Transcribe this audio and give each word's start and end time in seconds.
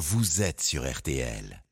vous 0.00 0.40
êtes 0.40 0.62
sur 0.62 0.90
RTL. 0.90 1.62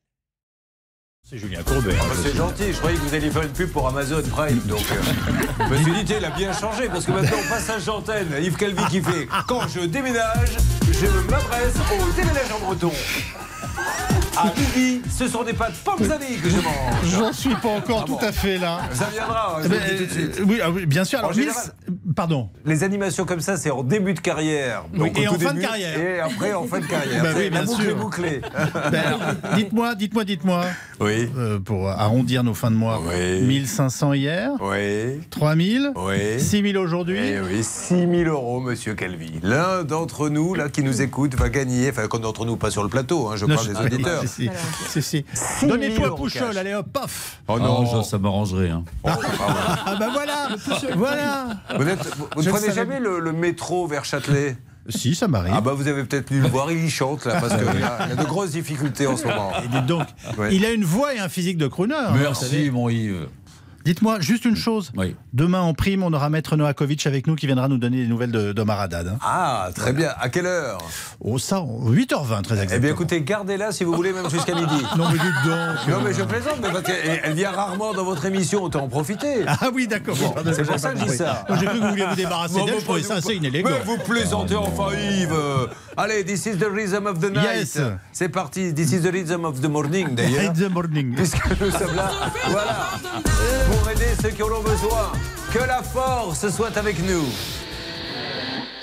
C'est 1.27 1.39
Julien 1.39 1.63
Courbet. 1.63 1.95
Ah, 1.99 2.05
c'est 2.23 2.35
gentil, 2.35 2.73
je 2.73 2.77
croyais 2.77 2.95
que 2.95 3.01
vous 3.01 3.13
alliez 3.15 3.31
faire 3.31 3.41
une 3.41 3.53
pub 3.53 3.71
pour 3.71 3.87
Amazon 3.87 4.21
Prime. 4.21 4.59
Donc, 4.67 4.85
euh, 4.91 5.69
me 5.69 6.17
il 6.17 6.25
a 6.25 6.29
bien 6.29 6.53
changé 6.53 6.87
parce 6.89 7.05
que 7.05 7.11
maintenant, 7.11 7.37
au 7.39 7.49
passage 7.49 7.85
d'antenne, 7.85 8.27
Yves 8.39 8.55
Calvi 8.55 8.83
qui 8.85 9.01
fait 9.01 9.27
Quand 9.47 9.67
je 9.67 9.81
déménage, 9.81 10.57
je 10.91 11.07
m'adresse 11.29 11.75
au 11.91 12.11
déménage 12.11 12.51
en 12.55 12.59
breton. 12.65 12.91
À 14.41 14.53
midi, 14.57 15.01
ce 15.09 15.27
sont 15.27 15.43
des 15.43 15.53
pâtes 15.53 15.73
années 15.87 16.35
que 16.41 16.49
je 16.49 16.55
mange. 16.55 16.65
J'en 17.17 17.33
suis 17.33 17.55
pas 17.55 17.69
encore 17.69 18.03
Ah 18.03 18.05
bon. 18.07 18.15
tout 18.17 18.25
à 18.25 18.31
fait 18.31 18.57
là. 18.57 18.79
Ça 18.93 19.09
viendra, 19.11 19.55
hein, 19.57 19.61
je 19.63 19.67
vous 19.67 19.73
le 19.73 19.79
dis 19.79 19.97
tout 19.97 20.05
de 20.05 20.11
suite. 20.19 20.39
euh, 20.39 20.45
oui, 20.47 20.59
ah 20.63 20.69
oui, 20.71 20.85
bien 20.85 21.03
sûr. 21.03 21.19
Alors, 21.19 21.33
général- 21.33 21.55
Miss- 21.87 21.97
pardon. 22.15 22.49
Les 22.65 22.83
animations 22.83 23.25
comme 23.25 23.41
ça, 23.41 23.57
c'est 23.57 23.69
en 23.71 23.83
début 23.83 24.13
de 24.13 24.19
carrière. 24.19 24.85
Oui, 24.97 25.11
et 25.15 25.27
en 25.27 25.33
fin 25.37 25.53
de 25.53 25.59
carrière. 25.61 25.99
Et 25.99 26.19
après, 26.21 26.53
en 26.53 26.65
fin 26.65 26.79
de 26.79 26.85
carrière. 26.85 27.21
Bah 27.23 27.29
oui, 27.35 27.49
la 27.49 27.63
boucle 27.63 27.81
sûr. 27.81 27.91
est 27.91 27.95
bouclée. 27.95 28.41
Ben, 28.91 29.03
dites-moi, 29.55 29.95
dites-moi, 29.95 30.23
dites-moi, 30.23 30.65
Oui. 30.99 31.29
euh, 31.37 31.59
pour 31.59 31.89
arrondir 31.89 32.43
nos 32.43 32.53
fins 32.53 32.71
de 32.71 32.75
mois. 32.75 33.01
Oui. 33.07 33.41
1500 33.41 34.13
hier, 34.13 34.51
Oui. 34.61 35.19
3000, 35.29 35.91
Oui. 35.95 36.39
6000 36.39 36.77
aujourd'hui. 36.77 37.19
Eh 37.19 37.39
oui, 37.41 37.63
6 37.63 38.07
000 38.07 38.29
euros, 38.29 38.59
monsieur 38.61 38.93
Calvi. 38.95 39.39
L'un 39.43 39.83
d'entre 39.83 40.29
nous, 40.29 40.53
là, 40.55 40.69
qui 40.69 40.81
nous 40.83 41.01
écoute, 41.01 41.35
va 41.35 41.49
gagner. 41.49 41.89
Enfin, 41.89 42.07
qu'un 42.07 42.19
d'entre 42.19 42.45
nous, 42.45 42.55
pas 42.57 42.71
sur 42.71 42.83
le 42.83 42.89
plateau, 42.89 43.27
hein, 43.27 43.35
je 43.35 43.45
Non, 43.45 43.55
parle 43.55 43.67
je- 43.67 43.73
des 43.73 43.79
auditeurs. 43.95 44.23
Si, 44.29 44.49
si, 44.89 45.01
si, 45.01 45.01
si. 45.01 45.25
000 45.61 45.71
Donnez-toi 45.71 46.15
Pouchol, 46.15 46.57
allez 46.57 46.73
hop, 46.73 46.87
paf 46.93 47.41
Oh 47.47 47.59
Non, 47.59 47.83
non, 47.83 48.03
ça, 48.03 48.17
m'arrangerait. 48.17 48.69
hein. 48.69 48.83
Oh, 49.03 49.09
ah 49.09 49.83
Ah 49.85 49.95
bah 49.99 50.07
voilà 50.13 50.49
Voilà. 50.95 51.47
Vous, 51.77 51.83
vous- 52.35 52.43
ne 52.43 52.49
prenez 52.49 52.71
jamais 52.73 52.99
le, 52.99 53.19
le 53.19 53.31
métro 53.33 53.87
vers 53.87 54.05
Châtelet? 54.05 54.57
Si, 54.87 55.13
ça 55.13 55.27
m'arrive. 55.27 55.53
Ah 55.55 55.61
bah 55.61 55.73
vous 55.75 55.87
avez 55.87 56.03
peut-être 56.03 56.29
dû 56.31 56.41
le 56.41 56.47
voir, 56.47 56.71
il 56.71 56.83
y 56.83 56.89
chante 56.89 57.25
là, 57.25 57.39
parce 57.39 57.53
qu'il 57.53 57.63
y, 57.79 57.83
a 57.83 57.99
il 58.05 58.09
y 58.09 58.11
a 58.13 58.15
de 58.15 58.23
grosses 58.25 58.51
difficultés 58.51 59.05
en 59.05 59.17
ce 59.17 59.25
moment. 59.27 59.51
Et 59.63 59.67
dites 59.67 59.85
donc, 59.85 60.07
Ouais. 60.37 60.55
il 60.55 60.65
a 60.65 60.71
une 60.71 60.83
voix 60.83 61.13
et 61.13 61.19
un 61.19 61.29
physique 61.29 61.57
de 61.57 61.67
crooner. 61.67 61.93
hein. 61.93 62.13
Merci, 62.19 62.71
mon 62.71 62.89
Yves. 62.89 63.27
Dites-moi 63.85 64.19
juste 64.19 64.45
une 64.45 64.55
chose. 64.55 64.91
Oui. 64.97 65.15
Demain 65.33 65.61
en 65.61 65.73
prime, 65.73 66.03
on 66.03 66.11
aura 66.13 66.29
Maître 66.29 66.55
Novakovic 66.55 67.05
avec 67.07 67.27
nous 67.27 67.35
qui 67.35 67.45
viendra 67.47 67.67
nous 67.67 67.77
donner 67.77 67.97
des 68.03 68.07
nouvelles 68.07 68.31
de- 68.31 68.51
d'Omar 68.51 68.79
Haddad. 68.81 69.07
hein. 69.07 69.17
Ah, 69.21 69.69
très 69.73 69.93
bien. 69.93 70.09
À 70.19 70.29
quelle 70.29 70.45
heure? 70.45 70.77
Oh 71.21 71.37
ça, 71.39 71.57
8h20 71.61 72.41
très 72.43 72.55
exactement. 72.55 72.75
Eh 72.75 72.79
bien 72.79 72.89
écoutez, 72.91 73.21
gardez-la 73.21 73.71
si 73.71 73.83
vous 73.83 73.93
voulez, 73.93 74.11
même 74.13 74.29
jusqu'à 74.29 74.53
midi. 74.55 74.67
Non 74.97 75.05
mais 75.11 75.17
dites 75.17 75.45
donc. 75.45 75.87
Non 75.87 76.01
mais 76.03 76.13
je 76.13 76.23
plaisante, 76.23 76.57
mais 76.61 76.69
parce 76.71 76.83
qu'elle 76.83 77.21
elle 77.23 77.33
vient 77.33 77.51
rarement 77.51 77.93
dans 77.93 78.03
votre 78.03 78.25
émission, 78.25 78.63
autant 78.63 78.83
en 78.83 78.87
profiter. 78.89 79.43
Ah 79.47 79.69
oui, 79.73 79.87
d'accord. 79.87 80.15
C'est 80.53 80.63
pour 80.65 80.79
ça 80.79 80.93
que 80.93 80.99
je 80.99 81.05
dis 81.05 81.15
ça. 81.17 81.45
J'ai 81.59 81.65
cru 81.65 81.79
que 81.79 81.83
vous 81.83 81.89
vouliez 81.89 82.05
vous 82.09 82.15
débarrasser 82.15 82.59
Bon, 82.59 82.65
d'elle, 82.65 82.79
je 82.79 82.83
trouvais 82.83 83.03
ça 83.03 83.13
vous- 83.15 83.19
assez 83.19 83.35
inélégant. 83.35 83.69
Mais 83.69 83.79
vous 83.85 83.97
plaisantez 83.97 84.55
enfin 84.55 84.87
Yves 84.93 85.33
Allez, 85.97 86.23
this 86.23 86.45
is 86.45 86.57
the 86.57 86.67
rhythm 86.71 87.05
of 87.07 87.19
the 87.19 87.31
night. 87.31 87.43
Yes. 87.59 87.79
C'est 88.13 88.29
parti, 88.29 88.73
this 88.73 88.91
is 88.93 89.01
the 89.01 89.11
rhythm 89.11 89.43
of 89.45 89.59
the 89.61 89.65
morning 89.69 90.15
d'ailleurs. 90.15 90.53
The 90.53 90.69
morning. 90.71 91.15
Puisque 91.15 91.45
nous 91.59 91.71
sommes 91.71 91.95
là, 91.95 92.09
voilà, 92.49 92.89
pour 93.79 93.89
aider 93.89 94.15
ceux 94.21 94.29
qui 94.29 94.43
en 94.43 94.47
ont 94.47 94.61
besoin. 94.61 95.11
Que 95.53 95.59
la 95.59 95.81
force 95.81 96.47
soit 96.49 96.75
avec 96.77 96.99
nous. 96.99 97.25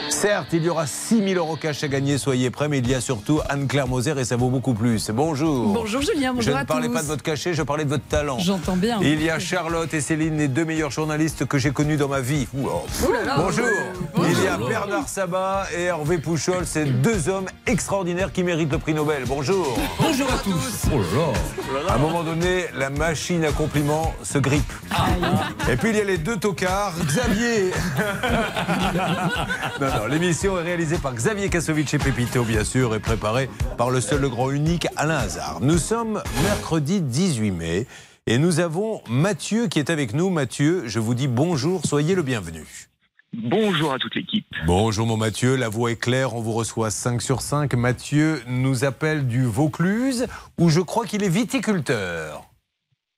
Certes, 0.09 0.49
il 0.53 0.63
y 0.65 0.69
aura 0.69 0.87
6 0.87 1.19
000 1.19 1.35
euros 1.39 1.57
cash 1.57 1.83
à 1.85 1.89
gagner, 1.89 2.17
soyez 2.17 2.51
prêts, 2.51 2.69
mais 2.69 2.79
il 2.79 2.89
y 2.89 2.95
a 2.95 3.01
surtout 3.01 3.41
Anne-Claire 3.49 3.87
Moser 3.89 4.15
et 4.19 4.25
ça 4.25 4.37
vaut 4.37 4.49
beaucoup 4.49 4.73
plus. 4.73 5.11
Bonjour. 5.11 5.73
Bonjour 5.73 6.01
Julien, 6.01 6.31
Je 6.31 6.37
bonjour 6.37 6.55
ne 6.55 6.61
à 6.61 6.65
parlais 6.65 6.87
tous. 6.89 6.95
pas 6.95 7.03
de 7.03 7.07
votre 7.07 7.23
cachet, 7.23 7.55
je 7.55 7.63
parlais 7.63 7.85
de 7.85 7.91
votre 7.91 8.05
talent. 8.07 8.39
J'entends 8.39 8.77
bien. 8.77 8.99
Il 9.03 9.23
y 9.23 9.31
a 9.31 9.39
Charlotte 9.39 9.93
et 9.93 10.01
Céline, 10.01 10.39
les 10.39 10.49
deux 10.49 10.65
meilleurs 10.65 10.91
journalistes 10.91 11.45
que 11.47 11.59
j'ai 11.59 11.71
connus 11.71 11.97
dans 11.97 12.09
ma 12.09 12.21
vie. 12.21 12.47
Ouh, 12.55 12.67
oh. 12.69 12.87
Bonjour. 13.37 13.67
Il 14.29 14.43
y 14.45 14.47
a 14.47 14.57
Bernard 14.57 15.09
Sabat 15.09 15.67
et 15.77 15.83
Hervé 15.85 16.19
Pouchol, 16.19 16.67
ces 16.67 16.85
deux 16.85 17.29
hommes 17.29 17.47
extraordinaires 17.67 18.33
qui 18.33 18.43
méritent 18.43 18.73
le 18.73 18.79
prix 18.79 18.95
Nobel. 18.95 19.25
Bonjour. 19.27 19.77
Bonjour 20.01 20.29
à 20.33 20.39
tous. 20.39 20.83
Oh 20.93 20.99
là 20.99 21.83
là. 21.87 21.93
À 21.93 21.97
un 21.97 21.99
moment 21.99 22.23
donné, 22.23 22.67
la 22.75 22.91
machine 22.91 23.45
à 23.45 23.51
compliments 23.53 24.15
se 24.23 24.39
grippe. 24.39 24.73
Et 25.71 25.77
puis 25.77 25.91
il 25.91 25.97
y 25.97 26.01
a 26.01 26.05
les 26.05 26.19
deux 26.19 26.37
tocards, 26.37 26.95
Xavier. 27.07 27.71
non, 29.81 29.87
l'émission 30.09 30.59
est 30.59 30.63
réalisée 30.63 30.99
par 30.99 31.15
Xavier 31.15 31.49
Kassovitch 31.49 31.95
et 31.95 31.99
Pépito, 31.99 32.45
bien 32.45 32.65
sûr, 32.65 32.95
et 32.95 33.01
préparée 33.01 33.49
par 33.79 33.91
le 33.91 34.01
seul, 34.01 34.21
le 34.21 34.29
grand, 34.29 34.51
unique 34.51 34.87
Alain 34.97 35.17
Hazard. 35.19 35.61
Nous 35.61 35.79
sommes 35.79 36.23
mercredi 36.43 37.01
18 37.01 37.51
mai 37.51 37.87
et 38.27 38.39
nous 38.39 38.61
avons 38.61 39.01
Mathieu 39.09 39.67
qui 39.69 39.79
est 39.79 39.91
avec 39.91 40.15
nous. 40.15 40.31
Mathieu, 40.31 40.83
je 40.87 40.99
vous 41.01 41.15
dis 41.15 41.29
bonjour, 41.29 41.85
soyez 41.85 42.15
le 42.15 42.23
bienvenu. 42.23 42.65
Bonjour 43.33 43.93
à 43.93 43.99
toute 43.99 44.15
l'équipe. 44.15 44.47
Bonjour 44.67 45.07
mon 45.07 45.17
Mathieu, 45.17 45.57
la 45.57 45.69
voix 45.69 45.91
est 45.91 46.01
claire, 46.01 46.35
on 46.35 46.41
vous 46.41 46.53
reçoit 46.53 46.91
5 46.91 47.21
sur 47.21 47.41
5. 47.43 47.75
Mathieu 47.75 48.43
nous 48.49 48.85
appelle 48.85 49.27
du 49.27 49.45
Vaucluse 49.45 50.27
où 50.59 50.69
je 50.71 50.81
crois 50.81 51.05
qu'il 51.07 51.23
est 51.25 51.29
viticulteur. 51.29 52.45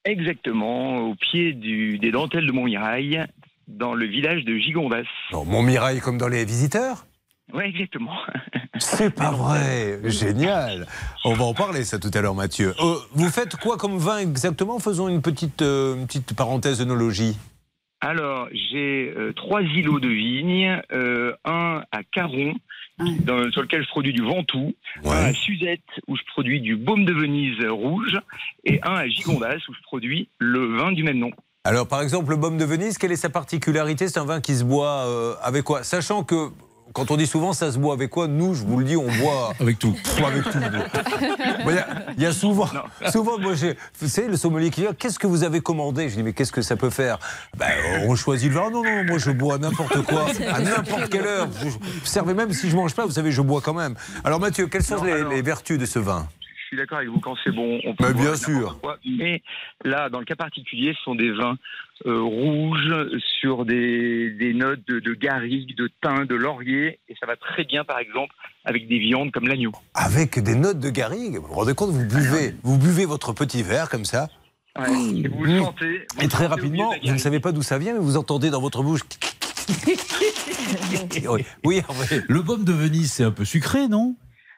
Exactement, 0.04 0.98
au 1.08 1.14
pied 1.14 1.52
du- 1.52 1.98
des 1.98 2.10
dentelles 2.10 2.46
de 2.46 2.52
Montmirail, 2.52 3.26
dans 3.68 3.94
le 3.94 4.06
village 4.06 4.44
de 4.44 4.56
Gigondas. 4.56 5.04
Non, 5.32 5.44
Montmirail 5.44 6.00
comme 6.00 6.18
dans 6.18 6.26
les 6.28 6.44
visiteurs 6.44 7.06
Oui, 7.52 7.64
exactement. 7.64 8.16
C'est 8.78 9.14
pas 9.14 9.30
vrai 9.30 10.00
Génial 10.04 10.86
On 11.24 11.34
va 11.34 11.44
en 11.44 11.54
parler 11.54 11.84
ça 11.84 11.98
tout 11.98 12.10
à 12.14 12.20
l'heure 12.20 12.34
Mathieu. 12.34 12.74
Euh, 12.80 12.94
vous 13.12 13.28
faites 13.28 13.56
quoi 13.56 13.76
comme 13.76 13.98
vin 13.98 14.18
exactement? 14.18 14.78
Faisons 14.78 15.08
une 15.08 15.22
petite, 15.22 15.62
euh, 15.62 15.96
une 15.96 16.06
petite 16.06 16.34
parenthèse 16.36 16.80
œnologie. 16.80 17.36
Alors, 18.00 18.48
j'ai 18.52 19.12
euh, 19.16 19.32
trois 19.32 19.60
îlots 19.62 19.98
de 19.98 20.08
vignes, 20.08 20.80
euh, 20.92 21.32
un 21.44 21.82
à 21.90 22.04
Caron, 22.04 22.54
dans- 23.00 23.50
sur 23.50 23.62
lequel 23.62 23.82
je 23.82 23.88
produis 23.88 24.12
du 24.12 24.22
Ventoux, 24.22 24.72
un 25.04 25.10
à 25.10 25.32
Suzette, 25.34 25.82
où 26.06 26.16
je 26.16 26.22
produis 26.28 26.60
du 26.60 26.76
baume 26.76 27.04
de 27.04 27.12
Venise 27.12 27.60
rouge, 27.68 28.16
et 28.64 28.80
un 28.84 28.94
à 28.94 29.08
Gigondas, 29.08 29.56
où 29.68 29.74
je 29.74 29.82
produis 29.82 30.28
le 30.38 30.76
vin 30.76 30.92
du 30.92 31.02
même 31.02 31.18
nom. 31.18 31.32
Alors 31.68 31.86
par 31.86 32.00
exemple 32.00 32.30
le 32.30 32.36
baume 32.36 32.56
de 32.56 32.64
Venise, 32.64 32.96
quelle 32.96 33.12
est 33.12 33.16
sa 33.16 33.28
particularité? 33.28 34.08
C'est 34.08 34.18
un 34.18 34.24
vin 34.24 34.40
qui 34.40 34.56
se 34.56 34.64
boit 34.64 35.04
euh, 35.06 35.34
avec 35.42 35.64
quoi? 35.64 35.82
Sachant 35.84 36.22
que 36.24 36.48
quand 36.94 37.10
on 37.10 37.18
dit 37.18 37.26
souvent 37.26 37.52
ça 37.52 37.70
se 37.70 37.76
boit 37.78 37.92
avec 37.92 38.08
quoi? 38.08 38.26
Nous, 38.26 38.54
je 38.54 38.64
vous 38.64 38.78
le 38.78 38.86
dis, 38.86 38.96
on 38.96 39.04
boit 39.20 39.52
Avec 39.60 39.78
tout. 39.78 39.94
Avec 40.26 40.44
tout. 40.44 40.58
Il 41.68 41.74
y, 41.74 41.78
a- 41.78 41.86
y 42.16 42.24
a 42.24 42.32
souvent, 42.32 42.66
souvent, 43.12 43.38
moi, 43.38 43.52
j'ai, 43.54 43.76
vous 44.00 44.08
savez, 44.08 44.28
le 44.28 44.38
sommelier 44.38 44.70
qui 44.70 44.80
dit 44.80 44.86
Qu'est-ce 44.98 45.18
que 45.18 45.26
vous 45.26 45.44
avez 45.44 45.60
commandé? 45.60 46.08
Je 46.08 46.14
dis 46.16 46.22
Mais 46.22 46.32
qu'est-ce 46.32 46.52
que 46.52 46.62
ça 46.62 46.74
peut 46.76 46.88
faire? 46.88 47.18
Ben, 47.58 47.66
On 48.06 48.14
choisit 48.16 48.48
le 48.50 48.54
vin. 48.58 48.70
Non, 48.70 48.82
non, 48.82 49.04
moi, 49.04 49.18
je 49.18 49.30
bois 49.30 49.58
n'importe 49.58 50.00
quoi, 50.06 50.24
à 50.50 50.60
n'importe 50.60 51.10
quelle 51.10 51.26
heure. 51.26 51.48
Je, 51.62 51.68
vous 51.68 51.78
servez 52.04 52.32
même 52.32 52.50
si 52.54 52.70
je 52.70 52.76
mange 52.76 52.94
pas, 52.94 53.04
vous 53.04 53.12
savez, 53.12 53.30
je 53.30 53.42
bois 53.42 53.60
quand 53.60 53.74
même. 53.74 53.94
Alors, 54.24 54.40
Mathieu, 54.40 54.68
quelles 54.68 54.82
sont 54.84 54.96
Non, 54.96 55.04
les, 55.04 55.12
alors- 55.12 55.30
les 55.32 55.42
vertus 55.42 55.78
de 55.78 55.84
ce 55.84 55.98
vin? 55.98 56.26
Je 56.40 56.47
suis 56.68 56.76
d'accord 56.76 56.98
avec 56.98 57.10
vous, 57.10 57.20
quand 57.20 57.34
c'est 57.42 57.50
bon, 57.54 57.80
on 57.84 57.94
peut 57.94 58.08
Mais 58.08 58.14
bien 58.22 58.36
sûr. 58.36 58.78
quoi. 58.80 58.98
Mais 59.04 59.42
là, 59.84 60.08
dans 60.10 60.18
le 60.18 60.24
cas 60.24 60.36
particulier, 60.36 60.94
ce 60.96 61.02
sont 61.02 61.14
des 61.14 61.30
vins 61.32 61.56
euh, 62.06 62.20
rouges 62.20 62.94
sur 63.40 63.64
des, 63.64 64.30
des 64.30 64.54
notes 64.54 64.86
de, 64.86 65.00
de 65.00 65.14
garrigue, 65.14 65.76
de 65.76 65.90
thym, 66.02 66.26
de 66.26 66.34
laurier, 66.34 67.00
et 67.08 67.14
ça 67.18 67.26
va 67.26 67.36
très 67.36 67.64
bien, 67.64 67.84
par 67.84 67.98
exemple, 67.98 68.34
avec 68.64 68.86
des 68.88 68.98
viandes 68.98 69.30
comme 69.32 69.48
l'agneau. 69.48 69.72
Avec 69.94 70.38
des 70.38 70.54
notes 70.54 70.78
de 70.78 70.90
garrigue. 70.90 71.36
Vous 71.36 71.46
vous 71.48 71.54
rendez 71.54 71.74
compte 71.74 71.90
Vous 71.90 72.04
buvez, 72.06 72.54
vous 72.62 72.78
buvez 72.78 73.04
votre 73.06 73.32
petit 73.32 73.62
verre 73.62 73.88
comme 73.88 74.04
ça. 74.04 74.28
Ouais, 74.78 74.86
et 74.92 75.26
vous 75.28 75.44
le 75.44 75.58
sentez. 75.58 76.06
vous 76.16 76.24
Et 76.24 76.28
très 76.28 76.44
sentez 76.44 76.46
rapidement, 76.46 76.94
vous 77.02 77.12
ne 77.12 77.18
savez 77.18 77.40
pas 77.40 77.50
d'où 77.52 77.62
ça 77.62 77.78
vient, 77.78 77.94
mais 77.94 77.98
vous 77.98 78.16
entendez 78.16 78.50
dans 78.50 78.60
votre 78.60 78.82
bouche. 78.82 79.00
oui, 81.28 81.44
oui. 81.64 81.82
Le 82.28 82.42
baume 82.42 82.64
de 82.64 82.72
Venise, 82.72 83.12
c'est 83.12 83.24
un 83.24 83.30
peu 83.30 83.44
sucré, 83.44 83.88
non? 83.88 84.14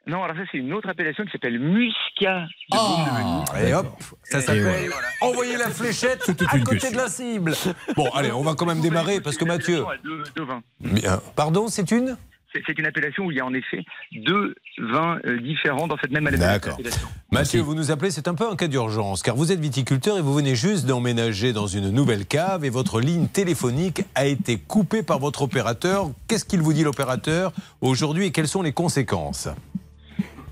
Non, 0.07 0.25
alors 0.25 0.37
ça, 0.37 0.43
c'est 0.51 0.59
une 0.59 0.73
autre 0.73 0.89
appellation 0.89 1.25
qui 1.25 1.31
s'appelle 1.31 1.59
muscat 1.59 2.47
de 2.73 2.77
de 2.77 3.59
Venise. 3.59 3.69
Et 3.69 3.75
hop, 3.75 3.87
ça 4.25 4.41
s'appelle 4.41 4.63
voilà. 4.63 5.07
envoyer 5.21 5.57
la 5.57 5.69
fléchette 5.71 6.23
à 6.29 6.59
côté 6.59 6.79
question. 6.79 6.91
de 6.93 6.97
la 6.97 7.09
cible. 7.09 7.53
Bon, 7.97 8.09
allez, 8.15 8.33
on 8.33 8.43
va 8.43 8.55
quand 8.55 8.67
même 8.67 8.81
démarrer 8.81 9.21
parce 9.21 9.37
que 9.37 9.45
Mathieu. 9.45 9.85
Vins. 10.37 10.63
Bien. 10.81 11.21
Pardon, 11.37 11.69
c'est 11.69 11.91
une 11.91 12.17
C'est 12.53 12.79
une 12.79 12.87
appellation 12.87 13.27
où 13.27 13.31
il 13.31 13.37
y 13.37 13.41
a 13.41 13.45
en 13.47 13.53
effet 13.53 13.85
deux 14.13 14.55
vins 14.79 15.19
euh, 15.27 15.39
différents 15.41 15.87
dans 15.87 15.99
cette 15.99 16.11
même 16.11 16.25
D'accord. 16.25 16.75
appellation. 16.75 17.07
Mathieu, 17.31 17.61
vous 17.61 17.75
nous 17.75 17.91
appelez, 17.91 18.11
c'est 18.11 18.27
un 18.27 18.35
peu 18.35 18.49
un 18.51 18.57
cas 18.57 18.67
d'urgence, 18.69 19.23
car 19.23 19.37
vous 19.37 19.53
êtes 19.53 19.61
viticulteur 19.61 20.17
et 20.19 20.23
vous 20.23 20.35
venez 20.35 20.57
juste 20.57 20.87
d'emménager 20.87 21.53
dans 21.53 21.67
une 21.67 21.91
nouvelle 21.91 22.27
cave 22.27 22.65
et 22.65 22.71
votre 22.71 23.01
ligne 23.01 23.29
téléphonique 23.29 24.03
a 24.15 24.25
été 24.27 24.57
coupée 24.59 25.03
par 25.03 25.19
votre 25.19 25.43
opérateur. 25.43 26.11
Qu'est-ce 26.27 26.47
qu'il 26.47 26.61
vous 26.63 26.73
dit 26.73 26.83
l'opérateur 26.85 27.53
aujourd'hui 27.83 28.25
et 28.27 28.33
quelles 28.33 28.49
sont 28.49 28.63
les 28.63 28.73
conséquences? 28.73 29.49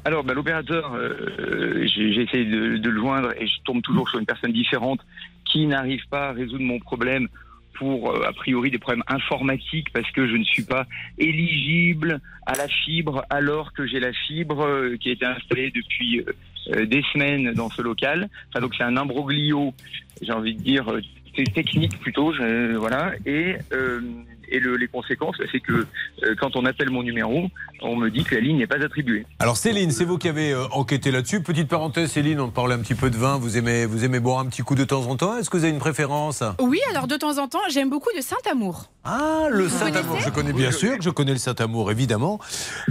Alors, 0.05 0.25
bah, 0.25 0.35
l'opérateur, 0.35 0.95
euh, 0.95 1.87
j'ai 1.87 2.13
j'ai 2.13 2.23
essayé 2.23 2.45
de, 2.45 2.89
le 2.89 2.99
joindre 2.99 3.33
et 3.39 3.47
je 3.47 3.61
tombe 3.65 3.83
toujours 3.83 4.09
sur 4.09 4.19
une 4.19 4.27
personne 4.27 4.53
différente 4.53 5.01
qui 5.45 5.67
n'arrive 5.67 6.07
pas 6.09 6.29
à 6.29 6.33
résoudre 6.33 6.65
mon 6.65 6.79
problème 6.79 7.29
pour, 7.75 8.11
euh, 8.11 8.27
a 8.27 8.33
priori, 8.33 8.71
des 8.71 8.79
problèmes 8.79 9.05
informatiques 9.07 9.93
parce 9.93 10.11
que 10.11 10.27
je 10.27 10.37
ne 10.37 10.45
suis 10.45 10.65
pas 10.65 10.87
éligible 11.19 12.21
à 12.47 12.55
la 12.55 12.69
fibre 12.69 13.25
alors 13.31 13.73
que 13.73 13.87
j'ai 13.87 14.01
la 14.01 14.13
fibre 14.13 14.65
euh, 14.65 14.97
qui 15.01 15.11
a 15.11 15.13
été 15.13 15.25
installée 15.25 15.71
depuis 15.71 16.21
euh, 16.21 16.33
euh, 16.75 16.87
des 16.87 17.03
semaines 17.13 17.53
dans 17.53 17.71
ce 17.71 17.83
local. 17.83 18.29
Enfin, 18.49 18.61
donc, 18.61 18.75
c'est 18.77 18.85
un 18.85 18.97
imbroglio, 18.97 19.75
j'ai 20.21 20.33
envie 20.33 20.55
de 20.55 20.63
dire, 20.63 20.89
euh, 20.91 21.01
c'est 21.37 21.53
technique 21.53 21.99
plutôt, 22.01 22.33
voilà. 22.79 23.13
Et, 23.25 23.57
euh, 23.73 24.01
Et 24.51 24.61
le, 24.61 24.77
les 24.77 24.89
conséquences, 24.89 25.37
c'est 25.53 25.61
que 25.61 25.73
euh, 25.73 26.35
quand 26.41 26.57
on 26.57 26.65
appelle 26.65 26.91
mon 26.91 27.03
numéro, 27.03 27.49
on 27.83 27.97
me 27.97 28.11
dit 28.11 28.25
que 28.25 28.35
la 28.35 28.41
ligne 28.41 28.59
n'est 28.59 28.67
pas 28.67 28.83
attribuée. 28.83 29.27
Alors 29.39 29.57
Céline, 29.57 29.91
c'est 29.91 30.05
vous 30.05 30.19
qui 30.19 30.29
avez 30.29 30.53
euh, 30.53 30.65
enquêté 30.73 31.11
là-dessus. 31.11 31.43
Petite 31.43 31.69
parenthèse, 31.69 32.11
Céline, 32.13 32.41
on 32.41 32.51
parlait 32.51 32.75
un 32.75 32.81
petit 32.81 32.95
peu 32.95 33.11
de 33.11 33.17
vin. 33.17 33.39
Vous 33.39 33.57
aimez, 33.57 33.87
vous 33.87 34.05
aimez 34.05 34.21
boire 34.21 34.39
un 34.39 34.47
petit 34.47 34.63
coup 34.63 34.75
de 34.75 34.85
temps 34.85 35.07
en 35.07 35.17
temps. 35.17 35.37
Est-ce 35.37 35.51
que 35.51 35.57
vous 35.57 35.65
avez 35.65 35.73
une 35.73 35.79
préférence? 35.79 36.43
Oui, 36.61 36.81
alors 36.91 37.07
de 37.07 37.17
temps 37.17 37.39
en 37.39 37.49
temps, 37.49 37.61
j'aime 37.71 37.91
beaucoup 37.91 38.11
le 38.17 38.23
Saint-Amour. 38.23 38.91
Ah, 39.05 39.47
le 39.51 39.69
Saint-Amour. 39.69 40.19
Je 40.21 40.31
connais 40.31 40.53
bien 40.53 40.71
sûr 40.71 40.99
je 41.01 41.11
connais 41.11 41.33
le 41.33 41.39
Saint-Amour, 41.39 41.91
évidemment. 41.91 42.39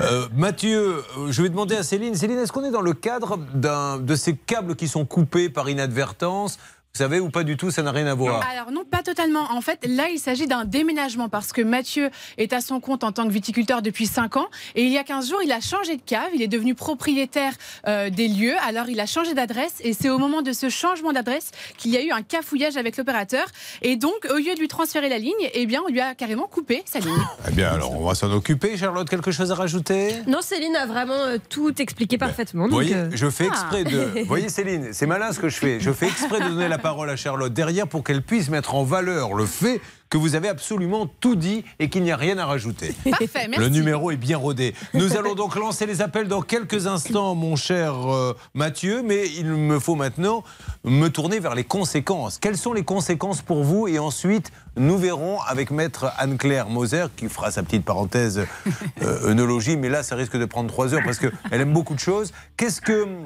Euh, 0.02 0.28
Mathieu, 0.36 1.04
je 1.30 1.42
vais 1.42 1.50
demander 1.50 1.76
à 1.76 1.84
Céline. 1.84 2.16
Céline, 2.16 2.40
est-ce 2.40 2.52
qu'on 2.52 2.64
est 2.64 2.72
dans 2.72 2.82
le 2.82 2.94
cadre 2.94 3.38
d'un 3.54 3.98
de 4.00 4.16
ces 4.16 4.36
câbles 4.36 4.76
qui 4.76 4.88
sont 4.88 5.06
coupés 5.06 5.50
par 5.50 5.70
inadvertance? 5.70 6.58
Vous 6.98 7.04
savez, 7.04 7.20
ou 7.20 7.30
pas 7.30 7.44
du 7.44 7.58
tout, 7.58 7.70
ça 7.70 7.84
n'a 7.84 7.92
rien 7.92 8.08
à 8.08 8.16
voir. 8.16 8.44
Alors 8.52 8.72
non, 8.72 8.84
pas 8.84 9.04
totalement. 9.04 9.52
En 9.52 9.62
fait, 9.62 9.86
là, 9.88 10.10
il 10.10 10.18
s'agit 10.18 10.48
d'un 10.48 10.66
déménagement 10.66 11.30
parce 11.30 11.54
que 11.54 11.62
Mathieu 11.62 12.10
est 12.40 12.54
à 12.54 12.60
son 12.60 12.80
compte 12.80 13.04
en 13.04 13.12
tant 13.12 13.28
que 13.28 13.32
viticulteur 13.32 13.84
depuis 13.84 14.08
5 14.08 14.36
ans 14.38 14.48
et 14.74 14.82
il 14.82 14.92
y 14.92 14.98
a 14.98 15.04
15 15.04 15.30
jours, 15.30 15.40
il 15.44 15.52
a 15.52 15.60
changé 15.60 15.96
de 15.96 16.02
cave, 16.02 16.30
il 16.34 16.42
est 16.42 16.48
devenu 16.48 16.74
propriétaire 16.74 17.54
euh, 17.88 18.10
des 18.10 18.28
lieux, 18.28 18.56
alors 18.68 18.90
il 18.90 19.00
a 19.00 19.06
changé 19.06 19.36
d'adresse 19.36 19.76
et 19.82 19.94
c'est 19.94 20.10
au 20.10 20.18
moment 20.18 20.42
de 20.42 20.54
ce 20.54 20.70
changement 20.70 21.14
d'adresse 21.14 21.52
qu'il 21.78 21.92
y 21.92 21.98
a 21.98 22.02
eu 22.02 22.10
un 22.10 22.24
cafouillage 22.24 22.78
avec 22.78 22.98
l'opérateur 22.98 23.46
et 23.84 23.96
donc 23.96 24.28
au 24.32 24.38
lieu 24.38 24.56
de 24.56 24.60
lui 24.60 24.68
transférer 24.68 25.08
la 25.08 25.20
ligne, 25.20 25.36
eh 25.54 25.68
bien 25.68 25.84
on 25.86 25.92
lui 25.92 26.02
a 26.02 26.16
carrément 26.16 26.48
coupé 26.48 26.82
sa 26.86 26.98
ligne. 26.98 27.14
Eh 27.48 27.52
bien, 27.52 27.70
alors, 27.70 27.94
on 27.94 28.08
va 28.08 28.16
s'en 28.16 28.32
occuper. 28.32 28.76
Charlotte, 28.76 29.08
quelque 29.08 29.30
chose 29.30 29.52
à 29.52 29.56
rajouter? 29.56 30.16
Non, 30.26 30.42
Céline 30.42 30.76
a 30.76 30.88
vraiment 30.88 31.14
euh, 31.14 31.38
tout 31.48 31.80
expliqué 31.80 32.18
parfaitement. 32.18 32.64
Vous 32.64 32.72
donc, 32.72 32.82
voyez, 32.82 32.96
euh, 32.96 33.10
je 33.14 33.30
fais 33.30 33.46
ah. 33.52 33.54
exprès 33.54 33.84
de. 33.84 34.22
Vous 34.22 34.26
voyez, 34.26 34.50
Céline, 34.50 34.94
c'est 34.94 35.06
malin 35.06 35.32
ce 35.32 35.40
que 35.40 35.50
je 35.50 35.58
fais. 35.58 35.80
Je 35.80 35.92
fais 35.92 36.08
exprès 36.08 36.40
de 36.40 36.50
donner 36.50 36.68
la 36.68 36.80
parole 36.88 37.10
à 37.10 37.18
Charlotte 37.18 37.52
derrière 37.54 37.86
pour 37.86 38.02
qu'elle 38.02 38.22
puisse 38.22 38.48
mettre 38.50 38.74
en 38.74 38.86
valeur 38.86 39.34
le 39.34 39.46
fait 39.46 39.82
que 40.10 40.18
vous 40.18 40.36
avez 40.36 40.48
absolument 40.48 41.06
tout 41.20 41.36
dit 41.36 41.66
et 41.80 41.90
qu'il 41.90 42.02
n'y 42.02 42.14
a 42.14 42.16
rien 42.16 42.38
à 42.38 42.46
rajouter. 42.46 42.96
Parfait, 43.10 43.50
merci. 43.50 43.60
Le 43.60 43.68
numéro 43.68 44.10
est 44.10 44.16
bien 44.16 44.38
rodé. 44.38 44.74
Nous 44.94 45.18
allons 45.18 45.36
donc 45.36 45.56
lancer 45.60 45.86
les 45.86 46.02
appels 46.02 46.30
dans 46.30 46.42
quelques 46.42 46.88
instants, 46.88 47.36
mon 47.36 47.58
cher 47.58 48.10
euh, 48.10 48.34
Mathieu, 48.54 49.02
mais 49.04 49.28
il 49.38 49.48
me 49.48 49.80
faut 49.80 49.96
maintenant 49.96 50.46
me 50.86 51.10
tourner 51.10 51.42
vers 51.42 51.56
les 51.56 51.66
conséquences. 51.66 52.38
Quelles 52.40 52.56
sont 52.56 52.72
les 52.72 52.86
conséquences 52.86 53.42
pour 53.42 53.66
vous? 53.66 53.90
Et 53.90 54.00
ensuite, 54.00 54.54
nous 54.78 54.98
verrons 54.98 55.42
avec 55.42 55.72
maître 55.72 56.14
Anne-Claire 56.18 56.70
Moser, 56.70 57.08
qui 57.18 57.28
fera 57.28 57.52
sa 57.52 57.64
petite 57.64 57.84
parenthèse 57.84 58.46
euh, 59.02 59.32
œnologie, 59.32 59.76
mais 59.76 59.90
là, 59.90 60.04
ça 60.04 60.16
risque 60.16 60.38
de 60.38 60.46
prendre 60.46 60.70
trois 60.70 60.94
heures 60.94 61.04
parce 61.04 61.20
qu'elle 61.20 61.34
aime 61.52 61.74
beaucoup 61.74 61.96
de 61.96 62.00
choses. 62.00 62.32
Que, 62.56 62.66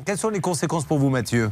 quelles 0.04 0.18
sont 0.18 0.30
les 0.30 0.42
conséquences 0.42 0.86
pour 0.86 0.98
vous, 0.98 1.12
Mathieu? 1.12 1.52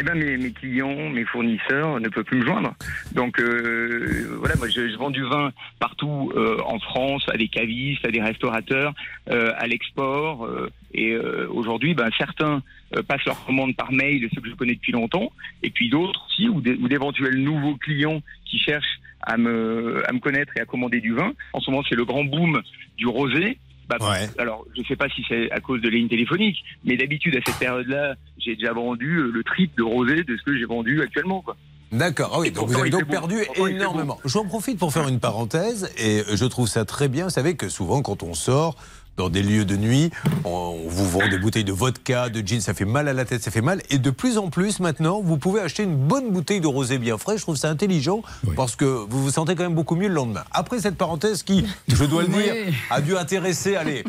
Eh 0.00 0.04
ben 0.04 0.14
mes, 0.14 0.36
mes 0.36 0.52
clients, 0.52 1.10
mes 1.10 1.24
fournisseurs 1.24 1.98
ne 1.98 2.08
peuvent 2.08 2.24
plus 2.24 2.38
me 2.38 2.46
joindre. 2.46 2.72
Donc 3.14 3.40
euh, 3.40 4.28
voilà, 4.38 4.54
moi 4.56 4.68
je, 4.68 4.88
je 4.88 4.96
vends 4.96 5.10
du 5.10 5.24
vin 5.24 5.50
partout 5.80 6.32
euh, 6.36 6.58
en 6.64 6.78
France, 6.78 7.24
à 7.28 7.36
des 7.36 7.48
cavistes, 7.48 8.06
à 8.06 8.10
des 8.10 8.22
restaurateurs, 8.22 8.94
euh, 9.30 9.52
à 9.56 9.66
l'export. 9.66 10.46
euh, 10.46 10.70
et 10.94 11.12
euh, 11.12 11.48
aujourd'hui, 11.50 11.94
ben, 11.94 12.10
certains 12.16 12.62
euh, 12.96 13.02
passent 13.02 13.24
leurs 13.26 13.44
commandes 13.44 13.74
par 13.76 13.92
mail, 13.92 14.28
ceux 14.34 14.40
que 14.40 14.48
je 14.48 14.54
connais 14.54 14.74
depuis 14.74 14.92
longtemps, 14.92 15.32
et 15.62 15.70
puis 15.70 15.90
d'autres 15.90 16.24
aussi, 16.26 16.48
ou 16.48 16.60
d'éventuels 16.60 17.36
nouveaux 17.36 17.76
clients 17.76 18.22
qui 18.46 18.58
cherchent 18.58 19.00
à 19.22 19.36
me, 19.36 20.02
à 20.08 20.12
me 20.12 20.20
connaître 20.20 20.52
et 20.56 20.60
à 20.60 20.64
commander 20.64 21.00
du 21.00 21.12
vin. 21.12 21.32
En 21.52 21.60
ce 21.60 21.70
moment, 21.70 21.82
c'est 21.88 21.96
le 21.96 22.04
grand 22.04 22.24
boom 22.24 22.62
du 22.96 23.06
rosé. 23.06 23.58
Bah, 23.88 23.96
Ouais. 24.00 24.28
Alors, 24.38 24.66
je 24.74 24.80
ne 24.80 24.86
sais 24.86 24.96
pas 24.96 25.08
si 25.08 25.24
c'est 25.28 25.50
à 25.50 25.60
cause 25.60 25.80
de 25.80 25.88
lignes 25.88 26.08
téléphoniques, 26.08 26.62
mais 26.84 26.96
d'habitude, 26.96 27.36
à 27.36 27.40
cette 27.44 27.58
période-là, 27.58 28.14
j'ai 28.38 28.54
déjà 28.54 28.72
vendu 28.72 29.16
euh, 29.16 29.30
le 29.32 29.42
triple 29.42 29.76
de 29.78 29.82
rosé 29.82 30.24
de 30.24 30.36
ce 30.36 30.42
que 30.42 30.56
j'ai 30.56 30.66
vendu 30.66 31.00
actuellement. 31.02 31.40
Quoi. 31.42 31.56
D'accord, 31.90 32.32
ah 32.34 32.40
oui, 32.40 32.50
donc 32.50 32.68
vous 32.68 32.78
avez 32.78 32.90
donc 32.90 33.06
perdu 33.06 33.38
fait 33.38 33.70
énormément. 33.70 34.18
J'en 34.26 34.44
profite 34.44 34.78
pour 34.78 34.92
faire 34.92 35.08
une 35.08 35.20
parenthèse 35.20 35.90
et 35.96 36.22
je 36.34 36.44
trouve 36.44 36.68
ça 36.68 36.84
très 36.84 37.08
bien. 37.08 37.24
Vous 37.24 37.30
savez 37.30 37.56
que 37.56 37.70
souvent, 37.70 38.02
quand 38.02 38.22
on 38.22 38.34
sort 38.34 38.76
dans 39.18 39.28
des 39.28 39.42
lieux 39.42 39.64
de 39.64 39.76
nuit, 39.76 40.10
on, 40.44 40.76
vous 40.86 41.10
vend 41.10 41.28
des 41.28 41.38
bouteilles 41.38 41.64
de 41.64 41.72
vodka, 41.72 42.28
de 42.28 42.40
gin, 42.40 42.60
ça 42.60 42.72
fait 42.72 42.84
mal 42.84 43.08
à 43.08 43.12
la 43.12 43.24
tête, 43.24 43.42
ça 43.42 43.50
fait 43.50 43.60
mal. 43.60 43.82
Et 43.90 43.98
de 43.98 44.10
plus 44.10 44.38
en 44.38 44.48
plus, 44.48 44.78
maintenant, 44.80 45.20
vous 45.20 45.36
pouvez 45.36 45.60
acheter 45.60 45.82
une 45.82 45.96
bonne 45.96 46.30
bouteille 46.30 46.60
de 46.60 46.68
rosé 46.68 46.98
bien 46.98 47.18
frais. 47.18 47.36
Je 47.36 47.42
trouve 47.42 47.56
ça 47.56 47.68
intelligent 47.68 48.22
parce 48.56 48.76
que 48.76 48.84
vous 48.84 49.22
vous 49.22 49.30
sentez 49.30 49.56
quand 49.56 49.64
même 49.64 49.74
beaucoup 49.74 49.96
mieux 49.96 50.08
le 50.08 50.14
lendemain. 50.14 50.44
Après 50.52 50.78
cette 50.78 50.96
parenthèse 50.96 51.42
qui, 51.42 51.66
je 51.88 52.04
dois 52.04 52.22
le 52.22 52.28
dire, 52.28 52.54
a 52.90 53.00
dû 53.00 53.16
intéresser, 53.16 53.74
allez, 53.74 54.04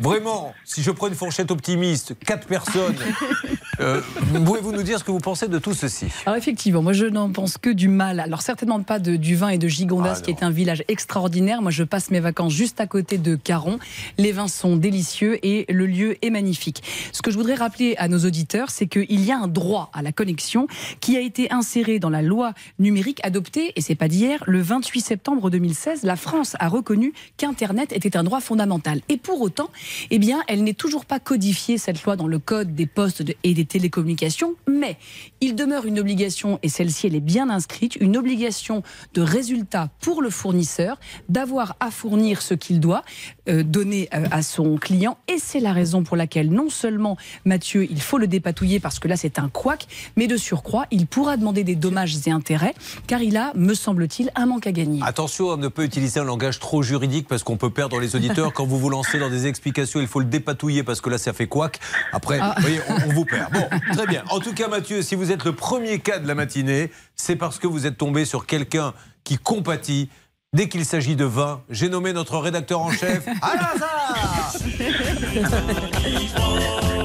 Vraiment, 0.00 0.54
si 0.64 0.82
je 0.82 0.90
prends 0.90 1.08
une 1.08 1.14
fourchette 1.14 1.50
optimiste, 1.50 2.14
quatre 2.24 2.46
personnes, 2.46 2.96
euh, 3.80 4.00
pouvez-vous 4.44 4.72
nous 4.72 4.82
dire 4.82 4.98
ce 4.98 5.04
que 5.04 5.10
vous 5.10 5.18
pensez 5.18 5.48
de 5.48 5.58
tout 5.58 5.74
ceci? 5.74 6.06
Alors 6.24 6.36
effectivement, 6.36 6.82
moi 6.82 6.92
je 6.92 7.06
n'en 7.06 7.30
pense 7.30 7.58
que 7.58 7.70
du 7.70 7.88
mal. 7.88 8.20
Alors 8.20 8.42
certainement 8.42 8.80
pas 8.82 8.98
de, 8.98 9.16
du 9.16 9.34
vin 9.34 9.48
et 9.48 9.58
de 9.58 9.66
Gigondas, 9.66 10.16
Ah, 10.18 10.20
qui 10.20 10.30
est 10.30 10.42
un 10.42 10.50
village 10.50 10.84
extraordinaire. 10.88 11.62
Moi 11.62 11.70
je 11.70 11.82
passe 11.82 12.10
mes 12.10 12.20
vacances 12.20 12.52
juste 12.52 12.80
à 12.80 12.86
côté 12.86 13.18
de 13.18 13.34
Caron. 13.34 13.78
Les 14.20 14.32
vins 14.32 14.48
sont 14.48 14.74
délicieux 14.74 15.38
et 15.46 15.64
le 15.72 15.86
lieu 15.86 16.16
est 16.22 16.30
magnifique. 16.30 16.82
Ce 17.12 17.22
que 17.22 17.30
je 17.30 17.36
voudrais 17.36 17.54
rappeler 17.54 17.94
à 17.98 18.08
nos 18.08 18.18
auditeurs, 18.18 18.68
c'est 18.68 18.88
qu'il 18.88 19.24
y 19.24 19.30
a 19.30 19.38
un 19.38 19.46
droit 19.46 19.92
à 19.92 20.02
la 20.02 20.10
connexion 20.10 20.66
qui 20.98 21.16
a 21.16 21.20
été 21.20 21.52
inséré 21.52 22.00
dans 22.00 22.10
la 22.10 22.20
loi 22.20 22.52
numérique 22.80 23.20
adoptée, 23.22 23.72
et 23.76 23.80
c'est 23.80 23.94
pas 23.94 24.08
d'hier, 24.08 24.42
le 24.48 24.60
28 24.60 25.02
septembre 25.02 25.50
2016. 25.50 26.02
La 26.02 26.16
France 26.16 26.56
a 26.58 26.66
reconnu 26.66 27.12
qu'Internet 27.36 27.92
était 27.92 28.16
un 28.16 28.24
droit 28.24 28.40
fondamental. 28.40 29.02
Et 29.08 29.18
pour 29.18 29.40
autant, 29.40 29.70
eh 30.10 30.18
bien, 30.18 30.42
elle 30.48 30.64
n'est 30.64 30.74
toujours 30.74 31.04
pas 31.04 31.20
codifiée, 31.20 31.78
cette 31.78 32.02
loi, 32.02 32.16
dans 32.16 32.26
le 32.26 32.40
code 32.40 32.74
des 32.74 32.86
postes 32.86 33.22
et 33.44 33.54
des 33.54 33.66
télécommunications, 33.66 34.54
mais 34.66 34.96
il 35.40 35.54
demeure 35.54 35.86
une 35.86 36.00
obligation, 36.00 36.58
et 36.64 36.68
celle-ci, 36.68 37.06
elle 37.06 37.14
est 37.14 37.20
bien 37.20 37.50
inscrite, 37.50 37.94
une 37.94 38.16
obligation 38.16 38.82
de 39.14 39.22
résultat 39.22 39.90
pour 40.00 40.22
le 40.22 40.30
fournisseur, 40.30 40.98
d'avoir 41.28 41.76
à 41.78 41.92
fournir 41.92 42.42
ce 42.42 42.54
qu'il 42.54 42.80
doit 42.80 43.04
euh, 43.48 43.62
donner 43.62 44.07
euh, 44.14 44.24
à 44.30 44.42
son 44.42 44.76
client. 44.76 45.18
Et 45.28 45.38
c'est 45.38 45.60
la 45.60 45.72
raison 45.72 46.02
pour 46.02 46.16
laquelle, 46.16 46.50
non 46.50 46.70
seulement, 46.70 47.16
Mathieu, 47.44 47.86
il 47.90 48.00
faut 48.00 48.18
le 48.18 48.26
dépatouiller 48.26 48.80
parce 48.80 48.98
que 48.98 49.08
là, 49.08 49.16
c'est 49.16 49.38
un 49.38 49.48
couac, 49.48 49.86
mais 50.16 50.26
de 50.26 50.36
surcroît, 50.36 50.86
il 50.90 51.06
pourra 51.06 51.36
demander 51.36 51.64
des 51.64 51.74
dommages 51.74 52.16
et 52.26 52.30
intérêts, 52.30 52.74
car 53.06 53.22
il 53.22 53.36
a, 53.36 53.52
me 53.54 53.74
semble-t 53.74 54.22
il, 54.22 54.30
un 54.34 54.46
manque 54.46 54.66
à 54.66 54.72
gagner. 54.72 55.00
Attention 55.04 55.52
à 55.52 55.56
ne 55.56 55.68
pas 55.68 55.84
utiliser 55.84 56.20
un 56.20 56.24
langage 56.24 56.58
trop 56.58 56.82
juridique 56.82 57.28
parce 57.28 57.42
qu'on 57.42 57.56
peut 57.56 57.70
perdre 57.70 58.00
les 58.00 58.16
auditeurs. 58.16 58.52
Quand 58.52 58.66
vous 58.66 58.78
vous 58.78 58.90
lancez 58.90 59.18
dans 59.18 59.30
des 59.30 59.46
explications, 59.46 60.00
il 60.00 60.06
faut 60.06 60.20
le 60.20 60.26
dépatouiller 60.26 60.82
parce 60.82 61.00
que 61.00 61.10
là, 61.10 61.18
ça 61.18 61.32
fait 61.32 61.46
couac. 61.46 61.78
Après, 62.12 62.38
Ah. 62.40 62.54
vous 62.56 62.62
voyez, 62.62 62.80
on, 62.88 63.10
on 63.10 63.12
vous 63.12 63.24
perd. 63.24 63.52
Bon, 63.52 63.66
très 63.92 64.06
bien. 64.06 64.22
En 64.30 64.40
tout 64.40 64.54
cas, 64.54 64.68
Mathieu, 64.68 65.02
si 65.02 65.14
vous 65.14 65.30
êtes 65.32 65.44
le 65.44 65.52
premier 65.52 65.98
cas 65.98 66.18
de 66.18 66.26
la 66.28 66.34
matinée, 66.34 66.90
c'est 67.14 67.36
parce 67.36 67.58
que 67.58 67.66
vous 67.66 67.86
êtes 67.86 67.96
tombé 67.98 68.24
sur 68.24 68.46
quelqu'un 68.46 68.94
qui 69.24 69.38
compatit. 69.38 70.08
Dès 70.54 70.70
qu'il 70.70 70.86
s'agit 70.86 71.14
de 71.14 71.26
vin, 71.26 71.62
j'ai 71.68 71.90
nommé 71.90 72.14
notre 72.14 72.38
rédacteur 72.38 72.80
en 72.80 72.90
chef, 72.90 73.28
Alain 73.42 73.68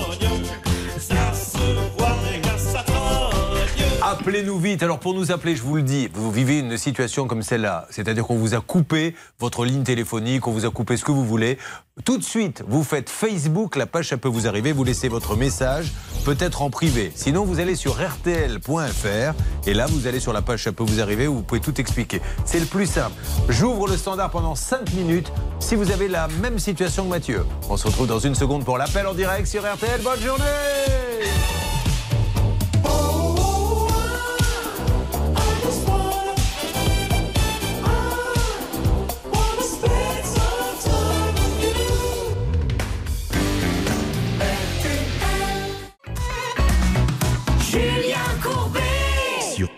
Appelez-nous 4.24 4.58
vite. 4.58 4.82
Alors 4.84 5.00
pour 5.00 5.14
nous 5.14 5.34
appeler, 5.34 5.54
je 5.54 5.64
vous 5.64 5.76
le 5.76 5.82
dis, 5.82 6.08
vous 6.14 6.32
vivez 6.32 6.60
une 6.60 6.78
situation 6.78 7.28
comme 7.28 7.44
celle-là, 7.44 7.88
c'est-à-dire 7.90 8.24
qu'on 8.24 8.38
vous 8.38 8.54
a 8.54 8.62
coupé 8.62 9.16
votre 9.38 9.66
ligne 9.66 9.84
téléphonique, 9.84 10.48
on 10.48 10.52
vous 10.52 10.66
a 10.66 10.70
coupé 10.70 10.96
ce 10.96 11.04
que 11.04 11.12
vous 11.12 11.26
voulez. 11.26 11.58
Tout 12.06 12.18
de 12.18 12.24
suite, 12.24 12.64
vous 12.66 12.86
faites 12.86 13.10
Facebook, 13.10 13.76
la 13.76 13.86
page 13.86 14.08
ça 14.08 14.16
peut 14.16 14.30
vous 14.30 14.48
arriver, 14.48 14.72
vous 14.72 14.86
laissez 14.86 15.10
votre 15.10 15.36
message, 15.36 15.92
peut-être 16.24 16.62
en 16.62 16.70
privé. 16.70 17.12
Sinon, 17.16 17.44
vous 17.44 17.60
allez 17.60 17.76
sur 17.76 17.98
rtl.fr 17.98 19.68
et 19.68 19.74
là, 19.74 19.88
vous 19.88 20.08
allez 20.08 20.22
sur 20.22 20.32
la 20.32 20.42
page 20.42 20.64
ça 20.64 20.72
peut 20.72 20.86
vous 20.86 21.02
arriver 21.02 21.28
où 21.28 21.34
vous 21.34 21.44
pouvez 21.44 21.60
tout 21.60 21.82
expliquer. 21.82 22.22
C'est 22.46 22.62
le 22.62 22.66
plus 22.66 22.86
simple. 22.86 23.18
J'ouvre 23.50 23.90
le 23.90 23.98
standard 23.98 24.30
pendant 24.30 24.56
5 24.56 24.94
minutes 24.94 25.34
si 25.60 25.76
vous 25.76 25.92
avez 25.92 26.08
la 26.08 26.30
même 26.42 26.60
situation 26.60 27.04
que 27.04 27.10
Mathieu. 27.10 27.46
On 27.70 27.76
se 27.76 27.88
retrouve 27.88 28.08
dans 28.08 28.20
une 28.20 28.36
seconde 28.36 28.64
pour 28.64 28.78
l'appel 28.78 29.06
en 29.06 29.14
direct 29.14 29.48
sur 29.48 29.64
RTL. 29.64 30.00
Bonne 30.02 30.22
journée 30.22 30.44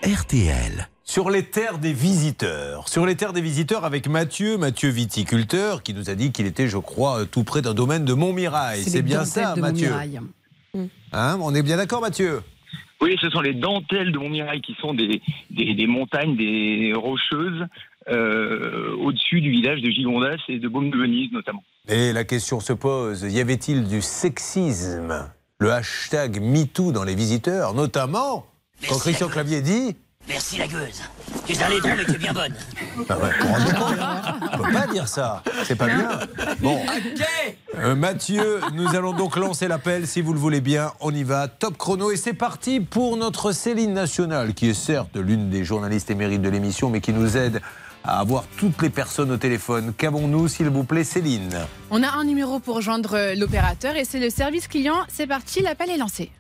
RTL. 0.06 0.88
Sur 1.04 1.32
les 1.32 1.42
terres 1.42 1.80
des 1.80 1.92
visiteurs. 1.92 2.88
Sur 2.90 3.08
les 3.08 3.16
terres 3.16 3.34
des 3.34 3.42
visiteurs 3.42 3.86
avec 3.86 4.08
Mathieu, 4.08 4.56
Mathieu 4.56 4.90
viticulteur, 4.90 5.82
qui 5.82 5.96
nous 5.96 6.12
a 6.12 6.16
dit 6.16 6.32
qu'il 6.32 6.46
était, 6.46 6.68
je 6.68 6.78
crois, 6.78 7.22
euh, 7.22 7.26
tout 7.26 7.44
près 7.44 7.64
d'un 7.64 7.74
domaine 7.74 8.06
de 8.06 8.14
Montmirail. 8.14 8.84
C'est 8.84 9.02
bien 9.02 9.26
ça, 9.26 9.56
de 9.56 9.62
Mathieu. 9.62 9.92
Hein, 11.12 11.40
on 11.42 11.56
est 11.56 11.64
bien 11.64 11.78
d'accord, 11.78 12.02
Mathieu? 12.02 12.42
Oui, 13.02 13.16
ce 13.20 13.32
sont 13.32 13.42
les 13.42 13.56
dentelles 13.56 14.12
de 14.12 14.20
Montmirail 14.20 14.62
qui 14.62 14.76
sont 14.80 14.94
des, 14.94 15.24
des, 15.50 15.74
des 15.74 15.88
montagnes, 15.88 16.38
des 16.38 16.94
rocheuses 16.96 17.66
euh, 18.08 18.96
au-dessus 18.98 19.42
du 19.42 19.50
village 19.50 19.82
de 19.82 19.90
Gigondas 19.90 20.38
et 20.50 20.60
de 20.60 20.68
Baume 20.68 20.92
de 20.92 20.98
Venise 20.98 21.32
notamment. 21.32 21.64
Et 21.88 22.14
la 22.14 22.26
question 22.26 22.60
se 22.60 22.74
pose, 22.74 23.24
y 23.24 23.40
avait-il 23.40 23.88
du 23.88 24.04
sexisme? 24.04 25.32
Le 25.58 25.72
hashtag 25.72 26.42
MeToo 26.42 26.92
dans 26.92 27.04
les 27.04 27.16
visiteurs, 27.16 27.74
notamment 27.74 28.46
quand 28.90 28.98
Christian 29.00 29.28
Clavier 29.28 29.62
dit 29.62 29.96
Merci 30.28 30.58
la 30.58 30.68
gueuse. 30.68 31.04
Tu 31.46 31.54
es 31.54 31.62
un 31.62 31.70
laidron, 31.70 31.92
mais 31.96 32.06
tu 32.06 32.14
es 32.14 32.18
bien 32.18 32.34
bonne. 32.34 32.56
Ah 33.10 33.18
ouais, 33.18 33.30
On 34.54 34.58
peut 34.58 34.74
pas 34.74 34.88
dire 34.88 35.08
ça. 35.08 35.44
C'est 35.66 35.76
pas 35.76 35.86
bien. 35.86 36.20
Bon. 36.62 36.82
Euh, 37.78 37.94
Mathieu, 37.94 38.62
nous 38.74 38.96
allons 38.96 39.14
donc 39.14 39.36
lancer 39.36 39.68
l'appel 39.68 40.08
si 40.08 40.22
vous 40.22 40.34
le 40.34 40.40
voulez 40.40 40.62
bien. 40.62 40.94
On 41.02 41.14
y 41.14 41.24
va. 41.24 41.48
Top 41.48 41.78
chrono. 41.78 42.12
Et 42.12 42.18
c'est 42.18 42.34
parti 42.34 42.80
pour 42.80 43.18
notre 43.18 43.52
Céline 43.52 43.94
Nationale, 43.94 44.54
qui 44.54 44.70
est 44.70 44.74
certes 44.74 45.16
l'une 45.16 45.50
des 45.50 45.64
journalistes 45.64 46.10
émérites 46.10 46.42
de 46.42 46.50
l'émission, 46.50 46.90
mais 46.90 47.02
qui 47.02 47.14
nous 47.14 47.38
aide 47.38 47.62
à 48.04 48.20
avoir 48.20 48.46
toutes 48.58 48.82
les 48.82 48.90
personnes 48.90 49.32
au 49.32 49.38
téléphone. 49.38 49.94
Qu'avons-nous, 49.96 50.48
s'il 50.48 50.70
vous 50.70 50.84
plaît, 50.84 51.04
Céline? 51.04 51.54
On 51.92 52.02
a 52.02 52.10
un 52.10 52.24
numéro 52.24 52.60
pour 52.60 52.82
joindre 52.82 53.16
euh, 53.16 53.36
l'opérateur 53.36 53.96
et 53.96 54.06
c'est 54.06 54.20
le 54.20 54.30
service 54.30 54.68
client. 54.68 55.04
C'est 55.10 55.28
parti, 55.28 55.62
l'appel 55.62 55.90
est 55.90 55.98
lancé. 55.98 56.32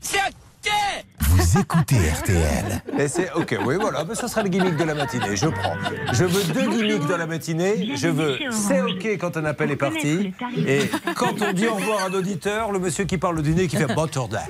C'est 0.00 0.18
ok 0.64 0.72
Vous 1.20 1.58
écoutez 1.58 1.96
RTL. 1.96 2.82
Et 2.98 3.08
c'est 3.08 3.32
OK, 3.32 3.56
oui, 3.64 3.76
voilà, 3.80 4.04
mais 4.04 4.14
ça 4.14 4.28
sera 4.28 4.42
le 4.42 4.48
gimmick 4.48 4.76
de 4.76 4.84
la 4.84 4.94
matinée. 4.94 5.34
Je 5.36 5.46
prends. 5.46 5.74
Je 6.12 6.24
veux 6.24 6.44
deux 6.52 6.70
gimmicks 6.70 7.06
dans 7.06 7.16
la 7.16 7.26
matinée. 7.26 7.90
Je 7.96 8.08
veux 8.08 8.38
c'est 8.50 8.80
OK 8.82 9.06
quand 9.18 9.36
un 9.36 9.44
appel 9.44 9.70
est 9.70 9.76
parti. 9.76 10.32
Et 10.66 10.90
quand 11.16 11.40
on 11.42 11.52
dit 11.52 11.66
au 11.66 11.74
revoir 11.74 12.04
à 12.04 12.06
un 12.06 12.14
auditeur, 12.14 12.72
le 12.72 12.78
monsieur 12.78 13.04
qui 13.04 13.18
parle 13.18 13.42
du 13.42 13.54
nez 13.54 13.66
qui 13.68 13.76
fait 13.76 13.86
journée. 13.94 14.40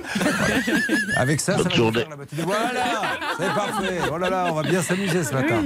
Avec 1.15 1.39
ça, 1.39 1.57
ça 1.57 1.63
va 1.63 1.69
faire 1.69 2.09
la 2.09 2.15
matinée. 2.15 2.43
Voilà, 2.43 3.01
c'est 3.37 3.53
parfait. 3.53 3.99
Oh 4.11 4.17
là 4.17 4.29
là, 4.29 4.45
on 4.49 4.53
va 4.53 4.63
bien 4.63 4.81
s'amuser 4.81 5.23
ce 5.23 5.33
matin. 5.33 5.61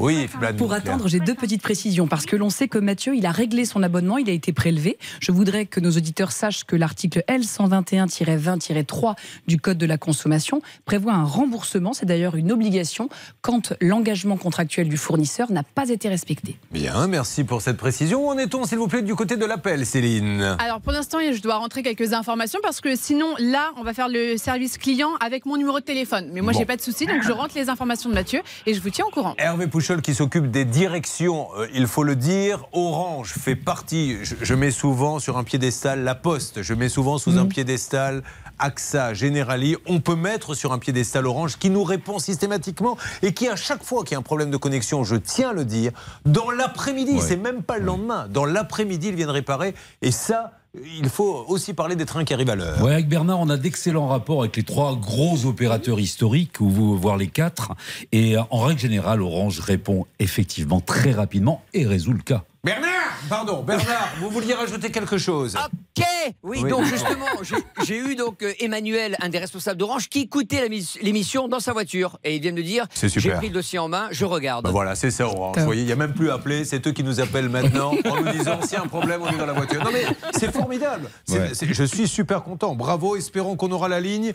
Oui, 0.00 0.28
Pour 0.58 0.72
attendre, 0.72 1.06
j'ai 1.08 1.20
deux 1.20 1.34
petites 1.34 1.62
précisions 1.62 2.06
parce 2.08 2.26
que 2.26 2.34
l'on 2.36 2.50
sait 2.50 2.66
que 2.68 2.78
Mathieu, 2.78 3.14
il 3.14 3.26
a 3.26 3.30
réglé 3.30 3.64
son 3.64 3.82
abonnement, 3.82 4.18
il 4.18 4.28
a 4.28 4.32
été 4.32 4.52
prélevé. 4.52 4.98
Je 5.20 5.30
voudrais 5.30 5.66
que 5.66 5.78
nos 5.78 5.90
auditeurs 5.92 6.32
sachent 6.32 6.64
que 6.64 6.74
l'article 6.74 7.22
L121-20-3 7.28 9.14
du 9.46 9.58
Code 9.58 9.78
de 9.78 9.86
la 9.86 9.98
consommation 9.98 10.60
prévoit 10.84 11.12
un 11.14 11.24
remboursement. 11.24 11.92
C'est 11.92 12.06
d'ailleurs 12.06 12.36
une 12.36 12.50
obligation 12.52 13.08
quand 13.40 13.72
l'engagement 13.80 14.36
contractuel 14.36 14.88
du 14.88 14.96
fournisseur 14.96 15.52
n'a 15.52 15.62
pas 15.62 15.88
été 15.88 16.08
respecté. 16.08 16.56
Bien, 16.72 17.06
merci 17.06 17.44
pour 17.44 17.62
cette 17.62 17.76
précision. 17.76 18.26
Où 18.26 18.30
en 18.30 18.38
est-on, 18.38 18.64
s'il 18.64 18.78
vous 18.78 18.88
plaît, 18.88 19.02
du 19.02 19.14
côté 19.14 19.36
de 19.36 19.44
l'appel, 19.44 19.86
Céline? 19.86 20.56
Alors 20.58 20.80
pour 20.80 20.92
l'instant, 20.92 21.18
je 21.20 21.40
dois 21.40 21.56
rentrer 21.56 21.82
quelques 21.82 22.12
informations 22.12 22.58
parce 22.62 22.80
que 22.80 22.96
sinon, 22.96 23.34
là, 23.38 23.70
on 23.76 23.82
va 23.84 23.94
faire 23.94 24.08
le 24.08 24.36
service 24.36 24.78
client 24.78 25.10
avec 25.20 25.46
mon 25.46 25.56
numéro 25.56 25.78
de 25.80 25.84
téléphone. 25.84 26.30
Mais 26.32 26.40
moi, 26.40 26.52
Bon. 26.52 26.58
j'ai 26.58 26.66
pas 26.66 26.76
de 26.76 26.82
souci, 26.82 27.06
donc 27.06 27.22
je 27.22 27.32
rentre 27.32 27.54
les 27.56 27.68
informations 27.68 28.08
de 28.10 28.14
Mathieu 28.14 28.40
et 28.66 28.74
je 28.74 28.80
vous 28.80 28.90
tiens 28.90 29.04
au 29.06 29.10
courant. 29.10 29.34
Hervé 29.38 29.66
Pouchol 29.84 30.00
qui 30.00 30.14
s'occupe 30.14 30.50
des 30.50 30.64
directions, 30.64 31.48
euh, 31.58 31.66
il 31.74 31.86
faut 31.86 32.04
le 32.04 32.16
dire, 32.16 32.64
Orange 32.72 33.34
fait 33.38 33.54
partie, 33.54 34.16
je, 34.22 34.34
je 34.40 34.54
mets 34.54 34.70
souvent 34.70 35.18
sur 35.18 35.36
un 35.36 35.44
piédestal 35.44 36.04
la 36.04 36.14
Poste, 36.14 36.62
je 36.62 36.72
mets 36.72 36.88
souvent 36.88 37.18
sous 37.18 37.36
un 37.36 37.44
piédestal 37.44 38.22
AXA, 38.58 39.12
Generali, 39.12 39.76
on 39.84 40.00
peut 40.00 40.16
mettre 40.16 40.54
sur 40.54 40.72
un 40.72 40.78
piédestal 40.78 41.26
Orange 41.26 41.58
qui 41.58 41.68
nous 41.68 41.84
répond 41.84 42.18
systématiquement 42.18 42.96
et 43.20 43.34
qui 43.34 43.46
à 43.46 43.56
chaque 43.56 43.84
fois 43.84 44.04
qu'il 44.04 44.12
y 44.12 44.14
a 44.14 44.20
un 44.20 44.22
problème 44.22 44.50
de 44.50 44.56
connexion, 44.56 45.04
je 45.04 45.16
tiens 45.16 45.50
à 45.50 45.52
le 45.52 45.66
dire, 45.66 45.92
dans 46.24 46.50
l'après-midi, 46.50 47.20
c'est 47.20 47.36
même 47.36 47.62
pas 47.62 47.76
le 47.76 47.84
lendemain, 47.84 48.26
dans 48.30 48.46
l'après-midi 48.46 49.08
ils 49.08 49.16
viennent 49.16 49.28
réparer. 49.28 49.74
Et 50.00 50.12
ça, 50.12 50.52
il 50.98 51.08
faut 51.08 51.44
aussi 51.48 51.72
parler 51.74 51.96
des 51.96 52.04
trains 52.06 52.24
qui 52.24 52.34
arrivent 52.34 52.50
à 52.50 52.56
l'heure. 52.56 52.82
Ouais, 52.82 52.92
avec 52.94 53.08
Bernard, 53.08 53.38
on 53.40 53.48
a 53.48 53.56
d'excellents 53.56 54.08
rapports 54.08 54.40
avec 54.40 54.56
les 54.56 54.62
trois 54.64 54.96
gros 54.96 55.46
opérateurs 55.46 56.00
historiques, 56.00 56.60
ou 56.60 56.68
vous- 56.68 56.96
voire 56.98 57.16
les 57.16 57.28
quatre. 57.28 57.72
Et 58.12 58.36
euh, 58.36 58.42
en 58.50 58.60
règle 58.60 58.80
générale, 58.80 59.22
Orange 59.22 59.60
répond 59.60 60.06
effectivement 60.18 60.80
très 60.80 61.12
rapidement 61.12 61.62
et 61.74 61.86
résout 61.86 62.12
le 62.12 62.22
cas. 62.22 62.44
Bernard 62.64 62.90
Pardon, 63.28 63.62
Bernard, 63.62 64.08
vous 64.20 64.30
vouliez 64.30 64.54
rajouter 64.54 64.90
quelque 64.90 65.18
chose 65.18 65.54
Ok 65.56 66.04
Oui, 66.42 66.60
Oui. 66.62 66.70
donc 66.70 66.84
justement, 66.84 67.26
j'ai- 67.42 67.84
j'ai 67.84 67.98
eu 67.98 68.16
donc 68.16 68.42
euh, 68.42 68.52
Emmanuel, 68.58 69.16
un 69.20 69.28
des 69.28 69.38
responsables 69.38 69.78
d'Orange, 69.78 70.08
qui 70.08 70.20
écoutait 70.22 70.66
l'émission 71.02 71.46
dans 71.48 71.60
sa 71.60 71.72
voiture. 71.72 72.18
Et 72.24 72.36
il 72.36 72.40
vient 72.42 72.52
de 72.52 72.56
me 72.56 72.62
dire 72.62 72.86
C'est 72.94 73.08
J'ai 73.08 73.30
pris 73.32 73.48
le 73.48 73.54
dossier 73.54 73.78
en 73.78 73.88
main, 73.88 74.08
je 74.10 74.24
regarde. 74.24 74.64
Ben 74.64 74.70
voilà, 74.70 74.94
c'est 74.94 75.10
ça 75.10 75.26
Orange. 75.26 75.58
Vous 75.58 75.64
voyez, 75.64 75.82
il 75.82 75.86
n'y 75.86 75.92
a 75.92 75.96
même 75.96 76.14
plus 76.14 76.30
à 76.30 76.34
appeler, 76.34 76.64
c'est 76.64 76.86
eux 76.86 76.92
qui 76.92 77.04
nous 77.04 77.20
appellent 77.20 77.48
maintenant 77.50 77.92
en 78.10 78.20
nous 78.22 78.32
disant 78.32 78.60
s'il 78.62 78.72
y 78.72 78.76
a 78.76 78.82
un 78.82 78.86
problème, 78.88 79.20
on 79.22 79.28
est 79.28 79.36
dans 79.38 79.46
la 79.46 79.52
voiture. 79.52 79.84
Non 79.84 79.90
mais 79.92 80.06
c'est 80.32 80.50
formidable. 80.52 81.10
Ouais. 81.28 81.52
je 81.62 81.84
suis 81.84 82.08
super 82.08 82.42
content. 82.42 82.74
Bravo, 82.74 83.16
espérons 83.16 83.56
qu'on 83.56 83.70
aura 83.72 83.88
la 83.88 84.00
ligne. 84.00 84.32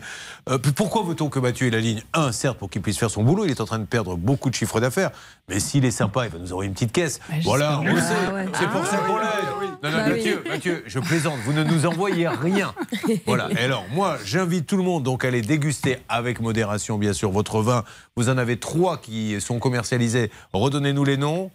Euh, 0.48 0.58
puis 0.58 0.72
pourquoi 0.72 1.02
veut-on 1.02 1.28
que 1.28 1.38
Mathieu 1.40 1.66
ait 1.66 1.70
la 1.70 1.80
ligne 1.80 2.02
Un, 2.14 2.30
certes, 2.32 2.58
pour 2.58 2.70
qu'il 2.70 2.80
puisse 2.82 2.98
faire 2.98 3.10
son 3.10 3.22
boulot, 3.24 3.44
il 3.44 3.50
est 3.50 3.60
en 3.60 3.66
train 3.66 3.78
de 3.80 3.84
perdre 3.86 4.16
beaucoup 4.16 4.50
de 4.50 4.54
chiffre 4.54 4.80
d'affaires. 4.80 5.10
Mais 5.48 5.58
s'il 5.60 5.84
est 5.84 5.90
sympa, 5.90 6.26
il 6.26 6.30
va 6.32 6.38
nous 6.38 6.52
envoyer 6.52 6.68
une 6.68 6.74
petite 6.74 6.92
caisse. 6.92 7.20
voilà, 7.42 7.80
on 7.80 7.96
sait. 7.96 8.19
Ah 8.28 8.34
ouais. 8.34 8.46
C'est 8.54 8.68
pour 8.68 8.84
ça 8.86 8.98
qu'on 8.98 9.16
l'aide. 9.16 9.70
Non, 9.82 9.90
non, 9.90 9.96
Bah 9.96 10.04
oui. 10.06 10.10
Mathieu, 10.12 10.42
Mathieu, 10.48 10.82
je 10.86 10.98
plaisante. 10.98 11.38
Vous 11.44 11.52
ne 11.52 11.64
nous 11.64 11.86
envoyez 11.86 12.28
rien. 12.28 12.74
Voilà. 13.26 13.48
Et 13.52 13.58
alors, 13.64 13.84
moi, 13.92 14.18
j'invite 14.24 14.66
tout 14.66 14.76
le 14.76 14.82
monde 14.82 15.02
donc 15.02 15.24
à 15.24 15.28
aller 15.28 15.42
déguster 15.42 15.98
avec 16.08 16.40
modération, 16.40 16.98
bien 16.98 17.12
sûr, 17.12 17.30
votre 17.30 17.60
vin. 17.62 17.84
Vous 18.16 18.28
en 18.28 18.38
avez 18.38 18.58
trois 18.58 18.98
qui 18.98 19.40
sont 19.40 19.58
commercialisés. 19.58 20.30
Redonnez-nous 20.52 21.04
les 21.04 21.16
noms. 21.16 21.50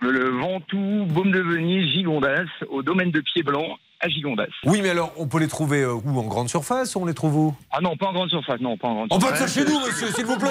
Le, 0.00 0.10
le 0.12 0.30
Ventoux, 0.30 1.04
Baume 1.06 1.30
de 1.30 1.40
Venise, 1.40 1.90
Gigondas, 1.92 2.44
au 2.70 2.82
domaine 2.82 3.10
de 3.10 3.20
Pied 3.20 3.42
Blanc, 3.42 3.76
à 4.00 4.08
Gigondas. 4.08 4.46
Oui, 4.64 4.80
mais 4.82 4.90
alors, 4.90 5.12
on 5.18 5.26
peut 5.28 5.38
les 5.38 5.48
trouver 5.48 5.82
euh, 5.82 5.92
où? 5.94 6.18
En 6.18 6.22
grande 6.26 6.48
surface 6.48 6.94
ou 6.96 7.00
on 7.00 7.06
les 7.06 7.14
trouve 7.14 7.36
où? 7.36 7.54
Ah 7.70 7.80
non, 7.82 7.96
pas 7.96 8.06
en 8.06 8.12
grande 8.12 8.30
surface, 8.30 8.60
non, 8.60 8.76
pas 8.76 8.88
en 8.88 8.94
grande 8.94 9.08
On 9.12 9.18
va 9.18 9.30
de 9.32 9.36
surface. 9.36 9.52
ça 9.54 9.60
chez 9.60 9.70
nous, 9.70 9.78
monsieur, 9.80 10.06
s'il 10.08 10.24
vous 10.24 10.38
plaît 10.38 10.48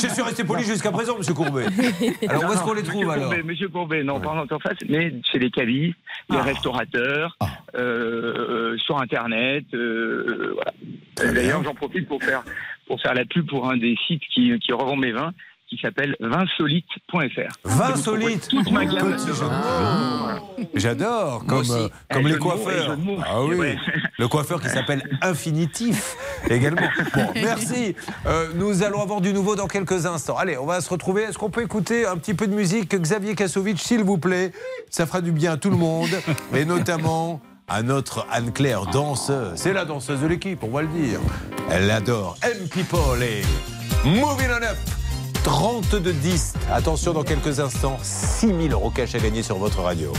Je 0.00 0.06
suis 0.08 0.22
resté 0.22 0.44
poli 0.44 0.64
jusqu'à 0.64 0.90
présent, 0.92 1.16
monsieur 1.16 1.34
Courbet. 1.34 1.64
Alors, 2.28 2.44
où 2.44 2.52
est-ce 2.52 2.62
qu'on 2.62 2.74
les 2.74 2.82
trouve 2.82 2.96
Monsieur 3.04 3.10
alors? 3.12 3.28
Courbet, 3.28 3.42
Monsieur 3.42 3.68
Courbet, 3.68 4.04
non, 4.04 4.20
pas 4.20 4.28
en 4.30 4.34
grande 4.36 4.48
surface, 4.48 4.78
mais 4.88 5.12
chez 5.32 5.38
les 5.38 5.50
cavistes, 5.50 5.96
les 6.30 6.36
Ah. 6.38 6.42
restaurateurs, 6.42 7.36
euh, 7.76 8.74
euh, 8.74 8.78
sur 8.78 9.00
Internet, 9.00 9.64
euh, 9.74 10.54
voilà. 10.54 11.32
D'ailleurs, 11.34 11.62
j'en 11.64 11.74
profite 11.74 12.06
pour 12.06 12.22
faire, 12.22 12.42
pour 12.86 13.00
faire 13.00 13.14
la 13.14 13.24
pub 13.24 13.46
pour 13.48 13.68
un 13.70 13.76
des 13.76 13.96
sites 14.06 14.22
qui, 14.34 14.52
qui 14.58 14.72
revend 14.72 14.96
mes 14.96 15.12
vins, 15.12 15.32
qui 15.68 15.78
s'appelle 15.82 16.16
vinsolite.fr. 16.20 17.16
Vin 17.64 17.90
Vous 17.92 18.02
trouverez 18.02 18.02
solide 18.02 18.40
toute 18.48 18.70
ma 18.70 18.84
gamme 18.86 19.12
de 19.16 19.32
mots. 19.32 20.66
J'adore, 20.74 21.44
comme, 21.46 21.70
euh, 21.70 21.88
comme 22.10 22.26
Eh, 22.26 22.28
les 22.30 22.34
eh, 22.34 22.38
coiffeurs. 22.38 22.96
mots. 22.98 23.18
Ah 23.24 23.42
oui, 23.42 23.54
Ouais. 23.56 23.76
le 24.18 24.28
coiffeur 24.28 24.60
qui 24.60 24.68
s'appelle 24.68 25.02
Infinitif 25.22 26.16
également. 26.50 26.88
Bon, 27.14 27.26
merci. 27.34 27.94
Euh, 28.26 28.48
nous 28.54 28.82
allons 28.82 29.02
avoir 29.02 29.20
du 29.20 29.32
nouveau 29.32 29.56
dans 29.56 29.66
quelques 29.66 30.06
instants. 30.06 30.36
Allez, 30.36 30.56
on 30.58 30.66
va 30.66 30.80
se 30.80 30.88
retrouver. 30.90 31.22
Est-ce 31.24 31.38
qu'on 31.38 31.50
peut 31.50 31.62
écouter 31.62 32.06
un 32.06 32.16
petit 32.16 32.34
peu 32.34 32.46
de 32.46 32.54
musique? 32.54 32.94
Xavier 32.94 33.34
Kassovitch, 33.34 33.80
s'il 33.82 34.02
vous 34.04 34.18
plaît 34.18 34.52
Ça 34.90 35.06
fera 35.06 35.20
du 35.20 35.32
bien 35.32 35.52
à 35.52 35.56
tout 35.58 35.70
le 35.70 35.76
monde, 35.76 36.08
et 36.54 36.64
notamment 36.64 37.40
à 37.68 37.82
notre 37.82 38.26
Anne-Claire 38.32 38.86
danseuse. 38.86 39.52
C'est 39.56 39.74
la 39.74 39.84
danseuse 39.84 40.22
de 40.22 40.26
l'équipe, 40.26 40.62
on 40.64 40.70
va 40.70 40.80
le 40.82 40.88
dire. 40.88 41.20
Elle 41.70 41.90
adore 41.90 42.36
M 42.42 42.66
People 42.70 43.22
et 43.22 43.42
Moving 44.06 44.48
On 44.50 44.62
Up. 44.62 44.76
32 45.44 46.12
10. 46.12 46.54
Attention, 46.72 47.12
dans 47.12 47.22
quelques 47.22 47.60
instants, 47.60 47.98
6000 48.02 48.72
euros 48.72 48.90
cash 48.90 49.14
à 49.14 49.18
gagner 49.18 49.42
sur 49.42 49.58
votre 49.58 49.80
radio. 49.80 50.12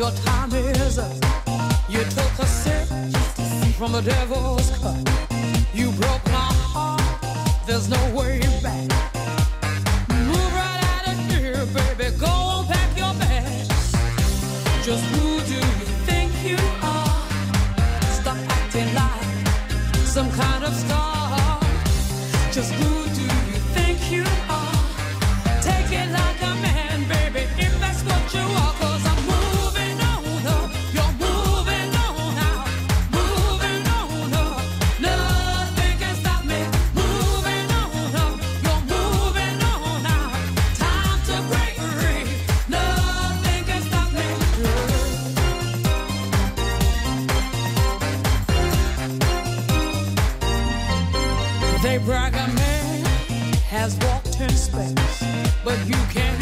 Your 0.00 0.12
time 0.24 0.50
is 0.54 0.98
up. 0.98 1.12
You 1.90 1.98
took 2.04 2.38
a 2.38 2.46
sip 2.46 2.88
from 3.76 3.92
the 3.92 4.00
devil's 4.00 4.70
cup. 4.78 4.96
You 5.74 5.90
broke 5.92 6.24
my 6.26 6.50
heart. 6.72 7.02
There's 7.66 7.90
no 7.90 7.98
way 8.14 8.40
back. 8.62 8.88
Move 10.08 10.54
right 10.54 10.80
out 10.92 11.08
of 11.08 11.18
here, 11.30 11.66
baby. 11.66 12.16
Go 12.16 12.64
pack 12.66 12.96
your 12.96 13.12
bags. 13.20 13.92
Just 14.86 15.04
kind 20.40 20.64
of 20.64 20.74
star. 20.74 21.60
Just 22.52 22.99
but 55.64 55.78
you 55.86 55.94
can't 56.12 56.39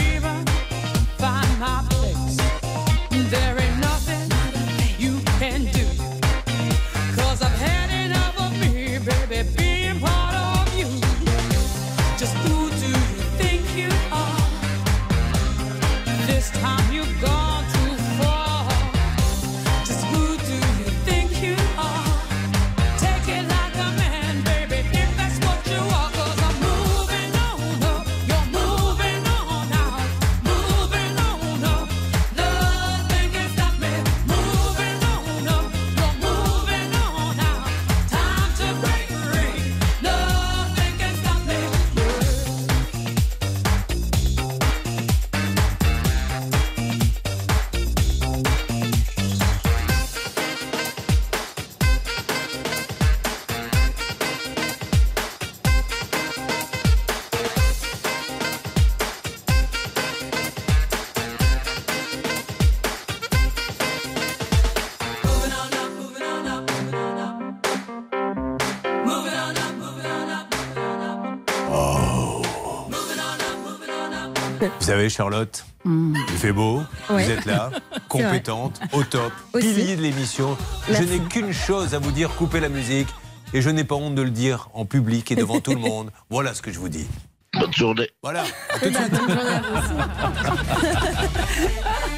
savez, 74.88 75.08
Charlotte, 75.10 75.64
il 75.84 76.14
fait 76.38 76.52
beau, 76.52 76.82
Ouais. 77.10 77.24
vous 77.24 77.30
êtes 77.30 77.44
là, 77.44 77.70
compétente, 78.08 78.80
au 78.92 79.02
top, 79.04 79.32
Aussi. 79.52 79.66
pilier 79.74 79.96
de 79.96 80.02
l'émission. 80.02 80.56
Je 80.90 81.02
n'ai 81.02 81.18
qu'une 81.20 81.52
chose 81.52 81.94
à 81.94 81.98
vous 81.98 82.10
dire, 82.10 82.30
coupez 82.36 82.60
la 82.60 82.68
musique. 82.68 83.08
Et 83.54 83.62
je 83.62 83.70
n'ai 83.70 83.84
pas 83.84 83.94
honte 83.94 84.14
de 84.14 84.20
le 84.22 84.28
dire 84.30 84.68
en 84.74 84.84
public 84.84 85.30
et 85.32 85.36
devant 85.36 85.60
tout 85.60 85.72
le 85.72 85.80
monde. 85.80 86.10
Voilà 86.30 86.52
ce 86.54 86.60
que 86.62 86.70
je 86.70 86.78
vous 86.78 86.88
dis. 86.90 87.06
Bonne 87.54 87.72
journée. 87.72 88.10
Voilà. 88.22 88.44
À 88.74 88.78
tout 88.78 88.90
de 88.90 88.94
suite. 88.94 89.12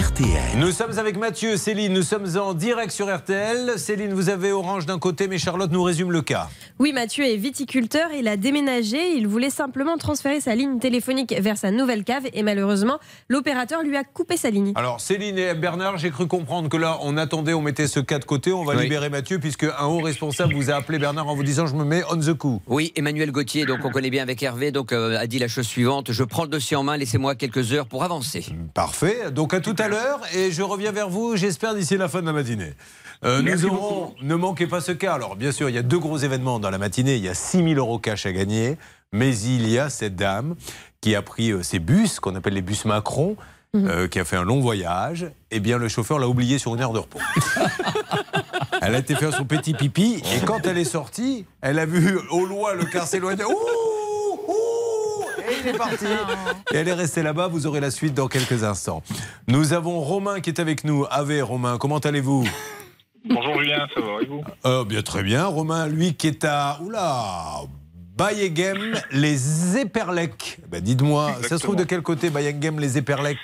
RTL. 0.00 0.56
Nous 0.56 0.70
sommes 0.70 0.98
avec 0.98 1.18
Mathieu, 1.18 1.58
Céline, 1.58 1.92
nous 1.92 2.00
sommes 2.02 2.24
en 2.38 2.54
direct 2.54 2.90
sur 2.90 3.14
RTL. 3.14 3.72
Céline, 3.76 4.14
vous 4.14 4.30
avez 4.30 4.50
Orange 4.50 4.86
d'un 4.86 4.98
côté, 4.98 5.28
mais 5.28 5.36
Charlotte 5.36 5.70
nous 5.70 5.82
résume 5.82 6.10
le 6.10 6.22
cas. 6.22 6.48
Oui, 6.78 6.94
Mathieu 6.94 7.26
est 7.26 7.36
viticulteur, 7.36 8.08
il 8.18 8.26
a 8.26 8.38
déménagé, 8.38 9.14
il 9.16 9.28
voulait 9.28 9.50
simplement 9.50 9.98
transférer 9.98 10.40
sa 10.40 10.54
ligne 10.54 10.78
téléphonique 10.78 11.34
vers 11.38 11.58
sa 11.58 11.70
nouvelle 11.70 12.04
cave 12.04 12.22
et 12.32 12.42
malheureusement, 12.42 12.98
l'opérateur 13.28 13.82
lui 13.82 13.94
a 13.98 14.02
coupé 14.02 14.38
sa 14.38 14.48
ligne. 14.48 14.72
Alors 14.74 15.02
Céline 15.02 15.36
et 15.36 15.52
Bernard, 15.52 15.98
j'ai 15.98 16.10
cru 16.10 16.26
comprendre 16.26 16.70
que 16.70 16.78
là, 16.78 16.96
on 17.02 17.18
attendait, 17.18 17.52
on 17.52 17.60
mettait 17.60 17.86
ce 17.86 18.00
cas 18.00 18.18
de 18.18 18.24
côté, 18.24 18.54
on 18.54 18.64
va 18.64 18.76
Oui. 18.76 18.84
libérer 18.84 19.10
Mathieu, 19.10 19.38
puisque 19.38 19.64
un 19.64 19.84
haut 19.84 20.00
responsable 20.00 20.54
vous 20.54 20.70
a 20.70 20.76
appelé 20.76 20.98
Bernard 20.98 21.28
en 21.28 21.34
vous 21.34 21.44
disant 21.44 21.66
je 21.66 21.74
me 21.74 21.84
mets 21.84 22.04
on 22.10 22.16
the 22.16 22.32
coup. 22.32 22.62
Oui, 22.68 22.94
Emmanuel 22.96 23.32
Gauthier, 23.32 23.66
donc 23.66 23.80
on 23.84 23.90
connaît 23.90 24.08
bien 24.10 24.22
avec 24.22 24.42
Hervé, 24.42 24.72
donc 24.72 24.92
euh, 24.92 25.18
a 25.18 25.26
dit 25.26 25.38
la 25.38 25.48
chose 25.48 25.66
suivante 25.66 26.10
je 26.12 26.24
prends 26.24 26.44
le 26.44 26.48
dossier 26.48 26.74
en 26.78 26.84
main, 26.84 26.96
laissez-moi 26.96 27.34
quelques 27.34 27.74
heures 27.74 27.86
pour 27.86 28.02
avancer. 28.02 28.46
Parfait. 28.72 29.30
Donc 29.30 29.52
à 29.52 29.60
tout 29.60 29.76
à 29.78 29.82
l'heure 29.88 29.89
et 30.34 30.50
je 30.50 30.62
reviens 30.62 30.92
vers 30.92 31.08
vous, 31.08 31.36
j'espère 31.36 31.74
d'ici 31.74 31.96
la 31.96 32.08
fin 32.08 32.20
de 32.20 32.26
la 32.26 32.32
matinée. 32.32 32.74
Euh, 33.24 33.42
nous 33.42 33.66
aurons, 33.66 34.14
ne 34.22 34.34
manquez 34.34 34.66
pas 34.66 34.80
ce 34.80 34.92
cas. 34.92 35.14
Alors 35.14 35.36
bien 35.36 35.52
sûr, 35.52 35.68
il 35.68 35.74
y 35.74 35.78
a 35.78 35.82
deux 35.82 35.98
gros 35.98 36.16
événements 36.16 36.58
dans 36.58 36.70
la 36.70 36.78
matinée. 36.78 37.16
Il 37.16 37.24
y 37.24 37.28
a 37.28 37.34
6 37.34 37.58
000 37.58 37.68
euros 37.74 37.98
cash 37.98 38.24
à 38.26 38.32
gagner, 38.32 38.78
mais 39.12 39.36
il 39.36 39.68
y 39.68 39.78
a 39.78 39.90
cette 39.90 40.16
dame 40.16 40.54
qui 41.00 41.14
a 41.14 41.22
pris 41.22 41.50
euh, 41.50 41.62
ses 41.62 41.78
bus, 41.78 42.20
qu'on 42.20 42.34
appelle 42.34 42.54
les 42.54 42.62
bus 42.62 42.84
Macron, 42.84 43.36
euh, 43.76 44.08
qui 44.08 44.18
a 44.18 44.24
fait 44.24 44.36
un 44.36 44.44
long 44.44 44.60
voyage. 44.60 45.30
Eh 45.50 45.60
bien, 45.60 45.78
le 45.78 45.88
chauffeur 45.88 46.18
l'a 46.18 46.28
oublié 46.28 46.58
sur 46.58 46.74
une 46.74 46.80
heure 46.80 46.92
de 46.92 46.98
repos. 46.98 47.20
elle 48.82 48.94
a 48.94 48.98
été 48.98 49.14
faire 49.14 49.34
son 49.34 49.44
petit 49.44 49.74
pipi 49.74 50.22
et 50.34 50.44
quand 50.44 50.66
elle 50.66 50.78
est 50.78 50.84
sortie, 50.84 51.44
elle 51.60 51.78
a 51.78 51.86
vu 51.86 52.18
au 52.30 52.46
loin 52.46 52.74
le 52.74 52.84
car 52.84 53.06
s'éloigner. 53.06 53.44
Ouh, 53.44 53.54
il 55.62 55.68
est 55.68 55.72
parti. 55.78 56.04
Et 56.72 56.76
elle 56.76 56.88
est 56.88 56.92
restée 56.94 57.22
là-bas. 57.22 57.48
Vous 57.48 57.66
aurez 57.66 57.80
la 57.80 57.90
suite 57.90 58.14
dans 58.14 58.28
quelques 58.28 58.64
instants. 58.64 59.02
Nous 59.48 59.72
avons 59.72 60.00
Romain 60.00 60.40
qui 60.40 60.50
est 60.50 60.60
avec 60.60 60.84
nous. 60.84 61.06
Ave, 61.10 61.42
Romain, 61.42 61.78
comment 61.78 61.98
allez-vous? 61.98 62.46
Bonjour 63.24 63.58
Julien, 63.60 63.86
ça 63.94 64.00
va 64.00 64.22
et 64.22 64.26
vous? 64.26 64.42
Euh, 64.64 64.84
Bien, 64.84 65.02
très 65.02 65.22
bien. 65.22 65.44
Romain, 65.46 65.86
lui, 65.86 66.14
qui 66.14 66.28
est 66.28 66.44
à. 66.44 66.78
Oula 66.82 67.60
Bayegem, 68.16 68.94
les 69.12 69.78
Éperlec. 69.78 70.58
Ben, 70.68 70.80
Dites-moi, 70.80 71.32
ça 71.42 71.56
se 71.58 71.62
trouve 71.62 71.76
de 71.76 71.84
quel 71.84 72.02
côté 72.02 72.28
Bayegem, 72.30 72.78
les 72.78 72.98
Éperlec 72.98 73.38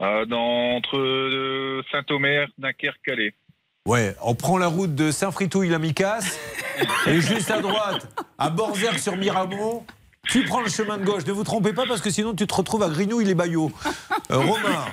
Euh, 0.00 0.24
dans, 0.26 0.76
Entre 0.76 0.96
euh, 0.98 1.82
Saint-Omer, 1.90 2.46
Dunkerque, 2.58 3.00
Calais. 3.04 3.34
Ouais, 3.86 4.14
on 4.22 4.34
prend 4.36 4.58
la 4.58 4.68
route 4.68 4.94
de 4.94 5.10
Saint-Fritouille-la-Micasse 5.10 6.38
et 7.08 7.20
juste 7.20 7.50
à 7.50 7.60
droite, 7.60 8.06
à 8.38 8.48
Borzergue 8.50 8.98
sur 8.98 9.16
Miramont, 9.16 9.84
tu 10.32 10.44
prends 10.44 10.62
le 10.62 10.70
chemin 10.70 10.96
de 10.96 11.04
gauche. 11.04 11.26
Ne 11.26 11.32
vous 11.32 11.44
trompez 11.44 11.74
pas 11.74 11.84
parce 11.86 12.00
que 12.00 12.08
sinon 12.10 12.32
tu 12.34 12.46
te 12.46 12.54
retrouves 12.54 12.82
à 12.82 12.88
Grignoux-les-Baillots. 12.88 13.70
Euh, 14.30 14.36
Romain, 14.38 14.86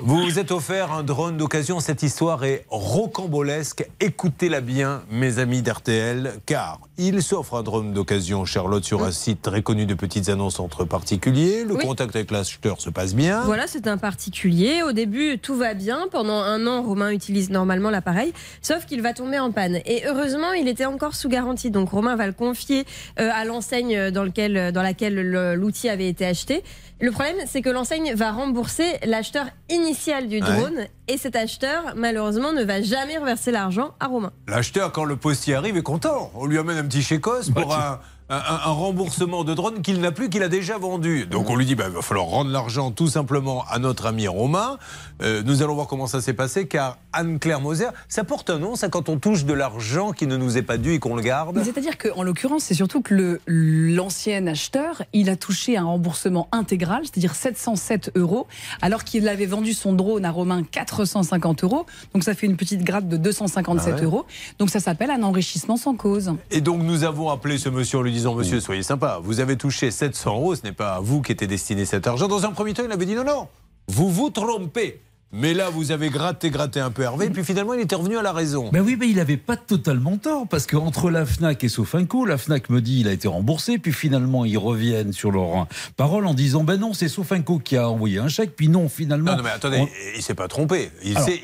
vous 0.00 0.22
vous 0.24 0.38
êtes 0.38 0.50
offert 0.52 0.92
un 0.92 1.02
drone 1.02 1.38
d'occasion. 1.38 1.80
Cette 1.80 2.02
histoire 2.02 2.44
est 2.44 2.66
rocambolesque. 2.68 3.88
Écoutez-la 4.00 4.60
bien, 4.60 5.02
mes 5.10 5.38
amis 5.38 5.62
d'RTL, 5.62 6.34
car 6.44 6.80
il 6.98 7.22
s'offre 7.22 7.54
un 7.54 7.62
drone 7.62 7.94
d'occasion, 7.94 8.44
Charlotte, 8.44 8.84
sur 8.84 9.04
un 9.04 9.10
site 9.12 9.40
très 9.40 9.62
connu 9.62 9.86
de 9.86 9.94
petites 9.94 10.28
annonces 10.28 10.60
entre 10.60 10.84
particuliers. 10.84 11.64
Le 11.64 11.74
Oui. 11.74 11.86
contact 11.86 12.14
avec 12.14 12.30
l'acheteur 12.30 12.80
se 12.80 12.90
passe 12.90 13.14
bien. 13.14 13.40
Voilà, 13.44 13.66
c'est 13.66 13.86
un 13.86 13.96
particulier. 13.96 14.82
Au 14.82 14.92
début, 14.92 15.38
tout 15.38 15.56
va 15.56 15.72
bien. 15.72 16.08
Pendant 16.12 16.42
un 16.42 16.66
an, 16.66 16.82
Romain 16.82 17.10
utilise 17.10 17.48
normalement 17.48 17.88
l'appareil, 17.88 18.34
sauf 18.60 18.84
qu'il 18.84 19.00
va 19.00 19.14
tomber 19.14 19.38
en 19.38 19.50
panne. 19.50 19.76
Et 19.86 20.02
heureusement, 20.06 20.52
il 20.52 20.68
était 20.68 20.84
encore 20.86 21.14
sous 21.14 21.30
garantie. 21.30 21.70
Donc 21.70 21.88
Romain 21.88 22.16
va 22.16 22.26
le 22.26 22.32
confier 22.34 22.84
euh, 23.18 23.30
à 23.32 23.44
l'enseigne 23.46 24.10
dans, 24.10 24.24
lequel- 24.58 24.72
dans 24.72 24.82
laquelle 24.82 25.14
le- 25.14 25.54
l'outil 25.54 25.88
avait 25.88 26.08
été 26.08 26.26
acheté. 26.26 26.62
Le 27.00 27.10
problème, 27.12 27.36
c'est 27.46 27.62
que 27.62 27.68
l'enseigne 27.70 28.12
va 28.14 28.32
rembourser 28.32 28.98
l'acheteur 29.06 29.46
initial 29.70 30.28
du 30.28 30.40
drone. 30.40 30.86
Et 31.06 31.16
cet 31.16 31.36
acheteur, 31.36 31.94
malheureusement, 31.96 32.52
ne 32.52 32.64
va 32.64 32.82
jamais 32.82 33.16
reverser 33.18 33.50
l'argent 33.52 33.94
à 34.00 34.06
Romain. 34.06 34.32
L'acheteur, 34.48 34.92
quand 34.92 35.04
le 35.04 35.16
postier 35.16 35.54
arrive, 35.54 35.76
est 35.76 35.82
content. 35.82 36.30
On 36.34 36.46
lui 36.46 36.58
amène 36.58 36.76
un 36.78 36.84
petit 36.84 37.02
chécos 37.02 37.50
pour 37.54 37.74
un, 37.74 38.00
un- 38.30 38.36
un 38.36 38.70
remboursement 38.72 39.42
de 39.44 39.54
drone 39.54 39.80
qu'il 39.82 40.00
n'a 40.00 40.12
plus, 40.12 40.28
qu'il 40.28 40.42
a 40.42 40.48
déjà 40.48 40.76
vendu. 40.78 41.26
Donc 41.26 41.48
on 41.50 41.56
lui 41.56 41.64
dit, 41.66 41.74
bah, 41.74 41.84
il 41.88 41.94
va 41.94 42.02
falloir 42.02 42.26
rendre 42.26 42.50
l'argent 42.50 42.90
tout 42.90 43.06
simplement 43.08 43.64
à 43.70 43.78
notre 43.78 44.06
ami 44.06 44.28
Romain. 44.28 44.78
Euh, 45.22 45.42
nous 45.44 45.62
allons 45.62 45.74
voir 45.74 45.86
comment 45.86 46.06
ça 46.06 46.20
s'est 46.20 46.34
passé, 46.34 46.66
car 46.66 46.98
Anne-Claire 47.12 47.60
Moser, 47.60 47.88
ça 48.08 48.24
porte 48.24 48.50
un 48.50 48.58
nom, 48.58 48.76
ça, 48.76 48.88
quand 48.88 49.08
on 49.08 49.18
touche 49.18 49.44
de 49.44 49.52
l'argent 49.54 50.12
qui 50.12 50.26
ne 50.26 50.36
nous 50.36 50.56
est 50.58 50.62
pas 50.62 50.76
dû 50.76 50.92
et 50.92 50.98
qu'on 50.98 51.16
le 51.16 51.22
garde. 51.22 51.60
C'est-à-dire 51.64 51.96
qu'en 51.98 52.22
l'occurrence, 52.22 52.64
c'est 52.64 52.74
surtout 52.74 53.00
que 53.02 53.40
l'ancien 53.46 54.46
acheteur, 54.46 55.02
il 55.12 55.30
a 55.30 55.36
touché 55.36 55.76
un 55.76 55.84
remboursement 55.84 56.48
intégral, 56.52 57.02
c'est-à-dire 57.04 57.34
707 57.34 58.12
euros, 58.14 58.46
alors 58.82 59.04
qu'il 59.04 59.26
avait 59.28 59.46
vendu 59.46 59.72
son 59.72 59.92
drone 59.92 60.24
à 60.24 60.30
Romain 60.30 60.62
450 60.62 61.64
euros. 61.64 61.86
Donc 62.14 62.24
ça 62.24 62.34
fait 62.34 62.46
une 62.46 62.56
petite 62.56 62.82
gratte 62.84 63.08
de 63.08 63.16
257 63.16 63.94
Ah 63.94 63.96
ouais. 63.98 64.04
euros. 64.04 64.26
Donc 64.58 64.70
ça 64.70 64.80
s'appelle 64.80 65.10
un 65.10 65.22
enrichissement 65.22 65.76
sans 65.76 65.94
cause. 65.94 66.32
Et 66.50 66.60
donc 66.60 66.82
nous 66.82 67.04
avons 67.04 67.30
appelé 67.30 67.58
ce 67.58 67.68
monsieur 67.68 67.98
en 67.98 68.02
lui 68.02 68.12
disant 68.18 68.34
Monsieur, 68.34 68.60
soyez 68.60 68.82
sympa, 68.82 69.18
vous 69.22 69.40
avez 69.40 69.56
touché 69.56 69.90
700 69.90 70.30
euros, 70.34 70.54
ce 70.54 70.62
n'est 70.62 70.72
pas 70.72 70.94
à 70.96 71.00
vous 71.00 71.22
qu'était 71.22 71.46
destiné 71.46 71.84
cet 71.84 72.06
argent. 72.06 72.28
Dans 72.28 72.44
un 72.44 72.52
premier 72.52 72.74
temps, 72.74 72.82
il 72.84 72.92
avait 72.92 73.06
dit 73.06 73.14
non, 73.14 73.24
non, 73.24 73.48
vous 73.88 74.10
vous 74.10 74.30
trompez. 74.30 75.00
Mais 75.30 75.52
là, 75.52 75.68
vous 75.68 75.90
avez 75.92 76.08
gratté, 76.08 76.48
gratté 76.48 76.80
un 76.80 76.90
peu 76.90 77.02
Hervé, 77.02 77.26
et 77.26 77.28
puis 77.28 77.44
finalement, 77.44 77.74
il 77.74 77.80
était 77.80 77.94
revenu 77.96 78.16
à 78.16 78.22
la 78.22 78.32
raison. 78.32 78.70
Ben 78.72 78.80
oui, 78.80 78.96
mais 78.98 79.10
il 79.10 79.16
n'avait 79.16 79.36
pas 79.36 79.58
totalement 79.58 80.16
tort, 80.16 80.48
parce 80.48 80.66
qu'entre 80.66 81.10
la 81.10 81.26
FNAC 81.26 81.64
et 81.64 81.68
Sofinco, 81.68 82.24
la 82.24 82.38
FNAC 82.38 82.70
me 82.70 82.80
dit 82.80 83.00
il 83.00 83.08
a 83.08 83.12
été 83.12 83.28
remboursé, 83.28 83.76
puis 83.76 83.92
finalement 83.92 84.46
ils 84.46 84.56
reviennent 84.56 85.12
sur 85.12 85.30
leur 85.30 85.66
parole 85.98 86.26
en 86.26 86.32
disant 86.32 86.64
ben 86.64 86.78
non, 86.78 86.94
c'est 86.94 87.08
Sofinco 87.08 87.58
qui 87.58 87.76
a 87.76 87.90
envoyé 87.90 88.20
un 88.20 88.28
chèque, 88.28 88.56
puis 88.56 88.70
non, 88.70 88.88
finalement. 88.88 89.32
Non, 89.32 89.36
non, 89.36 89.42
mais 89.44 89.50
attendez, 89.50 89.80
on- 89.80 89.88
il 90.16 90.22
s'est 90.22 90.32
pas 90.34 90.48
trompé. 90.48 90.90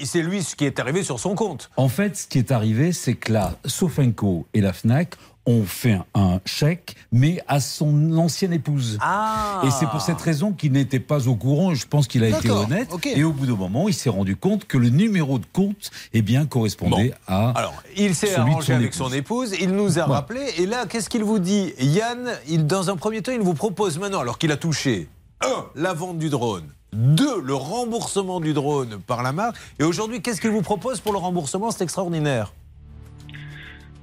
Sait, 0.04 0.22
lui 0.22 0.42
ce 0.42 0.56
qui 0.56 0.64
est 0.64 0.80
arrivé 0.80 1.02
sur 1.02 1.20
son 1.20 1.34
compte. 1.34 1.68
En 1.76 1.90
fait, 1.90 2.16
ce 2.16 2.26
qui 2.26 2.38
est 2.38 2.52
arrivé, 2.52 2.90
c'est 2.92 3.12
que 3.16 3.34
la 3.34 3.58
Sofinco 3.66 4.46
et 4.54 4.62
la 4.62 4.72
FNAC 4.72 5.16
ont 5.46 5.64
fait 5.64 5.98
un 6.14 6.40
chèque, 6.46 6.96
mais 7.12 7.40
à 7.48 7.61
son 7.61 8.16
ancienne 8.16 8.52
épouse. 8.52 8.98
Ah 9.00 9.61
Et 9.64 9.70
c'est 9.70 9.87
pour 9.87 10.00
cette 10.00 10.20
raison 10.20 10.52
qu'il 10.52 10.72
n'était 10.72 11.00
pas 11.00 11.28
au 11.28 11.35
courant, 11.35 11.72
et 11.72 11.74
je 11.74 11.87
pense 11.87 12.07
qu'il 12.09 12.24
a 12.24 12.28
été 12.38 12.50
honnête. 12.50 12.88
Et 13.04 13.24
au 13.24 13.33
bout 13.33 13.46
d'un 13.46 13.57
moment, 13.57 13.88
il 13.88 13.94
s'est 13.94 14.09
rendu 14.11 14.37
compte 14.37 14.64
que 14.66 14.78
le 14.78 14.88
numéro 14.88 15.38
de 15.38 15.44
compte 15.52 15.90
eh 16.12 16.22
bien, 16.22 16.46
correspondait 16.46 17.12
à. 17.26 17.50
Alors, 17.50 17.74
il 17.96 18.14
s'est 18.14 18.35
arrangé 18.35 18.66
son 18.66 18.72
avec 18.74 18.87
épouse. 18.94 18.98
son 19.09 19.12
épouse, 19.12 19.52
il 19.61 19.70
nous 19.72 19.98
a 19.98 20.07
Ouais. 20.07 20.14
rappelé, 20.14 20.40
et 20.59 20.66
là, 20.66 20.87
qu'est-ce 20.87 21.09
qu'il 21.11 21.24
vous 21.24 21.38
dit? 21.38 21.72
Yann, 21.78 22.30
il, 22.48 22.66
dans 22.66 22.88
un 22.90 22.96
premier 22.96 23.20
temps, 23.22 23.33
il 23.33 23.40
vous 23.40 23.54
propose 23.54 23.98
maintenant, 23.98 24.20
alors 24.20 24.38
qu'il 24.38 24.50
a 24.52 24.57
touché, 24.57 25.09
un, 25.42 25.66
la 25.74 25.92
vente 25.92 26.18
du 26.18 26.30
drone, 26.30 26.64
deux, 26.92 27.40
le 27.42 27.54
remboursement 27.54 28.40
du 28.40 28.54
drone 28.54 28.98
par 29.07 29.22
la 29.22 29.33
marque, 29.33 29.57
et 29.78 29.85
aujourd'hui, 29.85 30.22
qu'est-ce 30.22 30.40
qu'il 30.40 30.50
vous 30.50 30.62
propose 30.62 31.00
pour 31.00 31.12
le 31.12 31.18
remboursement? 31.18 31.70
C'est 31.70 31.85
extraordinaire. 31.85 32.52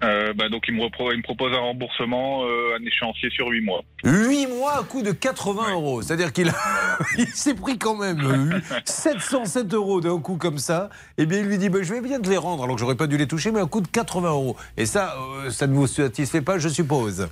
Euh, 0.03 0.33
bah, 0.33 0.49
donc 0.49 0.63
il 0.67 0.73
me, 0.75 0.81
repro- 0.81 1.11
il 1.11 1.17
me 1.17 1.23
propose 1.23 1.53
un 1.53 1.59
remboursement, 1.59 2.43
euh, 2.45 2.75
un 2.79 2.83
échéancier 2.85 3.29
sur 3.29 3.47
8 3.47 3.61
mois. 3.61 3.81
8 4.03 4.47
mois 4.47 4.79
à 4.79 4.83
coût 4.83 5.03
de 5.03 5.11
80 5.11 5.73
euros. 5.73 6.01
C'est-à-dire 6.01 6.33
qu'il 6.33 6.51
s'est 7.33 7.53
pris 7.53 7.77
quand 7.77 7.95
même 7.95 8.19
euh, 8.53 8.79
707 8.85 9.73
euros 9.73 10.01
d'un 10.01 10.19
coup 10.19 10.37
comme 10.37 10.57
ça. 10.57 10.89
Et 11.17 11.25
bien 11.25 11.39
il 11.39 11.45
lui 11.45 11.57
dit 11.57 11.69
bah, 11.69 11.79
Je 11.83 11.93
vais 11.93 12.01
bien 12.01 12.19
te 12.19 12.29
les 12.29 12.37
rendre, 12.37 12.63
alors 12.63 12.75
que 12.75 12.79
j'aurais 12.79 12.95
pas 12.95 13.07
dû 13.07 13.17
les 13.17 13.27
toucher, 13.27 13.51
mais 13.51 13.61
à 13.61 13.65
coût 13.65 13.81
de 13.81 13.87
80 13.87 14.29
euros. 14.31 14.55
Et 14.77 14.85
ça, 14.85 15.15
euh, 15.45 15.49
ça 15.51 15.67
ne 15.67 15.73
vous 15.73 15.87
satisfait 15.87 16.41
pas, 16.41 16.57
je 16.57 16.67
suppose. 16.69 17.27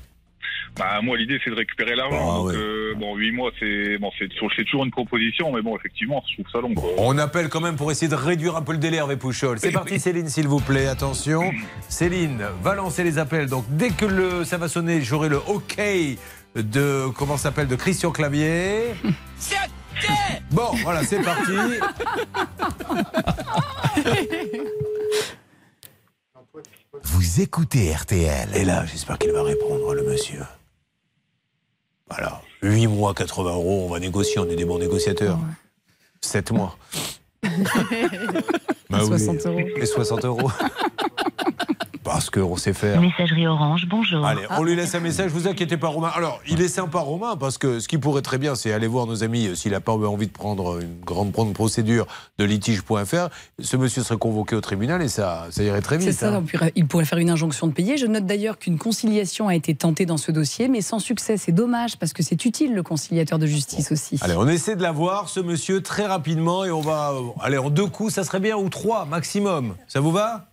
Bah, 0.79 1.01
moi, 1.03 1.17
l'idée, 1.17 1.39
c'est 1.43 1.49
de 1.49 1.55
récupérer 1.55 1.93
l'argent. 1.93 2.17
Ah, 2.21 2.37
donc, 2.37 2.47
ouais. 2.47 2.55
euh, 2.55 2.93
bon, 2.95 3.15
8 3.15 3.31
mois, 3.33 3.51
c'est 3.59 3.97
bon, 3.97 4.09
c'est 4.17 4.29
toujours, 4.29 4.85
une 4.85 4.91
proposition, 4.91 5.51
mais 5.51 5.61
bon, 5.61 5.75
effectivement, 5.77 6.23
je 6.29 6.35
trouve 6.35 6.45
ça 6.51 6.61
long. 6.61 6.73
quoi. 6.73 6.89
On 6.97 7.17
appelle 7.17 7.49
quand 7.49 7.59
même 7.59 7.75
pour 7.75 7.91
essayer 7.91 8.07
de 8.07 8.15
réduire 8.15 8.55
un 8.55 8.61
peu 8.61 8.71
le 8.71 8.77
délai, 8.77 8.97
Hervé 8.97 9.17
Pouchol. 9.17 9.59
C'est 9.59 9.71
parti, 9.71 9.99
Céline, 9.99 10.29
s'il 10.29 10.47
vous 10.47 10.61
plaît. 10.61 10.87
Attention. 10.87 11.51
Céline 11.89 12.43
va 12.63 12.75
lancer 12.75 13.03
les 13.03 13.17
appels. 13.19 13.47
Donc, 13.49 13.65
dès 13.69 13.89
que 13.89 14.05
le, 14.05 14.45
ça 14.45 14.57
va 14.57 14.69
sonner, 14.69 15.01
j'aurai 15.01 15.27
le 15.27 15.37
OK 15.47 15.75
de, 16.55 17.07
comment 17.17 17.35
s'appelle, 17.37 17.67
de 17.67 17.75
Christian 17.75 18.11
Clavier. 18.11 18.93
Bon, 20.51 20.69
voilà, 20.83 21.03
c'est 21.03 21.21
parti. 21.21 21.51
Vous 27.03 27.41
écoutez 27.41 27.93
RTL. 27.93 28.49
Et 28.55 28.65
là, 28.65 28.85
j'espère 28.85 29.17
qu'il 29.17 29.31
va 29.31 29.43
répondre, 29.43 29.93
le 29.93 30.03
monsieur. 30.03 30.41
Voilà. 32.09 32.41
8 32.61 32.87
mois, 32.87 33.13
80 33.13 33.53
euros, 33.53 33.85
on 33.85 33.89
va 33.91 33.99
négocier, 33.99 34.39
on 34.39 34.49
est 34.49 34.55
des 34.55 34.65
bons 34.65 34.79
négociateurs. 34.79 35.39
7 36.21 36.51
mois. 36.51 36.77
Bah 38.89 39.01
oui. 39.03 39.19
60 39.19 39.45
euros. 39.45 39.59
Et 39.75 39.85
60 39.85 40.25
euros. 40.25 40.51
Parce 42.19 42.31
qu'on 42.31 42.57
sait 42.57 42.73
faire. 42.73 42.99
Messagerie 42.99 43.47
Orange, 43.47 43.85
bonjour. 43.87 44.25
Allez, 44.25 44.41
on 44.49 44.63
lui 44.63 44.75
laisse 44.75 44.93
un 44.93 44.99
message. 44.99 45.31
Vous 45.31 45.47
inquiétez 45.47 45.77
pas, 45.77 45.87
Romain. 45.87 46.11
Alors, 46.13 46.41
il 46.49 46.59
est 46.59 46.67
sympa, 46.67 46.99
Romain, 46.99 47.37
parce 47.37 47.57
que 47.57 47.79
ce 47.79 47.87
qu'il 47.87 48.01
pourrait 48.01 48.21
très 48.21 48.37
bien, 48.37 48.55
c'est 48.55 48.73
aller 48.73 48.87
voir 48.87 49.05
nos 49.07 49.23
amis. 49.23 49.47
euh, 49.47 49.55
S'il 49.55 49.71
n'a 49.71 49.79
pas 49.79 49.93
envie 49.93 50.27
de 50.27 50.31
prendre 50.33 50.81
une 50.81 50.99
grande 50.99 51.31
prendre 51.31 51.53
procédure 51.53 52.07
de 52.37 52.43
litige.fr, 52.43 53.29
ce 53.59 53.77
monsieur 53.77 54.03
serait 54.03 54.17
convoqué 54.19 54.53
au 54.53 54.59
tribunal 54.59 55.01
et 55.01 55.07
ça, 55.07 55.47
ça 55.49 55.63
irait 55.63 55.79
très 55.81 55.97
vite. 55.97 56.07
C'est 56.07 56.11
ça, 56.11 56.35
hein. 56.35 56.69
il 56.75 56.87
pourrait 56.87 57.05
faire 57.05 57.19
une 57.19 57.29
injonction 57.29 57.67
de 57.67 57.71
payer. 57.71 57.95
Je 57.95 58.05
note 58.05 58.25
d'ailleurs 58.25 58.59
qu'une 58.59 58.77
conciliation 58.77 59.47
a 59.47 59.55
été 59.55 59.73
tentée 59.73 60.05
dans 60.05 60.17
ce 60.17 60.33
dossier, 60.33 60.67
mais 60.67 60.81
sans 60.81 60.99
succès. 60.99 61.37
C'est 61.37 61.53
dommage 61.53 61.95
parce 61.99 62.11
que 62.11 62.21
c'est 62.21 62.43
utile 62.43 62.75
le 62.75 62.83
conciliateur 62.83 63.39
de 63.39 63.47
justice 63.47 63.93
aussi. 63.93 64.17
Allez, 64.19 64.35
on 64.35 64.49
essaie 64.49 64.75
de 64.75 64.81
l'avoir, 64.81 65.29
ce 65.29 65.39
monsieur, 65.39 65.81
très 65.81 66.05
rapidement, 66.05 66.65
et 66.65 66.71
on 66.71 66.81
va. 66.81 67.13
Allez, 67.39 67.57
en 67.57 67.69
deux 67.69 67.87
coups, 67.87 68.13
ça 68.13 68.25
serait 68.25 68.41
bien, 68.41 68.57
ou 68.57 68.67
trois 68.67 69.05
maximum. 69.05 69.75
Ça 69.87 70.01
vous 70.01 70.11
va? 70.11 70.48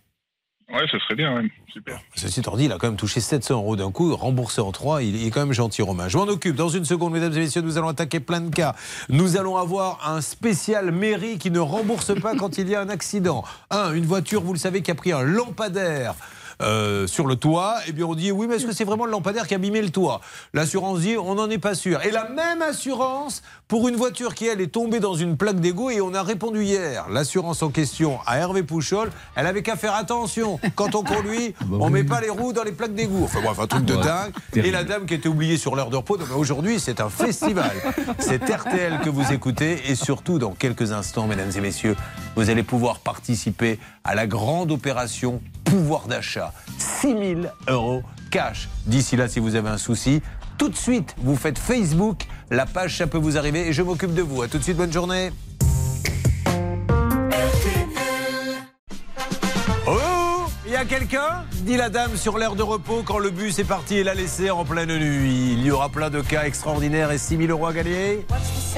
Ouais, 0.73 0.83
ce 0.91 0.99
serait 0.99 1.15
bien, 1.15 1.33
ouais. 1.33 1.49
super. 1.71 1.97
Ceci 2.15 2.41
étant 2.41 2.57
dit, 2.57 2.65
il 2.65 2.71
a 2.73 2.77
quand 2.77 2.87
même 2.87 2.97
touché 2.97 3.21
700 3.21 3.53
euros 3.55 3.75
d'un 3.77 3.89
coup, 3.89 4.13
remboursé 4.13 4.59
en 4.59 4.73
trois. 4.73 5.01
Il 5.01 5.25
est 5.25 5.29
quand 5.31 5.39
même 5.39 5.53
gentil, 5.53 5.81
Romain. 5.81 6.09
Je 6.09 6.17
m'en 6.17 6.23
occupe. 6.25 6.55
Dans 6.57 6.67
une 6.67 6.83
seconde, 6.83 7.13
mesdames 7.13 7.31
et 7.33 7.39
messieurs, 7.39 7.61
nous 7.61 7.77
allons 7.77 7.87
attaquer 7.87 8.19
plein 8.19 8.41
de 8.41 8.53
cas. 8.53 8.75
Nous 9.07 9.37
allons 9.37 9.55
avoir 9.55 10.09
un 10.09 10.19
spécial 10.19 10.91
mairie 10.91 11.37
qui 11.37 11.51
ne 11.51 11.59
rembourse 11.59 12.13
pas 12.19 12.35
quand 12.35 12.57
il 12.57 12.67
y 12.67 12.75
a 12.75 12.81
un 12.81 12.89
accident. 12.89 13.45
Un, 13.69 13.93
une 13.93 14.05
voiture, 14.05 14.41
vous 14.41 14.51
le 14.53 14.59
savez, 14.59 14.81
qui 14.81 14.91
a 14.91 14.95
pris 14.95 15.13
un 15.13 15.21
lampadaire. 15.23 16.15
euh, 16.63 17.05
sur 17.05 17.27
le 17.27 17.35
toit, 17.35 17.75
et 17.87 17.91
bien 17.91 18.05
on 18.07 18.15
dit 18.15 18.31
oui, 18.31 18.47
mais 18.49 18.55
est-ce 18.55 18.65
que 18.65 18.71
c'est 18.73 18.83
vraiment 18.83 19.05
le 19.05 19.11
lampadaire 19.11 19.45
qui 19.47 19.53
a 19.53 19.57
abîmé 19.57 19.79
le 19.79 19.91
toit? 19.91 20.21
L'assurance 20.55 21.01
dit 21.01 21.15
on 21.15 21.35
n'en 21.35 21.47
est 21.51 21.59
pas 21.59 21.75
sûr. 21.75 22.03
Et 22.03 22.09
la 22.09 22.27
même 22.29 22.63
assurance 22.63 23.43
pour 23.67 23.89
une 23.89 23.95
voiture 23.95 24.33
qui 24.33 24.47
elle 24.47 24.61
est 24.61 24.71
tombée 24.71 24.99
dans 24.99 25.13
une 25.13 25.35
plaque 25.35 25.59
d'égout 25.59 25.89
et 25.89 25.99
on 25.99 26.13
a 26.13 26.23
répondu 26.23 26.63
hier. 26.63 27.07
L'assurance 27.09 27.61
en 27.61 27.69
question 27.69 28.19
à 28.25 28.37
Hervé 28.37 28.63
Pouchol, 28.63 29.09
elle 29.35 29.45
avait 29.45 29.61
qu'à 29.61 29.75
faire 29.75 29.93
attention 29.93 30.59
quand 30.75 30.95
on 30.95 31.03
conduit, 31.03 31.53
on 31.69 31.89
met 31.89 32.05
pas 32.05 32.21
les 32.21 32.29
roues 32.29 32.53
dans 32.53 32.63
les 32.63 32.71
plaques 32.71 32.93
d'égout. 32.93 33.25
Enfin 33.25 33.41
bref, 33.41 33.59
un 33.59 33.67
truc 33.67 33.83
de 33.83 33.95
Ouais, 33.97 34.03
dingue. 34.03 34.33
Et 34.55 34.71
la 34.71 34.83
dame 34.83 35.05
qui 35.05 35.15
était 35.15 35.27
oubliée 35.27 35.57
sur 35.57 35.75
l'heure 35.75 35.89
de 35.89 35.95
repos. 35.95 36.17
Mais 36.17 36.35
aujourd'hui, 36.35 36.79
c'est 36.79 37.01
un 37.01 37.09
festival. 37.09 37.71
C'est 38.19 38.43
RTL 38.43 38.99
que 39.03 39.09
vous 39.09 39.33
écoutez 39.33 39.89
et 39.89 39.95
surtout 39.95 40.39
dans 40.39 40.51
quelques 40.51 40.91
instants, 40.91 41.27
mesdames 41.27 41.51
et 41.55 41.61
messieurs, 41.61 41.95
vous 42.35 42.49
allez 42.49 42.63
pouvoir 42.63 42.99
participer 42.99 43.79
à 44.03 44.15
la 44.15 44.27
grande 44.27 44.71
opération 44.71 45.41
pouvoir 45.65 46.07
d'achat. 46.07 46.53
6 46.77 47.07
000 47.07 47.41
euros 47.67 48.03
cash. 48.29 48.69
D'ici 48.85 49.15
là, 49.15 49.27
si 49.27 49.39
vous 49.39 49.55
avez 49.55 49.69
un 49.69 49.77
souci, 49.77 50.21
tout 50.57 50.69
de 50.69 50.75
suite, 50.75 51.15
vous 51.19 51.35
faites 51.35 51.59
Facebook. 51.59 52.25
La 52.49 52.65
page, 52.65 52.97
ça 52.97 53.07
peut 53.07 53.17
vous 53.17 53.37
arriver 53.37 53.67
et 53.67 53.73
je 53.73 53.81
m'occupe 53.81 54.13
de 54.13 54.21
vous. 54.21 54.41
À 54.41 54.47
tout 54.47 54.57
de 54.57 54.63
suite, 54.63 54.77
bonne 54.77 54.93
journée. 54.93 55.31
Oh 59.85 60.45
Il 60.65 60.71
y 60.71 60.75
a 60.75 60.85
quelqu'un 60.85 61.43
dit 61.63 61.75
la 61.75 61.89
dame 61.89 62.15
sur 62.15 62.37
l'air 62.37 62.55
de 62.55 62.63
repos 62.63 63.03
quand 63.05 63.19
le 63.19 63.31
bus 63.31 63.59
est 63.59 63.65
parti 63.65 63.95
et 63.95 64.03
l'a 64.05 64.13
laissé 64.13 64.49
en 64.49 64.63
pleine 64.63 64.97
nuit. 64.97 65.53
Il 65.53 65.65
y 65.65 65.71
aura 65.71 65.89
plein 65.89 66.09
de 66.09 66.21
cas 66.21 66.45
extraordinaires 66.45 67.11
et 67.11 67.17
6 67.17 67.35
000 67.37 67.49
euros 67.49 67.65
à 67.67 67.73
gagner. 67.73 68.25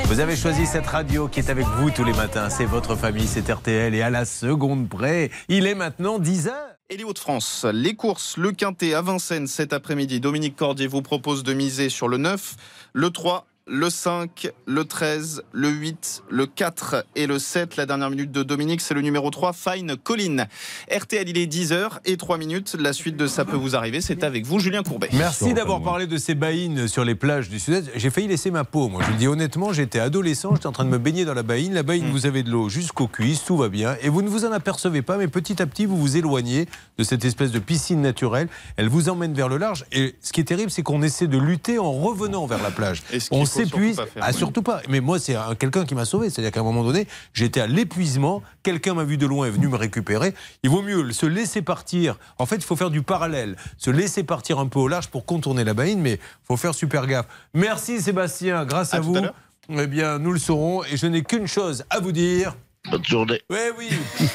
Vous 0.06 0.20
avez 0.20 0.36
choisi 0.36 0.66
cette 0.66 0.88
radio 0.88 1.28
qui 1.28 1.40
est 1.40 1.52
avec 1.52 1.68
vous 1.68 1.92
tous 1.92 2.04
les 2.04 2.14
matins. 2.14 2.50
C'est 2.50 2.66
votre 2.66 2.96
famille, 2.96 3.28
c'est 3.28 3.48
RTL 3.48 3.94
et 3.94 4.02
à 4.02 4.10
la 4.10 4.26
seconde 4.26 4.90
près, 4.90 5.30
il 5.48 5.68
est 5.68 5.76
maintenant 5.76 6.18
10 6.18 6.48
heures. 6.48 6.56
Et 6.92 6.98
les 6.98 7.04
Hauts-de-France, 7.04 7.68
les 7.72 7.94
courses, 7.94 8.36
le 8.38 8.52
Quintet 8.52 8.96
à 8.96 9.04
Vincennes 9.04 9.46
cet 9.46 9.74
après-midi. 9.74 10.20
Dominique 10.20 10.56
Cordier 10.56 10.88
vous 10.88 11.04
propose 11.04 11.44
de 11.44 11.54
miser 11.54 11.90
sur 11.90 12.08
le 12.08 12.18
9, 12.18 12.56
le 12.94 13.12
3, 13.12 13.46
le 13.70 13.90
5, 13.90 14.52
le 14.66 14.84
13, 14.84 15.44
le 15.52 15.70
8, 15.70 16.24
le 16.30 16.48
4 16.48 17.06
et 17.16 17.28
le 17.28 17.38
7. 17.38 17.78
La 17.78 17.86
dernière 17.86 18.10
minute 18.10 18.32
de 18.32 18.42
Dominique, 18.42 18.82
c'est 18.82 18.96
le 18.96 19.02
numéro 19.02 19.30
3, 19.30 19.54
Fine 19.54 19.96
Colline. 19.96 20.48
RTL, 20.92 21.30
il 21.30 21.38
est 21.38 21.46
10h 21.46 22.00
et 22.06 22.18
3 22.18 22.38
minutes. 22.38 22.76
La 22.80 22.94
suite 22.94 23.16
de 23.16 23.28
Ça 23.28 23.46
peut 23.46 23.56
vous 23.56 23.76
arriver, 23.76 24.02
c'est 24.02 24.24
avec 24.24 24.46
vous, 24.46 24.60
Julien 24.60 24.82
Courbet. 24.82 25.10
Merci 25.14 25.54
d'avoir 25.54 25.82
parlé 25.82 26.08
de 26.08 26.18
ces 26.18 26.34
baïnes 26.34 26.88
sur 26.88 27.06
les 27.06 27.14
plages 27.14 27.50
du 27.50 27.60
Sud-Est. 27.60 27.92
J'ai 27.96 28.10
failli 28.10 28.28
laisser 28.28 28.50
ma 28.50 28.64
peau, 28.64 28.90
moi. 28.90 29.04
Je 29.06 29.12
le 29.12 29.18
dis 29.18 29.28
honnêtement, 29.28 29.72
j'étais 29.72 30.00
adolescent, 30.00 30.56
j'étais 30.56 30.68
en 30.68 30.72
train 30.72 30.86
de 30.86 30.90
me 30.90 30.98
baigner 30.98 31.26
dans 31.26 31.36
la 31.36 31.44
baïne. 31.44 31.74
La 31.74 31.84
baïne, 31.84 32.10
vous 32.10 32.26
avez 32.26 32.42
de 32.42 32.50
l'eau 32.50 32.70
jusqu'aux 32.70 33.08
cuisses, 33.08 33.46
tout 33.46 33.58
va 33.58 33.70
bien. 33.70 33.96
Et 34.02 34.10
vous 34.10 34.24
ne 34.24 34.30
vous 34.30 34.46
en 34.46 34.52
apercevez 34.52 35.04
pas, 35.04 35.18
mais 35.18 35.28
petit 35.28 35.62
à 35.62 35.68
petit, 35.68 35.86
vous 35.86 35.98
vous 35.98 36.18
éloignez 36.18 36.68
de 36.98 37.04
cette 37.04 37.24
espèce 37.24 37.52
de 37.52 37.60
piscine 37.60 38.02
naturelle. 38.02 38.50
Elle 38.78 38.90
vous 38.90 39.10
emmène 39.10 39.34
vers 39.34 39.48
le 39.48 39.58
large. 39.58 39.86
Et 39.92 40.16
ce 40.22 40.34
qui 40.34 40.42
est 40.42 40.46
terrible, 40.46 40.72
c'est 40.72 40.82
qu'on 40.82 41.04
essaie 41.04 41.28
de 41.28 41.38
lutter 41.38 41.78
en 41.78 41.92
revenant 41.92 42.48
vers 42.48 42.64
la 42.64 42.72
plage. 42.72 43.04
On 43.30 43.46
s'épuise. 43.66 44.02
Ah, 44.20 44.28
oui. 44.28 44.34
surtout 44.34 44.62
pas. 44.62 44.82
Mais 44.90 45.00
moi, 45.00 45.20
c'est 45.20 45.36
un- 45.36 45.56
quelqu'un 45.56 45.86
qui 45.86 45.96
m'a 45.96 46.06
sauvé. 46.06 46.30
C'est-à-dire 46.30 46.52
qu'à 46.52 46.60
un 46.60 46.64
moment 46.64 46.84
donné, 46.84 47.08
j'étais 47.34 47.62
à 47.62 47.68
l'épuisement. 47.68 48.42
Quelqu'un 48.64 48.94
m'a 48.94 49.04
vu 49.04 49.18
de 49.18 49.26
loin 49.26 49.46
et 49.46 49.50
est 49.50 49.52
venu 49.52 49.68
me 49.68 49.76
récupérer. 49.78 50.34
Il 50.64 50.70
vaut 50.70 50.82
mieux 50.82 51.12
se 51.12 51.26
laisser 51.26 51.62
partir. 51.62 52.18
En 52.38 52.46
fait, 52.46 52.58
il 52.58 52.64
faut 52.64 52.76
faire 52.76 52.90
du 52.92 53.02
parallèle. 53.02 53.56
Se 53.78 53.90
laisser 53.90 54.24
partir 54.24 54.60
un 54.60 54.68
peu 54.68 54.80
au 54.80 54.88
large 54.88 55.08
pour 55.10 55.26
contourner 55.26 55.64
la 55.64 55.74
baïne, 55.74 56.00
mais 56.02 56.14
il 56.14 56.20
faut 56.48 56.58
faire 56.58 56.74
super 56.76 57.08
gaffe. 57.08 57.28
Merci 57.54 58.02
Sébastien. 58.02 58.66
Grâce 58.66 58.94
à, 58.94 59.00
vous, 59.00 59.18
à 59.18 59.32
eh 59.70 59.88
bien, 59.88 60.20
nous 60.20 60.32
le 60.32 60.40
saurons. 60.40 60.84
Et 60.84 60.98
je 60.98 61.08
n'ai 61.08 61.24
qu'une 61.24 61.48
chose 61.48 61.84
à 61.90 62.00
vous 62.00 62.12
dire. 62.12 62.56
Bonne 62.90 63.04
journée. 63.06 63.42
Oui, 63.50 63.58
oui. 63.78 63.90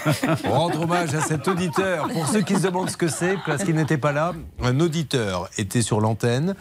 Rendre 0.45 0.83
hommage 0.83 1.15
à 1.15 1.21
cet 1.23 1.49
auditeur. 1.49 2.09
Pour 2.09 2.27
ceux 2.29 2.43
qui 2.43 2.55
se 2.55 2.61
demandent 2.63 2.91
ce 2.91 2.97
que 2.97 3.09
c'est, 3.09 3.37
parce 3.47 3.65
qu'il 3.65 3.75
n'était 3.75 3.99
pas 3.99 4.13
là, 4.13 4.33
un 4.63 4.81
auditeur 4.81 5.49
était 5.59 5.83
sur 5.83 6.01
l'antenne 6.01 6.55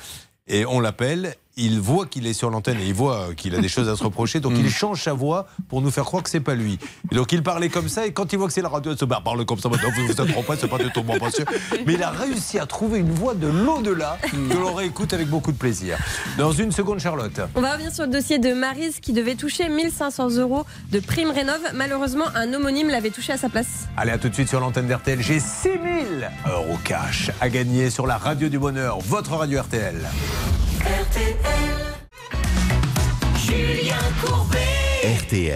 et 0.47 0.65
on 0.65 0.79
l'appelle. 0.79 1.35
Il 1.55 1.79
voit 1.79 2.07
qu'il 2.07 2.25
est 2.25 2.33
sur 2.33 2.49
l'antenne 2.49 2.79
et 2.79 2.87
il 2.87 2.95
voit 2.95 3.35
qu'il 3.37 3.53
a 3.53 3.59
des 3.59 3.67
choses 3.67 3.87
à 3.87 3.95
se 3.95 4.03
reprocher, 4.03 4.39
donc 4.39 4.53
il 4.57 4.71
change 4.71 5.03
sa 5.03 5.13
voix 5.13 5.45
pour 5.69 5.83
nous 5.83 5.91
faire 5.91 6.03
croire 6.03 6.23
que 6.23 6.29
c'est 6.31 6.39
pas 6.39 6.55
lui. 6.55 6.79
Et 7.11 7.15
donc 7.15 7.31
il 7.31 7.43
parlait 7.43 7.69
comme 7.69 7.89
ça 7.89 8.07
et 8.07 8.11
quand 8.11 8.33
il 8.33 8.39
voit 8.39 8.47
que 8.47 8.53
c'est 8.53 8.63
la 8.63 8.69
radio, 8.69 8.93
il 8.93 8.97
se 8.97 9.05
barre, 9.05 9.21
parle 9.21 9.45
comme 9.45 9.59
ça. 9.59 9.69
Maintenant, 9.69 9.89
vous 9.95 10.07
vous 10.07 10.11
êtes 10.11 10.31
trompé, 10.31 10.53
c'est 10.59 10.67
pas 10.67 10.79
de 10.79 10.89
tout 10.89 11.03
bon 11.03 11.13
sûr. 11.29 11.45
Mais 11.85 11.93
il 11.93 12.01
a 12.01 12.09
réussi 12.09 12.57
à 12.57 12.65
trouver 12.65 12.99
une 12.99 13.11
voix 13.11 13.35
de 13.35 13.45
l'au-delà 13.45 14.17
que 14.23 14.57
l'on 14.57 14.73
réécoute 14.73 15.13
avec 15.13 15.27
beaucoup 15.27 15.51
de 15.51 15.57
plaisir. 15.57 15.99
Dans 16.39 16.51
une 16.51 16.71
seconde, 16.71 16.99
Charlotte. 16.99 17.39
On 17.53 17.61
va 17.61 17.73
revenir 17.73 17.93
sur 17.93 18.05
le 18.05 18.11
dossier 18.11 18.39
de 18.39 18.51
Marise 18.53 18.99
qui 18.99 19.13
devait 19.13 19.35
toucher 19.35 19.69
1500 19.69 20.37
euros 20.37 20.65
de 20.91 20.99
prime 20.99 21.29
rénov. 21.29 21.61
Malheureusement, 21.75 22.25
un 22.33 22.51
homonyme 22.51 22.89
l'avait 22.89 23.11
touché 23.11 23.31
à 23.31 23.37
sa 23.37 23.49
place. 23.49 23.87
Allez, 23.95 24.11
à 24.11 24.17
tout 24.17 24.29
de 24.29 24.33
suite 24.33 24.49
sur 24.49 24.59
l'antenne 24.59 24.87
d'RTL. 24.87 25.21
J'ai 25.21 25.39
6000 25.39 26.31
euros 26.51 26.79
cash 26.83 27.29
à 27.39 27.49
gagner 27.49 27.91
sur 27.91 28.07
la 28.07 28.17
radio 28.17 28.49
du 28.49 28.57
bonheur, 28.57 28.97
votre 29.01 29.35
radio 29.35 29.61
RTL. 29.61 30.01
RTL. 30.81 31.32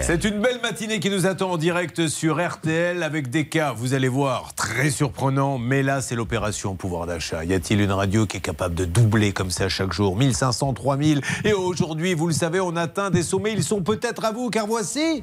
C'est 0.02 0.24
une 0.24 0.40
belle 0.40 0.60
matinée 0.60 0.98
qui 0.98 1.10
nous 1.10 1.26
attend 1.26 1.52
en 1.52 1.56
direct 1.56 2.08
sur 2.08 2.44
RTL 2.44 3.02
avec 3.02 3.30
des 3.30 3.46
cas, 3.46 3.72
vous 3.72 3.94
allez 3.94 4.08
voir, 4.08 4.54
très 4.54 4.90
surprenants. 4.90 5.58
Mais 5.58 5.82
là, 5.82 6.00
c'est 6.00 6.16
l'opération 6.16 6.74
pouvoir 6.74 7.06
d'achat. 7.06 7.44
Y 7.44 7.54
a-t-il 7.54 7.80
une 7.80 7.92
radio 7.92 8.26
qui 8.26 8.38
est 8.38 8.40
capable 8.40 8.74
de 8.74 8.84
doubler 8.84 9.32
comme 9.32 9.50
ça 9.50 9.68
chaque 9.68 9.92
jour? 9.92 10.16
1500, 10.16 10.72
3000 10.72 11.20
Et 11.44 11.52
aujourd'hui, 11.52 12.14
vous 12.14 12.26
le 12.26 12.32
savez, 12.32 12.58
on 12.58 12.74
atteint 12.74 13.10
des 13.10 13.22
sommets. 13.22 13.52
Ils 13.52 13.62
sont 13.62 13.82
peut-être 13.82 14.24
à 14.24 14.32
vous, 14.32 14.50
car 14.50 14.66
voici. 14.66 15.22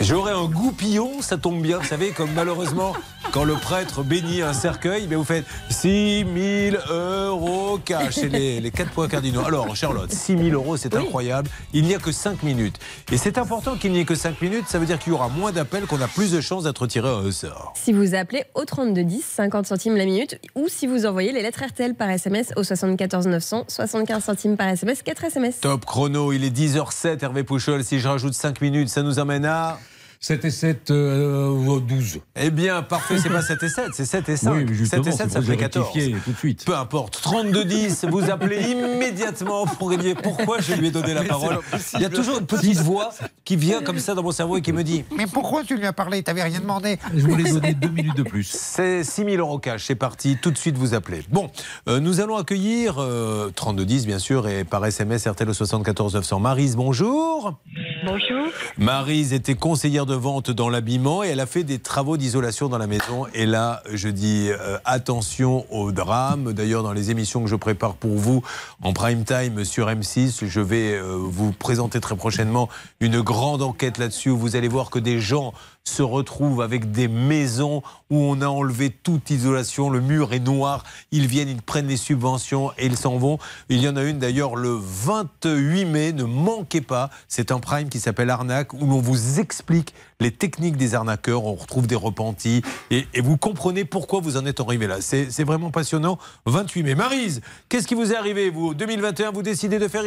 J'aurais 0.00 0.32
un 0.32 0.46
goupillon, 0.46 1.22
ça 1.22 1.36
tombe 1.36 1.62
bien, 1.62 1.78
vous 1.78 1.86
savez, 1.86 2.10
comme 2.10 2.30
malheureusement, 2.34 2.94
quand 3.30 3.44
le 3.44 3.54
prêtre 3.54 4.02
bénit 4.02 4.42
un 4.42 4.52
cercueil, 4.52 5.06
mais 5.08 5.16
vous 5.16 5.24
faites 5.24 5.44
6 5.70 6.24
000 6.70 6.76
euros 6.90 7.78
cash. 7.84 8.14
C'est 8.14 8.28
les, 8.28 8.60
les 8.60 8.70
quatre 8.70 8.90
points 8.90 9.08
cardinaux. 9.08 9.44
Alors, 9.44 9.74
Charlotte, 9.76 10.12
6 10.12 10.36
000 10.36 10.50
euros, 10.50 10.76
c'est 10.76 10.94
incroyable. 10.94 11.48
Il 11.72 11.84
n'y 11.84 11.94
a 11.94 11.98
que 11.98 12.12
5 12.12 12.42
minutes. 12.42 12.78
Et 13.10 13.16
c'est 13.16 13.38
important 13.38 13.76
qu'il 13.76 13.92
n'y 13.92 14.00
ait 14.00 14.04
que 14.04 14.14
5 14.14 14.40
minutes, 14.42 14.64
ça 14.68 14.78
veut 14.78 14.86
dire 14.86 14.98
qu'il 14.98 15.12
y 15.12 15.14
aura 15.14 15.28
moins 15.28 15.52
d'appels, 15.52 15.86
qu'on 15.86 16.00
a 16.00 16.08
plus 16.08 16.32
de 16.32 16.40
chances 16.40 16.64
d'être 16.64 16.86
tiré 16.86 17.08
au 17.08 17.30
sort. 17.30 17.72
Si 17.76 17.92
vous 17.92 18.14
appelez 18.14 18.44
au 18.54 18.64
3210, 18.64 19.22
50 19.24 19.66
centimes 19.66 19.96
la 19.96 20.04
minute, 20.04 20.38
ou 20.54 20.68
si 20.68 20.86
vous 20.86 21.06
envoyez 21.06 21.32
les 21.32 21.42
lettres 21.42 21.64
RTL 21.64 21.94
par 21.94 22.10
SMS 22.10 22.52
au 22.56 22.64
74 22.64 23.26
900, 23.26 23.64
75 23.68 24.24
centimes 24.24 24.56
par 24.56 24.68
SMS, 24.68 25.02
4 25.02 25.24
SMS. 25.24 25.60
Top 25.60 25.84
chrono, 25.84 26.32
il 26.32 26.44
est 26.44 26.56
10h07, 26.56 27.22
Hervé 27.22 27.44
Pouchol. 27.44 27.84
Si 27.84 27.98
je 28.00 28.08
rajoute 28.08 28.34
5 28.34 28.60
minutes, 28.60 28.88
ça 28.88 29.02
nous 29.02 29.18
amène 29.18 29.44
à. 29.44 29.78
7 30.24 30.44
et 30.44 30.50
7, 30.52 30.90
euh, 30.92 31.80
12. 31.80 32.20
Eh 32.36 32.50
bien, 32.52 32.82
parfait, 32.82 33.18
c'est 33.18 33.28
pas 33.28 33.42
7 33.42 33.60
et 33.64 33.68
7, 33.68 33.86
c'est 33.92 34.04
7 34.04 34.28
et 34.28 34.36
5. 34.36 34.52
Oui, 34.52 34.64
mais 34.68 34.74
justement, 34.74 35.02
7 35.02 35.12
et 35.12 35.16
7, 35.16 35.26
c'est 35.26 35.34
ça 35.34 35.42
fait 35.42 35.52
vous 35.52 35.58
14. 35.58 35.84
rectifier 35.84 36.16
tout 36.24 36.30
de 36.30 36.36
suite. 36.36 36.64
Peu 36.64 36.76
importe. 36.76 37.20
32-10, 37.24 38.08
vous 38.08 38.30
appelez 38.30 38.70
immédiatement 38.70 39.66
pour 39.66 39.90
gagner. 39.90 40.14
Pourquoi 40.14 40.60
je 40.60 40.74
lui 40.74 40.86
ai 40.86 40.90
donné 40.92 41.12
la 41.12 41.22
Mais 41.22 41.28
parole. 41.28 41.58
Il 41.94 42.02
y 42.02 42.04
a 42.04 42.08
toujours 42.08 42.38
une 42.38 42.46
petite 42.46 42.78
voix 42.78 43.10
qui 43.44 43.56
vient 43.56 43.82
comme 43.82 43.98
ça 43.98 44.14
dans 44.14 44.22
mon 44.22 44.30
cerveau 44.30 44.58
et 44.58 44.62
qui 44.62 44.72
me 44.72 44.84
dit 44.84 45.04
Mais 45.16 45.26
pourquoi 45.26 45.64
tu 45.64 45.76
lui 45.76 45.86
as 45.86 45.92
parlé? 45.92 46.22
T'avais 46.22 46.44
rien 46.44 46.60
demandé. 46.60 46.98
Je 47.16 47.26
voulais 47.26 47.50
donner 47.50 47.74
deux 47.74 47.88
minutes 47.88 48.16
de 48.16 48.22
plus. 48.22 48.48
C'est 48.48 49.02
6 49.02 49.24
000 49.24 49.36
euros 49.38 49.58
cash, 49.58 49.86
c'est 49.86 49.96
parti, 49.96 50.38
tout 50.40 50.52
de 50.52 50.56
suite 50.56 50.76
vous 50.78 50.94
appelez. 50.94 51.24
Bon, 51.30 51.50
euh, 51.88 51.98
nous 51.98 52.20
allons 52.20 52.36
accueillir 52.36 52.98
euh, 53.00 53.50
3210 53.56 54.06
bien 54.06 54.20
sûr 54.20 54.46
et 54.46 54.62
par 54.62 54.86
SMS 54.86 55.26
RTL 55.26 55.50
au 55.50 55.52
74 55.52 56.14
900. 56.14 56.38
Marise, 56.38 56.76
bonjour. 56.76 57.58
Bonjour. 58.06 58.46
Marise 58.78 59.32
était 59.32 59.56
conseillère 59.56 60.06
de 60.06 60.11
vente 60.14 60.50
dans 60.50 60.68
l'habillement 60.68 61.24
et 61.24 61.28
elle 61.28 61.40
a 61.40 61.46
fait 61.46 61.64
des 61.64 61.78
travaux 61.78 62.16
d'isolation 62.16 62.68
dans 62.68 62.78
la 62.78 62.86
maison. 62.86 63.26
Et 63.34 63.46
là, 63.46 63.82
je 63.92 64.08
dis 64.08 64.48
euh, 64.50 64.78
attention 64.84 65.66
au 65.70 65.92
drame. 65.92 66.52
D'ailleurs, 66.52 66.82
dans 66.82 66.92
les 66.92 67.10
émissions 67.10 67.42
que 67.42 67.48
je 67.48 67.56
prépare 67.56 67.94
pour 67.94 68.16
vous 68.16 68.42
en 68.82 68.92
prime 68.92 69.24
time 69.24 69.64
sur 69.64 69.88
M6, 69.88 70.46
je 70.46 70.60
vais 70.60 70.94
euh, 70.94 71.16
vous 71.18 71.52
présenter 71.52 72.00
très 72.00 72.16
prochainement 72.16 72.68
une 73.00 73.20
grande 73.20 73.62
enquête 73.62 73.98
là-dessus 73.98 74.30
où 74.30 74.38
vous 74.38 74.56
allez 74.56 74.68
voir 74.68 74.90
que 74.90 74.98
des 74.98 75.20
gens 75.20 75.52
se 75.84 76.02
retrouvent 76.02 76.62
avec 76.62 76.92
des 76.92 77.08
maisons 77.08 77.82
où 78.10 78.16
on 78.16 78.40
a 78.40 78.46
enlevé 78.46 78.90
toute 78.90 79.30
isolation, 79.30 79.90
le 79.90 80.00
mur 80.00 80.32
est 80.32 80.38
noir, 80.38 80.84
ils 81.10 81.26
viennent, 81.26 81.48
ils 81.48 81.62
prennent 81.62 81.88
les 81.88 81.96
subventions 81.96 82.70
et 82.78 82.86
ils 82.86 82.96
s'en 82.96 83.18
vont. 83.18 83.38
Il 83.68 83.80
y 83.80 83.88
en 83.88 83.96
a 83.96 84.02
une 84.02 84.18
d'ailleurs 84.18 84.54
le 84.54 84.76
28 84.78 85.84
mai, 85.86 86.12
ne 86.12 86.24
manquez 86.24 86.80
pas, 86.80 87.10
c'est 87.28 87.50
un 87.50 87.58
prime 87.58 87.88
qui 87.88 88.00
s'appelle 88.00 88.30
Arnaque 88.30 88.74
où 88.74 88.86
l'on 88.86 89.00
vous 89.00 89.40
explique 89.40 89.94
les 90.20 90.30
techniques 90.30 90.76
des 90.76 90.94
arnaqueurs, 90.94 91.44
on 91.44 91.54
retrouve 91.54 91.86
des 91.86 91.96
repentis 91.96 92.62
et, 92.90 93.06
et 93.12 93.20
vous 93.20 93.36
comprenez 93.36 93.84
pourquoi 93.84 94.20
vous 94.20 94.36
en 94.36 94.46
êtes 94.46 94.60
arrivé 94.60 94.86
là. 94.86 95.00
C'est 95.00 95.44
vraiment 95.44 95.70
passionnant. 95.70 96.18
28 96.46 96.84
mai. 96.84 96.94
Marise, 96.94 97.40
qu'est-ce 97.68 97.88
qui 97.88 97.94
vous 97.94 98.12
est 98.12 98.16
arrivé 98.16 98.50
vous? 98.50 98.74
2021, 98.74 99.32
vous 99.32 99.42
décidez 99.42 99.78
de 99.78 99.88
faire 99.88 100.04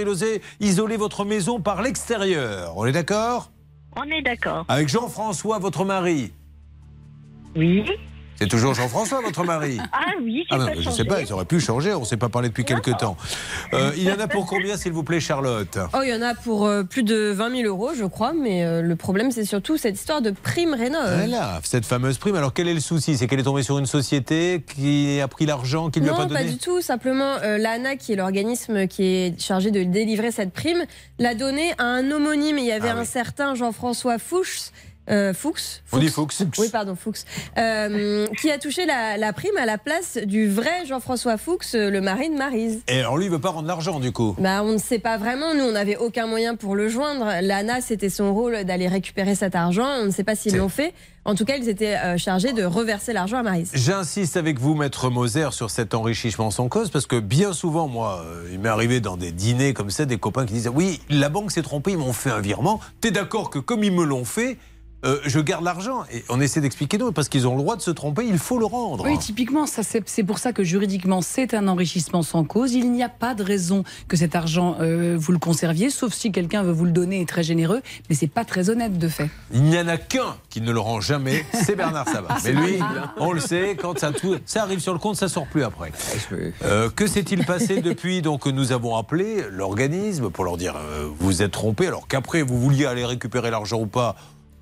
isoler 0.60 0.98
votre 0.98 1.26
maison 1.26 1.60
par 1.60 1.82
l'extérieur. 1.82 2.74
On 2.78 2.86
est 2.86 2.92
d'accord? 2.92 3.52
On 3.98 4.04
est 4.12 4.22
d'accord. 4.22 4.66
Avec 4.68 4.90
Jean-François, 4.90 5.60
votre 5.60 5.86
mari? 5.86 6.32
Oui. 7.56 7.86
C'est 8.40 8.48
toujours 8.48 8.74
Jean-François, 8.74 9.22
votre 9.22 9.44
mari 9.44 9.78
Ah 9.94 10.12
oui, 10.22 10.46
Ah 10.50 10.58
non, 10.58 10.66
pas 10.68 10.74
je 10.80 10.90
ne 10.90 10.94
sais 10.94 11.06
pas, 11.06 11.22
il 11.22 11.32
aurait 11.32 11.46
pu 11.46 11.60
changer, 11.60 11.94
on 11.94 12.02
ne 12.02 12.06
s'est 12.06 12.18
pas 12.18 12.30
parlé 12.30 12.50
depuis 12.50 12.66
quelques 12.66 12.98
temps. 12.98 13.16
Euh, 13.74 13.92
il 13.96 14.04
y 14.04 14.12
en 14.12 14.20
a 14.20 14.28
pour 14.28 14.46
combien, 14.46 14.76
s'il 14.78 14.92
vous 14.92 15.04
plaît, 15.04 15.20
Charlotte? 15.20 15.78
Oh, 15.94 16.00
il 16.04 16.10
y 16.10 16.14
en 16.14 16.22
a 16.22 16.36
pour 16.36 16.66
euh, 16.66 16.84
plus 16.84 17.04
de 17.04 17.32
20 17.32 17.62
000 17.62 17.64
euros, 17.68 17.92
je 17.98 18.04
crois, 18.06 18.34
mais 18.34 18.64
euh, 18.66 18.82
le 18.82 18.96
problème, 18.96 19.32
c'est 19.32 19.46
surtout 19.46 19.78
cette 19.78 19.96
histoire 19.96 20.22
de 20.22 20.32
prime 20.32 20.74
rénov. 20.74 21.16
Voilà, 21.18 21.60
cette 21.64 21.86
fameuse 21.86 22.18
prime. 22.18 22.36
Alors, 22.36 22.54
quel 22.54 22.68
est 22.68 22.74
le 22.74 22.80
souci? 22.80 23.18
C'est 23.18 23.28
qu'elle 23.28 23.40
est 23.40 23.44
tombée 23.44 23.64
sur 23.64 23.78
une 23.80 23.86
société 23.86 24.64
qui 24.76 25.20
a 25.22 25.28
pris 25.28 25.46
l'argent 25.46 25.90
qu'il 25.90 26.02
ne 26.04 26.08
lui 26.08 26.14
a 26.14 26.18
Non, 26.18 26.24
pas 26.24 26.30
donné 26.30 26.46
pas 26.46 26.50
du 26.52 26.58
tout. 26.58 26.82
Simplement, 26.82 27.36
euh, 27.44 27.58
l'ANA, 27.58 27.96
qui 27.96 28.14
est 28.14 28.16
l'organisme 28.18 28.88
qui 28.88 29.04
est 29.04 29.42
chargé 29.42 29.72
de 29.72 29.84
délivrer 29.84 30.32
cette 30.32 30.52
prime, 30.52 30.84
l'a 31.20 31.36
donnée 31.36 31.72
à 31.78 31.84
un 31.86 32.12
homonyme. 32.12 32.58
Il 32.58 32.66
y 32.66 32.72
avait 32.72 32.90
Ah 32.90 32.98
un 32.98 33.02
oui. 33.02 33.06
certain 33.06 33.56
Jean-François 33.56 34.18
Fuchs. 34.20 34.72
Euh, 35.10 35.34
Fuchs, 35.34 35.82
On 35.92 35.98
dit 35.98 36.10
Fuchs. 36.10 36.42
Oui, 36.58 36.70
pardon, 36.72 36.96
Fuchs. 36.96 37.20
Euh, 37.58 38.28
qui 38.40 38.52
a 38.52 38.58
touché 38.58 38.86
la, 38.86 39.18
la 39.18 39.34
prime 39.34 39.56
à 39.58 39.66
la 39.66 39.78
place 39.78 40.18
du 40.18 40.50
vrai 40.50 40.86
Jean-François 40.88 41.38
Fuchs, 41.38 41.74
le 41.74 42.00
mari 42.02 42.30
de 42.30 42.36
Marise. 42.36 42.82
Et 42.88 43.00
alors, 43.00 43.18
lui, 43.18 43.26
il 43.26 43.32
veut 43.32 43.40
pas 43.40 43.50
rendre 43.50 43.68
l'argent, 43.68 44.00
du 44.00 44.12
coup 44.12 44.36
Bah, 44.40 44.62
on 44.64 44.74
ne 44.74 44.78
sait 44.78 45.00
pas 45.00 45.18
vraiment. 45.18 45.54
Nous, 45.54 45.64
on 45.64 45.72
n'avait 45.74 45.98
aucun 45.98 46.28
moyen 46.28 46.56
pour 46.56 46.76
le 46.76 46.90
joindre. 46.90 47.28
L'ANA, 47.42 47.82
c'était 47.82 48.10
son 48.10 48.34
rôle 48.34 48.64
d'aller 48.64 48.88
récupérer 48.88 49.36
cet 49.36 49.56
argent. 49.56 49.88
On 50.02 50.06
ne 50.06 50.12
sait 50.12 50.24
pas 50.24 50.36
s'ils 50.36 50.58
l'ont 50.58 50.70
fait. 50.70 50.94
En 51.28 51.34
tout 51.34 51.44
cas, 51.46 51.56
ils 51.58 51.70
étaient 51.70 51.96
euh, 51.96 52.18
chargés 52.18 52.54
de 52.54 52.64
reverser 52.64 53.12
l'argent 53.12 53.38
à 53.38 53.44
Marise. 53.44 53.72
J'insiste 53.74 54.38
avec 54.38 54.60
vous, 54.60 54.76
maître 54.76 55.10
Moser, 55.10 55.50
sur 55.54 55.72
cet 55.72 55.96
enrichissement 55.96 56.52
sans 56.52 56.68
cause, 56.70 56.92
parce 56.92 57.08
que 57.08 57.20
bien 57.20 57.52
souvent, 57.52 57.88
moi, 57.88 58.24
euh, 58.24 58.48
il 58.52 58.60
m'est 58.60 58.70
arrivé 58.70 59.00
dans 59.00 59.18
des 59.18 59.32
dîners 59.32 59.74
comme 59.74 59.90
ça, 59.90 60.06
des 60.06 60.18
copains 60.20 60.46
qui 60.46 60.54
disaient 60.54 60.70
Oui, 60.70 61.02
la 61.10 61.30
banque 61.30 61.52
s'est 61.52 61.64
trompée, 61.64 61.94
ils 61.94 61.98
m'ont 61.98 62.14
fait 62.14 62.30
un 62.30 62.42
virement. 62.42 62.80
T'es 63.02 63.10
d'accord 63.10 63.50
que 63.50 63.58
comme 63.58 63.84
ils 63.84 63.92
me 63.92 64.04
l'ont 64.04 64.24
fait, 64.26 64.58
euh, 65.06 65.20
je 65.26 65.40
garde 65.40 65.64
l'argent. 65.64 66.04
Et 66.12 66.24
on 66.30 66.40
essaie 66.42 66.62
d'expliquer 66.62 66.98
non, 66.98 67.12
parce 67.12 67.30
qu'ils 67.30 67.48
ont 67.48 67.56
le 67.56 67.62
droit 67.62 67.76
de 67.76 67.82
se 67.82 67.92
tromper, 67.92 68.26
il 68.26 68.38
faut 68.38 68.60
le 68.60 68.66
rendre. 68.66 69.06
Oui, 69.06 69.18
typiquement, 69.20 69.66
ça, 69.66 69.84
c'est 69.84 70.08
c'est 70.08 70.24
pour 70.24 70.40
ça 70.40 70.54
que 70.54 70.64
juridiquement, 70.64 71.22
c'est 71.22 71.54
un 71.54 71.68
enrichissement 71.68 72.22
sans 72.22 72.44
cause. 72.44 72.74
Il 72.74 72.92
n'y 72.92 73.04
a 73.04 73.10
pas 73.10 73.34
de 73.36 73.44
raison 73.44 73.84
que 74.08 74.18
cet 74.18 74.36
argent, 74.36 74.78
euh, 74.80 75.16
vous 75.20 75.32
le 75.32 75.38
conserviez, 75.40 75.90
sauf 75.90 76.14
si 76.14 76.32
quelqu'un 76.32 76.64
veut 76.64 76.72
vous 76.72 76.86
le 76.86 76.92
donner 76.92 77.18
et 77.20 77.22
est 77.22 77.26
très 77.26 77.44
généreux, 77.44 77.82
mais 78.10 78.16
c'est 78.16 78.28
pas 78.28 78.46
très 78.46 78.70
honnête 78.70 78.98
de 78.98 79.08
fait. 79.08 79.30
Il 79.54 79.64
n'y 79.64 79.78
en 79.78 79.88
a 79.88 79.98
qu'un 79.98 80.36
qui 80.50 80.62
ne 80.62 80.72
le 80.72 80.80
rend 80.80 81.02
jamais, 81.02 81.46
c'est 81.54 81.76
Bernard 81.76 82.08
Sabat. 82.08 82.28
Ah, 82.30 82.36
Mais 82.36 82.42
c'est 82.42 82.54
lui, 82.54 82.78
terrible. 82.78 83.10
on 83.18 83.32
le 83.34 83.40
sait, 83.40 83.76
quand 83.80 83.98
ça, 84.00 84.12
tout, 84.12 84.36
ça 84.46 84.64
arrive 84.64 84.80
sur 84.80 84.94
le 84.94 85.00
compte, 85.00 85.16
ça 85.16 85.28
sort 85.28 85.48
plus 85.48 85.64
après. 85.64 85.92
Euh, 86.64 86.90
que 86.90 87.08
s'est-il 87.08 87.46
passé 87.46 87.82
depuis 87.82 88.22
donc 88.22 88.44
que 88.44 88.50
nous 88.50 88.72
avons 88.72 88.96
appelé 88.96 89.44
l'organisme 89.50 90.30
pour 90.30 90.44
leur 90.44 90.58
dire 90.58 90.76
euh, 90.78 91.08
vous 91.20 91.42
êtes 91.42 91.52
trompé, 91.52 91.88
alors 91.88 92.08
qu'après 92.08 92.42
vous 92.42 92.60
vouliez 92.60 92.86
aller 92.86 93.06
récupérer 93.06 93.52
l'argent 93.52 93.80
ou 93.80 93.88
pas 93.88 94.16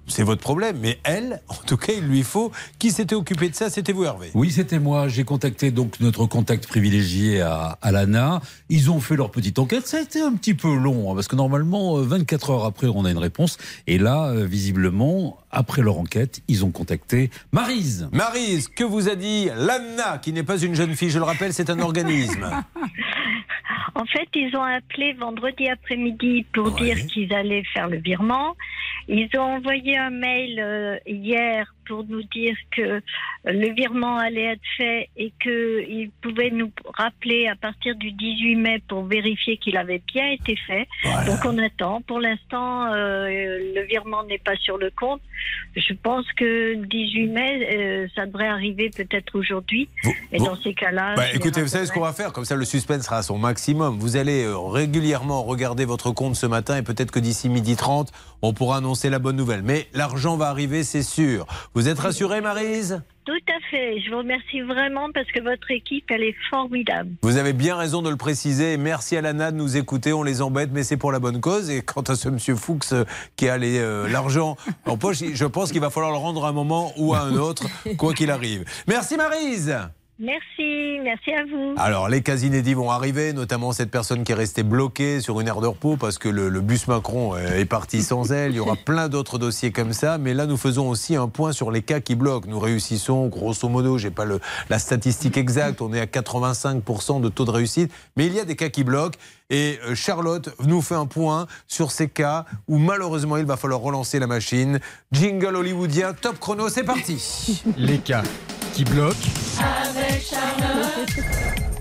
c'est 0.08 0.24
votre 0.24 0.42
problème, 0.42 0.78
mais 0.82 1.00
elle, 1.04 1.42
en 1.48 1.56
tout 1.66 1.78
cas, 1.78 1.94
il 1.96 2.04
lui 2.04 2.24
faut. 2.24 2.52
Qui 2.80 2.92
s'était 2.92 3.16
occupé 3.16 3.50
de 3.50 3.56
ça 3.56 3.70
C'était 3.70 3.94
vous, 3.94 4.04
Hervé. 4.04 4.32
Oui, 4.34 4.52
c'était 4.52 4.80
moi. 4.80 5.08
J'ai 5.08 5.24
contacté 5.24 5.72
donc 5.72 6.00
notre 6.00 6.26
contact 6.26 6.68
privilégié 6.68 7.42
à, 7.42 7.78
à 7.82 7.92
l'ANA. 7.92 8.42
Ils 8.70 8.92
ont 8.92 9.00
fait 9.00 9.16
leur 9.16 9.32
petite 9.32 9.60
enquête. 9.60 9.88
Ça 9.88 9.98
a 9.98 10.02
été 10.02 10.22
un 10.22 10.34
petit 10.34 10.54
peu 10.54 10.76
long, 10.76 11.12
hein, 11.12 11.16
parce 11.16 11.28
que 11.28 11.36
normalement, 11.36 11.98
euh, 11.98 12.04
24 12.04 12.50
heures 12.52 12.66
après, 12.66 12.88
on 12.88 13.06
a 13.06 13.12
une 13.12 13.18
réponse. 13.18 13.58
Et 13.88 13.98
là, 13.98 14.28
euh, 14.28 14.46
visiblement, 14.46 15.38
après 15.52 15.82
leur 15.82 15.98
enquête, 15.98 16.42
ils 16.48 16.66
ont 16.66 16.72
contacté 16.72 17.30
Marise. 17.52 18.10
Marise, 18.12 18.68
que 18.68 18.84
vous 18.84 19.10
a 19.10 19.16
dit 19.16 19.50
l'ANA, 19.56 20.18
qui 20.18 20.34
n'est 20.34 20.44
pas 20.44 20.58
une 20.58 20.76
jeune 20.76 20.96
fille, 20.96 21.10
je 21.10 21.20
le 21.20 21.26
rappelle, 21.26 21.54
c'est 21.54 21.70
un 21.70 21.80
organisme. 21.80 22.46
En 23.96 24.06
fait, 24.06 24.28
ils 24.34 24.56
ont 24.56 24.64
appelé 24.64 25.14
vendredi 25.14 25.70
après-midi 25.70 26.46
pour 26.54 26.72
dire 26.72 26.98
qu'ils 27.08 27.34
allaient 27.34 27.64
faire 27.74 27.88
le 27.88 27.98
virement. 27.98 28.56
Ils 29.08 29.30
ont 29.38 29.58
envoyé 29.58 29.98
un 29.98 30.10
mail 30.10 30.60
euh, 30.60 30.98
hier 31.06 31.74
pour 31.88 32.04
nous 32.06 32.24
dire 32.24 32.56
que 32.76 33.02
le 33.46 33.74
virement 33.74 34.18
allait 34.18 34.54
être 34.54 34.62
fait 34.78 35.10
et 35.18 35.32
qu'ils 35.42 36.12
pouvaient 36.22 36.50
nous 36.52 36.72
rappeler 36.96 37.48
à 37.48 37.56
partir 37.56 37.96
du 37.96 38.12
18 38.12 38.56
mai 38.56 38.82
pour 38.88 39.04
vérifier 39.06 39.58
qu'il 39.58 39.78
avait 39.78 40.02
bien 40.14 40.32
été 40.32 40.56
fait. 40.68 40.88
Donc 41.26 41.40
on 41.46 41.58
attend. 41.58 42.02
Pour 42.02 42.20
l'instant, 42.20 42.86
euh, 42.94 43.74
le 43.76 43.82
virement 43.88 44.24
n'est 44.24 44.38
pas 44.40 44.56
sur 44.58 44.78
le 44.78 44.92
compte. 44.92 45.22
Je 45.76 45.94
pense 45.94 46.26
que 46.34 46.74
le 46.76 46.86
18 46.86 47.28
mai, 47.28 47.68
euh, 47.76 48.08
ça 48.16 48.26
devrait 48.26 48.48
arriver 48.48 48.90
peut-être 48.96 49.38
aujourd'hui. 49.38 49.90
Et 50.32 50.38
vous- 50.38 50.46
dans 50.46 50.56
ces 50.62 50.74
cas-là, 50.74 51.16
Bah, 51.16 51.32
écoutez, 51.34 51.62
vous 51.62 51.68
savez 51.68 51.86
ce 51.86 51.92
qu'on 51.92 52.02
va 52.02 52.14
faire? 52.14 52.32
Comme 52.34 52.46
ça, 52.46 52.56
le 52.56 52.66
suspense 52.66 53.04
sera 53.04 53.18
à 53.18 53.24
son 53.24 53.38
maximum. 53.38 53.98
Vous 54.00 54.16
allez 54.18 54.44
euh, 54.44 54.58
régulièrement 54.58 55.44
regarder 55.44 55.86
votre 55.86 56.12
compte 56.12 56.36
ce 56.36 56.46
matin 56.46 56.78
et 56.78 56.84
peut-être 56.84 57.12
que 57.12 57.20
d'ici 57.20 57.50
midi 57.50 57.76
30, 57.76 58.12
on 58.42 58.54
pourra 58.54 58.78
annoncer 58.78 59.10
la 59.10 59.20
bonne 59.20 59.36
nouvelle. 59.36 59.62
Mais 59.64 59.88
l'argent 59.94 60.38
va 60.38 60.48
arriver, 60.48 60.84
c'est 60.84 61.04
sûr. 61.04 61.46
Vous 61.76 61.90
êtes 61.90 61.98
rassurée, 61.98 62.40
Marise 62.40 63.02
Tout 63.26 63.32
à 63.32 63.70
fait. 63.72 64.00
Je 64.00 64.12
vous 64.12 64.20
remercie 64.20 64.62
vraiment 64.62 65.12
parce 65.12 65.26
que 65.32 65.42
votre 65.42 65.72
équipe, 65.72 66.06
elle 66.12 66.22
est 66.22 66.36
formidable. 66.52 67.10
Vous 67.24 67.38
avez 67.38 67.54
bien 67.54 67.76
raison 67.76 68.04
de 68.04 68.12
le 68.12 68.16
préciser. 68.16 68.78
Merci 68.78 69.18
à 69.18 69.22
l'ANA 69.22 69.52
de 69.52 69.58
nous 69.58 69.76
écouter. 69.76 70.14
On 70.14 70.22
les 70.22 70.44
embête, 70.44 70.70
mais 70.72 70.84
c'est 70.84 70.98
pour 70.98 71.12
la 71.12 71.18
bonne 71.18 71.42
cause. 71.42 71.72
Et 71.72 71.82
quant 71.82 72.02
à 72.02 72.16
ce 72.16 72.30
monsieur 72.30 72.56
Fuchs 72.56 72.94
euh, 72.94 73.06
qui 73.36 73.50
a 73.50 73.56
euh, 73.56 74.08
l'argent 74.08 74.56
en 74.86 74.98
poche, 74.98 75.24
je 75.34 75.46
pense 75.46 75.72
qu'il 75.72 75.82
va 75.82 75.90
falloir 75.90 76.12
le 76.12 76.20
rendre 76.20 76.46
à 76.46 76.50
un 76.50 76.54
moment 76.54 76.94
ou 76.98 77.16
à 77.16 77.22
un 77.22 77.38
autre, 77.38 77.66
quoi 77.98 78.14
qu'il 78.14 78.30
arrive. 78.30 78.66
Merci, 78.88 79.18
Marise 79.18 79.76
Merci, 80.20 81.00
merci 81.04 81.32
à 81.32 81.44
vous. 81.44 81.74
Alors, 81.78 82.08
les 82.08 82.22
cas 82.22 82.38
inédits 82.38 82.76
vont 82.76 82.92
arriver, 82.92 83.34
notamment 83.34 83.72
cette 83.72 83.90
personne 83.90 84.24
qui 84.24 84.32
est 84.32 84.36
restée 84.36 84.62
bloquée 84.62 85.22
sur 85.22 85.42
une 85.42 85.48
aire 85.48 85.60
de 85.60 85.66
repos 85.66 85.98
parce 85.98 86.20
que 86.20 86.30
le, 86.30 86.50
bus 86.62 86.88
Macron 86.88 87.36
euh, 87.36 87.60
est 87.60 87.66
parti 87.66 88.04
sans 88.04 88.32
elle. 88.32 88.52
Il 88.52 88.58
y 88.58 88.60
aura 88.60 88.76
plein 88.76 89.10
d'autres 89.10 89.40
dossiers 89.40 89.72
comme 89.72 89.92
ça. 89.92 90.20
Mais 90.20 90.36
là, 90.36 90.46
nous 90.46 90.58
faisons 90.58 90.88
aussi 90.88 91.16
un 91.16 91.28
point 91.28 91.52
sur 91.52 91.72
les 91.72 91.82
cas 91.82 92.00
qui 92.00 92.14
bloquent. 92.14 92.48
Nous 92.48 92.60
réussissons, 92.60 93.28
grosso 93.28 93.68
modo, 93.68 93.98
j'ai 93.98 94.12
pas 94.12 94.26
la 94.70 94.80
statistique 94.80 95.36
exacte, 95.36 95.82
on 95.82 95.92
est 95.94 96.00
à 96.00 96.06
85% 96.06 97.20
de 97.20 97.30
taux 97.30 97.46
de 97.46 97.52
réussite. 97.52 97.92
Mais 98.16 98.28
il 98.28 98.34
y 98.34 98.40
a 98.40 98.46
des 98.46 98.56
cas 98.56 98.70
qui 98.70 98.84
bloquent. 98.84 99.18
Et 99.50 99.80
euh, 99.84 99.96
Charlotte 99.96 100.50
nous 100.66 100.82
fait 100.82 100.96
un 100.96 101.06
point 101.06 101.48
sur 101.68 101.92
ces 101.92 102.08
cas 102.08 102.46
où 102.68 102.78
malheureusement 102.78 103.38
il 103.38 103.46
va 103.46 103.58
falloir 103.58 103.82
relancer 103.82 104.20
la 104.20 104.28
machine. 104.28 104.80
Jingle 105.12 105.56
hollywoodien, 105.56 106.14
top 106.14 106.40
chrono, 106.40 106.70
c'est 106.70 106.84
parti. 106.84 107.62
Les 107.78 108.00
cas 108.00 108.24
qui 108.74 108.84
bloquent. 108.86 109.16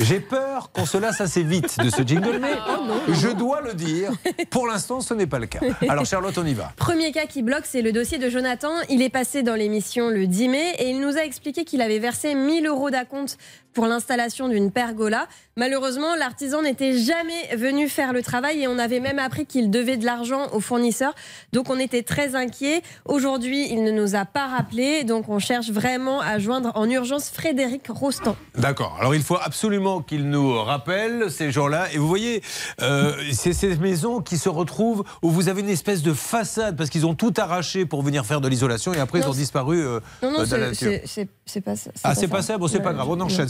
J'ai 0.00 0.20
peur 0.20 0.72
qu'on 0.72 0.84
se 0.84 0.98
lasse 0.98 1.20
assez 1.20 1.42
vite 1.42 1.78
de 1.78 1.88
ce 1.88 2.02
jingle, 2.02 2.38
mais 2.40 2.52
je 3.08 3.28
dois 3.28 3.60
le 3.60 3.72
dire, 3.72 4.10
pour 4.50 4.66
l'instant 4.66 5.00
ce 5.00 5.14
n'est 5.14 5.26
pas 5.26 5.38
le 5.38 5.46
cas. 5.46 5.60
Alors 5.88 6.04
Charlotte, 6.04 6.36
on 6.36 6.44
y 6.44 6.54
va. 6.54 6.72
Premier 6.76 7.12
cas 7.12 7.26
qui 7.26 7.42
bloque, 7.42 7.64
c'est 7.64 7.82
le 7.82 7.92
dossier 7.92 8.18
de 8.18 8.28
Jonathan. 8.28 8.72
Il 8.90 9.00
est 9.00 9.10
passé 9.10 9.42
dans 9.42 9.54
l'émission 9.54 10.10
le 10.10 10.26
10 10.26 10.48
mai 10.48 10.74
et 10.78 10.90
il 10.90 11.00
nous 11.00 11.16
a 11.16 11.22
expliqué 11.24 11.64
qu'il 11.64 11.80
avait 11.80 12.00
versé 12.00 12.34
1000 12.34 12.66
euros 12.66 12.90
d'acompte 12.90 13.38
pour 13.74 13.86
l'installation 13.86 14.48
d'une 14.48 14.70
pergola. 14.70 15.26
Malheureusement, 15.56 16.14
l'artisan 16.16 16.62
n'était 16.62 16.96
jamais 16.96 17.54
venu 17.56 17.88
faire 17.88 18.12
le 18.12 18.22
travail 18.22 18.62
et 18.62 18.68
on 18.68 18.78
avait 18.78 19.00
même 19.00 19.18
appris 19.18 19.44
qu'il 19.44 19.70
devait 19.70 19.98
de 19.98 20.04
l'argent 20.06 20.48
au 20.52 20.60
fournisseur. 20.60 21.14
Donc 21.52 21.68
on 21.68 21.78
était 21.78 22.02
très 22.02 22.34
inquiets. 22.34 22.82
Aujourd'hui, 23.04 23.68
il 23.70 23.84
ne 23.84 23.90
nous 23.90 24.14
a 24.16 24.24
pas 24.24 24.46
rappelé. 24.46 25.04
Donc 25.04 25.28
on 25.28 25.38
cherche 25.38 25.70
vraiment 25.70 26.20
à 26.20 26.38
joindre 26.38 26.72
en 26.74 26.88
urgence 26.88 27.28
Frédéric 27.28 27.88
Rostand. 27.88 28.36
D'accord. 28.56 28.96
Alors 28.98 29.14
il 29.14 29.22
faut 29.22 29.36
absolument 29.42 30.00
qu'ils 30.00 30.28
nous 30.30 30.54
rappellent, 30.62 31.30
ces 31.30 31.50
gens-là. 31.52 31.92
Et 31.92 31.98
vous 31.98 32.08
voyez, 32.08 32.42
euh, 32.80 33.12
c'est 33.32 33.52
ces 33.52 33.76
maisons 33.76 34.20
qui 34.20 34.38
se 34.38 34.48
retrouvent 34.48 35.04
où 35.22 35.30
vous 35.30 35.48
avez 35.48 35.60
une 35.60 35.68
espèce 35.68 36.02
de 36.02 36.14
façade 36.14 36.76
parce 36.76 36.88
qu'ils 36.88 37.04
ont 37.06 37.14
tout 37.14 37.34
arraché 37.36 37.84
pour 37.84 38.02
venir 38.02 38.24
faire 38.24 38.40
de 38.40 38.48
l'isolation 38.48 38.94
et 38.94 38.98
après 39.00 39.18
ils 39.20 39.28
ont 39.28 39.32
disparu 39.32 39.84
euh, 39.84 40.00
Non, 40.22 40.30
non, 40.30 40.44
dans 40.44 40.56
la 40.56 40.74
c'est- 40.74 41.02
nature. 41.04 41.62
pas 41.64 41.76
ça. 41.76 41.90
Ah, 42.04 42.14
c'est 42.14 42.28
pas 42.28 42.40
ça? 42.42 42.56
Bon, 42.56 42.68
c'est 42.68 42.80
pas 42.80 42.92
grave. 42.94 43.08
On 43.10 43.20
enchaîne, 43.20 43.48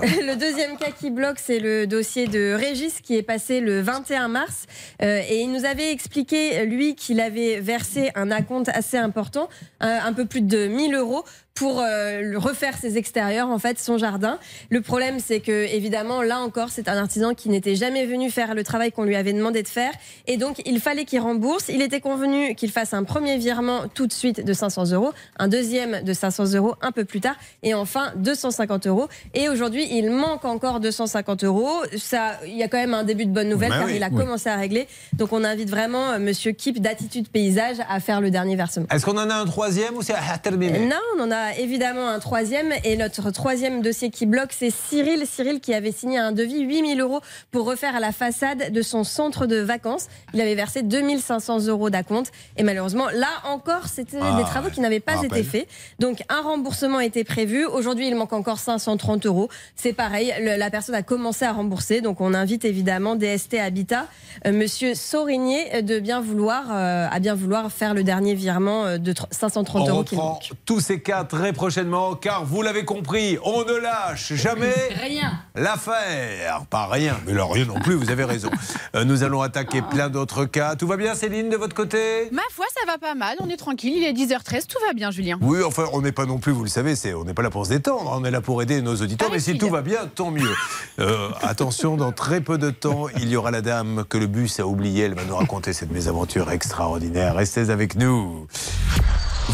Le 0.02 0.34
deuxième 0.34 0.76
cas 0.76 0.90
qui 0.90 1.10
bloque, 1.10 1.38
c'est 1.38 1.58
le 1.58 1.86
dossier 1.86 2.26
de 2.26 2.52
Régis 2.52 3.00
qui 3.00 3.16
est 3.16 3.22
passé 3.22 3.60
le 3.60 3.80
21 3.80 4.28
mars. 4.28 4.66
Euh, 5.02 5.22
et 5.28 5.40
il 5.40 5.52
nous 5.52 5.64
avait 5.64 5.92
expliqué, 5.92 6.64
lui, 6.66 6.94
qu'il 6.94 7.20
avait 7.20 7.60
versé 7.60 8.10
un 8.14 8.30
acompte 8.30 8.68
assez 8.68 8.96
important, 8.96 9.48
euh, 9.82 9.98
un 10.02 10.12
peu 10.12 10.26
plus 10.26 10.42
de 10.42 10.66
1000 10.66 10.94
euros 10.94 11.24
pour 11.60 11.82
euh, 11.82 12.32
refaire 12.36 12.78
ses 12.78 12.96
extérieurs, 12.96 13.50
en 13.50 13.58
fait, 13.58 13.78
son 13.78 13.98
jardin. 13.98 14.38
Le 14.70 14.80
problème, 14.80 15.18
c'est 15.20 15.40
que, 15.40 15.52
évidemment, 15.74 16.22
là 16.22 16.38
encore, 16.40 16.70
c'est 16.70 16.88
un 16.88 16.96
artisan 16.96 17.34
qui 17.34 17.50
n'était 17.50 17.74
jamais 17.74 18.06
venu 18.06 18.30
faire 18.30 18.54
le 18.54 18.64
travail 18.64 18.92
qu'on 18.92 19.04
lui 19.04 19.14
avait 19.14 19.34
demandé 19.34 19.62
de 19.62 19.68
faire. 19.68 19.92
Et 20.26 20.38
donc, 20.38 20.62
il 20.64 20.80
fallait 20.80 21.04
qu'il 21.04 21.20
rembourse. 21.20 21.66
Il 21.68 21.82
était 21.82 22.00
convenu 22.00 22.54
qu'il 22.54 22.70
fasse 22.70 22.94
un 22.94 23.04
premier 23.04 23.36
virement 23.36 23.82
tout 23.92 24.06
de 24.06 24.12
suite 24.14 24.42
de 24.42 24.52
500 24.54 24.92
euros, 24.92 25.12
un 25.38 25.48
deuxième 25.48 26.02
de 26.02 26.14
500 26.14 26.54
euros 26.54 26.76
un 26.80 26.92
peu 26.92 27.04
plus 27.04 27.20
tard, 27.20 27.36
et 27.62 27.74
enfin 27.74 28.12
250 28.16 28.86
euros. 28.86 29.08
Et 29.34 29.50
aujourd'hui, 29.50 29.86
il 29.90 30.08
manque 30.10 30.46
encore 30.46 30.80
250 30.80 31.44
euros. 31.44 31.68
Ça, 31.98 32.40
il 32.46 32.56
y 32.56 32.62
a 32.62 32.68
quand 32.68 32.78
même 32.78 32.94
un 32.94 33.04
début 33.04 33.26
de 33.26 33.32
bonne 33.32 33.50
nouvelle 33.50 33.68
Bah 33.68 33.80
car 33.80 33.86
oui. 33.88 33.96
il 33.96 34.02
a 34.02 34.08
Oui. 34.10 34.16
commencé 34.16 34.48
à 34.48 34.56
régler. 34.56 34.88
Donc, 35.12 35.34
on 35.34 35.44
invite 35.44 35.68
vraiment 35.68 36.12
euh, 36.12 36.18
Monsieur 36.18 36.52
Kip 36.52 36.80
d'Attitude 36.80 37.28
Paysage 37.28 37.76
à 37.86 38.00
faire 38.00 38.22
le 38.22 38.30
dernier 38.30 38.56
versement. 38.56 38.86
Est-ce 38.90 39.04
qu'on 39.04 39.18
en 39.18 39.28
a 39.28 39.34
un 39.34 39.44
troisième 39.44 39.94
ou 39.96 40.00
c'est 40.00 40.14
à 40.14 40.38
terminer? 40.38 40.78
Non, 40.86 40.96
on 41.18 41.24
en 41.24 41.30
a 41.30 41.49
évidemment 41.58 42.08
un 42.08 42.18
troisième. 42.18 42.72
Et 42.84 42.96
notre 42.96 43.30
troisième 43.30 43.82
dossier 43.82 44.10
qui 44.10 44.26
bloque, 44.26 44.52
c'est 44.52 44.70
Cyril. 44.70 45.24
Cyril 45.26 45.60
qui 45.60 45.74
avait 45.74 45.92
signé 45.92 46.18
un 46.18 46.32
devis 46.32 46.60
8000 46.60 47.00
euros 47.00 47.20
pour 47.50 47.64
refaire 47.66 47.98
la 48.00 48.12
façade 48.12 48.72
de 48.72 48.82
son 48.82 49.04
centre 49.04 49.46
de 49.46 49.56
vacances. 49.56 50.06
Il 50.34 50.40
avait 50.40 50.54
versé 50.54 50.82
2500 50.82 51.66
euros 51.66 51.90
d'acompte. 51.90 52.30
Et 52.56 52.62
malheureusement, 52.62 53.06
là 53.14 53.28
encore, 53.48 53.86
c'était 53.86 54.18
Ah, 54.20 54.36
des 54.38 54.44
travaux 54.44 54.70
qui 54.70 54.80
n'avaient 54.80 55.00
pas 55.00 55.22
été 55.22 55.42
faits. 55.42 55.68
Donc 55.98 56.22
un 56.28 56.40
remboursement 56.42 57.00
était 57.00 57.24
prévu. 57.24 57.64
Aujourd'hui, 57.66 58.08
il 58.08 58.14
manque 58.14 58.32
encore 58.32 58.58
530 58.58 59.26
euros. 59.26 59.48
C'est 59.76 59.92
pareil, 59.92 60.32
le- 60.40 60.56
la 60.56 60.70
personne 60.70 60.94
a 60.94 61.02
commencé 61.02 61.44
à 61.44 61.52
rembourser. 61.52 62.00
Donc 62.00 62.20
on 62.20 62.34
invite 62.34 62.64
évidemment 62.64 63.16
DST 63.16 63.54
Habitat, 63.58 64.06
euh, 64.46 64.52
Monsieur 64.52 64.94
Saurigné, 64.94 65.82
de 65.82 65.98
bien 66.00 66.20
vouloir, 66.20 66.64
euh, 66.72 67.06
à 67.10 67.18
bien 67.20 67.34
vouloir 67.34 67.70
faire 67.72 67.94
le 67.94 68.02
dernier 68.02 68.34
virement 68.34 68.84
euh, 68.86 68.98
de 68.98 69.12
tr- 69.12 69.26
530 69.30 69.82
On 69.82 69.88
euros. 69.88 69.98
reprend 69.98 70.24
manque. 70.24 70.50
tous 70.64 70.80
ces 70.80 71.00
cas 71.00 71.24
très 71.40 71.52
prochainement, 71.54 72.16
car 72.16 72.44
vous 72.44 72.60
l'avez 72.60 72.84
compris, 72.84 73.38
on 73.42 73.64
ne 73.64 73.72
lâche 73.80 74.34
jamais 74.34 74.74
Rien. 75.00 75.40
l'affaire. 75.54 76.66
Pas 76.68 76.86
rien, 76.86 77.16
mais 77.26 77.32
là, 77.32 77.46
rien 77.50 77.64
non 77.64 77.80
plus, 77.80 77.94
vous 77.94 78.10
avez 78.10 78.24
raison. 78.24 78.50
Euh, 78.96 79.04
nous 79.04 79.22
allons 79.22 79.40
attaquer 79.40 79.82
plein 79.82 80.08
d'autres 80.08 80.46
cas. 80.46 80.74
Tout 80.74 80.88
va 80.88 80.96
bien, 80.96 81.14
Céline, 81.14 81.48
de 81.48 81.56
votre 81.56 81.76
côté? 81.76 82.28
Ma 82.32 82.42
foi, 82.50 82.64
ça 82.74 82.84
va 82.90 82.98
pas 82.98 83.14
mal. 83.14 83.36
On 83.38 83.48
est 83.48 83.56
tranquille. 83.56 83.92
Il 83.96 84.02
est 84.02 84.12
10h13. 84.12 84.66
Tout 84.66 84.78
va 84.84 84.92
bien, 84.94 85.12
Julien. 85.12 85.38
Oui, 85.40 85.62
enfin, 85.64 85.84
on 85.92 86.02
n'est 86.02 86.10
pas 86.10 86.26
non 86.26 86.38
plus, 86.38 86.50
vous 86.50 86.64
le 86.64 86.68
savez, 86.68 86.96
c'est, 86.96 87.14
on 87.14 87.22
n'est 87.24 87.34
pas 87.34 87.42
là 87.42 87.50
pour 87.50 87.64
se 87.66 87.70
détendre, 87.70 88.10
on 88.12 88.24
est 88.24 88.32
là 88.32 88.40
pour 88.40 88.60
aider 88.62 88.82
nos 88.82 88.96
auditeurs. 88.96 89.30
mais 89.30 89.38
si 89.38 89.56
tout 89.58 89.68
va 89.70 89.80
bien, 89.82 90.08
tant 90.12 90.30
mieux. 90.32 90.52
Euh, 90.98 91.30
attention, 91.40 91.96
dans 91.96 92.12
très 92.12 92.42
peu 92.42 92.58
de 92.58 92.68
temps, 92.68 93.06
il 93.16 93.30
y 93.30 93.36
aura 93.36 93.50
la 93.50 93.62
dame 93.62 94.04
que 94.06 94.18
le 94.18 94.26
bus 94.26 94.60
a 94.60 94.66
oubliée. 94.66 95.04
Elle 95.04 95.14
va 95.14 95.24
nous 95.24 95.36
raconter 95.36 95.72
cette 95.72 95.90
mésaventure 95.92 96.50
extraordinaire. 96.50 97.36
Restez 97.36 97.70
avec 97.70 97.94
nous. 97.94 98.46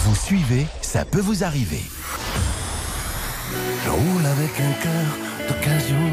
Vous 0.05 0.15
suivez, 0.15 0.67
ça 0.83 1.05
peut 1.07 1.21
vous 1.21 1.43
arriver. 1.43 1.83
Je 3.85 3.91
roule 3.91 4.27
avec 4.27 4.61
un 4.61 4.73
cœur 4.83 5.49
d'occasion. 5.49 6.11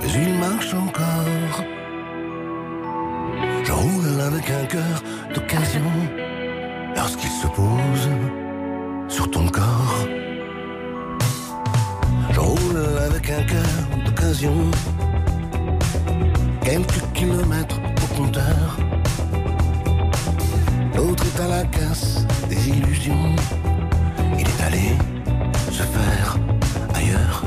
Mais 0.00 0.12
il 0.22 0.38
marche 0.38 0.72
encore. 0.72 1.64
Je 3.62 3.72
roule 3.72 4.20
avec 4.20 4.50
un 4.50 4.64
cœur 4.64 5.02
d'occasion. 5.34 5.92
Lorsqu'il 6.96 7.30
se 7.30 7.46
pose 7.48 8.08
sur 9.08 9.30
ton 9.30 9.46
corps. 9.48 10.06
Je 12.30 12.40
roule 12.40 12.78
avec 13.06 13.30
un 13.30 13.42
cœur 13.42 14.04
d'occasion. 14.06 14.70
Quelques 16.62 17.12
kilomètres 17.12 17.78
au 18.02 18.14
compteur. 18.16 18.78
L'autre 21.00 21.24
est 21.24 21.40
à 21.40 21.48
la 21.48 21.64
casse 21.64 22.26
des 22.50 22.68
illusions. 22.68 23.34
Il 24.38 24.46
est 24.46 24.62
allé 24.62 24.98
se 25.70 25.82
faire 25.82 26.36
ailleurs. 26.94 27.42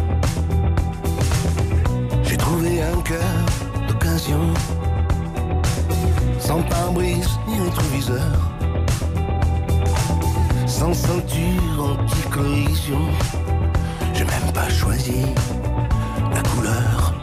J'ai 2.23 2.35
trouvé 2.35 2.81
un 2.81 2.99
cœur 3.01 3.35
d'occasion, 3.87 4.41
sans 6.39 6.63
pare-brise 6.63 7.29
ni 7.47 7.59
rétroviseur, 7.59 8.39
sans 10.65 10.93
ceinture 10.95 11.99
anti-collision. 11.99 13.05
J'ai 14.15 14.25
même 14.25 14.51
pas 14.51 14.69
choisi 14.69 15.25
la 16.33 16.41
couleur. 16.41 17.13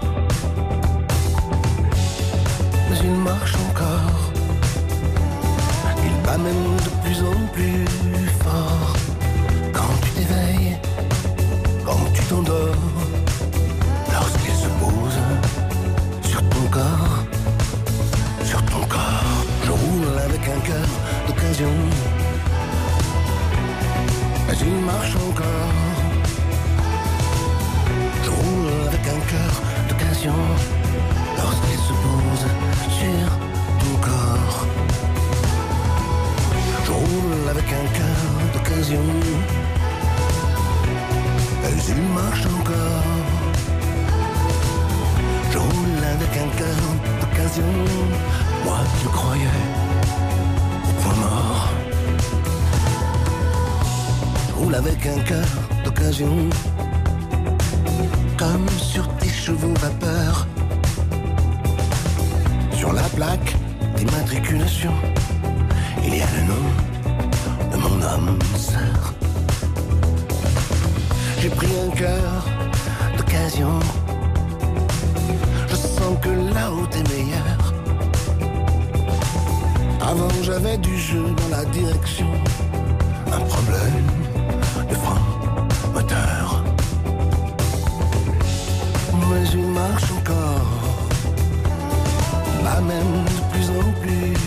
Mais 2.88 2.98
il 3.02 3.14
marche. 3.16 3.69
Même 6.42 6.76
de 6.76 6.90
plus 7.02 7.20
en 7.22 7.46
plus 7.52 7.84
fort. 8.42 8.94
Quand 9.74 9.94
tu 10.02 10.10
t'éveilles, 10.12 10.78
quand 11.84 12.02
tu 12.14 12.22
t'endors, 12.22 12.76
lorsqu'il 14.10 14.54
se 14.54 14.68
pose 14.80 15.18
sur 16.22 16.40
ton 16.48 16.66
corps, 16.70 17.24
sur 18.44 18.62
ton 18.64 18.86
corps, 18.86 19.44
je 19.64 19.70
roule 19.70 20.18
avec 20.24 20.40
un 20.48 20.60
cœur 20.60 20.88
d'occasion. 21.26 21.74
Mais 24.48 24.56
il 24.62 24.84
marche 24.86 25.14
encore? 25.16 25.74
Je 28.24 28.30
roule 28.30 28.88
avec 28.88 29.02
un 29.16 29.20
cœur 29.32 29.52
d'occasion 29.90 30.40
lorsqu'il 31.36 31.80
se 31.88 31.94
pose 32.04 32.44
sur 32.98 33.28
ton 33.80 33.94
corps. 34.08 34.66
Roule 37.10 37.48
avec 37.50 37.64
un 37.64 37.86
cœur 37.98 38.22
d'occasion. 38.54 39.02
Mais 41.62 41.82
il 41.88 42.02
marche 42.14 42.46
encore. 42.46 43.04
Je 45.50 45.58
roule 45.58 46.04
avec 46.14 46.32
un 46.36 46.48
cœur 46.56 46.82
d'occasion. 47.20 47.72
Moi 48.64 48.78
qui 49.00 49.06
croyais 49.06 49.58
au 50.84 51.02
point 51.02 51.16
mort. 51.16 51.68
Je 54.48 54.52
roule 54.54 54.74
avec 54.76 55.06
un 55.06 55.20
cœur 55.24 55.48
d'occasion. 55.84 56.36
Comme 58.38 58.68
sur 58.78 59.08
tes 59.16 59.30
chevaux 59.30 59.74
vapeur. 59.80 60.46
Sur 62.72 62.92
la 62.92 63.08
plaque 63.16 63.56
d'immatriculation, 63.96 64.92
il 66.04 66.16
y 66.16 66.22
a 66.22 66.26
le 66.36 66.42
nom 66.46 66.89
J'ai 71.40 71.48
pris 71.48 71.68
un 71.86 71.90
cœur 71.96 72.44
d'occasion. 73.16 73.80
Je 75.68 75.74
sens 75.74 76.18
que 76.20 76.28
la 76.54 76.68
route 76.68 76.94
est 76.94 77.08
meilleure. 77.08 77.72
Avant 80.02 80.28
j'avais 80.42 80.76
du 80.76 80.98
jeu 80.98 81.24
dans 81.40 81.56
la 81.56 81.64
direction. 81.66 82.30
Un 83.32 83.40
problème 83.40 84.06
de 84.88 84.94
frein 84.94 85.22
moteur. 85.94 86.64
Mais 89.30 89.48
il 89.54 89.66
marche 89.68 90.10
encore. 90.18 90.70
Là 92.64 92.80
même 92.82 93.24
de 93.24 93.42
plus 93.52 93.70
en 93.70 93.92
plus 94.02 94.39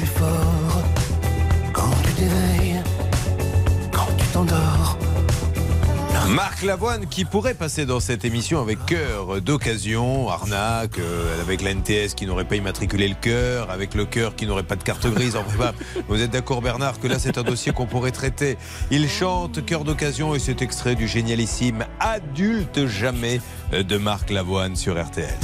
Marc 6.34 6.64
Lavoine 6.64 7.06
qui 7.06 7.26
pourrait 7.26 7.54
passer 7.54 7.86
dans 7.86 8.00
cette 8.00 8.26
émission 8.26 8.60
avec 8.60 8.84
cœur 8.88 9.40
d'occasion, 9.40 10.30
arnaque, 10.30 10.98
euh, 10.98 11.40
avec 11.42 11.62
la 11.62 11.76
NTS 11.76 12.16
qui 12.16 12.26
n'aurait 12.26 12.48
pas 12.48 12.56
immatriculé 12.56 13.08
le 13.08 13.14
cœur, 13.14 13.70
avec 13.70 13.94
le 13.94 14.06
cœur 14.06 14.36
qui 14.36 14.48
n'aurait 14.48 14.64
pas 14.64 14.76
de 14.76 14.84
carte 14.84 15.06
grise. 15.06 15.36
En 15.36 15.44
bref, 15.44 15.76
vous 16.08 16.22
êtes 16.22 16.32
d'accord 16.32 16.64
Bernard 16.64 17.00
que 17.00 17.08
là 17.08 17.20
c'est 17.20 17.38
un 17.38 17.44
dossier 17.44 17.72
qu'on 17.72 17.86
pourrait 17.86 18.12
traiter. 18.12 18.58
Il 18.90 19.08
chante 19.10 19.64
cœur 19.64 19.84
d'occasion 19.84 20.34
et 20.34 20.40
cet 20.40 20.64
extrait 20.64 20.96
du 20.96 21.08
génialissime 21.08 21.86
Adulte 22.00 22.88
jamais 22.88 23.40
euh, 23.72 23.84
de 23.84 23.98
Marc 23.98 24.32
Lavoine 24.32 24.76
sur 24.76 25.00
RTL. 25.00 25.38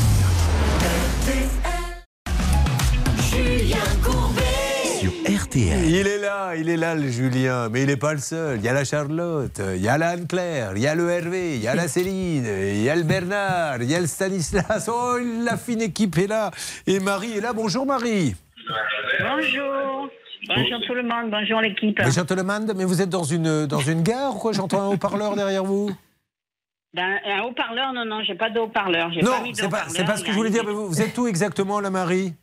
RTL. 5.49 5.83
Il 5.85 6.07
est 6.07 6.19
là, 6.19 6.55
il 6.55 6.69
est 6.69 6.77
là 6.77 6.93
le 6.93 7.07
Julien, 7.07 7.69
mais 7.69 7.81
il 7.81 7.87
n'est 7.87 7.97
pas 7.97 8.13
le 8.13 8.19
seul. 8.19 8.57
Il 8.59 8.63
y 8.63 8.67
a 8.67 8.73
la 8.73 8.85
Charlotte, 8.85 9.59
il 9.75 9.81
y 9.81 9.87
a 9.87 9.97
la 9.97 10.09
Anne-Claire, 10.09 10.73
il 10.75 10.83
y 10.83 10.87
a 10.87 10.93
le 10.93 11.09
Hervé, 11.09 11.55
il 11.55 11.61
y 11.61 11.67
a 11.67 11.73
la 11.73 11.87
Céline, 11.87 12.45
il 12.45 12.83
y 12.83 12.89
a 12.89 12.95
le 12.95 13.01
Bernard, 13.01 13.81
il 13.81 13.89
y 13.89 13.95
a 13.95 13.99
le 13.99 14.05
Stanislas. 14.05 14.87
Oh, 14.93 15.17
la 15.43 15.57
fine 15.57 15.81
équipe 15.81 16.17
est 16.19 16.27
là. 16.27 16.51
Et 16.85 16.99
Marie 16.99 17.37
est 17.37 17.41
là. 17.41 17.53
Bonjour 17.53 17.85
Marie. 17.85 18.35
Bonjour. 19.19 20.09
Bonjour 20.47 20.79
tout 20.85 20.93
le 20.93 21.03
monde, 21.03 21.31
bonjour 21.31 21.61
l'équipe. 21.61 21.99
Mais 21.99 22.11
je 22.11 22.21
te 22.21 22.33
demande, 22.35 22.71
mais 22.75 22.85
vous 22.85 23.01
êtes 23.01 23.09
dans 23.09 23.23
une, 23.23 23.65
dans 23.65 23.79
une 23.79 24.03
gare 24.03 24.35
ou 24.35 24.39
quoi? 24.39 24.53
J'entends 24.53 24.81
un 24.81 24.93
haut-parleur 24.93 25.35
derrière 25.35 25.63
vous 25.63 25.89
Ben, 26.93 27.17
un 27.25 27.41
haut-parleur, 27.41 27.91
non, 27.93 28.05
non, 28.05 28.21
j'ai 28.23 28.35
pas 28.35 28.51
de 28.51 28.59
haut-parleur. 28.59 29.09
Non, 29.09 29.31
pas 29.31 29.41
mis 29.41 29.51
de 29.51 29.57
c'est 29.57 29.67
pas, 29.67 29.85
pas 30.05 30.17
ce 30.17 30.23
que 30.23 30.31
je 30.31 30.35
voulais 30.35 30.51
dire. 30.51 30.63
Mais 30.63 30.73
vous, 30.73 30.87
vous 30.87 31.01
êtes 31.01 31.17
où 31.17 31.27
exactement, 31.27 31.79
la 31.79 31.89
Marie? 31.89 32.33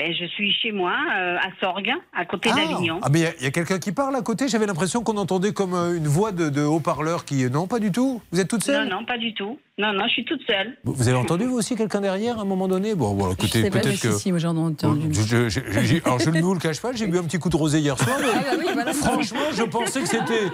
Ben, 0.00 0.14
je 0.18 0.24
suis 0.28 0.50
chez 0.62 0.72
moi, 0.72 0.94
euh, 1.14 1.36
à 1.36 1.50
Sorgues, 1.62 1.92
à 2.16 2.24
côté 2.24 2.48
Ah, 2.50 2.56
d'Avignon. 2.56 3.00
ah, 3.02 3.08
mais 3.12 3.18
il 3.38 3.44
y 3.44 3.46
a- 3.46 3.50
quelqu'un 3.50 3.78
qui 3.78 3.92
parle 3.92 4.16
à 4.16 4.22
côté? 4.22 4.48
J'avais 4.48 4.64
l'impression 4.64 5.02
qu'on 5.02 5.18
entendait 5.18 5.52
comme 5.52 5.74
euh, 5.74 5.94
une 5.94 6.06
voix 6.08 6.32
de, 6.32 6.48
de 6.48 6.62
haut-parleur 6.62 7.26
qui. 7.26 7.44
Non, 7.50 7.66
pas 7.66 7.80
du 7.80 7.92
tout. 7.92 8.22
Vous 8.32 8.40
êtes 8.40 8.48
toute 8.48 8.64
seule? 8.64 8.88
Non, 8.88 9.00
non, 9.00 9.04
pas 9.04 9.18
du 9.18 9.34
tout. 9.34 9.58
Non, 9.76 9.92
non, 9.92 10.04
je 10.06 10.12
suis 10.12 10.24
toute 10.24 10.40
seule. 10.46 10.74
Vous 10.84 11.06
avez 11.08 11.18
entendu 11.18 11.44
vous 11.44 11.58
aussi 11.58 11.76
quelqu'un 11.76 12.00
derrière 12.00 12.38
à 12.38 12.42
un 12.42 12.46
moment 12.46 12.66
donné? 12.66 12.94
Bon, 12.94 13.12
bon 13.12 13.28
Je 13.28 13.32
écoutez, 13.34 13.68
peut-être 13.68 14.00
que. 14.00 14.12
si, 14.12 14.18
si, 14.20 14.30
moi 14.30 14.38
j'en 14.38 14.56
ai 14.56 14.60
entendu. 14.60 15.08
Je- 15.12 15.50
je- 15.50 15.60
alors 16.06 16.18
je 16.18 16.30
ne 16.30 16.40
vous 16.40 16.54
le 16.54 16.60
cache 16.60 16.80
pas, 16.80 16.92
j'ai 16.94 17.06
bu 17.06 17.18
un 17.18 17.24
petit 17.24 17.38
coup 17.38 17.50
de 17.50 17.56
rosé 17.56 17.78
hier 17.80 17.98
soir. 17.98 18.16
mais 18.20 18.26
Ah 18.34 18.38
bah 18.40 18.56
oui, 18.58 18.66
voilà. 18.72 18.94
Franchement, 18.94 19.38
je 19.54 19.64
pensais 19.64 20.00
que 20.00 20.08
c'était. 20.08 20.48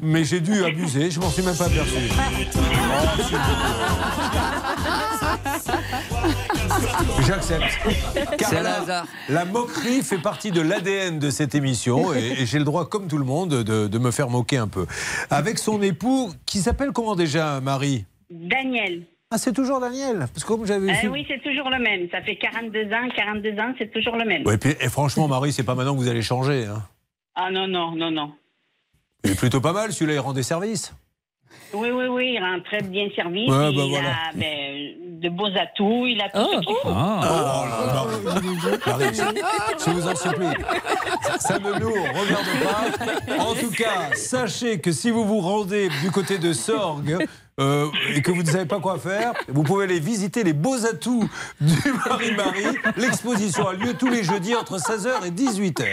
Mais 0.00 0.24
j'ai 0.24 0.40
dû 0.40 0.64
abuser, 0.64 1.10
je 1.10 1.20
m'en 1.20 1.28
suis 1.28 1.42
même 1.42 1.54
pas 1.56 1.66
aperçu. 1.66 1.96
J'accepte. 7.26 7.64
C'est 8.38 8.56
un 8.56 8.62
la, 8.62 8.80
hasard. 8.82 9.06
la 9.28 9.44
moquerie 9.44 10.02
fait 10.02 10.18
partie 10.18 10.50
de 10.52 10.60
l'ADN 10.60 11.18
de 11.18 11.30
cette 11.30 11.54
émission 11.54 12.12
et, 12.14 12.42
et 12.42 12.46
j'ai 12.46 12.58
le 12.58 12.64
droit, 12.64 12.88
comme 12.88 13.08
tout 13.08 13.18
le 13.18 13.24
monde, 13.24 13.50
de, 13.64 13.86
de 13.88 13.98
me 13.98 14.10
faire 14.10 14.28
moquer 14.30 14.58
un 14.58 14.68
peu. 14.68 14.86
Avec 15.30 15.58
son 15.58 15.82
époux, 15.82 16.30
qui 16.46 16.58
s'appelle 16.58 16.92
comment 16.92 17.16
déjà, 17.16 17.60
Marie? 17.60 18.04
Daniel. 18.30 19.02
Ah, 19.30 19.38
c'est 19.38 19.52
toujours 19.52 19.80
Daniel 19.80 20.18
Parce 20.32 20.44
que 20.44 20.48
comme 20.48 20.66
j'avais 20.66 20.94
su- 21.00 21.08
oui, 21.08 21.24
c'est 21.28 21.42
toujours 21.42 21.68
le 21.68 21.78
même. 21.82 22.08
Ça 22.12 22.22
fait 22.22 22.36
42 22.36 22.84
ans, 22.92 23.08
42 23.16 23.50
ans, 23.58 23.74
c'est 23.76 23.90
toujours 23.92 24.14
le 24.16 24.24
même. 24.24 24.46
Ouais, 24.46 24.54
et, 24.54 24.58
puis- 24.58 24.76
et 24.80 24.88
franchement, 24.88 25.26
Marie, 25.26 25.52
c'est 25.52 25.64
pas 25.64 25.74
maintenant 25.74 25.94
que 25.94 25.98
vous 26.00 26.08
allez 26.08 26.22
changer. 26.22 26.66
Hein. 26.66 26.82
Ah 27.34 27.50
non, 27.50 27.66
non, 27.66 27.90
non, 27.96 28.10
non. 28.12 28.32
Il 29.24 29.32
est 29.32 29.34
plutôt 29.34 29.60
pas 29.60 29.72
mal, 29.72 29.92
celui-là, 29.92 30.14
il 30.14 30.20
rend 30.20 30.32
des 30.32 30.44
services. 30.44 30.92
Oui, 31.72 31.90
oui, 31.90 32.04
oui, 32.08 32.32
il 32.36 32.40
rend 32.40 32.60
très 32.60 32.80
bien 32.82 33.08
servi. 33.14 33.50
Ouais, 33.50 33.56
bah 33.56 33.70
il 33.70 33.90
voilà. 33.90 34.10
a 34.10 34.32
ben, 34.34 35.20
de 35.20 35.28
beaux 35.28 35.46
atouts, 35.46 36.06
il 36.06 36.20
a 36.20 36.28
tout 36.30 36.38
ce 36.52 36.58
qu'il 36.60 36.76
faut. 36.82 36.88
Ah, 36.88 37.20
oh 37.22 37.66
là 37.66 37.92
là, 37.92 38.04
Marie, 38.24 38.56
je 39.84 39.90
vous 39.90 40.08
en 40.08 40.14
supplie. 40.14 40.64
Ça 41.38 41.58
ne 41.58 41.78
nous 41.78 41.90
regarde 41.92 42.46
pas. 42.62 43.42
En 43.42 43.54
tout 43.54 43.70
cas, 43.70 44.14
sachez 44.14 44.80
que 44.80 44.92
si 44.92 45.10
vous 45.10 45.24
vous 45.24 45.40
rendez 45.40 45.88
du 46.02 46.10
côté 46.10 46.38
de 46.38 46.52
Sorgues 46.52 47.18
euh, 47.58 47.86
et 48.14 48.22
que 48.22 48.30
vous 48.30 48.42
ne 48.42 48.48
savez 48.48 48.66
pas 48.66 48.80
quoi 48.80 48.98
faire, 48.98 49.32
vous 49.48 49.62
pouvez 49.62 49.84
aller 49.84 50.00
visiter 50.00 50.44
les 50.44 50.52
beaux 50.52 50.86
atouts 50.86 51.28
du 51.60 51.92
Marie-Marie. 52.08 52.76
L'exposition 52.96 53.68
a 53.68 53.72
lieu 53.74 53.94
tous 53.94 54.08
les 54.08 54.22
jeudis 54.22 54.54
entre 54.54 54.78
16h 54.78 55.26
et 55.26 55.30
18h. 55.30 55.84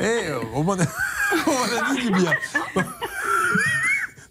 Et 0.00 0.28
euh, 0.28 0.40
on 0.54 0.62
m'en 0.62 0.74
a, 0.74 0.82
a 0.82 1.94
dit 1.94 2.02
du 2.06 2.10
bien. 2.10 2.32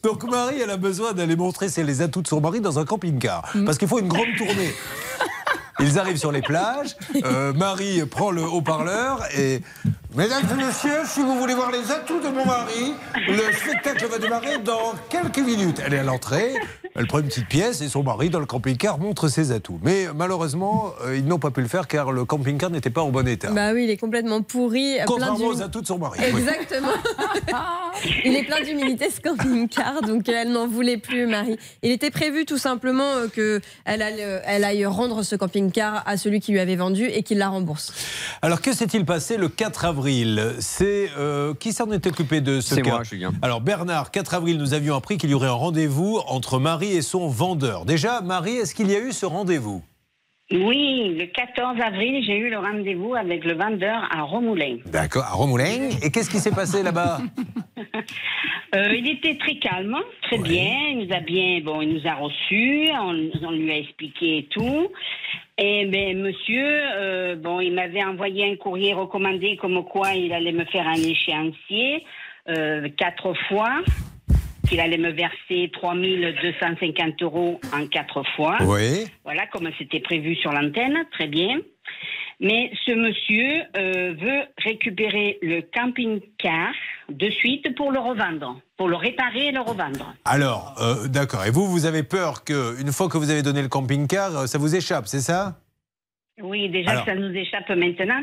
Donc 0.03 0.23
Marie, 0.29 0.59
elle 0.61 0.69
a 0.71 0.77
besoin 0.77 1.13
d'aller 1.13 1.35
montrer 1.35 1.69
ses- 1.69 1.83
les 1.83 2.01
atouts 2.01 2.21
de 2.23 2.27
son 2.27 2.41
mari 2.41 2.59
dans 2.61 2.79
un 2.79 2.85
camping-car. 2.85 3.51
Parce 3.65 3.77
qu'il 3.77 3.87
faut 3.87 3.99
une 3.99 4.07
grande 4.07 4.35
tournée. 4.37 4.73
Ils 5.79 5.97
arrivent 5.97 6.17
sur 6.17 6.31
les 6.31 6.41
plages. 6.41 6.95
euh, 7.23 7.53
Marie 7.53 8.05
prend 8.05 8.31
le 8.31 8.43
haut-parleur 8.43 9.23
et. 9.37 9.61
Mesdames 10.13 10.43
et 10.51 10.55
messieurs, 10.65 11.03
si 11.05 11.21
vous 11.21 11.39
voulez 11.39 11.53
voir 11.53 11.71
les 11.71 11.89
atouts 11.89 12.19
de 12.19 12.27
mon 12.27 12.45
mari, 12.45 12.93
le 13.29 13.53
spectacle 13.53 14.07
va 14.07 14.17
démarrer 14.19 14.57
dans 14.57 14.93
quelques 15.09 15.39
minutes. 15.39 15.81
Elle 15.85 15.93
est 15.93 15.99
à 15.99 16.03
l'entrée, 16.03 16.51
elle 16.95 17.07
prend 17.07 17.19
une 17.19 17.27
petite 17.27 17.47
pièce 17.47 17.79
et 17.79 17.87
son 17.87 18.03
mari, 18.03 18.29
dans 18.29 18.41
le 18.41 18.45
camping-car, 18.45 18.99
montre 18.99 19.29
ses 19.29 19.53
atouts. 19.53 19.79
Mais 19.81 20.07
malheureusement, 20.13 20.91
euh, 21.05 21.15
ils 21.15 21.25
n'ont 21.25 21.39
pas 21.39 21.49
pu 21.49 21.61
le 21.61 21.69
faire 21.69 21.87
car 21.87 22.11
le 22.11 22.25
camping-car 22.25 22.69
n'était 22.71 22.89
pas 22.89 23.01
en 23.01 23.09
bon 23.09 23.25
état. 23.25 23.51
Bah 23.51 23.71
oui, 23.73 23.85
il 23.85 23.89
est 23.89 23.95
complètement 23.95 24.41
pourri. 24.41 24.97
Contrairement 25.07 25.47
aux 25.47 25.61
atouts 25.61 25.79
de 25.79 25.87
son 25.87 25.97
mari. 25.97 26.19
oui. 26.19 26.41
Exactement. 26.41 26.89
il 28.25 28.35
est 28.35 28.43
plein 28.43 28.61
d'humilité 28.61 29.09
ce 29.09 29.21
camping-car, 29.21 30.01
donc 30.01 30.27
elle 30.27 30.51
n'en 30.51 30.67
voulait 30.67 30.97
plus, 30.97 31.25
Marie. 31.25 31.57
Il 31.83 31.91
était 31.91 32.11
prévu 32.11 32.43
tout 32.43 32.57
simplement 32.57 33.13
euh, 33.13 33.27
que 33.29 33.61
elle 33.85 34.01
aille, 34.01 34.23
euh, 34.23 34.41
elle 34.45 34.65
aille 34.65 34.85
rendre 34.85 35.23
ce 35.23 35.37
camping-car 35.37 36.03
à 36.05 36.17
celui 36.17 36.41
qui 36.41 36.51
lui 36.51 36.59
avait 36.59 36.75
vendu 36.75 37.05
et 37.05 37.23
qu'il 37.23 37.37
la 37.37 37.47
rembourse. 37.47 37.93
Alors, 38.41 38.61
que 38.61 38.73
s'est-il 38.73 39.05
passé 39.05 39.37
le 39.37 39.47
4 39.47 39.85
avril 39.85 40.00
C'est 40.59 41.09
euh, 41.17 41.53
qui 41.53 41.73
s'en 41.73 41.91
est 41.91 42.05
occupé 42.07 42.41
de 42.41 42.61
ce 42.61 42.75
C'est 42.75 42.81
cas 42.81 42.91
moi, 42.91 43.03
Julien. 43.03 43.31
Alors, 43.41 43.61
Bernard, 43.61 44.11
4 44.11 44.33
avril, 44.33 44.57
nous 44.57 44.73
avions 44.73 44.95
appris 44.95 45.17
qu'il 45.17 45.29
y 45.29 45.33
aurait 45.33 45.47
un 45.47 45.53
rendez-vous 45.53 46.19
entre 46.27 46.59
Marie 46.59 46.93
et 46.93 47.01
son 47.01 47.27
vendeur. 47.27 47.85
Déjà, 47.85 48.21
Marie, 48.21 48.55
est-ce 48.55 48.73
qu'il 48.73 48.89
y 48.89 48.95
a 48.95 48.99
eu 48.99 49.11
ce 49.11 49.25
rendez-vous? 49.25 49.83
Oui, 50.51 51.15
le 51.17 51.25
14 51.27 51.79
avril, 51.79 52.23
j'ai 52.25 52.37
eu 52.37 52.49
le 52.49 52.57
rendez-vous 52.57 53.15
avec 53.15 53.45
le 53.45 53.53
vendeur 53.53 54.09
à 54.11 54.23
Romoulin. 54.23 54.77
D'accord, 54.85 55.23
à 55.23 55.31
Romoulin. 55.31 55.89
Et 56.03 56.11
qu'est-ce 56.11 56.29
qui 56.29 56.39
s'est 56.39 56.51
passé 56.51 56.83
là-bas? 56.83 57.19
Euh, 58.73 58.95
il 58.95 59.05
était 59.09 59.37
très 59.37 59.55
calme, 59.55 59.97
très 60.21 60.37
bien. 60.37 60.71
Il 60.91 61.05
nous 61.05 61.13
a 61.13 61.19
bien, 61.19 61.59
bon, 61.61 61.81
il 61.81 61.93
nous 61.93 62.07
a 62.07 62.13
reçus, 62.13 62.89
on, 62.93 63.29
on 63.45 63.51
lui 63.51 63.69
a 63.69 63.77
expliqué 63.77 64.37
et 64.37 64.43
tout. 64.49 64.87
Et 65.63 65.85
ben, 65.85 66.17
monsieur, 66.17 66.65
euh, 66.65 67.35
bon, 67.35 67.59
il 67.59 67.75
m'avait 67.75 68.03
envoyé 68.03 68.51
un 68.51 68.55
courrier 68.55 68.93
recommandé 68.93 69.57
comme 69.57 69.85
quoi 69.85 70.15
il 70.15 70.33
allait 70.33 70.53
me 70.53 70.65
faire 70.65 70.87
un 70.87 70.95
échéancier 70.95 72.03
euh, 72.49 72.89
quatre 72.97 73.35
fois, 73.47 73.83
qu'il 74.67 74.79
allait 74.79 74.97
me 74.97 75.11
verser 75.11 75.69
3250 75.71 77.21
euros 77.21 77.61
en 77.75 77.85
quatre 77.85 78.23
fois. 78.35 78.57
Oui. 78.61 79.05
Voilà, 79.23 79.45
comme 79.47 79.69
c'était 79.77 79.99
prévu 79.99 80.35
sur 80.35 80.51
l'antenne, 80.51 81.05
très 81.11 81.27
bien. 81.27 81.59
Mais 82.39 82.71
ce 82.87 82.93
monsieur 82.93 83.61
euh, 83.77 84.15
veut 84.19 84.41
récupérer 84.57 85.37
le 85.43 85.61
camping-car 85.61 86.73
de 87.11 87.29
suite 87.29 87.75
pour 87.75 87.91
le 87.91 87.99
revendre, 87.99 88.59
pour 88.77 88.87
le 88.87 88.95
réparer 88.95 89.47
et 89.47 89.51
le 89.51 89.61
revendre. 89.61 90.13
Alors, 90.25 90.75
euh, 90.79 91.07
d'accord. 91.07 91.45
Et 91.45 91.51
vous, 91.51 91.67
vous 91.67 91.85
avez 91.85 92.03
peur 92.03 92.43
qu'une 92.43 92.91
fois 92.91 93.07
que 93.09 93.17
vous 93.17 93.29
avez 93.29 93.41
donné 93.41 93.61
le 93.61 93.67
camping-car, 93.67 94.35
euh, 94.35 94.45
ça 94.47 94.57
vous 94.57 94.75
échappe, 94.75 95.07
c'est 95.07 95.21
ça? 95.21 95.59
Oui, 96.41 96.69
déjà 96.69 96.91
Alors. 96.91 97.05
que 97.05 97.11
ça 97.11 97.17
nous 97.17 97.33
échappe 97.33 97.69
maintenant. 97.69 98.21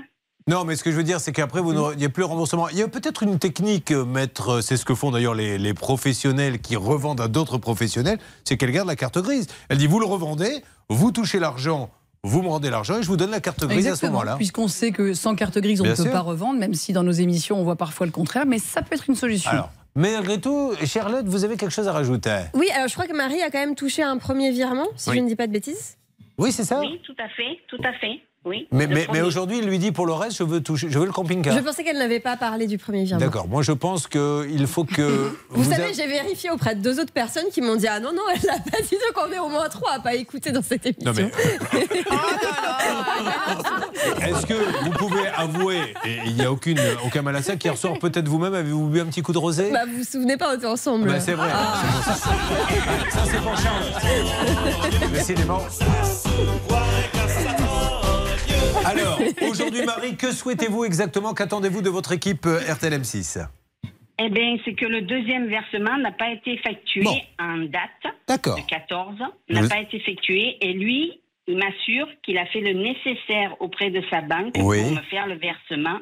Non, 0.49 0.65
mais 0.65 0.77
ce 0.77 0.83
que 0.83 0.91
je 0.91 0.97
veux 0.97 1.03
dire, 1.05 1.21
c'est 1.21 1.33
qu'après, 1.33 1.61
vous 1.61 1.75
il 1.93 1.99
n'y 1.99 2.07
a 2.07 2.09
plus 2.09 2.23
de 2.23 2.29
remboursement. 2.29 2.71
Il 2.71 2.79
y 2.79 2.83
a 2.83 2.89
peut-être 2.89 3.23
une 3.23 3.39
technique, 3.39 3.93
euh, 3.93 4.05
maître, 4.05 4.63
c'est 4.63 4.79
ce 4.79 4.85
que 4.87 4.95
font 4.95 5.11
d'ailleurs 5.11 5.35
les, 5.35 5.59
les 5.59 5.75
professionnels 5.75 6.61
qui 6.61 6.75
revendent 6.75 7.21
à 7.21 7.29
d'autres 7.29 7.59
professionnels, 7.59 8.19
c'est 8.45 8.57
qu'elle 8.57 8.73
garde 8.73 8.89
la 8.89 8.97
carte 8.97 9.19
grise. 9.19 9.47
Elle 9.69 9.77
dit, 9.77 9.87
vous 9.87 10.01
le 10.01 10.07
revendez, 10.07 10.63
vous 10.89 11.13
touchez 11.13 11.39
l'argent, 11.39 11.91
vous 12.29 12.43
me 12.43 12.49
rendez 12.49 12.71
l'argent 12.71 12.99
et 12.99 13.03
je 13.03 13.09
vous 13.09 13.17
donne 13.17 13.31
la 13.31 13.41
carte 13.41 13.61
grise 13.65 13.79
à 13.79 13.81
ce 13.83 13.89
Exactement, 13.89 14.13
moment-là. 14.13 14.37
puisqu'on 14.37 14.69
sait 14.69 14.93
que 14.93 15.15
sans 15.15 15.35
carte 15.35 15.59
grise, 15.59 15.81
on 15.81 15.85
Bien 15.85 15.93
ne 15.93 15.97
peut 15.97 16.03
sûr. 16.05 16.13
pas 16.13 16.21
revendre, 16.21 16.59
même 16.59 16.75
si 16.75 16.93
dans 16.93 17.03
nos 17.03 17.13
émissions, 17.13 17.59
on 17.61 17.65
voit 17.65 17.77
parfois 17.77 18.07
le 18.07 18.13
contraire, 18.13 18.47
mais 18.47 18.59
ça 18.59 18.83
peut 18.83 18.95
être 18.95 19.09
une 19.09 19.15
solution. 19.17 19.51
Alors, 19.51 19.71
mais 19.97 20.13
malgré 20.13 20.41
tout, 20.41 20.73
Charlotte, 20.85 21.27
vous 21.27 21.45
avez 21.45 21.57
quelque 21.57 21.73
chose 21.73 21.89
à 21.89 21.93
rajouter? 21.93 22.39
Oui, 22.55 22.69
alors 22.75 22.89
je 22.89 22.95
crois 22.95 23.07
que 23.07 23.17
Marie 23.17 23.43
a 23.43 23.51
quand 23.51 23.59
même 23.59 23.75
touché 23.75 24.03
un 24.03 24.17
premier 24.19 24.51
virement, 24.53 24.87
si 24.97 25.11
Oui. 25.11 25.17
je 25.17 25.23
ne 25.23 25.29
dis 25.29 25.37
pas 25.37 25.47
de 25.47 25.53
bêtises. 25.53 25.97
Oui, 26.37 26.53
c'est 26.53 26.65
ça? 26.65 26.79
Oui, 26.81 27.01
tout 27.05 27.17
à 27.19 27.29
fait, 27.31 27.59
tout 27.69 27.81
à 27.85 27.93
fait. 27.95 28.21
Oui. 28.45 28.69
Mais, 28.71 28.87
Le 28.87 28.95
mais, 28.95 29.05
premier. 29.05 29.21
mais 29.21 29.27
aujourd'hui, 29.27 29.59
il 29.59 29.67
lui 29.67 29.79
dit 29.79 29.93
pour 29.93 30.07
le 30.07 30.13
reste, 30.13 30.39
je 30.39 30.43
veux, 30.45 30.63
toucher, 30.63 30.87
je 30.89 30.99
veux 30.99 31.07
le 31.07 31.13
camping-car. 31.13 31.55
Je 31.57 31.63
pensais 31.63 31.83
qu'elle 31.85 31.99
n'avait 31.99 32.21
pas 32.21 32.37
parlé 32.37 32.67
du 32.67 32.79
premier 32.79 33.05
virement. 33.05 33.25
D'accord, 33.25 33.49
moi 33.49 33.63
je 33.63 33.73
pense 33.73 34.07
qu'il 34.07 34.67
faut 34.67 34.85
que. 34.85 35.33
Vous, 35.51 35.65
savez, 35.69 35.91
a- 35.91 35.93
j'ai 35.93 36.07
vérifié 36.07 36.51
auprès 36.51 36.75
de 36.75 36.81
deux 36.81 37.01
autres 37.01 37.13
personnes 37.13 37.49
qui 37.53 37.61
m'ont 37.61 37.77
dit 37.77 37.87
Ah 37.89 38.01
non, 38.01 38.13
non, 38.13 38.23
elle 38.33 38.41
n'a 38.47 38.59
pas 38.59 38.81
dit 38.81 38.95
donc 38.95 39.25
on 39.29 39.33
est 39.33 39.39
au 39.39 39.49
moins 39.49 39.69
trois 39.69 39.95
à 39.95 40.01
pas 40.01 40.15
écouter 40.15 40.53
dans 40.53 40.63
cette 40.63 40.87
émission. 40.87 41.13
Non, 41.13 41.17
mais- 41.17 41.31
Est-ce 44.29 44.47
que 44.47 44.55
vous 44.85 44.91
pouvez 44.93 45.27
avouer, 45.37 45.79
et 46.07 46.19
il 46.27 46.35
n'y 46.37 46.45
a 46.45 46.53
aucune, 46.53 46.79
aucun 47.05 47.23
mal 47.23 47.35
à 47.37 47.43
ça, 47.43 47.57
qui 47.57 47.69
ressort 47.69 47.99
peut-être 47.99 48.29
vous-même, 48.29 48.55
avez-vous 48.55 48.87
bu 48.89 49.01
un 49.01 49.07
petit 49.07 49.23
coup 49.23 49.33
de 49.33 49.39
rosé? 49.39 49.71
Bah, 49.73 49.85
vous 49.87 49.99
vous 49.99 50.05
souvenez 50.05 50.37
pas, 50.37 50.53
on 50.53 50.57
était 50.57 50.67
ensemble. 50.67 51.09
Bah, 51.09 51.21
c'est 51.21 51.33
vrai. 51.35 51.49
Ah. 51.53 51.75
Ça, 53.11 53.21
c'est 53.25 53.41
pour 53.43 53.57
Charles. 53.57 55.13
Décidément. 55.13 55.61
Alors, 58.89 59.21
aujourd'hui, 59.51 59.85
Marie, 59.85 60.17
que 60.17 60.33
souhaitez-vous 60.33 60.85
exactement 60.87 61.35
Qu'attendez-vous 61.35 61.83
de 61.83 61.91
votre 61.91 62.13
équipe 62.13 62.47
euh, 62.47 62.61
RTL 62.73 62.95
M6 62.95 63.47
Eh 64.19 64.31
bien, 64.31 64.57
c'est 64.65 64.73
que 64.73 64.87
le 64.87 65.03
deuxième 65.03 65.47
versement 65.49 65.99
n'a 65.99 66.13
pas 66.13 66.31
été 66.31 66.55
effectué 66.55 67.05
en 67.39 67.59
date. 67.59 68.15
D'accord. 68.27 68.57
Le 68.57 68.63
14 68.67 69.17
n'a 69.51 69.69
pas 69.69 69.81
été 69.81 69.99
effectué. 69.99 70.57
Et 70.63 70.73
lui, 70.73 71.21
il 71.47 71.59
m'assure 71.59 72.09
qu'il 72.23 72.39
a 72.39 72.47
fait 72.47 72.61
le 72.61 72.73
nécessaire 72.73 73.55
auprès 73.61 73.91
de 73.91 74.03
sa 74.09 74.23
banque 74.23 74.55
Oui. 74.57 74.81
pour 74.83 74.93
me 74.93 75.03
faire 75.11 75.27
le 75.27 75.35
versement 75.35 75.99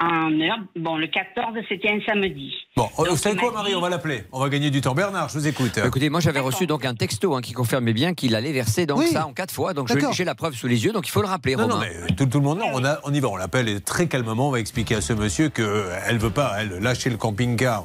en 0.00 0.40
heure. 0.40 0.58
Bon, 0.76 0.96
le 0.96 1.06
14, 1.08 1.54
c'était 1.68 1.90
un 1.90 2.00
samedi. 2.06 2.52
Bon, 2.76 2.88
vous 2.96 3.04
Donc, 3.06 3.18
savez 3.18 3.36
quoi, 3.36 3.50
m'a 3.52 3.58
Marie? 3.58 3.74
On 3.74 3.80
va 3.80 3.88
l'appeler. 3.88 4.24
On 4.32 4.40
va 4.40 4.48
gagner 4.48 4.70
du 4.70 4.80
temps. 4.80 4.94
Bernard, 4.94 5.28
je 5.28 5.38
vous 5.38 5.46
écoute. 5.46 5.72
Bah, 5.76 5.86
Écoutez, 5.86 6.08
moi 6.10 6.20
j'avais 6.20 6.40
reçu 6.40 6.66
donc 6.66 6.84
un 6.84 6.94
texto 6.94 7.34
hein, 7.34 7.40
qui 7.40 7.52
confirmait 7.52 7.92
bien 7.92 8.14
qu'il 8.14 8.34
allait 8.34 8.52
verser 8.52 8.86
donc 8.86 8.98
Oui. 8.98 9.08
ça 9.08 9.26
en 9.26 9.32
quatre 9.32 9.52
fois. 9.52 9.74
Donc 9.74 9.88
j'ai 10.12 10.24
la 10.24 10.34
preuve 10.34 10.54
sous 10.54 10.66
les 10.66 10.84
yeux, 10.84 10.92
donc 10.92 11.06
il 11.06 11.10
faut 11.10 11.22
le 11.22 11.28
rappeler, 11.28 11.56
Non, 11.56 11.66
non, 11.68 11.74
Romain. 11.74 11.86
mais 12.08 12.14
tout, 12.14 12.26
tout 12.26 12.38
le 12.38 12.44
monde, 12.44 12.58
non, 12.58 12.66
on, 12.72 12.84
a- 12.84 12.98
on 13.04 13.12
y 13.12 13.20
va, 13.20 13.28
on 13.28 13.36
l'appelle 13.36 13.68
et 13.68 13.80
très 13.80 14.06
calmement, 14.06 14.48
on 14.48 14.52
va 14.52 14.60
expliquer 14.60 14.94
à 14.96 15.00
ce 15.00 15.12
monsieur 15.12 15.48
qu'elle 15.50 16.14
ne 16.14 16.18
veut 16.18 16.30
pas, 16.30 16.54
elle, 16.58 16.78
lâcher 16.78 17.10
le 17.10 17.16
camping-car. 17.16 17.84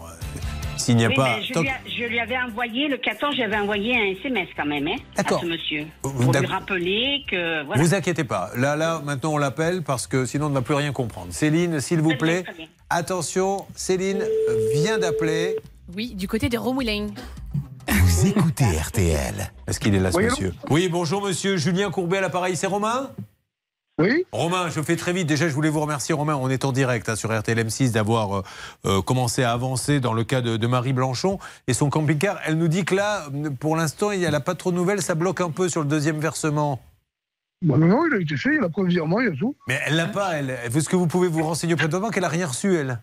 S'il 0.78 0.98
n'y 0.98 1.06
a 1.06 1.10
Oui, 1.10 1.16
pas. 1.16 1.40
je, 1.42 1.54
tant- 1.54 1.62
lui 1.62 1.70
a- 1.70 1.80
je 1.88 2.04
lui 2.04 2.20
avais 2.20 2.38
envoyé, 2.38 2.88
le 2.88 2.98
14, 2.98 3.36
j'avais 3.36 3.58
envoyé 3.58 3.96
un 3.96 4.06
SMS 4.20 4.48
quand 4.56 4.66
même, 4.66 4.88
hein, 4.88 4.96
à 5.18 5.24
D'accord. 5.24 5.42
ce 5.42 5.46
monsieur. 5.46 5.86
Vous- 6.04 6.24
Pour 6.32 6.34
lui 6.34 6.46
rappeler 6.46 7.24
que. 7.30 7.64
Voilà. 7.66 7.82
Vous 7.82 7.94
inquiétez 7.94 8.24
pas. 8.24 8.50
Là, 8.56 8.76
là, 8.76 9.02
maintenant, 9.04 9.34
on 9.34 9.38
l'appelle 9.38 9.82
parce 9.84 10.08
que 10.08 10.26
sinon, 10.26 10.48
on 10.48 10.50
ne 10.50 10.56
va 10.56 10.62
plus 10.62 10.76
rien 10.76 10.92
comprendre. 10.92 11.28
Céline, 11.32 11.80
s'il 11.80 12.02
vous 12.02 12.16
plaît. 12.16 12.44
très 12.44 12.54
bien. 12.54 12.68
Attention, 12.90 13.66
Céline 13.76 14.24
vient 14.74 14.98
d'appeler. 14.98 15.56
Oui, 15.96 16.14
du 16.16 16.28
côté 16.28 16.50
des 16.50 16.58
Romoulins. 16.58 17.08
Vous 17.88 18.28
écoutez 18.28 18.66
RTL. 18.66 19.52
Est-ce 19.68 19.80
qu'il 19.80 19.94
est 19.96 20.00
là, 20.00 20.12
ce 20.12 20.18
Oui, 20.18 20.26
monsieur? 20.26 20.54
Oui, 20.70 20.90
bonjour, 20.90 21.22
monsieur. 21.24 21.58
Julien 21.58 21.90
Courbet 21.92 22.18
à 22.18 22.22
l'appareil, 22.22 22.56
c'est 22.56 22.68
Romain? 22.68 23.10
Oui. 23.98 24.26
Romain, 24.34 24.70
je 24.70 24.82
fais 24.82 24.98
très 24.98 25.14
vite. 25.14 25.26
Déjà, 25.26 25.48
je 25.48 25.54
voulais 25.54 25.70
vous 25.70 25.80
remercier, 25.80 26.14
Romain. 26.14 26.36
On 26.36 26.50
est 26.50 26.66
en 26.66 26.74
direct 26.74 27.08
hein, 27.08 27.16
sur 27.16 27.38
RTL 27.38 27.58
M6 27.58 27.92
d'avoir 27.94 28.40
euh, 28.40 28.44
euh, 28.86 29.02
commencé 29.02 29.42
à 29.44 29.54
avancer 29.54 30.02
dans 30.02 30.12
le 30.14 30.26
cas 30.26 30.42
de, 30.42 30.58
de 30.58 30.68
Marie 30.68 30.92
Blanchon 30.92 31.40
et 31.68 31.74
son 31.74 31.90
camping-car. 31.90 32.40
Elle 32.46 32.58
nous 32.58 32.68
dit 32.68 32.84
que 32.84 32.94
là, 32.94 33.28
pour 33.62 33.78
l'instant, 33.78 34.12
il 34.12 34.20
n'y 34.20 34.26
a 34.26 34.40
pas 34.42 34.54
trop 34.56 34.72
de 34.72 34.76
nouvelles. 34.76 35.02
Ça 35.02 35.16
bloque 35.16 35.40
un 35.40 35.50
peu 35.50 35.70
sur 35.70 35.82
le 35.82 35.88
deuxième 35.88 36.20
versement. 36.20 36.82
Bon, 37.62 37.78
non, 37.78 37.88
non, 37.88 38.06
il 38.12 38.16
a 38.16 38.20
été 38.20 38.36
fait, 38.36 38.56
il 38.56 38.64
a 38.64 38.68
preuve 38.68 38.88
virement, 38.88 39.22
il 39.22 39.30
y 39.30 39.32
a 39.32 39.36
tout. 39.36 39.56
Mais 39.70 39.80
elle 39.86 39.96
l'a 39.96 40.08
pas, 40.08 40.34
elle. 40.34 40.50
Est-ce 40.50 40.90
que 40.90 40.98
vous 40.98 41.08
pouvez 41.08 41.30
vous 41.30 41.44
renseigner 41.44 41.74
auprès 41.74 41.88
de 41.88 41.92
votre 41.94 42.04
banque 42.04 42.18
Elle 42.18 42.24
n'a 42.24 42.28
rien 42.30 42.48
reçu, 42.48 42.76
elle? 42.76 43.00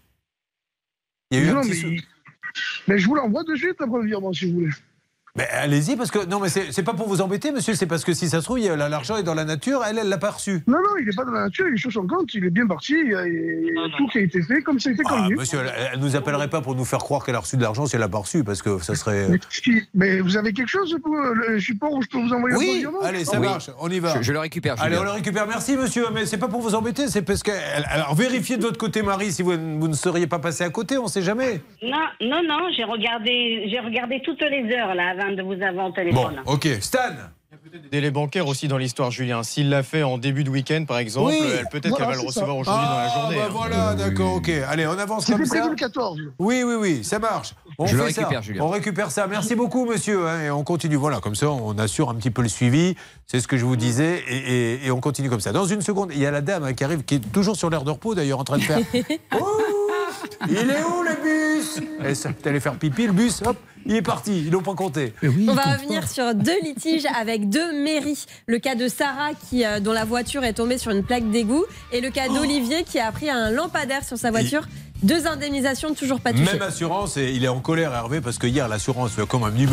Il 1.31 1.39
y 1.39 1.41
a 1.41 1.45
eu 1.45 1.51
non, 1.53 1.61
un 1.61 1.63
petit 1.63 1.71
mais, 1.71 1.77
sou- 1.77 1.87
il- 1.87 2.03
mais 2.87 2.99
je 2.99 3.07
vous 3.09 3.15
l'envoie 3.15 3.45
de 3.45 3.55
suite, 3.57 3.77
la 3.81 3.87
preuve 3.87 4.05
virement, 4.05 4.31
si 4.35 4.53
vous 4.53 4.61
voulez. 4.61 4.73
Mais 5.35 5.49
allez-y, 5.51 5.97
parce 5.97 6.11
que. 6.11 6.27
Non, 6.27 6.41
mais 6.41 6.51
c'est 6.51 6.83
pas 6.83 6.93
pour 6.93 7.09
vous 7.09 7.23
embêter, 7.23 7.53
monsieur. 7.53 7.73
C'est 7.75 7.87
parce 7.87 8.05
que 8.05 8.13
si 8.13 8.29
ça 8.29 8.41
se 8.41 8.45
trouve, 8.45 8.59
il 8.59 8.67
y 8.67 8.69
a- 8.69 8.77
l'argent 8.77 9.17
est 9.17 9.23
dans 9.23 9.33
la 9.33 9.47
nature. 9.47 9.81
Elle, 9.89 9.97
elle 9.97 10.11
l'a 10.11 10.19
pas 10.19 10.33
reçu. 10.33 10.63
Non, 10.67 10.77
non, 10.77 10.91
il 11.01 11.07
n'est 11.07 11.13
pas 11.17 11.25
dans 11.25 11.31
la 11.33 11.45
nature, 11.45 11.67
il 11.69 11.75
est 11.75 11.79
sur 11.79 11.91
son 11.91 12.07
compte, 12.07 12.35
il 12.35 12.45
est 12.45 12.51
bien 12.51 12.67
parti, 12.67 12.93
il 13.03 13.13
y 13.13 13.15
a, 13.15 13.27
il 13.27 13.65
y 13.75 13.79
a 13.79 13.97
tout 13.97 14.07
qui 14.09 14.19
a 14.19 14.21
été 14.21 14.43
fait 14.43 14.61
comme 14.61 14.79
ça 14.79 14.91
a 14.91 14.93
été 14.93 15.03
Ah, 15.07 15.09
convenu. 15.09 15.37
monsieur, 15.37 15.61
elle, 15.61 15.91
elle 15.95 16.01
nous 16.01 16.17
appellerait 16.17 16.49
pas 16.51 16.61
pour 16.61 16.75
nous 16.75 16.85
faire 16.85 16.99
croire 16.99 17.25
qu'elle 17.25 17.35
a 17.35 17.39
reçu 17.39 17.57
de 17.57 17.63
l'argent 17.63 17.87
si 17.87 17.95
elle 17.97 18.01
l'a 18.03 18.11
pas 18.11 18.19
reçu, 18.19 18.45
parce 18.45 18.61
que 18.61 18.79
ça 18.83 18.95
serait. 18.95 19.27
Mais, 19.31 19.39
si- 19.49 19.83
mais 19.95 20.21
vous 20.21 20.37
avez 20.37 20.53
quelque 20.53 20.69
chose 20.69 20.95
pour 21.03 21.15
euh, 21.17 21.33
le 21.49 21.59
support 21.61 21.93
où 21.95 22.03
je 22.03 22.09
peux 22.09 22.19
vous 22.19 22.33
envoyer 22.35 22.57
Oui, 22.59 22.87
allez, 23.03 23.25
ça 23.25 23.41
Oui. 23.41 23.47
marche, 23.47 23.71
on 23.81 23.89
y 23.91 24.01
va. 24.01 24.15
Je, 24.19 24.23
je 24.23 24.33
le 24.35 24.39
récupère. 24.39 24.75
Allez, 24.83 24.97
Julien. 24.97 25.01
on 25.01 25.05
le 25.05 25.11
récupère. 25.13 25.47
Merci, 25.47 25.79
monsieur, 25.79 26.05
mais 26.13 26.27
c'est 26.27 26.37
pas 26.37 26.49
pour 26.49 26.61
vous 26.61 26.75
embêter, 26.75 27.09
c'est 27.09 27.23
parce 27.23 27.43
que. 27.43 27.53
Alors, 27.89 28.15
vérifiez 28.15 28.59
de 28.59 28.63
votre 28.63 28.77
côté, 28.79 29.01
Marie, 29.01 29.33
si 29.33 29.41
vous, 29.43 29.53
vous 29.53 29.89
ne 29.89 29.95
seriez 29.95 30.27
pas 30.27 30.41
passé 30.41 30.63
à 30.63 30.69
côté, 30.69 30.99
on 30.99 31.07
sait 31.09 31.23
jamais. 31.23 31.63
Non, 31.83 31.97
non, 32.21 32.43
non, 32.47 32.69
j'ai 32.77 32.85
regardé, 32.85 33.67
j'ai 33.71 33.81
regardé 33.81 34.21
toutes 34.23 34.43
les 34.43 34.71
heures 34.77 34.95
là 34.95 35.15
avant 35.23 35.35
de 35.37 35.43
vous 35.43 35.63
avoir 35.63 35.87
au 35.87 35.89
Bon, 35.91 35.95
téléphone. 35.95 36.43
ok. 36.47 36.69
Stan 36.81 36.99
Des 37.73 37.79
délais 37.91 38.11
bancaires 38.11 38.49
aussi 38.49 38.69
dans 38.69 38.77
l'histoire, 38.77 39.11
Julien. 39.11 39.43
S'il 39.43 39.71
l'a 39.71 39.83
fait 39.83 40.03
en 40.03 40.19
début 40.19 40.45
de 40.45 40.51
week-end, 40.51 40.85
par 40.87 40.99
exemple, 40.99 41.29
Oui. 41.33 41.39
elle- 41.43 41.67
peut-être 41.71 41.89
Voilà, 41.89 42.07
qu'elle 42.07 42.17
va 42.17 42.21
le 42.23 42.27
recevoir 42.27 42.51
ça. 42.51 42.61
aujourd'hui 42.61 42.87
dans 42.87 42.97
la 42.97 43.05
Ah, 43.11 43.21
journée. 43.21 43.37
bah 43.37 43.43
hein. 43.47 43.51
voilà, 43.53 43.95
d'accord, 43.95 44.35
ok. 44.35 44.51
Allez, 44.69 44.87
on 44.87 44.99
avance 44.99 45.25
comme 45.27 45.45
ça. 45.47 45.69
le 45.69 45.75
14. 45.75 46.19
Oui, 46.39 46.63
oui, 46.67 46.75
oui, 46.79 47.05
ça 47.05 47.19
marche. 47.19 47.55
On 47.79 47.87
Je 47.87 47.97
le 47.97 48.05
fait 48.05 48.13
ça. 48.13 48.21
récupère, 48.23 48.43
Julien. 48.43 48.63
On 48.63 48.69
récupère 48.69 49.11
ça. 49.11 49.27
Merci 49.27 49.55
beaucoup, 49.55 49.87
monsieur. 49.87 50.27
hein, 50.27 50.43
et 50.43 50.51
on 50.51 50.65
continue. 50.65 50.97
Voilà, 50.97 51.21
comme 51.21 51.35
ça, 51.35 51.51
on 51.51 51.79
assure 51.79 52.11
un 52.11 52.15
petit 52.15 52.31
peu 52.31 52.43
le 52.43 52.49
suivi. 52.49 52.95
C'est 53.27 53.41
ce 53.41 53.49
que 53.49 53.57
je 53.57 53.65
vous 53.65 53.77
disais. 53.77 54.23
Et, 54.29 54.37
et- 54.37 54.87
et 54.87 54.91
on 54.91 55.01
continue 55.01 55.31
comme 55.31 55.41
ça. 55.41 55.53
Dans 55.53 55.65
une 55.65 55.81
seconde, 55.83 56.11
il 56.13 56.19
y 56.21 56.27
a 56.27 56.31
la 56.31 56.41
dame 56.43 56.65
hein, 56.65 56.75
qui 56.75 56.85
arrive, 56.85 57.05
qui 57.05 57.15
est 57.17 57.33
toujours 57.33 57.57
sur 57.57 57.71
l'air 57.71 57.85
de 57.85 57.91
repos, 57.91 58.15
d'ailleurs, 58.15 58.41
en 58.41 58.45
train 58.45 58.59
de 58.59 58.63
faire. 58.65 58.79
Oh 59.41 59.61
il 60.49 60.57
est 60.71 60.83
où 60.83 61.03
le 61.03 61.23
bus? 61.23 61.81
Et 62.05 62.15
ça, 62.15 62.31
T'es 62.33 62.49
allé 62.51 62.61
faire 62.61 62.75
pipi, 62.75 63.07
le 63.07 63.13
bus, 63.13 63.43
hop, 63.47 63.57
il 63.87 63.95
est 63.95 64.03
parti. 64.03 64.45
Ils 64.47 64.51
l'ont 64.51 64.63
pas 64.63 64.75
compté. 64.75 65.13
On 65.23 65.55
va 65.55 65.77
revenir 65.77 66.09
sur 66.09 66.35
deux 66.35 66.61
litiges 66.63 67.07
avec 67.19 67.49
deux 67.49 67.73
mairies. 67.83 68.25
Le 68.47 68.59
cas 68.59 68.75
de 68.75 68.89
Sarah 68.89 69.31
qui, 69.49 69.65
euh, 69.65 69.81
dont 69.81 69.93
la 69.93 70.05
voiture 70.05 70.45
est 70.45 70.55
tombée 70.55 70.79
sur 70.79 70.91
une 70.91 71.03
plaque 71.03 71.31
d'égout 71.31 71.65
et 71.93 72.01
le 72.01 72.11
cas 72.11 72.29
d'Olivier 72.29 72.85
qui 72.85 72.99
a 72.99 73.11
pris 73.13 73.31
un 73.31 73.51
lampadaire 73.51 74.05
sur 74.05 74.17
sa 74.17 74.31
voiture. 74.31 74.67
Deux 75.03 75.27
indemnisations 75.27 75.95
toujours 75.95 76.21
pas 76.21 76.33
touchées. 76.33 76.45
Même 76.45 76.63
assurance, 76.63 77.17
et 77.17 77.33
il 77.33 77.45
est 77.45 77.49
en 77.49 77.59
colère, 77.61 77.93
Hervé, 77.93 78.21
parce 78.21 78.39
que 78.39 78.47
hier, 78.47 78.69
l'assurance 78.69 79.17
lui 79.17 79.23
a 79.23 79.27
quand 79.27 79.41
même 79.41 79.55
dit 79.55 79.67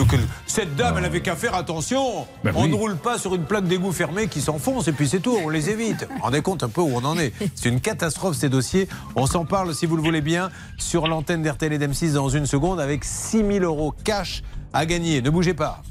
cette 0.48 0.76
dame, 0.76 0.98
elle 0.98 1.06
avait 1.06 1.22
qu'à 1.22 1.36
faire 1.36 1.54
attention. 1.54 2.26
Ben 2.44 2.52
on 2.56 2.64
oui. 2.64 2.70
ne 2.70 2.76
roule 2.76 2.96
pas 2.96 3.20
sur 3.20 3.36
une 3.36 3.44
plaque 3.44 3.66
d'égout 3.66 3.92
fermée 3.92 4.28
qui 4.28 4.42
s'enfonce, 4.42 4.88
et 4.88 4.92
puis 4.92 5.08
c'est 5.08 5.20
tout, 5.20 5.38
on 5.44 5.50
les 5.50 5.70
évite. 5.70 6.08
Vous 6.10 6.24
rendez 6.24 6.42
compte 6.42 6.64
un 6.64 6.70
peu 6.70 6.82
où 6.82 6.92
on 6.96 7.06
en 7.06 7.18
est 7.18 7.34
C'est 7.56 7.70
une 7.70 7.80
catastrophe, 7.80 8.36
ces 8.36 8.50
dossiers. 8.50 8.88
On 9.16 9.28
s'en 9.28 9.46
parle, 9.46 9.76
si 9.76 9.86
vous 9.86 9.96
le 9.96 10.02
voulez 10.02 10.22
bien, 10.22 10.50
sur 10.78 11.08
l'antenne 11.08 11.44
d'RTL 11.44 11.74
et 11.74 11.78
d'M6 11.78 12.14
dans 12.14 12.30
une 12.30 12.46
seconde, 12.46 12.80
avec 12.80 13.04
6 13.04 13.46
000 13.46 13.60
euros 13.60 13.94
cash 14.04 14.42
à 14.74 14.86
gagner. 14.86 15.22
Ne 15.22 15.30
bougez 15.30 15.54
pas. 15.54 15.84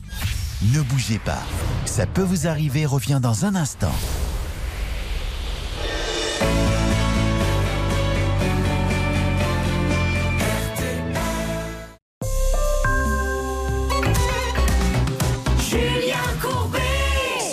Ne 0.74 0.80
bougez 0.80 1.20
pas. 1.20 1.42
Ça 1.84 2.06
peut 2.06 2.22
vous 2.22 2.48
arriver, 2.48 2.86
revient 2.86 3.20
dans 3.22 3.44
un 3.44 3.54
instant. 3.54 3.92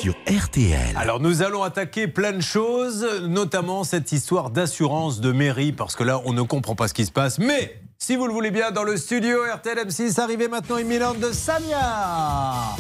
Sur 0.06 0.14
RTL. 0.28 0.96
Alors 0.98 1.20
nous 1.20 1.42
allons 1.42 1.64
attaquer 1.64 2.08
plein 2.08 2.32
de 2.32 2.40
choses, 2.40 3.08
notamment 3.24 3.84
cette 3.84 4.12
histoire 4.12 4.52
d'assurance 4.52 5.20
de 5.20 5.32
mairie, 5.32 5.72
parce 5.72 5.96
que 5.96 6.04
là 6.04 6.22
on 6.26 6.34
ne 6.34 6.44
comprend 6.44 6.76
pas 6.76 6.88
ce 6.88 6.94
qui 6.94 7.08
se 7.08 7.12
passe. 7.12 7.40
Mais 7.40 7.82
si 7.98 8.16
vous 8.16 8.28
le 8.28 8.32
voulez 8.32 8.52
bien, 8.52 8.70
dans 8.70 8.84
le 8.84 8.98
studio 8.98 9.40
RTL 9.52 9.80
M6, 9.80 10.20
arrivée 10.20 10.48
maintenant 10.48 10.78
imminente 10.78 11.20
de 11.20 11.32
Samia. 11.32 12.76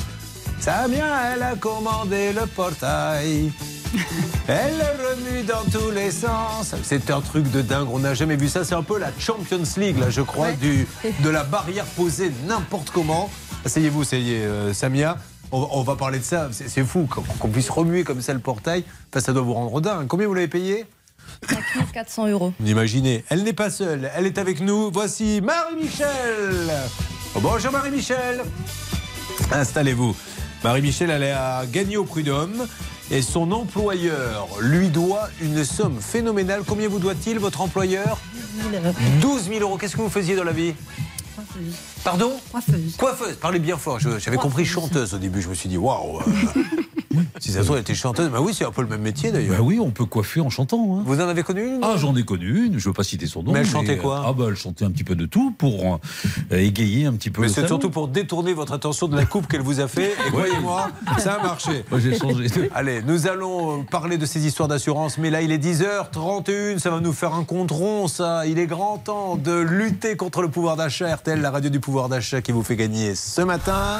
Samia, 0.59 1.33
elle 1.33 1.41
a 1.41 1.55
commandé 1.55 2.31
le 2.31 2.45
portail. 2.45 3.51
Elle 4.47 4.77
le 4.77 5.09
remue 5.09 5.43
dans 5.43 5.63
tous 5.71 5.89
les 5.89 6.11
sens. 6.11 6.75
C'est 6.83 7.09
un 7.09 7.21
truc 7.21 7.49
de 7.49 7.63
dingue, 7.63 7.87
on 7.91 7.99
n'a 7.99 8.13
jamais 8.13 8.35
vu 8.35 8.49
ça. 8.49 8.63
C'est 8.63 8.75
un 8.75 8.83
peu 8.83 8.99
la 8.99 9.09
Champions 9.17 9.63
League, 9.77 9.97
là, 9.97 10.11
je 10.11 10.21
crois, 10.21 10.51
du, 10.51 10.87
de 11.23 11.29
la 11.29 11.43
barrière 11.43 11.85
posée 11.85 12.31
n'importe 12.45 12.91
comment. 12.91 13.31
Asseyez-vous, 13.65 14.03
asseyez, 14.03 14.41
euh, 14.41 14.73
Samia. 14.73 15.17
On, 15.51 15.67
on 15.71 15.83
va 15.83 15.95
parler 15.95 16.19
de 16.19 16.23
ça. 16.23 16.49
C'est 16.51 16.83
fou 16.83 17.07
qu'on 17.39 17.49
puisse 17.49 17.69
remuer 17.69 18.03
comme 18.03 18.21
ça 18.21 18.33
le 18.33 18.39
portail. 18.39 18.83
Enfin, 19.11 19.23
ça 19.23 19.33
doit 19.33 19.43
vous 19.43 19.53
rendre 19.53 19.81
dingue. 19.81 20.07
Combien 20.07 20.27
vous 20.27 20.33
l'avez 20.33 20.47
payé? 20.47 20.85
400 21.93 22.27
euros. 22.27 22.53
Vous 22.59 22.69
imaginez, 22.69 23.23
elle 23.29 23.43
n'est 23.43 23.53
pas 23.53 23.69
seule, 23.69 24.09
elle 24.15 24.25
est 24.25 24.37
avec 24.37 24.61
nous. 24.61 24.91
Voici 24.91 25.41
Marie-Michel. 25.41 26.71
Oh, 27.35 27.39
bonjour 27.41 27.71
Marie-Michel. 27.71 28.41
Installez-vous. 29.51 30.15
Marie-Michel, 30.63 31.09
elle 31.09 31.23
a 31.23 31.65
gagné 31.65 31.97
au 31.97 32.05
prud'homme 32.05 32.65
et 33.11 33.21
son 33.21 33.51
employeur 33.51 34.47
lui 34.61 34.89
doit 34.89 35.29
une 35.41 35.63
somme 35.63 35.99
phénoménale. 35.99 36.63
Combien 36.65 36.87
vous 36.87 36.99
doit-il, 36.99 37.39
votre 37.39 37.61
employeur? 37.61 38.17
12 39.21 39.49
000 39.49 39.59
euros. 39.59 39.77
Qu'est-ce 39.77 39.95
que 39.95 40.01
vous 40.01 40.09
faisiez 40.09 40.35
dans 40.35 40.43
la 40.43 40.53
vie? 40.53 40.73
Pardon? 42.03 42.39
Coiffeuse. 42.51 42.95
Coiffeuse, 42.97 43.35
parlez 43.35 43.59
bien 43.59 43.77
fort. 43.77 43.99
J'avais 43.99 44.37
compris 44.37 44.65
chanteuse 44.65 45.13
au 45.13 45.17
début. 45.17 45.41
Je 45.41 45.49
me 45.49 45.53
suis 45.55 45.69
dit, 45.69 45.77
waouh. 45.77 46.21
si 47.39 47.51
ça 47.51 47.59
se 47.59 47.63
trouve, 47.65 47.75
elle 47.77 47.81
était 47.81 47.93
chanteuse. 47.95 48.29
Bah 48.29 48.39
oui, 48.41 48.53
c'est 48.53 48.65
un 48.65 48.71
peu 48.71 48.81
le 48.81 48.87
même 48.87 49.01
métier 49.01 49.31
d'ailleurs. 49.31 49.57
Bah 49.57 49.63
oui, 49.63 49.79
on 49.79 49.91
peut 49.91 50.05
coiffer 50.05 50.41
en 50.41 50.49
chantant. 50.49 50.97
hein. 50.99 51.03
Vous 51.05 51.19
en 51.21 51.27
avez 51.27 51.43
connu 51.43 51.65
une 51.65 51.79
Ah, 51.83 51.95
j'en 51.97 52.15
ai 52.15 52.23
connu 52.23 52.65
une, 52.65 52.73
je 52.79 52.85
ne 52.85 52.89
veux 52.89 52.93
pas 52.93 53.03
citer 53.03 53.27
son 53.27 53.43
nom. 53.43 53.51
Mais 53.53 53.59
elle 53.59 53.67
chantait 53.67 53.97
euh, 53.97 54.01
quoi 54.01 54.23
Ah, 54.27 54.33
bah 54.33 54.45
elle 54.49 54.55
chantait 54.55 54.85
un 54.85 54.91
petit 54.91 55.03
peu 55.03 55.15
de 55.15 55.25
tout 55.25 55.51
pour 55.57 55.99
euh, 56.51 56.57
égayer 56.57 57.05
un 57.05 57.13
petit 57.13 57.29
peu 57.29 57.41
Mais 57.41 57.49
c'est 57.49 57.67
surtout 57.67 57.89
pour 57.89 58.07
détourner 58.07 58.53
votre 58.53 58.73
attention 58.73 59.07
de 59.07 59.15
la 59.15 59.25
coupe 59.25 59.47
qu'elle 59.47 59.61
vous 59.61 59.79
a 59.79 59.87
fait. 59.87 60.13
Et 60.27 60.31
croyez-moi, 60.31 60.89
ça 61.19 61.33
a 61.35 61.43
marché. 61.43 61.85
Moi, 61.91 61.99
j'ai 61.99 62.17
changé. 62.17 62.47
Allez, 62.75 63.01
nous 63.03 63.27
allons 63.27 63.79
euh, 63.79 63.83
parler 63.89 64.17
de 64.17 64.25
ces 64.25 64.45
histoires 64.45 64.67
d'assurance. 64.67 65.17
Mais 65.17 65.29
là, 65.29 65.41
il 65.41 65.51
est 65.51 65.63
10h31. 65.63 66.79
Ça 66.79 66.89
va 66.89 66.99
nous 66.99 67.13
faire 67.13 67.33
un 67.33 67.43
compte 67.43 67.71
rond, 67.71 68.07
ça. 68.07 68.45
Il 68.47 68.59
est 68.59 68.67
grand 68.67 68.97
temps 68.97 69.35
de 69.35 69.53
lutter 69.53 70.15
contre 70.15 70.41
le 70.41 70.49
pouvoir 70.49 70.75
d'achat. 70.75 71.13
RTL, 71.15 71.41
la 71.41 71.51
radio 71.51 71.69
du 71.69 71.79
pouvoir 71.79 72.09
d'achat 72.09 72.41
qui 72.41 72.51
vous 72.51 72.63
fait 72.63 72.75
gagner 72.75 73.15
ce 73.15 73.41
matin. 73.41 73.99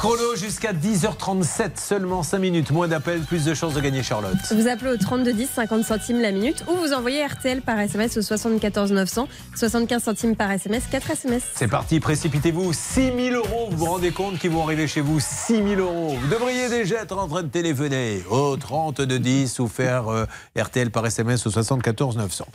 Chrono 0.00 0.34
jusqu'à 0.34 0.72
10h37. 0.72 1.72
Seulement 1.74 2.22
5 2.22 2.38
minutes. 2.38 2.70
Moins 2.70 2.88
d'appels, 2.88 3.20
plus 3.20 3.44
de 3.44 3.52
chances 3.52 3.74
de 3.74 3.80
gagner 3.82 4.02
Charlotte. 4.02 4.32
Vous 4.50 4.66
appelez 4.66 4.92
au 4.92 4.96
3210, 4.96 5.50
50 5.56 5.84
centimes 5.84 6.22
la 6.22 6.32
minute, 6.32 6.64
ou 6.68 6.74
vous 6.74 6.94
envoyez 6.94 7.22
RTL 7.22 7.60
par 7.60 7.78
SMS 7.78 8.16
au 8.16 8.22
74 8.22 8.92
900, 8.92 9.28
75 9.54 10.02
centimes 10.02 10.36
par 10.36 10.50
SMS, 10.50 10.84
4 10.90 11.10
SMS. 11.10 11.42
C'est 11.54 11.68
parti, 11.68 12.00
précipitez-vous. 12.00 12.72
6 12.72 13.12
000 13.14 13.36
euros, 13.36 13.68
vous 13.70 13.76
vous 13.76 13.84
rendez 13.84 14.10
compte 14.10 14.38
qu'ils 14.38 14.52
vont 14.52 14.62
arriver 14.62 14.88
chez 14.88 15.02
vous 15.02 15.20
6 15.20 15.56
000 15.56 15.66
euros. 15.82 16.16
Vous 16.18 16.28
devriez 16.28 16.70
déjà 16.70 17.02
être 17.02 17.18
en 17.18 17.28
train 17.28 17.42
de 17.42 17.48
téléphoner 17.48 18.24
au 18.30 18.56
30 18.56 19.02
de 19.02 19.18
10 19.18 19.58
ou 19.58 19.68
faire 19.68 20.08
euh, 20.08 20.24
RTL 20.58 20.90
par 20.90 21.04
SMS 21.04 21.46
au 21.46 21.50
74 21.50 22.16
900. 22.16 22.46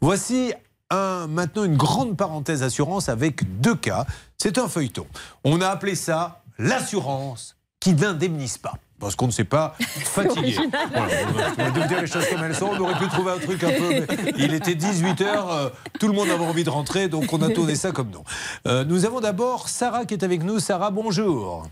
Voici 0.00 0.52
un, 0.92 1.26
maintenant 1.26 1.64
une 1.64 1.76
grande 1.76 2.16
parenthèse 2.16 2.62
assurance 2.62 3.08
avec 3.08 3.60
deux 3.60 3.74
cas. 3.74 4.06
C'est 4.38 4.58
un 4.58 4.68
feuilleton. 4.68 5.06
On 5.42 5.60
a 5.60 5.68
appelé 5.68 5.96
ça 5.96 6.41
l'assurance 6.62 7.56
qui 7.80 7.94
n'indemnise 7.94 8.58
pas. 8.58 8.74
parce 9.00 9.16
qu'on 9.16 9.26
ne 9.26 9.32
s'est 9.32 9.42
pas 9.44 9.74
fatigué. 9.80 10.56
Voilà, 10.92 11.12
on 11.58 11.70
va 11.72 11.86
dire 11.88 12.00
les 12.00 12.06
choses 12.06 12.28
comme 12.28 12.44
elles 12.44 12.54
sont. 12.54 12.66
On 12.66 12.78
aurait 12.80 12.98
pu 12.98 13.08
trouver 13.08 13.32
un 13.32 13.38
truc 13.38 13.64
un 13.64 13.72
peu. 13.72 13.90
mais 13.90 14.32
il 14.38 14.54
était 14.54 14.74
18h, 14.74 15.70
tout 15.98 16.06
le 16.06 16.14
monde 16.14 16.28
avait 16.30 16.44
envie 16.44 16.62
de 16.62 16.70
rentrer, 16.70 17.08
donc 17.08 17.32
on 17.32 17.42
a 17.42 17.50
tourné 17.50 17.74
ça 17.74 17.90
comme 17.90 18.10
non. 18.10 18.22
Euh, 18.68 18.84
nous 18.84 19.04
avons 19.04 19.20
d'abord 19.20 19.68
Sarah 19.68 20.04
qui 20.04 20.14
est 20.14 20.22
avec 20.22 20.44
nous. 20.44 20.60
Sarah, 20.60 20.90
bonjour. 20.92 21.66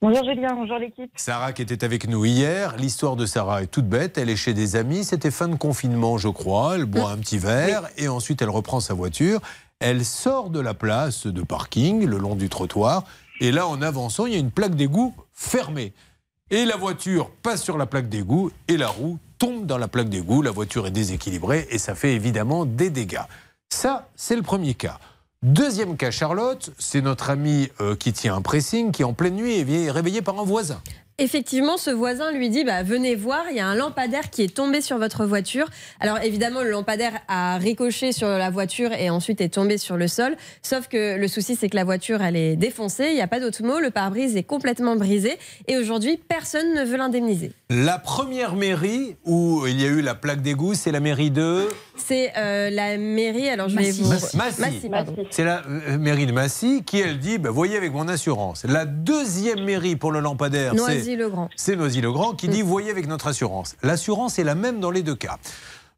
Bonjour 0.00 0.24
Julien, 0.24 0.54
bonjour 0.54 0.78
l'équipe. 0.78 1.12
Sarah 1.14 1.52
qui 1.52 1.60
était 1.62 1.84
avec 1.84 2.08
nous 2.08 2.24
hier. 2.24 2.76
L'histoire 2.78 3.14
de 3.16 3.26
Sarah 3.26 3.62
est 3.62 3.66
toute 3.66 3.86
bête. 3.86 4.16
Elle 4.18 4.30
est 4.30 4.36
chez 4.36 4.54
des 4.54 4.74
amis. 4.74 5.04
C'était 5.04 5.30
fin 5.30 5.46
de 5.48 5.54
confinement, 5.54 6.16
je 6.18 6.28
crois. 6.28 6.74
Elle 6.76 6.86
boit 6.86 7.10
un 7.10 7.18
petit 7.18 7.38
verre 7.38 7.82
et 7.98 8.08
ensuite 8.08 8.40
elle 8.42 8.50
reprend 8.50 8.80
sa 8.80 8.94
voiture. 8.94 9.40
Elle 9.78 10.04
sort 10.04 10.50
de 10.50 10.58
la 10.58 10.74
place 10.74 11.26
de 11.26 11.42
parking 11.42 12.04
le 12.06 12.16
long 12.16 12.34
du 12.34 12.48
trottoir. 12.48 13.04
Et 13.40 13.50
là, 13.52 13.66
en 13.66 13.82
avançant, 13.82 14.26
il 14.26 14.32
y 14.32 14.36
a 14.36 14.38
une 14.38 14.50
plaque 14.50 14.74
d'égout 14.74 15.14
fermée. 15.32 15.92
Et 16.50 16.64
la 16.64 16.76
voiture 16.76 17.30
passe 17.42 17.62
sur 17.62 17.78
la 17.78 17.86
plaque 17.86 18.08
d'égout 18.08 18.50
et 18.68 18.76
la 18.76 18.88
roue 18.88 19.18
tombe 19.38 19.66
dans 19.66 19.78
la 19.78 19.88
plaque 19.88 20.08
d'égout. 20.10 20.42
La 20.42 20.50
voiture 20.50 20.86
est 20.86 20.90
déséquilibrée 20.90 21.66
et 21.70 21.78
ça 21.78 21.94
fait 21.94 22.14
évidemment 22.14 22.66
des 22.66 22.90
dégâts. 22.90 23.22
Ça, 23.70 24.08
c'est 24.16 24.36
le 24.36 24.42
premier 24.42 24.74
cas. 24.74 24.98
Deuxième 25.42 25.96
cas, 25.96 26.10
Charlotte, 26.12 26.70
c'est 26.78 27.00
notre 27.00 27.30
ami 27.30 27.68
euh, 27.80 27.96
qui 27.96 28.12
tient 28.12 28.36
un 28.36 28.42
pressing 28.42 28.92
qui 28.92 29.02
en 29.02 29.12
pleine 29.12 29.34
nuit 29.34 29.58
est 29.58 29.64
vie- 29.64 29.90
réveillé 29.90 30.22
par 30.22 30.38
un 30.38 30.44
voisin. 30.44 30.80
Effectivement, 31.18 31.76
ce 31.76 31.90
voisin 31.90 32.32
lui 32.32 32.48
dit 32.48 32.64
bah, 32.64 32.82
Venez 32.82 33.14
voir, 33.14 33.44
il 33.50 33.56
y 33.56 33.60
a 33.60 33.66
un 33.66 33.74
lampadaire 33.74 34.30
qui 34.30 34.42
est 34.42 34.54
tombé 34.54 34.80
sur 34.80 34.98
votre 34.98 35.26
voiture. 35.26 35.68
Alors 36.00 36.18
évidemment, 36.22 36.62
le 36.62 36.70
lampadaire 36.70 37.12
a 37.28 37.58
ricoché 37.58 38.12
sur 38.12 38.28
la 38.28 38.50
voiture 38.50 38.92
et 38.92 39.10
ensuite 39.10 39.40
est 39.40 39.50
tombé 39.50 39.76
sur 39.76 39.96
le 39.96 40.08
sol. 40.08 40.36
Sauf 40.62 40.88
que 40.88 41.18
le 41.18 41.28
souci, 41.28 41.54
c'est 41.54 41.68
que 41.68 41.76
la 41.76 41.84
voiture, 41.84 42.22
elle 42.22 42.36
est 42.36 42.56
défoncée, 42.56 43.08
il 43.10 43.14
n'y 43.14 43.20
a 43.20 43.28
pas 43.28 43.40
d'autre 43.40 43.62
mot, 43.62 43.78
le 43.78 43.90
pare-brise 43.90 44.36
est 44.36 44.42
complètement 44.42 44.96
brisé 44.96 45.38
et 45.68 45.76
aujourd'hui, 45.76 46.18
personne 46.28 46.74
ne 46.74 46.84
veut 46.84 46.96
l'indemniser. 46.96 47.52
La 47.68 47.98
première 47.98 48.56
mairie 48.56 49.16
où 49.24 49.66
il 49.66 49.80
y 49.80 49.84
a 49.84 49.88
eu 49.88 50.00
la 50.00 50.14
plaque 50.14 50.40
d'égout, 50.40 50.74
c'est 50.74 50.92
la 50.92 51.00
mairie 51.00 51.30
de 51.30 51.68
C'est 51.96 52.32
euh, 52.38 52.70
la 52.70 52.96
mairie, 52.96 53.48
alors 53.48 53.68
je 53.68 53.76
vais 53.76 53.90
vous. 53.92 54.08
Massy. 54.08 54.36
Massy. 54.36 54.90
C'est 55.30 55.44
la 55.44 55.62
euh, 55.66 55.98
mairie 55.98 56.26
de 56.26 56.32
Massy 56.32 56.82
qui, 56.84 57.00
elle, 57.00 57.18
dit 57.18 57.38
bah, 57.38 57.50
Voyez 57.50 57.76
avec 57.76 57.92
mon 57.92 58.08
assurance. 58.08 58.64
La 58.64 58.86
deuxième 58.86 59.64
mairie 59.64 59.96
pour 59.96 60.10
le 60.10 60.20
lampadaire, 60.20 60.72
c'est. 60.86 61.01
C'est 61.56 61.76
Noisy-le-Grand 61.76 62.34
qui 62.34 62.48
dit 62.48 62.62
Voyez 62.62 62.90
avec 62.90 63.06
notre 63.06 63.26
assurance. 63.26 63.76
L'assurance 63.82 64.38
est 64.38 64.44
la 64.44 64.54
même 64.54 64.80
dans 64.80 64.90
les 64.90 65.02
deux 65.02 65.16
cas. 65.16 65.38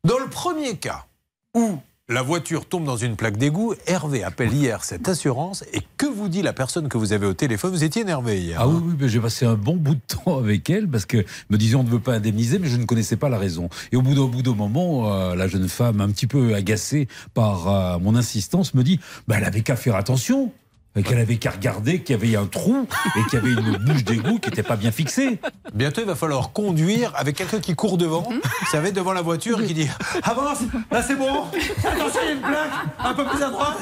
Dans 0.04 0.18
le 0.18 0.28
premier 0.28 0.76
cas, 0.76 1.06
où 1.54 1.78
la 2.10 2.20
voiture 2.20 2.66
tombe 2.66 2.84
dans 2.84 2.98
une 2.98 3.16
plaque 3.16 3.38
d'égout, 3.38 3.74
Hervé 3.86 4.24
appelle 4.24 4.52
hier 4.52 4.84
cette 4.84 5.08
assurance. 5.08 5.64
Et 5.72 5.80
que 5.96 6.04
vous 6.04 6.28
dit 6.28 6.42
la 6.42 6.52
personne 6.52 6.88
que 6.88 6.98
vous 6.98 7.14
avez 7.14 7.24
au 7.24 7.32
téléphone? 7.32 7.70
Vous 7.70 7.82
étiez 7.82 8.02
énervé 8.02 8.42
hier. 8.42 8.58
Ah 8.60 8.68
oui, 8.68 8.76
hein? 8.76 8.82
oui, 8.84 8.94
mais 9.00 9.08
j'ai 9.08 9.20
passé 9.20 9.46
un 9.46 9.54
bon 9.54 9.76
bout 9.76 9.94
de 9.94 10.00
temps 10.06 10.36
avec 10.38 10.68
elle 10.68 10.86
parce 10.86 11.06
que 11.06 11.24
me 11.48 11.56
disait 11.56 11.76
on 11.76 11.82
ne 11.82 11.88
veut 11.88 12.00
pas 12.00 12.16
indemniser, 12.16 12.58
mais 12.58 12.68
je 12.68 12.76
ne 12.76 12.84
connaissais 12.84 13.16
pas 13.16 13.30
la 13.30 13.38
raison. 13.38 13.70
Et 13.90 13.96
au 13.96 14.02
bout 14.02 14.14
d'un 14.14 14.26
bout 14.26 14.42
d'un 14.42 14.54
moment, 14.54 15.10
euh, 15.14 15.34
la 15.34 15.48
jeune 15.48 15.66
femme, 15.66 16.02
un 16.02 16.10
petit 16.10 16.26
peu 16.26 16.54
agacée 16.54 17.08
par 17.32 17.68
euh, 17.68 17.98
mon 17.98 18.14
insistance, 18.16 18.74
me 18.74 18.82
dit 18.82 19.00
bah, 19.26 19.36
elle 19.38 19.44
avait 19.44 19.62
qu'à 19.62 19.76
faire 19.76 19.96
attention. 19.96 20.52
Et 20.96 21.02
qu'elle 21.02 21.18
avait 21.18 21.36
qu'à 21.36 21.50
regarder 21.50 22.02
qu'il 22.02 22.14
y 22.14 22.18
avait 22.18 22.36
un 22.36 22.46
trou 22.46 22.86
et 23.16 23.24
qu'il 23.28 23.38
y 23.40 23.42
avait 23.42 23.50
une 23.52 23.78
bouche 23.78 24.04
d'égout 24.04 24.38
qui 24.38 24.48
n'était 24.50 24.62
pas 24.62 24.76
bien 24.76 24.92
fixée. 24.92 25.40
Bientôt, 25.74 26.00
il 26.02 26.06
va 26.06 26.14
falloir 26.14 26.52
conduire 26.52 27.12
avec 27.16 27.34
quelqu'un 27.36 27.58
qui 27.58 27.74
court 27.74 27.98
devant, 27.98 28.28
Mhm. 28.30 28.40
vous 28.42 28.66
savez, 28.70 28.92
devant 28.92 29.12
la 29.12 29.22
voiture 29.22 29.60
et 29.60 29.66
qui 29.66 29.74
dit 29.74 29.88
Avance, 30.22 30.58
là 30.92 31.02
c'est 31.02 31.16
bon, 31.16 31.44
attention, 31.84 32.20
il 32.22 32.26
y 32.26 32.28
a 32.28 32.32
une 32.34 32.40
plaque, 32.40 32.70
un 33.00 33.14
peu 33.14 33.24
plus 33.24 33.42
à 33.42 33.50
droite. 33.50 33.78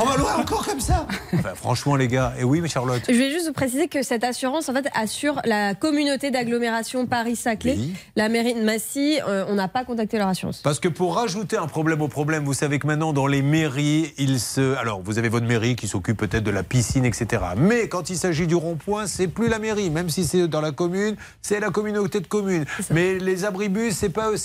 On 0.00 0.04
va 0.04 0.16
loin 0.16 0.34
encore 0.36 0.66
comme 0.66 0.80
ça. 0.80 1.06
Enfin, 1.34 1.54
franchement, 1.54 1.94
les 1.96 2.08
gars, 2.08 2.34
et 2.38 2.44
oui, 2.44 2.60
mais 2.60 2.68
Charlotte. 2.68 3.02
Je 3.08 3.14
vais 3.14 3.30
juste 3.30 3.46
vous 3.46 3.52
préciser 3.52 3.88
que 3.88 4.02
cette 4.02 4.24
assurance 4.24 4.68
en 4.68 4.74
fait 4.74 4.86
assure 4.94 5.40
la 5.44 5.74
communauté 5.74 6.30
d'agglomération 6.30 7.06
Paris-Saclay. 7.06 7.76
Oui. 7.78 7.94
La 8.16 8.28
mairie 8.28 8.54
de 8.54 8.62
Massy, 8.62 9.18
euh, 9.28 9.44
on 9.48 9.54
n'a 9.54 9.68
pas 9.68 9.84
contacté 9.84 10.18
leur 10.18 10.28
assurance. 10.28 10.60
Parce 10.64 10.80
que 10.80 10.88
pour 10.88 11.14
rajouter 11.16 11.56
un 11.56 11.66
problème 11.68 12.02
au 12.02 12.08
problème, 12.08 12.44
vous 12.44 12.54
savez 12.54 12.78
que 12.78 12.86
maintenant 12.86 13.12
dans 13.12 13.26
les 13.26 13.42
mairies, 13.42 14.12
il 14.18 14.40
se. 14.40 14.74
Alors 14.76 15.00
vous 15.02 15.18
avez 15.18 15.28
votre 15.28 15.46
mairie 15.46 15.76
qui 15.76 15.86
s'occupe 15.92 16.16
peut-être 16.16 16.44
de 16.44 16.50
la 16.50 16.62
piscine, 16.62 17.04
etc. 17.04 17.42
Mais 17.56 17.88
quand 17.88 18.10
il 18.10 18.16
s'agit 18.16 18.46
du 18.46 18.54
rond-point, 18.54 19.06
c'est 19.06 19.28
plus 19.28 19.48
la 19.48 19.58
mairie, 19.58 19.90
même 19.90 20.08
si 20.08 20.24
c'est 20.24 20.48
dans 20.48 20.60
la 20.60 20.72
commune, 20.72 21.16
c'est 21.42 21.60
la 21.60 21.70
communauté 21.70 22.20
de 22.20 22.26
communes. 22.26 22.64
Mais 22.90 23.18
les 23.18 23.44
abribus, 23.44 23.94
c'est 23.94 24.08
pas 24.08 24.30
eux. 24.30 24.36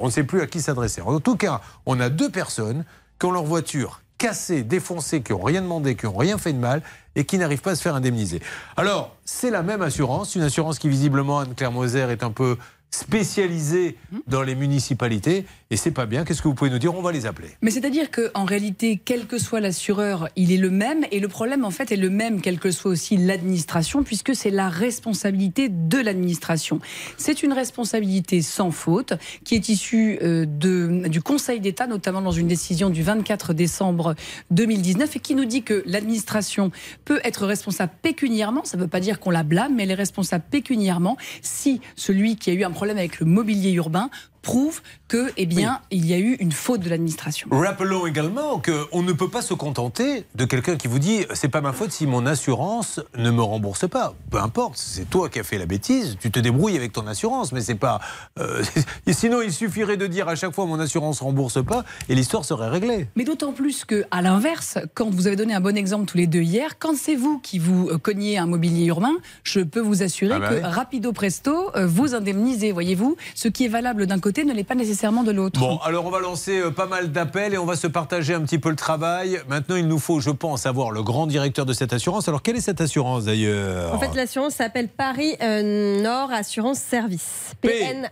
on 0.00 0.06
ne 0.06 0.10
sait 0.10 0.24
plus 0.24 0.40
à 0.40 0.46
qui 0.46 0.60
s'adresser. 0.60 1.02
En 1.02 1.20
tout 1.20 1.36
cas, 1.36 1.60
on 1.86 2.00
a 2.00 2.08
deux 2.08 2.30
personnes 2.30 2.84
qui 3.18 3.26
ont 3.26 3.32
leur 3.32 3.44
voiture 3.44 4.00
cassée, 4.16 4.62
défoncée, 4.62 5.22
qui 5.22 5.32
n'ont 5.32 5.42
rien 5.42 5.60
demandé, 5.60 5.96
qui 5.96 6.06
n'ont 6.06 6.16
rien 6.16 6.38
fait 6.38 6.52
de 6.52 6.58
mal 6.58 6.82
et 7.16 7.24
qui 7.24 7.36
n'arrivent 7.36 7.60
pas 7.60 7.72
à 7.72 7.76
se 7.76 7.82
faire 7.82 7.94
indemniser. 7.94 8.40
Alors, 8.76 9.14
c'est 9.24 9.50
la 9.50 9.62
même 9.62 9.82
assurance, 9.82 10.34
une 10.34 10.42
assurance 10.42 10.78
qui 10.78 10.88
visiblement, 10.88 11.40
Anne-Claire 11.40 11.72
Moser, 11.72 12.10
est 12.10 12.22
un 12.22 12.30
peu 12.30 12.56
spécialisée 12.94 13.96
dans 14.26 14.42
les 14.42 14.54
municipalités 14.54 15.46
et 15.70 15.76
c'est 15.76 15.90
pas 15.90 16.06
bien. 16.06 16.24
Qu'est-ce 16.24 16.40
que 16.40 16.46
vous 16.46 16.54
pouvez 16.54 16.70
nous 16.70 16.78
dire? 16.78 16.94
On 16.94 17.02
va 17.02 17.10
les 17.10 17.26
appeler. 17.26 17.48
Mais 17.60 17.72
c'est-à-dire 17.72 18.10
qu'en 18.12 18.44
réalité, 18.44 19.00
quel 19.04 19.26
que 19.26 19.38
soit 19.38 19.58
l'assureur, 19.58 20.28
il 20.36 20.52
est 20.52 20.56
le 20.56 20.70
même. 20.70 21.04
Et 21.10 21.18
le 21.18 21.26
problème, 21.26 21.64
en 21.64 21.70
fait, 21.70 21.90
est 21.90 21.96
le 21.96 22.10
même, 22.10 22.40
quelle 22.40 22.60
que 22.60 22.70
soit 22.70 22.92
aussi 22.92 23.16
l'administration, 23.16 24.04
puisque 24.04 24.36
c'est 24.36 24.50
la 24.50 24.68
responsabilité 24.68 25.68
de 25.68 25.98
l'administration. 25.98 26.78
C'est 27.16 27.42
une 27.42 27.52
responsabilité 27.52 28.40
sans 28.42 28.70
faute, 28.70 29.14
qui 29.42 29.56
est 29.56 29.68
issue 29.68 30.18
euh, 30.22 30.46
de, 30.46 31.08
du 31.08 31.20
Conseil 31.20 31.58
d'État, 31.58 31.88
notamment 31.88 32.22
dans 32.22 32.30
une 32.30 32.46
décision 32.46 32.88
du 32.88 33.02
24 33.02 33.52
décembre 33.54 34.14
2019, 34.52 35.16
et 35.16 35.18
qui 35.18 35.34
nous 35.34 35.46
dit 35.46 35.64
que 35.64 35.82
l'administration 35.86 36.70
peut 37.04 37.20
être 37.24 37.46
responsable 37.46 37.92
pécuniairement. 38.02 38.64
Ça 38.64 38.76
ne 38.76 38.82
veut 38.82 38.88
pas 38.88 39.00
dire 39.00 39.18
qu'on 39.18 39.30
la 39.30 39.42
blâme, 39.42 39.74
mais 39.74 39.82
elle 39.82 39.90
est 39.90 39.94
responsable 39.94 40.44
pécuniairement 40.48 41.16
si 41.42 41.80
celui 41.96 42.36
qui 42.36 42.50
a 42.50 42.52
eu 42.52 42.62
un 42.62 42.70
problème 42.70 42.83
avec 42.90 43.20
le 43.20 43.26
mobilier 43.26 43.72
urbain 43.72 44.10
prouve 44.44 44.80
que, 45.08 45.32
eh 45.36 45.46
bien, 45.46 45.80
il 45.90 46.06
y 46.06 46.14
a 46.14 46.18
eu 46.18 46.34
une 46.38 46.52
faute 46.52 46.80
de 46.80 46.88
l'administration. 46.88 47.48
Rappelons 47.50 48.06
également 48.06 48.60
qu'on 48.60 49.02
ne 49.02 49.12
peut 49.12 49.28
pas 49.28 49.42
se 49.42 49.54
contenter 49.54 50.24
de 50.34 50.44
quelqu'un 50.44 50.76
qui 50.76 50.86
vous 50.86 50.98
dit 51.00 51.26
c'est 51.34 51.48
pas 51.48 51.60
ma 51.60 51.72
faute 51.72 51.90
si 51.90 52.06
mon 52.06 52.26
assurance 52.26 53.00
ne 53.16 53.30
me 53.30 53.42
rembourse 53.42 53.88
pas. 53.88 54.14
Peu 54.30 54.38
importe, 54.38 54.74
c'est 54.76 55.08
toi 55.10 55.28
qui 55.28 55.40
as 55.40 55.42
fait 55.44 55.58
la 55.58 55.66
bêtise, 55.66 56.16
tu 56.20 56.30
te 56.30 56.38
débrouilles 56.38 56.76
avec 56.76 56.92
ton 56.92 57.06
assurance, 57.06 57.52
mais 57.52 57.60
c'est 57.60 57.74
pas. 57.74 58.00
euh, 58.38 58.62
et 59.06 59.12
sinon, 59.12 59.40
il 59.42 59.52
suffirait 59.52 59.96
de 59.96 60.06
dire 60.06 60.28
à 60.28 60.36
chaque 60.36 60.52
fois 60.54 60.66
mon 60.66 60.78
assurance 60.78 61.20
rembourse 61.20 61.64
pas 61.64 61.84
et 62.08 62.14
l'histoire 62.14 62.44
serait 62.44 62.68
réglée. 62.68 63.08
Mais 63.16 63.24
d'autant 63.24 63.52
plus 63.52 63.84
que, 63.84 64.04
à 64.10 64.22
l'inverse, 64.22 64.78
quand 64.94 65.10
vous 65.10 65.26
avez 65.26 65.36
donné 65.36 65.54
un 65.54 65.60
bon 65.60 65.76
exemple 65.76 66.04
tous 66.06 66.18
les 66.18 66.26
deux 66.26 66.42
hier, 66.42 66.78
quand 66.78 66.96
c'est 66.96 67.16
vous 67.16 67.38
qui 67.38 67.58
vous 67.58 67.88
euh, 67.88 67.98
cognez 67.98 68.36
un 68.38 68.46
mobilier 68.46 68.86
urbain, 68.86 69.14
je 69.42 69.60
peux 69.60 69.80
vous 69.80 70.02
assurer 70.02 70.34
Ah 70.34 70.38
bah 70.40 70.48
que 70.50 70.54
oui. 70.56 70.60
rapido 70.62 71.12
presto, 71.12 71.70
euh, 71.76 71.86
vous 71.86 72.14
indemnisez, 72.14 72.72
voyez-vous. 72.72 73.16
Ce 73.34 73.48
qui 73.48 73.64
est 73.64 73.68
valable 73.68 74.06
d'un 74.06 74.18
côté 74.18 74.33
ne 74.42 74.52
l'est 74.52 74.64
pas 74.64 74.74
nécessairement 74.74 75.22
de 75.22 75.30
l'autre. 75.30 75.60
Bon, 75.60 75.78
alors 75.84 76.06
on 76.06 76.10
va 76.10 76.20
lancer 76.20 76.58
euh, 76.58 76.70
pas 76.70 76.86
mal 76.86 77.12
d'appels 77.12 77.54
et 77.54 77.58
on 77.58 77.66
va 77.66 77.76
se 77.76 77.86
partager 77.86 78.34
un 78.34 78.40
petit 78.40 78.58
peu 78.58 78.70
le 78.70 78.76
travail. 78.76 79.40
Maintenant, 79.48 79.76
il 79.76 79.86
nous 79.86 79.98
faut, 79.98 80.20
je 80.20 80.30
pense, 80.30 80.66
avoir 80.66 80.90
le 80.90 81.02
grand 81.02 81.26
directeur 81.26 81.66
de 81.66 81.72
cette 81.72 81.92
assurance. 81.92 82.28
Alors, 82.28 82.42
quelle 82.42 82.56
est 82.56 82.60
cette 82.60 82.80
assurance 82.80 83.24
d'ailleurs 83.24 83.94
En 83.94 83.98
fait, 83.98 84.14
l'assurance 84.14 84.54
s'appelle 84.54 84.88
Paris 84.88 85.36
euh, 85.42 86.02
Nord 86.02 86.32
Assurance 86.32 86.78
Service. 86.78 87.54
PNAS. 87.60 88.08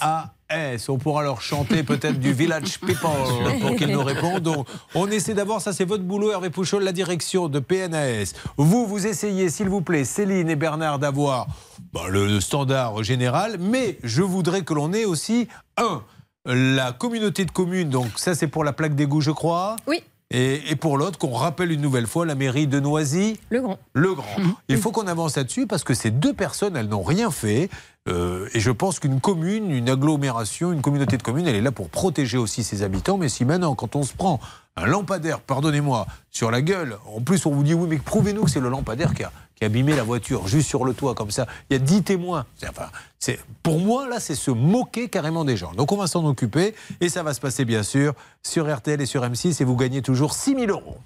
PNAS. 0.00 0.88
On 0.88 0.98
pourra 0.98 1.22
leur 1.22 1.42
chanter 1.42 1.82
peut-être 1.82 2.18
du 2.18 2.32
Village 2.32 2.80
People 2.80 3.10
pour 3.60 3.76
qu'ils 3.76 3.90
nous 3.90 4.02
répondent. 4.02 4.40
Donc, 4.40 4.66
on 4.94 5.10
essaie 5.10 5.34
d'abord, 5.34 5.60
ça 5.60 5.72
c'est 5.72 5.84
votre 5.84 6.04
boulot, 6.04 6.32
Hervé 6.32 6.50
Pouchol, 6.50 6.82
la 6.82 6.92
direction 6.92 7.48
de 7.48 7.58
PNAS. 7.58 8.32
Vous, 8.56 8.86
vous 8.86 9.06
essayez, 9.06 9.48
s'il 9.50 9.68
vous 9.68 9.80
plaît, 9.80 10.04
Céline 10.04 10.48
et 10.48 10.56
Bernard, 10.56 10.98
d'avoir 10.98 11.46
bah, 11.92 12.08
le, 12.08 12.40
standard 12.40 13.02
général, 13.02 13.56
mais 13.58 13.98
je 14.02 14.22
voudrais 14.22 14.62
que 14.62 14.74
l'on 14.74 14.92
ait 14.92 15.04
aussi, 15.04 15.48
un, 15.76 16.02
la 16.44 16.92
communauté 16.92 17.44
de 17.44 17.50
communes, 17.50 17.90
donc 17.90 18.08
ça 18.16 18.34
c'est 18.34 18.48
pour 18.48 18.64
la 18.64 18.72
plaque 18.72 18.94
d'égout, 18.94 19.20
je 19.20 19.30
crois. 19.30 19.76
Oui. 19.86 20.02
Et, 20.32 20.70
et 20.70 20.76
pour 20.76 20.96
l'autre, 20.96 21.18
qu'on 21.18 21.32
rappelle 21.32 21.72
une 21.72 21.80
nouvelle 21.80 22.06
fois 22.06 22.24
la 22.24 22.36
mairie 22.36 22.68
de 22.68 22.78
Noisy. 22.78 23.40
Le 23.50 23.62
Grand. 23.62 23.78
Le 23.94 24.14
Grand. 24.14 24.36
Il 24.68 24.76
faut 24.76 24.92
qu'on 24.92 25.08
avance 25.08 25.36
là-dessus 25.36 25.66
parce 25.66 25.82
que 25.82 25.92
ces 25.92 26.12
deux 26.12 26.32
personnes, 26.32 26.76
elles 26.76 26.88
n'ont 26.88 27.02
rien 27.02 27.32
fait. 27.32 27.68
Euh, 28.08 28.48
et 28.54 28.60
je 28.60 28.70
pense 28.70 28.98
qu'une 28.98 29.20
commune, 29.20 29.70
une 29.70 29.90
agglomération, 29.90 30.72
une 30.72 30.82
communauté 30.82 31.16
de 31.16 31.22
communes, 31.22 31.46
elle 31.46 31.56
est 31.56 31.60
là 31.60 31.72
pour 31.72 31.90
protéger 31.90 32.38
aussi 32.38 32.62
ses 32.62 32.82
habitants. 32.82 33.18
Mais 33.18 33.28
si 33.28 33.44
maintenant, 33.44 33.74
quand 33.74 33.96
on 33.96 34.04
se 34.04 34.14
prend 34.14 34.40
un 34.76 34.86
lampadaire, 34.86 35.40
pardonnez-moi, 35.40 36.06
sur 36.30 36.50
la 36.50 36.62
gueule, 36.62 36.96
en 37.14 37.20
plus 37.20 37.44
on 37.44 37.50
vous 37.50 37.62
dit 37.62 37.74
oui, 37.74 37.86
mais 37.88 37.98
prouvez-nous 37.98 38.44
que 38.44 38.50
c'est 38.50 38.60
le 38.60 38.70
lampadaire 38.70 39.14
qui 39.14 39.24
a, 39.24 39.32
qui 39.60 39.64
a 39.64 39.66
abîmé 39.66 39.94
la 39.94 40.02
voiture, 40.02 40.48
juste 40.48 40.68
sur 40.68 40.84
le 40.86 40.94
toit, 40.94 41.14
comme 41.14 41.30
ça. 41.30 41.46
Il 41.68 41.74
y 41.74 41.76
a 41.76 41.78
dix 41.78 42.02
témoins. 42.02 42.46
C'est- 42.56 42.68
Enfin, 42.70 42.86
c'est, 43.18 43.38
pour 43.62 43.78
moi, 43.78 44.08
là, 44.08 44.18
c'est 44.18 44.34
se 44.34 44.50
moquer 44.50 45.08
carrément 45.10 45.44
des 45.44 45.56
gens. 45.58 45.72
Donc 45.72 45.92
on 45.92 45.98
va 45.98 46.06
s'en 46.06 46.24
occuper 46.24 46.74
et 47.02 47.10
ça 47.10 47.22
va 47.22 47.34
se 47.34 47.40
passer, 47.40 47.66
bien 47.66 47.82
sûr, 47.82 48.14
sur 48.42 48.74
RTL 48.74 49.00
et 49.02 49.06
sur 49.06 49.22
M6 49.22 49.60
et 49.60 49.64
vous 49.64 49.76
gagnez 49.76 50.00
toujours 50.00 50.32
6 50.32 50.54
000 50.54 50.66
euros. 50.70 50.96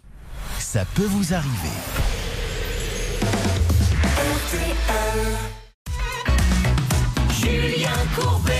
Ça 0.61 0.85
peut 0.95 1.03
vous 1.07 1.35
arriver. 1.35 1.51
Julien 7.31 7.91
Courbet. 8.17 8.53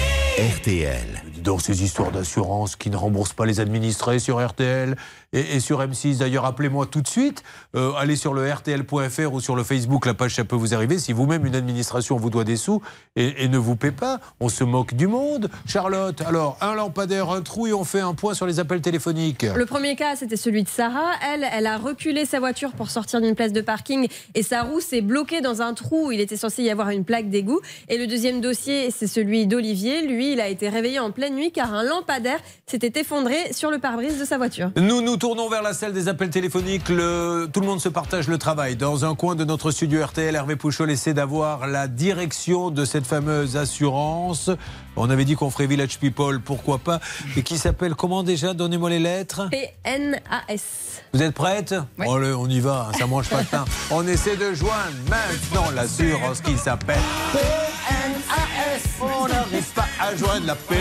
RTL. 0.57 1.23
J'adore 1.45 1.61
ces 1.61 1.85
histoires 1.85 2.11
d'assurance 2.11 2.75
qui 2.75 2.89
ne 2.89 2.97
remboursent 2.97 3.35
pas 3.35 3.45
les 3.45 3.61
administrés 3.61 4.19
sur 4.19 4.43
RTL 4.43 4.97
et, 5.35 5.57
et 5.57 5.61
sur 5.61 5.83
M6. 5.83 6.17
D'ailleurs, 6.17 6.47
appelez-moi 6.47 6.87
tout 6.87 7.03
de 7.03 7.07
suite. 7.07 7.43
Euh, 7.77 7.93
allez 7.99 8.17
sur 8.17 8.33
le 8.33 8.51
RTL.fr 8.51 9.31
ou 9.31 9.43
sur 9.43 9.55
le 9.55 9.63
Facebook, 9.63 10.07
la 10.07 10.15
page 10.15 10.37
Ça 10.37 10.47
peut 10.47 10.57
vous 10.57 10.73
arriver. 10.73 10.99
Si 10.99 11.13
vous-même, 11.13 11.45
une 11.45 11.55
administration 11.55 12.17
vous 12.17 12.31
doit 12.31 12.45
des 12.45 12.57
sous 12.57 12.81
et, 13.15 13.45
et 13.45 13.49
ne 13.49 13.59
vous 13.59 13.77
paie 13.77 13.91
pas, 13.91 14.21
on 14.41 14.49
se 14.49 14.65
moque 14.65 14.95
du 14.95 15.07
monde. 15.07 15.51
Charlotte, 15.67 16.23
alors, 16.23 16.57
un 16.63 16.75
lampadaire, 16.77 17.29
un 17.29 17.43
trou 17.43 17.67
et 17.67 17.75
on 17.75 17.85
fait 17.85 18.01
un 18.01 18.15
point 18.15 18.33
sur 18.33 18.47
les 18.47 18.59
appels 18.59 18.81
téléphoniques. 18.81 19.43
Le 19.43 19.67
premier 19.67 19.97
cas, 19.97 20.17
c'était 20.17 20.39
celui 20.39 20.63
de 20.63 20.69
Sarah. 20.71 21.11
Elle, 21.31 21.45
elle 21.53 21.67
a 21.67 21.77
reculé 21.77 22.25
sa 22.25 22.39
voiture 22.39 22.73
pour 22.73 22.89
sortir 22.89 23.21
d'une 23.21 23.35
place 23.35 23.53
de 23.53 23.61
parking 23.61 24.09
et 24.35 24.43
sa 24.43 24.63
roue 24.63 24.81
s'est 24.81 25.03
bloquée 25.03 25.43
dans 25.43 25.61
un 25.61 25.75
trou 25.75 26.07
où 26.07 26.11
il 26.11 26.21
était 26.21 26.39
censé 26.39 26.63
y 26.63 26.71
avoir 26.71 26.89
une 26.89 27.05
plaque 27.05 27.29
d'égout. 27.29 27.61
Et 27.91 27.99
le 27.99 28.07
deuxième 28.07 28.41
dossier, 28.41 28.91
c'est 28.91 29.07
celui 29.07 29.47
d'Olivier. 29.47 30.07
Lui, 30.07 30.33
il 30.33 30.41
a 30.41 30.49
été 30.49 30.71
réveillé 30.71 31.01
en 31.01 31.11
pleine 31.11 31.34
nuit 31.35 31.53
car 31.53 31.73
un 31.75 31.83
lampadaire 31.83 32.39
s'était 32.67 32.99
effondré 33.01 33.53
sur 33.53 33.71
le 33.71 33.79
pare-brise 33.79 34.19
de 34.19 34.25
sa 34.25 34.39
voiture. 34.39 34.71
Nous 34.77 35.01
nous 35.03 35.17
tournons 35.17 35.49
vers 35.49 35.63
la 35.63 35.75
salle 35.75 35.93
des 35.93 36.09
appels 36.09 36.31
téléphoniques. 36.31 36.89
Le- 36.89 37.49
Tout 37.53 37.61
le 37.61 37.67
monde 37.67 37.81
se 37.81 37.89
partage 37.89 38.29
le 38.29 38.39
travail. 38.39 38.77
Dans 38.77 39.05
un 39.05 39.15
coin 39.15 39.35
de 39.35 39.45
notre 39.45 39.71
studio 39.71 40.05
RTL, 40.05 40.35
Hervé 40.35 40.57
Pouchol 40.57 40.91
essaie 40.91 41.15
d'avoir 41.15 41.67
la 41.67 41.89
direction 41.89 42.71
de 42.71 42.85
cette 42.85 43.07
fameuse 43.07 43.57
assurance. 43.57 44.51
On 44.97 45.11
avait 45.11 45.25
dit 45.25 45.35
qu'on 45.35 45.51
ferait 45.51 45.67
Village 45.67 45.99
People, 45.99 46.41
pourquoi 46.41 46.79
pas. 46.79 47.01
Et 47.37 47.43
qui 47.43 47.59
s'appelle 47.59 47.95
comment 47.97 48.23
déjà? 48.23 48.55
Donnez-moi 48.55 48.91
les 48.91 49.01
lettres. 49.01 49.49
PNAS. 49.51 51.01
Vous 51.13 51.23
êtes 51.23 51.35
prête? 51.35 51.75
Allez, 51.99 52.33
on 52.33 52.49
y 52.49 52.61
va, 52.61 52.91
ça 52.99 53.07
mange 53.07 53.29
pas 53.29 53.43
de 53.43 53.47
pain. 53.49 53.65
On 53.91 54.07
essaie 54.07 54.37
de 54.37 54.55
joindre 54.55 54.75
maintenant 55.09 55.71
l'assurance 55.75 56.41
qui 56.41 56.57
s'appelle 56.57 57.01
PNAS. 57.33 58.81
On 59.01 59.29
n'arrive 59.29 59.71
pas 59.75 59.87
à 60.01 60.15
joindre 60.17 60.47
la 60.47 60.55
PNAS. 60.55 60.79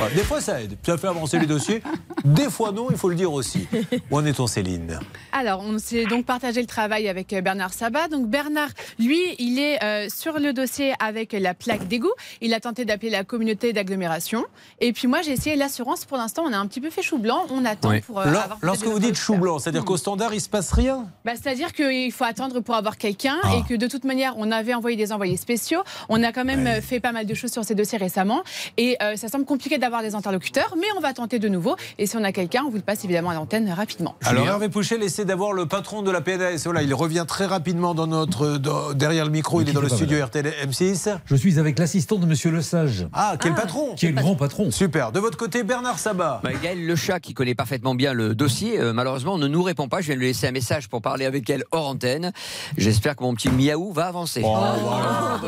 Ouais, 0.00 0.14
Des 0.14 0.22
fois, 0.22 0.40
ça 0.40 0.60
aide. 0.62 0.76
Ça 0.84 0.96
fait 0.96 1.06
avancer 1.08 1.38
les 1.38 1.46
dossiers. 1.46 1.82
Des 2.24 2.50
fois, 2.50 2.70
non, 2.72 2.88
il 2.90 2.96
faut 2.96 3.08
le 3.08 3.14
dire 3.14 3.32
aussi. 3.32 3.66
Où 4.10 4.18
en 4.18 4.24
est-on, 4.24 4.46
Céline? 4.46 4.98
Alors, 5.32 5.62
on 5.64 5.78
s'est 5.78 6.04
donc 6.04 6.26
partagé 6.26 6.60
le 6.60 6.66
travail 6.66 7.08
avec 7.08 7.32
euh, 7.32 7.40
Bernard 7.40 7.72
Sabat. 7.72 8.08
Donc, 8.08 8.28
Bernard, 8.28 8.68
lui, 8.98 9.18
il 9.38 9.58
est 9.58 9.82
euh, 9.82 10.08
sur 10.14 10.38
le 10.38 10.52
dossier 10.52 10.92
avec 11.00 11.32
la 11.32 11.54
plaque 11.54 11.88
d'égout. 11.88 12.12
Il 12.40 12.54
a 12.54 12.60
tenté 12.60 12.84
d'appeler 12.84 13.10
la 13.10 13.24
communauté 13.24 13.72
d'agglomération. 13.72 14.44
Et 14.80 14.92
puis, 14.92 15.08
moi, 15.08 15.22
j'ai 15.22 15.32
essayé 15.32 15.56
l'assurance. 15.56 16.04
Pour 16.04 16.18
l'instant, 16.18 16.44
on 16.46 16.52
a 16.52 16.56
un 16.58 16.66
petit 16.66 16.80
peu 16.80 16.90
fait 16.90 17.02
chou 17.02 17.18
blanc. 17.18 17.46
On 17.50 17.64
attend 17.64 17.98
pour. 18.06 18.20
euh, 18.20 18.30
Lors- 18.30 18.42
avoir 18.42 18.58
Lorsque 18.62 18.84
vous 18.84 18.98
des 18.98 19.06
dites 19.08 19.16
chou 19.16 19.36
blanc, 19.36 19.58
c'est-à-dire 19.58 19.84
qu'au 19.84 19.96
standard, 19.96 20.34
il 20.34 20.40
se 20.40 20.48
passe 20.48 20.72
rien? 20.72 21.06
Bah, 21.24 21.32
C'est-à-dire 21.34 21.72
qu'il 21.72 22.12
faut 22.12 22.24
attendre 22.24 22.60
pour 22.60 22.74
avoir 22.74 22.96
quelqu'un 22.96 23.38
Ah. 23.42 23.56
et 23.56 23.62
que 23.68 23.74
de 23.78 23.86
toute 23.86 24.04
manière, 24.04 24.34
on 24.36 24.50
avait 24.52 24.74
envoyé 24.74 24.96
des 24.96 25.12
envoyés 25.12 25.36
spéciaux. 25.36 25.82
On 26.08 26.22
a 26.22 26.32
quand 26.32 26.44
même 26.44 26.80
fait 26.82 26.97
pas 27.00 27.12
mal 27.12 27.26
de 27.26 27.34
choses 27.34 27.52
sur 27.52 27.64
ces 27.64 27.74
dossiers 27.74 27.98
récemment. 27.98 28.42
Et 28.76 28.96
euh, 29.02 29.16
ça 29.16 29.28
semble 29.28 29.44
compliqué 29.44 29.78
d'avoir 29.78 30.02
des 30.02 30.14
interlocuteurs, 30.14 30.74
mais 30.76 30.86
on 30.96 31.00
va 31.00 31.12
tenter 31.12 31.38
de 31.38 31.48
nouveau. 31.48 31.76
Et 31.98 32.06
si 32.06 32.16
on 32.16 32.24
a 32.24 32.32
quelqu'un, 32.32 32.62
on 32.66 32.70
vous 32.70 32.76
le 32.76 32.82
passe 32.82 33.04
évidemment 33.04 33.30
à 33.30 33.34
l'antenne 33.34 33.70
rapidement. 33.70 34.14
Alors 34.24 34.46
Hervé 34.46 34.68
Pouchel 34.68 35.02
essaie 35.02 35.24
d'avoir 35.24 35.52
le 35.52 35.66
patron 35.66 36.02
de 36.02 36.10
la 36.10 36.20
PNAS. 36.20 36.62
Voilà, 36.64 36.82
il 36.82 36.92
revient 36.94 37.24
très 37.26 37.46
rapidement 37.46 37.94
dans 37.94 38.06
notre, 38.06 38.58
dans- 38.58 38.92
derrière 38.92 39.24
le 39.24 39.30
micro. 39.30 39.60
Il 39.60 39.68
est 39.68 39.72
dans 39.72 39.80
le 39.80 39.88
studio 39.88 40.24
RTL 40.24 40.52
M6. 40.68 41.16
Je 41.26 41.36
suis 41.36 41.58
avec 41.58 41.78
l'assistant 41.78 42.16
de 42.16 42.26
Monsieur 42.26 42.50
Lesage. 42.50 43.06
Ah, 43.12 43.36
quel 43.40 43.54
patron 43.54 43.94
Qui 43.96 44.06
est 44.06 44.10
le 44.10 44.20
grand 44.20 44.34
patron. 44.34 44.70
Super. 44.70 45.12
De 45.12 45.20
votre 45.20 45.36
côté, 45.38 45.62
Bernard 45.62 45.98
Sabat. 45.98 46.40
Bah, 46.42 46.50
Gaël 46.62 46.84
Le 46.86 46.96
Chat, 46.96 47.20
qui 47.20 47.34
connaît 47.34 47.54
parfaitement 47.54 47.94
bien 47.94 48.12
le 48.12 48.34
dossier, 48.34 48.78
euh, 48.80 48.92
malheureusement 48.92 49.38
ne 49.38 49.46
nous 49.48 49.62
répond 49.62 49.88
pas. 49.88 50.00
Je 50.00 50.06
viens 50.06 50.14
de 50.14 50.20
lui 50.20 50.26
laisser 50.28 50.46
un 50.46 50.52
message 50.52 50.88
pour 50.88 51.02
parler 51.02 51.24
avec 51.26 51.48
elle 51.50 51.64
hors 51.72 51.88
antenne. 51.88 52.32
J'espère 52.76 53.16
que 53.16 53.22
mon 53.22 53.34
petit 53.34 53.50
miaou 53.50 53.92
va 53.92 54.06
avancer. 54.06 54.42
Oh, 54.44 54.56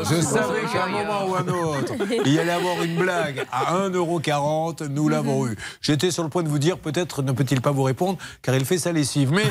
Je 0.09 0.21
savais 0.21 0.61
qu'à 0.71 0.85
un 0.85 0.89
moment 0.89 1.25
ou 1.29 1.35
un 1.41 1.47
autre, 1.53 1.93
il 2.25 2.33
y 2.33 2.39
allait 2.39 2.51
avoir 2.51 2.81
une 2.83 2.95
blague 2.95 3.45
à 3.51 3.87
1,40€. 3.87 4.87
Nous 4.87 5.09
l'avons 5.09 5.47
eu. 5.47 5.55
J'étais 5.81 6.11
sur 6.11 6.23
le 6.23 6.29
point 6.29 6.43
de 6.43 6.49
vous 6.49 6.59
dire, 6.59 6.77
peut-être 6.77 7.21
ne 7.21 7.31
peut-il 7.31 7.61
pas 7.61 7.71
vous 7.71 7.83
répondre, 7.83 8.17
car 8.41 8.55
il 8.55 8.65
fait 8.65 8.77
sa 8.77 8.91
lessive. 8.91 9.31
Mais 9.31 9.45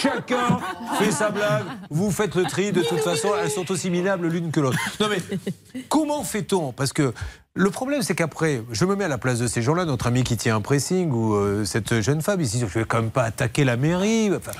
chacun 0.00 0.60
fait 0.98 1.10
sa 1.10 1.30
blague. 1.30 1.64
Vous 1.90 2.10
faites 2.10 2.34
le 2.34 2.44
tri. 2.44 2.72
De 2.72 2.82
toute 2.82 3.00
façon, 3.00 3.30
elles 3.42 3.50
sont 3.50 3.70
aussi 3.70 3.90
minables 3.90 4.28
l'une 4.28 4.50
que 4.50 4.60
l'autre. 4.60 4.78
Non 5.00 5.08
mais, 5.08 5.82
comment 5.88 6.22
fait-on? 6.24 6.72
Parce 6.72 6.92
que 6.92 7.12
le 7.56 7.70
problème, 7.70 8.02
c'est 8.02 8.16
qu'après, 8.16 8.62
je 8.72 8.84
me 8.84 8.96
mets 8.96 9.04
à 9.04 9.08
la 9.08 9.18
place 9.18 9.38
de 9.38 9.46
ces 9.46 9.62
gens-là, 9.62 9.84
notre 9.84 10.08
ami 10.08 10.24
qui 10.24 10.36
tient 10.36 10.56
un 10.56 10.60
pressing 10.60 11.12
ou 11.12 11.34
euh, 11.34 11.64
cette 11.64 12.00
jeune 12.00 12.20
femme 12.20 12.40
ici, 12.40 12.58
je 12.58 12.66
vais 12.66 12.84
quand 12.84 13.00
même 13.00 13.10
pas 13.10 13.22
attaquer 13.22 13.62
la 13.64 13.76
mairie. 13.76 14.30
Enfin, 14.34 14.50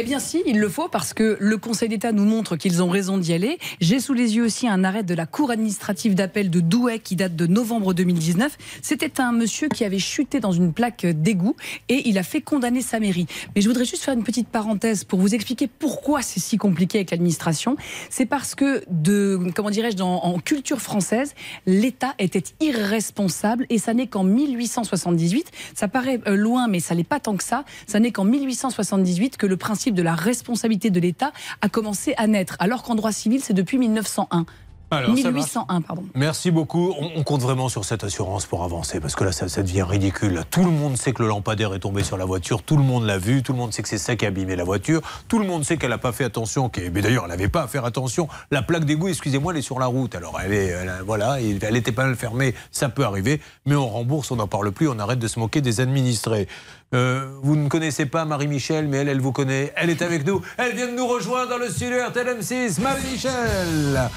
Eh 0.00 0.04
bien 0.04 0.20
si, 0.20 0.44
il 0.46 0.60
le 0.60 0.68
faut 0.68 0.88
parce 0.88 1.12
que 1.12 1.36
le 1.40 1.56
Conseil 1.56 1.88
d'État 1.88 2.12
nous 2.12 2.24
montre 2.24 2.54
qu'ils 2.54 2.84
ont 2.84 2.88
raison 2.88 3.18
d'y 3.18 3.32
aller. 3.32 3.58
J'ai 3.80 3.98
sous 3.98 4.12
les 4.12 4.36
yeux 4.36 4.44
aussi 4.44 4.68
un 4.68 4.84
arrêt 4.84 5.02
de 5.02 5.12
la 5.12 5.26
Cour 5.26 5.50
administrative 5.50 6.14
d'appel 6.14 6.50
de 6.50 6.60
Douai 6.60 7.00
qui 7.00 7.16
date 7.16 7.34
de 7.34 7.48
novembre 7.48 7.94
2019. 7.94 8.56
C'était 8.80 9.20
un 9.20 9.32
monsieur 9.32 9.68
qui 9.68 9.84
avait 9.84 9.98
chuté 9.98 10.38
dans 10.38 10.52
une 10.52 10.72
plaque 10.72 11.04
d'égout 11.04 11.56
et 11.88 12.08
il 12.08 12.16
a 12.16 12.22
fait 12.22 12.40
condamner 12.40 12.80
sa 12.80 13.00
mairie. 13.00 13.26
Mais 13.56 13.60
je 13.60 13.66
voudrais 13.66 13.84
juste 13.84 14.04
faire 14.04 14.14
une 14.14 14.22
petite 14.22 14.46
parenthèse 14.46 15.02
pour 15.02 15.18
vous 15.18 15.34
expliquer 15.34 15.66
pourquoi 15.66 16.22
c'est 16.22 16.38
si 16.38 16.58
compliqué 16.58 16.98
avec 16.98 17.10
l'administration. 17.10 17.76
C'est 18.08 18.26
parce 18.26 18.54
que 18.54 18.84
de, 18.88 19.50
comment 19.56 19.70
dirais-je, 19.70 20.00
en 20.00 20.38
culture 20.38 20.80
française, 20.80 21.34
l'État 21.66 22.14
était 22.20 22.44
irresponsable 22.60 23.66
et 23.68 23.78
ça 23.78 23.94
n'est 23.94 24.06
qu'en 24.06 24.22
1878. 24.22 25.50
Ça 25.74 25.88
paraît 25.88 26.20
euh, 26.28 26.36
loin, 26.36 26.68
mais 26.68 26.78
ça 26.78 26.94
n'est 26.94 27.02
pas 27.02 27.18
tant 27.18 27.36
que 27.36 27.42
ça. 27.42 27.64
Ça 27.88 27.98
n'est 27.98 28.12
qu'en 28.12 28.22
1878 28.22 29.36
que 29.36 29.46
le 29.46 29.56
principe 29.56 29.87
de 29.92 30.02
la 30.02 30.14
responsabilité 30.14 30.90
de 30.90 31.00
l'État 31.00 31.32
a 31.62 31.68
commencé 31.68 32.14
à 32.16 32.26
naître, 32.26 32.56
alors 32.58 32.82
qu'en 32.82 32.94
droit 32.94 33.12
civil, 33.12 33.40
c'est 33.42 33.54
depuis 33.54 33.78
1901. 33.78 34.46
Alors, 34.90 35.14
ça 35.18 35.30
marche. 35.30 35.54
1801, 35.54 35.80
pardon. 35.82 36.04
Merci 36.14 36.50
beaucoup. 36.50 36.94
On, 36.98 37.10
on 37.16 37.22
compte 37.22 37.42
vraiment 37.42 37.68
sur 37.68 37.84
cette 37.84 38.04
assurance 38.04 38.46
pour 38.46 38.64
avancer 38.64 39.00
parce 39.00 39.14
que 39.14 39.24
là, 39.24 39.32
ça, 39.32 39.48
ça 39.48 39.62
devient 39.62 39.82
ridicule. 39.82 40.44
Tout 40.50 40.64
le 40.64 40.70
monde 40.70 40.96
sait 40.96 41.12
que 41.12 41.22
le 41.22 41.28
lampadaire 41.28 41.74
est 41.74 41.80
tombé 41.80 42.02
sur 42.02 42.16
la 42.16 42.24
voiture. 42.24 42.62
Tout 42.62 42.78
le 42.78 42.82
monde 42.82 43.04
l'a 43.04 43.18
vu. 43.18 43.42
Tout 43.42 43.52
le 43.52 43.58
monde 43.58 43.72
sait 43.74 43.82
que 43.82 43.88
c'est 43.88 43.98
ça 43.98 44.16
qui 44.16 44.24
a 44.24 44.28
abîmé 44.28 44.56
la 44.56 44.64
voiture. 44.64 45.02
Tout 45.28 45.38
le 45.40 45.46
monde 45.46 45.64
sait 45.64 45.76
qu'elle 45.76 45.90
n'a 45.90 45.98
pas 45.98 46.12
fait 46.12 46.24
attention. 46.24 46.70
Mais 46.92 47.02
d'ailleurs, 47.02 47.24
elle 47.24 47.30
n'avait 47.30 47.48
pas 47.48 47.64
à 47.64 47.68
faire 47.68 47.84
attention. 47.84 48.28
La 48.50 48.62
plaque 48.62 48.86
d'égout, 48.86 49.08
excusez-moi, 49.08 49.52
elle 49.52 49.58
est 49.58 49.62
sur 49.62 49.78
la 49.78 49.86
route. 49.86 50.14
Alors, 50.14 50.40
elle 50.42 50.54
est, 50.54 50.68
elle 50.68 51.02
voilà, 51.04 51.38
elle 51.40 51.76
était 51.76 51.92
pas 51.92 52.04
mal 52.04 52.16
fermée. 52.16 52.54
Ça 52.70 52.88
peut 52.88 53.04
arriver. 53.04 53.42
Mais 53.66 53.74
on 53.74 53.88
rembourse, 53.88 54.30
on 54.30 54.36
n'en 54.36 54.48
parle 54.48 54.72
plus. 54.72 54.88
On 54.88 54.98
arrête 54.98 55.18
de 55.18 55.28
se 55.28 55.38
moquer 55.38 55.60
des 55.60 55.80
administrés. 55.80 56.48
Euh, 56.94 57.26
vous 57.42 57.54
ne 57.56 57.68
connaissez 57.68 58.06
pas 58.06 58.24
Marie-Michel, 58.24 58.88
mais 58.88 58.98
elle, 58.98 59.08
elle 59.10 59.20
vous 59.20 59.32
connaît. 59.32 59.72
Elle 59.76 59.90
est 59.90 60.00
avec 60.00 60.26
nous. 60.26 60.40
Elle 60.56 60.74
vient 60.74 60.86
de 60.86 60.96
nous 60.96 61.06
rejoindre 61.06 61.50
dans 61.50 61.58
le 61.58 61.68
studio 61.68 61.98
RTL 62.08 62.26
M6. 62.40 62.80
Marie-Michel 62.80 64.08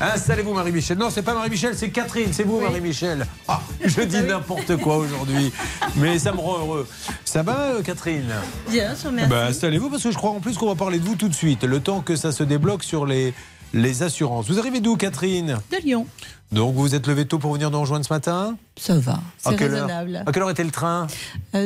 Installez-vous, 0.00 0.52
Marie-Michel. 0.52 0.96
Non, 0.98 1.08
c'est 1.10 1.22
pas 1.22 1.34
Marie-Michel, 1.34 1.74
c'est 1.76 1.88
Catherine. 1.90 2.28
C'est 2.32 2.44
vous, 2.44 2.60
Marie-Michel. 2.60 3.26
Ah, 3.48 3.60
je 3.84 4.02
dis 4.02 4.20
n'importe 4.22 4.76
quoi 4.76 4.98
aujourd'hui. 4.98 5.52
Mais 5.96 6.18
ça 6.18 6.32
me 6.32 6.38
rend 6.38 6.58
heureux. 6.58 6.86
Ça 7.24 7.42
va, 7.42 7.58
euh, 7.70 7.82
Catherine? 7.82 8.30
Bien, 8.70 8.90
je 8.94 9.02
vous 9.02 9.08
remercie. 9.08 9.30
bah, 9.30 9.46
Installez-vous, 9.46 9.88
parce 9.90 10.02
que 10.02 10.10
je 10.12 10.16
crois 10.16 10.30
en 10.30 10.40
plus 10.40 10.56
qu'on 10.56 10.68
va 10.68 10.74
parler 10.76 10.98
de 10.98 11.04
vous 11.04 11.16
tout 11.16 11.28
de 11.28 11.34
suite. 11.34 11.64
Le 11.64 11.80
temps 11.80 12.00
que 12.02 12.14
ça 12.14 12.30
se 12.30 12.44
débloque 12.44 12.84
sur 12.84 13.06
les, 13.06 13.34
les 13.72 14.02
assurances. 14.04 14.48
Vous 14.48 14.58
arrivez 14.60 14.80
d'où, 14.80 14.96
Catherine? 14.96 15.58
De 15.72 15.78
Lyon. 15.82 16.06
Donc, 16.50 16.74
vous 16.74 16.94
êtes 16.94 17.06
levé 17.06 17.26
tôt 17.26 17.38
pour 17.38 17.52
venir 17.52 17.70
nous 17.70 17.80
rejoindre 17.80 18.04
ce 18.06 18.12
matin? 18.12 18.56
Ça 18.76 18.98
va, 18.98 19.12
À 19.12 19.20
c'est 19.50 19.56
quelle 19.56 19.74
heure 19.74 19.86
raisonnable. 19.86 20.22
À 20.26 20.32
quelle 20.32 20.42
heure 20.42 20.50
était 20.50 20.64
le 20.64 20.70
train? 20.70 21.06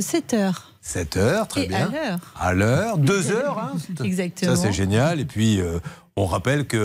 7 0.01 0.35
heures. 0.35 0.73
7 0.81 1.17
heures, 1.17 1.47
très 1.49 1.65
Et 1.65 1.69
bien. 1.69 1.87
à 1.87 1.91
l'heure. 1.91 2.19
À 2.39 2.53
l'heure, 2.53 2.99
2 2.99 3.31
heures. 3.33 3.59
hein. 3.59 3.73
Exactement. 4.05 4.57
Ça, 4.57 4.61
c'est 4.63 4.73
génial. 4.73 5.21
Et 5.21 5.25
puis, 5.25 5.61
euh, 5.61 5.79
on 6.17 6.27
rappelle 6.27 6.67
que. 6.67 6.77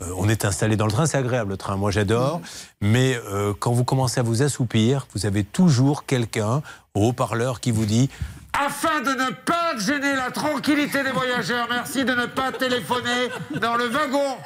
euh, 0.00 0.06
on 0.16 0.28
est 0.28 0.44
installé 0.44 0.76
dans 0.76 0.86
le 0.86 0.92
train, 0.92 1.06
c'est 1.06 1.18
agréable 1.18 1.50
le 1.50 1.56
train, 1.56 1.76
moi 1.76 1.90
j'adore. 1.90 2.40
Mais 2.80 3.16
euh, 3.30 3.52
quand 3.58 3.72
vous 3.72 3.84
commencez 3.84 4.18
à 4.18 4.22
vous 4.24 4.42
assoupir, 4.42 5.06
vous 5.14 5.24
avez 5.26 5.44
toujours 5.44 6.04
quelqu'un 6.06 6.62
au 6.94 7.08
haut-parleur 7.08 7.60
qui 7.60 7.70
vous 7.70 7.84
dit 7.84 8.08
afin 8.58 9.00
de 9.00 9.10
ne 9.10 9.30
pas 9.32 9.76
gêner 9.78 10.14
la 10.14 10.30
tranquillité 10.30 11.02
des 11.02 11.10
voyageurs, 11.10 11.66
merci 11.68 12.04
de 12.04 12.12
ne 12.12 12.26
pas 12.26 12.52
téléphoner 12.52 13.28
dans 13.60 13.76
le 13.76 13.86
wagon. 13.86 14.36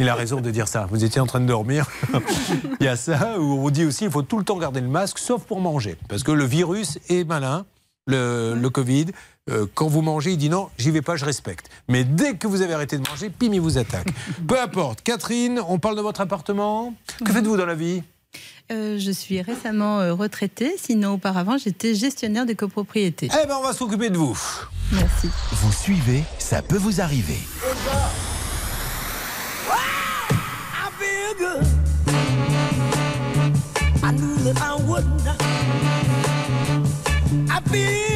Il 0.00 0.08
a 0.08 0.14
raison 0.14 0.40
de 0.40 0.50
dire 0.50 0.68
ça. 0.68 0.86
Vous 0.90 1.04
étiez 1.04 1.20
en 1.20 1.26
train 1.26 1.40
de 1.40 1.46
dormir. 1.46 1.86
Il 2.80 2.84
y 2.84 2.88
a 2.88 2.96
ça 2.96 3.38
où 3.38 3.66
on 3.66 3.70
dit 3.70 3.84
aussi 3.84 4.04
il 4.04 4.10
faut 4.10 4.22
tout 4.22 4.38
le 4.38 4.44
temps 4.44 4.58
garder 4.58 4.80
le 4.80 4.88
masque, 4.88 5.18
sauf 5.18 5.44
pour 5.44 5.60
manger. 5.60 5.96
Parce 6.08 6.22
que 6.22 6.32
le 6.32 6.44
virus 6.44 6.98
est 7.08 7.24
malin, 7.24 7.64
le, 8.06 8.54
le 8.54 8.70
Covid. 8.70 9.06
Euh, 9.48 9.66
quand 9.74 9.86
vous 9.86 10.02
mangez, 10.02 10.32
il 10.32 10.38
dit 10.38 10.50
non, 10.50 10.68
j'y 10.76 10.90
vais 10.90 11.02
pas, 11.02 11.14
je 11.14 11.24
respecte. 11.24 11.68
Mais 11.88 12.02
dès 12.02 12.34
que 12.34 12.48
vous 12.48 12.62
avez 12.62 12.74
arrêté 12.74 12.98
de 12.98 13.08
manger, 13.08 13.30
pim, 13.30 13.52
il 13.52 13.60
vous 13.60 13.78
attaque. 13.78 14.08
Peu 14.48 14.60
importe. 14.60 15.02
Catherine, 15.02 15.60
on 15.68 15.78
parle 15.78 15.96
de 15.96 16.02
votre 16.02 16.20
appartement. 16.20 16.94
Que 17.24 17.32
faites-vous 17.32 17.56
dans 17.56 17.66
la 17.66 17.76
vie? 17.76 18.02
Euh, 18.72 18.98
je 18.98 19.10
suis 19.12 19.40
récemment 19.42 20.00
euh, 20.00 20.12
retraitée, 20.12 20.74
sinon 20.76 21.14
auparavant 21.14 21.56
j'étais 21.56 21.94
gestionnaire 21.94 22.46
de 22.46 22.52
copropriété. 22.52 23.28
Eh 23.32 23.46
ben, 23.46 23.56
on 23.60 23.62
va 23.62 23.72
s'occuper 23.72 24.10
de 24.10 24.16
vous. 24.16 24.36
Merci. 24.92 25.28
Vous 25.52 25.72
suivez, 25.72 26.24
ça 26.38 26.62
peut 26.62 26.76
vous 26.76 27.00
arriver. 27.00 27.38
I 37.48 38.15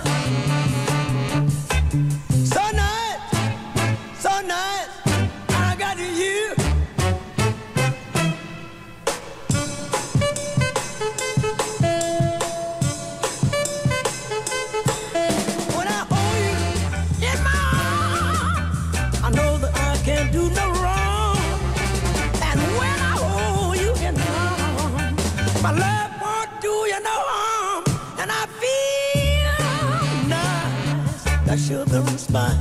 children's 31.71 32.21
spine. 32.23 32.59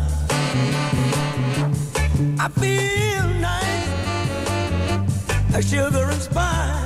I 2.39 2.49
feel 2.61 3.27
nice, 3.41 3.89
a 5.57 5.61
sugar 5.61 6.05
and 6.11 6.23
spine. 6.23 6.80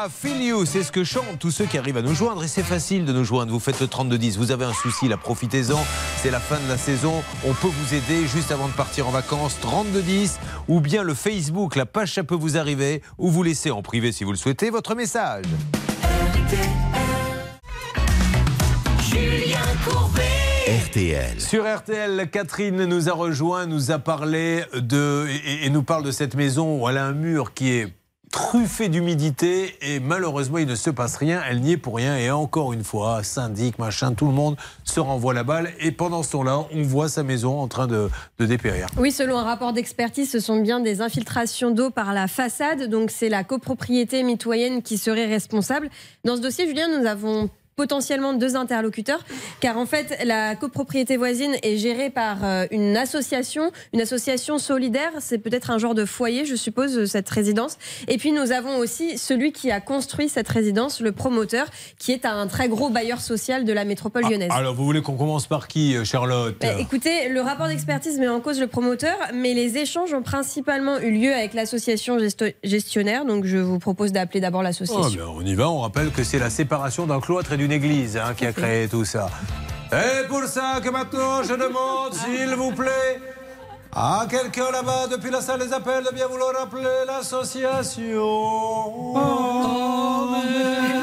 I 0.00 0.06
feel 0.08 0.40
you, 0.40 0.64
c'est 0.64 0.84
ce 0.84 0.92
que 0.92 1.02
chantent 1.02 1.40
tous 1.40 1.50
ceux 1.50 1.64
qui 1.64 1.76
arrivent 1.76 1.96
à 1.96 2.02
nous 2.02 2.14
joindre 2.14 2.44
et 2.44 2.48
c'est 2.48 2.62
facile 2.62 3.04
de 3.04 3.12
nous 3.12 3.24
joindre. 3.24 3.50
Vous 3.50 3.58
faites 3.58 3.80
le 3.80 3.88
3210, 3.88 4.38
vous 4.38 4.52
avez 4.52 4.64
un 4.64 4.72
souci, 4.72 5.08
là 5.08 5.16
profitez-en, 5.16 5.84
c'est 6.22 6.30
la 6.30 6.38
fin 6.38 6.60
de 6.60 6.68
la 6.68 6.78
saison, 6.78 7.14
on 7.44 7.52
peut 7.52 7.66
vous 7.66 7.94
aider 7.94 8.28
juste 8.28 8.52
avant 8.52 8.68
de 8.68 8.72
partir 8.74 9.08
en 9.08 9.10
vacances, 9.10 9.56
3210 9.60 10.38
ou 10.68 10.78
bien 10.78 11.02
le 11.02 11.14
Facebook, 11.14 11.74
la 11.74 11.84
page 11.84 12.14
ça 12.14 12.22
peut 12.22 12.36
vous 12.36 12.56
arriver 12.56 13.02
ou 13.18 13.28
vous 13.28 13.42
laissez 13.42 13.72
en 13.72 13.82
privé 13.82 14.12
si 14.12 14.22
vous 14.22 14.30
le 14.30 14.36
souhaitez 14.36 14.70
votre 14.70 14.94
message. 14.94 15.46
Julien 19.00 19.58
Courbet. 19.84 20.22
RTL. 20.86 21.40
Sur 21.40 21.64
RTL, 21.64 22.30
Catherine 22.30 22.84
nous 22.84 23.08
a 23.08 23.12
rejoint, 23.14 23.66
nous 23.66 23.90
a 23.90 23.98
parlé 23.98 24.62
de 24.74 25.26
et, 25.44 25.66
et 25.66 25.70
nous 25.70 25.82
parle 25.82 26.04
de 26.04 26.12
cette 26.12 26.36
maison 26.36 26.80
où 26.80 26.88
elle 26.88 26.98
a 26.98 27.04
un 27.04 27.14
mur 27.14 27.52
qui 27.52 27.72
est 27.72 27.97
truffé 28.30 28.88
d'humidité 28.88 29.76
et 29.82 30.00
malheureusement 30.00 30.58
il 30.58 30.66
ne 30.66 30.74
se 30.74 30.90
passe 30.90 31.16
rien, 31.16 31.42
elle 31.48 31.60
n'y 31.60 31.72
est 31.72 31.76
pour 31.76 31.96
rien 31.96 32.16
et 32.16 32.30
encore 32.30 32.72
une 32.72 32.84
fois, 32.84 33.22
syndic, 33.22 33.78
machin, 33.78 34.14
tout 34.14 34.26
le 34.26 34.32
monde 34.32 34.56
se 34.84 35.00
renvoie 35.00 35.34
la 35.34 35.44
balle 35.44 35.72
et 35.80 35.92
pendant 35.92 36.22
ce 36.22 36.32
temps-là, 36.32 36.66
on 36.72 36.82
voit 36.82 37.08
sa 37.08 37.22
maison 37.22 37.60
en 37.60 37.68
train 37.68 37.86
de, 37.86 38.10
de 38.38 38.46
dépérir. 38.46 38.86
Oui, 38.96 39.12
selon 39.12 39.38
un 39.38 39.44
rapport 39.44 39.72
d'expertise, 39.72 40.30
ce 40.30 40.40
sont 40.40 40.60
bien 40.60 40.80
des 40.80 41.00
infiltrations 41.00 41.70
d'eau 41.70 41.90
par 41.90 42.12
la 42.12 42.28
façade. 42.28 42.88
Donc, 42.88 43.10
c'est 43.10 43.28
la 43.28 43.44
copropriété 43.44 44.22
mitoyenne 44.22 44.82
qui 44.82 44.98
serait 44.98 45.26
responsable. 45.26 45.90
Dans 46.24 46.36
ce 46.36 46.40
dossier, 46.40 46.66
Julien, 46.66 46.88
nous 46.98 47.06
avons 47.06 47.50
potentiellement 47.78 48.32
deux 48.32 48.56
interlocuteurs, 48.56 49.24
car 49.60 49.78
en 49.78 49.86
fait, 49.86 50.18
la 50.24 50.56
copropriété 50.56 51.16
voisine 51.16 51.54
est 51.62 51.76
gérée 51.76 52.10
par 52.10 52.38
euh, 52.42 52.66
une 52.72 52.96
association, 52.96 53.70
une 53.94 54.00
association 54.00 54.58
solidaire. 54.58 55.12
C'est 55.20 55.38
peut-être 55.38 55.70
un 55.70 55.78
genre 55.78 55.94
de 55.94 56.04
foyer, 56.04 56.44
je 56.44 56.56
suppose, 56.56 57.04
cette 57.04 57.28
résidence. 57.28 57.78
Et 58.08 58.18
puis, 58.18 58.32
nous 58.32 58.50
avons 58.50 58.78
aussi 58.78 59.16
celui 59.16 59.52
qui 59.52 59.70
a 59.70 59.80
construit 59.80 60.28
cette 60.28 60.48
résidence, 60.48 61.00
le 61.00 61.12
promoteur, 61.12 61.68
qui 62.00 62.10
est 62.10 62.26
un 62.26 62.48
très 62.48 62.68
gros 62.68 62.90
bailleur 62.90 63.20
social 63.20 63.64
de 63.64 63.72
la 63.72 63.84
métropole 63.84 64.24
lyonnaise. 64.24 64.50
Alors 64.50 64.74
vous 64.74 64.84
voulez 64.84 65.00
qu'on 65.00 65.16
commence 65.16 65.46
par 65.46 65.68
qui, 65.68 65.96
euh, 65.96 66.04
Charlotte 66.04 66.56
Bah, 66.60 66.80
écoutez, 66.80 67.28
le 67.28 67.40
rapport 67.40 67.68
d'expertise 67.68 68.18
met 68.18 68.26
en 68.26 68.40
cause 68.40 68.58
le 68.58 68.66
promoteur, 68.66 69.16
mais 69.32 69.54
les 69.54 69.78
échanges 69.78 70.12
ont 70.12 70.22
principalement 70.22 70.98
eu 70.98 71.12
lieu 71.12 71.32
avec 71.32 71.54
l'association 71.54 72.18
gestionnaire. 72.64 73.24
Donc 73.24 73.44
je 73.44 73.58
vous 73.58 73.78
propose 73.78 74.10
d'appeler 74.10 74.40
d'abord 74.40 74.64
l'association. 74.64 75.10
ben, 75.16 75.32
on 75.32 75.46
y 75.46 75.54
va, 75.54 75.70
on 75.70 75.80
rappelle 75.80 76.10
que 76.10 76.24
c'est 76.24 76.40
la 76.40 76.50
séparation 76.50 77.06
d'un 77.06 77.20
cloître 77.20 77.52
et 77.52 77.56
d'une 77.56 77.67
église 77.70 78.16
hein, 78.16 78.34
qui 78.36 78.46
a 78.46 78.52
créé 78.52 78.88
tout 78.88 79.04
ça. 79.04 79.28
Et 79.92 80.26
pour 80.28 80.44
ça 80.44 80.80
que 80.84 80.90
maintenant 80.90 81.42
je 81.42 81.54
demande, 81.54 82.12
s'il 82.12 82.54
vous 82.54 82.72
plaît, 82.72 83.20
à 83.92 84.26
quelqu'un 84.30 84.70
là-bas 84.70 85.06
depuis 85.10 85.30
la 85.30 85.40
salle 85.40 85.60
des 85.60 85.72
appels 85.72 86.04
de 86.04 86.14
bien 86.14 86.26
vouloir 86.26 86.52
appeler 86.60 87.06
l'association. 87.06 89.14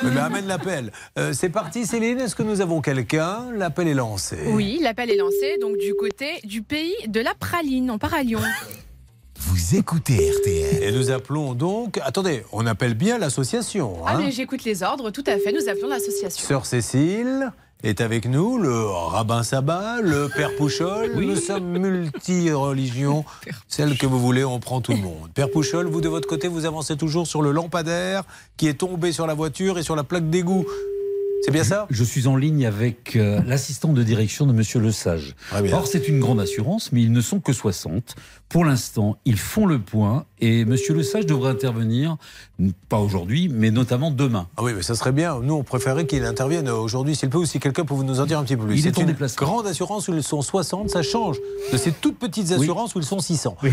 Mais, 0.04 0.12
mais 0.12 0.22
amène 0.22 0.48
l'appel. 0.48 0.92
Euh, 1.18 1.34
c'est 1.34 1.50
parti 1.50 1.86
Céline, 1.86 2.20
est-ce 2.20 2.36
que 2.36 2.44
nous 2.44 2.62
avons 2.62 2.82
quelqu'un? 2.82 3.46
L'appel 3.54 3.88
est 3.88 3.96
lancé. 3.96 4.38
Oui, 4.48 4.80
l'appel 4.82 5.10
est 5.10 5.18
lancé, 5.18 5.58
donc 5.60 5.78
du 5.78 5.96
côté 5.96 6.40
du 6.44 6.62
pays 6.62 6.96
de 7.08 7.22
la 7.22 7.34
praline, 7.34 7.90
on 7.90 7.98
part 7.98 8.14
à 8.14 8.22
Lyon. 8.22 8.42
Vous 9.48 9.76
écoutez 9.76 10.32
RTL. 10.32 10.82
Et 10.82 10.92
nous 10.92 11.12
appelons 11.12 11.54
donc. 11.54 12.00
Attendez, 12.04 12.44
on 12.52 12.66
appelle 12.66 12.96
bien 12.96 13.20
l'association. 13.20 13.98
Ah 14.04 14.14
hein. 14.14 14.22
mais 14.24 14.32
j'écoute 14.32 14.64
les 14.64 14.82
ordres, 14.82 15.12
tout 15.12 15.24
à 15.28 15.38
fait, 15.38 15.52
nous 15.52 15.70
appelons 15.70 15.88
l'association. 15.88 16.44
Sœur 16.44 16.66
Cécile 16.66 17.52
est 17.84 18.02
avec 18.02 18.26
nous, 18.26 18.58
le 18.58 18.86
rabbin 18.86 19.44
Sabat, 19.44 20.02
le 20.02 20.30
père 20.36 20.56
Pouchol. 20.56 21.12
Nous 21.16 21.36
sommes 21.36 21.78
multi-religions. 21.78 23.24
Celle 23.68 24.00
que 24.00 24.08
vous 24.08 24.20
voulez, 24.20 24.44
on 24.44 24.60
prend 24.60 24.82
tout 24.82 24.94
le 24.94 25.02
monde. 25.02 25.30
Père 25.36 25.52
Pouchol, 25.52 25.86
vous 25.86 26.02
de 26.02 26.10
votre 26.10 26.28
côté, 26.28 26.48
vous 26.48 26.66
avancez 26.66 26.98
toujours 26.98 27.28
sur 27.28 27.44
le 27.44 27.52
lampadaire 27.52 28.24
qui 28.58 28.68
est 28.68 28.80
tombé 28.80 29.12
sur 29.12 29.28
la 29.28 29.36
voiture 29.36 29.78
et 29.78 29.84
sur 29.84 29.96
la 29.96 30.04
plaque 30.04 30.28
d'égout. 30.32 30.66
C'est 31.46 31.52
bien 31.52 31.64
ça? 31.64 31.86
Je 31.92 32.04
suis 32.04 32.26
en 32.26 32.38
ligne 32.38 32.66
avec 32.66 33.16
euh, 33.16 33.40
l'assistant 33.46 33.94
de 33.94 34.02
direction 34.02 34.48
de 34.48 34.52
Monsieur 34.52 34.80
Le 34.80 34.92
Sage. 34.92 35.36
bien. 35.62 35.78
Or, 35.78 35.86
c'est 35.86 36.08
une 36.08 36.20
grande 36.20 36.40
assurance, 36.40 36.92
mais 36.92 37.04
ils 37.04 37.12
ne 37.12 37.22
sont 37.22 37.40
que 37.40 37.54
60. 37.54 38.16
Pour 38.50 38.64
l'instant, 38.64 39.18
ils 39.26 39.38
font 39.40 39.66
le 39.66 39.80
point 39.80 40.26
et 40.40 40.64
Monsieur 40.66 40.94
Le 40.94 41.04
Sage 41.04 41.26
devrait 41.26 41.50
intervenir, 41.50 42.16
pas 42.88 43.00
aujourd'hui, 43.00 43.50
mais 43.50 43.70
notamment 43.72 44.12
demain. 44.12 44.48
Ah 44.56 44.64
oui, 44.64 44.72
mais 44.76 44.82
ça 44.84 44.96
serait 44.96 45.12
bien. 45.12 45.40
Nous, 45.42 45.54
on 45.56 45.64
préférait 45.64 46.06
qu'il 46.06 46.24
intervienne 46.24 46.70
aujourd'hui, 46.70 47.16
s'il 47.16 47.30
peut, 47.30 47.40
ou 47.40 47.46
si 47.46 47.60
quelqu'un 47.60 47.84
peut 47.84 47.96
vous 47.96 48.04
nous 48.06 48.20
en 48.22 48.26
dire 48.26 48.40
un 48.40 48.44
petit 48.44 48.56
peu 48.56 48.66
plus. 48.66 48.76
Il 48.80 48.88
est 48.88 48.92
C'est 48.92 48.98
en 49.00 49.02
une 49.02 49.08
déplacement. 49.08 49.46
grande 49.48 49.68
assurance 49.68 50.08
où 50.08 50.14
ils 50.14 50.24
sont 50.24 50.42
60, 50.42 50.90
ça 50.90 51.02
change 51.02 51.38
de 51.74 51.78
ces 51.78 51.92
toutes 51.92 52.18
petites 52.18 52.52
assurances 52.52 52.96
où 52.96 53.00
ils 53.00 53.06
sont 53.06 53.20
600. 53.20 53.58
Voilà. 53.62 53.72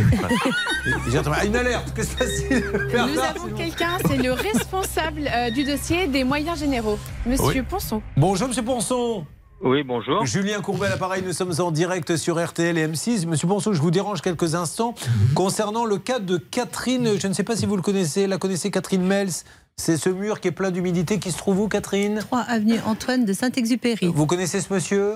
Et 0.87 1.11
j'ai 1.11 1.19
entendu, 1.19 1.37
ah, 1.39 1.45
Une 1.47 1.57
alerte, 1.57 1.93
que 1.95 2.03
se 2.03 2.17
passe-t-il 2.17 2.65
Nous 2.93 3.21
avons 3.21 3.55
quelqu'un, 3.55 3.99
c'est 4.09 4.17
le 4.17 4.33
responsable 4.33 5.31
euh, 5.33 5.51
du 5.51 5.65
dossier 5.65 6.09
des 6.09 6.25
moyens 6.25 6.59
généraux, 6.59 6.99
Monsieur 7.27 7.45
Oui. 7.61 7.63
Ponson. 7.63 8.03
Bonjour, 8.17 8.49
monsieur 8.49 8.65
Ponson. 8.65 9.25
Oui, 9.63 9.85
bonjour. 9.85 10.27
Julien 10.27 10.61
Courbet 10.61 10.87
à 10.87 10.91
l'appareil, 10.91 11.23
nous 11.25 11.33
sommes 11.33 11.53
en 11.61 11.71
direct 11.71 12.17
sur 12.17 12.45
RTL 12.45 12.77
et 12.77 12.89
M6. 12.89 13.27
Monsieur 13.27 13.47
Ponceau, 13.47 13.73
je 13.73 13.81
vous 13.81 13.93
dérange 13.93 14.21
quelques 14.21 14.57
instants 14.57 14.95
concernant 15.37 15.85
le 15.85 15.99
cas 15.99 16.19
de 16.19 16.37
Catherine, 16.37 17.17
je 17.19 17.29
ne 17.29 17.33
sais 17.33 17.45
pas 17.45 17.55
si 17.55 17.65
vous 17.67 17.77
le 17.77 17.83
connaissez, 17.83 18.27
la 18.27 18.39
connaissez 18.39 18.71
Catherine 18.73 19.03
Mels, 19.05 19.31
C'est 19.77 19.97
ce 19.97 20.09
mur 20.11 20.41
qui 20.41 20.49
est 20.49 20.53
plein 20.53 20.71
d'humidité 20.73 21.19
qui 21.21 21.31
se 21.31 21.39
trouve 21.39 21.61
où, 21.61 21.69
Catherine 21.69 22.19
3 22.19 22.41
avenue 22.41 22.79
Antoine 22.87 23.25
de 23.25 23.33
Saint-Exupéry. 23.33 24.09
Vous 24.13 24.27
connaissez 24.27 24.61
ce 24.61 24.73
monsieur 24.73 25.15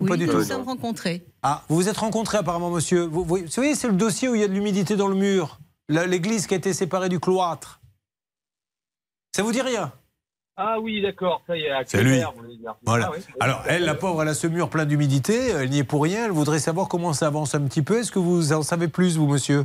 Ou 0.00 0.04
Oui, 0.04 0.08
Pas 0.08 0.16
du 0.16 0.26
nous 0.26 0.32
tout. 0.32 0.38
nous 0.38 0.44
sommes 0.44 0.62
rencontrés. 0.64 1.22
Ah, 1.42 1.62
vous 1.68 1.76
vous 1.76 1.88
êtes 1.88 1.98
rencontrés 1.98 2.38
apparemment, 2.38 2.70
monsieur. 2.70 3.02
Vous, 3.04 3.24
vous- 3.24 3.36
vous 3.36 3.48
savez, 3.48 3.74
c'est 3.74 3.86
le 3.88 3.92
dossier 3.94 4.28
où 4.28 4.34
il 4.34 4.40
y 4.40 4.44
a 4.44 4.48
de 4.48 4.52
l'humidité 4.54 4.96
dans 4.96 5.06
le 5.08 5.14
mur. 5.14 5.60
L'église 5.88 6.46
qui 6.46 6.54
a 6.54 6.56
été 6.56 6.72
séparée 6.72 7.08
du 7.10 7.20
cloître. 7.20 7.80
Ça 9.36 9.42
vous 9.42 9.52
dit 9.52 9.60
rien 9.62 9.92
Ah 10.56 10.78
oui, 10.80 11.00
d'accord, 11.00 11.42
ça 11.46 11.56
y 11.56 11.62
est. 11.62 11.70
à 11.70 11.82
C'est 11.86 12.02
lui. 12.02 12.20
Voilà. 12.84 13.06
Ah 13.08 13.12
oui. 13.16 13.24
Alors, 13.40 13.62
elle, 13.66 13.84
la 13.84 13.94
pauvre, 13.94 14.22
elle 14.22 14.28
a 14.28 14.34
ce 14.34 14.46
mur 14.46 14.68
plein 14.68 14.84
d'humidité. 14.84 15.48
Elle 15.48 15.70
n'y 15.70 15.78
est 15.78 15.84
pour 15.84 16.02
rien. 16.02 16.26
Elle 16.26 16.30
voudrait 16.30 16.58
savoir 16.58 16.88
comment 16.88 17.12
ça 17.14 17.28
avance 17.28 17.54
un 17.54 17.62
petit 17.66 17.82
peu. 17.82 17.98
Est-ce 18.00 18.12
que 18.12 18.18
vous 18.18 18.52
en 18.52 18.62
savez 18.62 18.88
plus, 18.88 19.16
vous, 19.16 19.26
monsieur? 19.26 19.64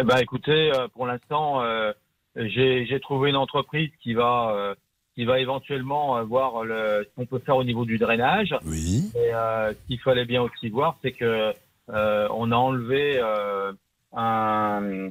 Eh 0.00 0.04
ben, 0.04 0.18
écoutez, 0.18 0.72
euh, 0.72 0.86
pour 0.88 1.06
l'instant, 1.06 1.62
euh, 1.62 1.92
j'ai 2.36 2.98
trouvé 3.00 3.30
une 3.30 3.36
entreprise 3.36 3.90
qui 4.02 4.14
va, 4.14 4.52
euh, 4.54 4.74
qui 5.16 5.24
va 5.24 5.40
éventuellement 5.40 6.24
voir 6.24 6.64
le, 6.64 7.04
ce 7.08 7.14
qu'on 7.16 7.26
peut 7.26 7.40
faire 7.44 7.56
au 7.56 7.64
niveau 7.64 7.84
du 7.84 7.98
drainage. 7.98 8.54
Oui. 8.64 9.10
Et 9.16 9.34
euh, 9.34 9.72
ce 9.72 9.86
qu'il 9.88 10.00
fallait 10.00 10.24
bien 10.26 10.42
aussi 10.42 10.68
voir, 10.68 10.96
c'est 11.02 11.12
que 11.12 11.52
on 11.88 12.50
a 12.52 12.56
enlevé 12.56 13.20
un, 14.16 15.10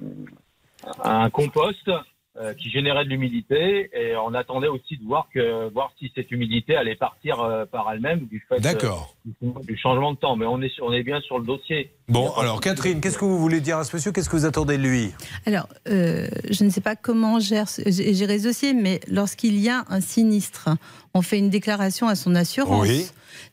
un 1.03 1.29
compost 1.29 1.91
euh, 2.35 2.55
qui 2.55 2.71
générait 2.71 3.05
de 3.05 3.09
l'humidité 3.09 3.91
et 3.93 4.15
on 4.15 4.33
attendait 4.33 4.67
aussi 4.67 4.97
de 4.97 5.03
voir 5.05 5.27
que 5.31 5.69
voir 5.69 5.93
si 5.99 6.11
cette 6.15 6.31
humidité 6.31 6.75
allait 6.75 6.95
partir 6.95 7.39
euh, 7.41 7.65
par 7.65 7.91
elle-même 7.91 8.21
du 8.25 8.43
fait 8.49 8.55
euh, 8.65 9.61
du, 9.67 9.77
changement 9.77 10.13
de 10.13 10.17
temps. 10.17 10.35
Mais 10.35 10.47
on 10.47 10.59
est 10.61 10.71
on 10.81 10.91
est 10.91 11.03
bien 11.03 11.21
sur 11.21 11.37
le 11.37 11.45
dossier. 11.45 11.91
Bon, 12.07 12.31
alors, 12.33 12.59
Catherine, 12.59 13.01
qu'est-ce 13.01 13.19
que 13.19 13.25
vous 13.25 13.37
voulez 13.37 13.61
dire 13.61 13.77
à 13.77 13.83
ce 13.83 13.95
monsieur? 13.95 14.11
Qu'est-ce 14.11 14.29
que 14.29 14.35
vous 14.35 14.45
attendez 14.45 14.77
de 14.77 14.83
lui? 14.83 15.11
Alors, 15.45 15.67
euh, 15.87 16.27
je 16.49 16.63
ne 16.63 16.69
sais 16.71 16.81
pas 16.81 16.95
comment 16.95 17.39
gère 17.39 17.69
ce- 17.69 17.83
gérer 17.89 18.39
ce 18.39 18.45
dossier, 18.47 18.73
mais 18.73 18.99
lorsqu'il 19.07 19.59
y 19.59 19.69
a 19.69 19.85
un 19.89 20.01
sinistre, 20.01 20.69
on 21.13 21.21
fait 21.21 21.37
une 21.37 21.49
déclaration 21.49 22.07
à 22.07 22.15
son 22.15 22.35
assurance. 22.35 22.87
Oui. 22.87 23.05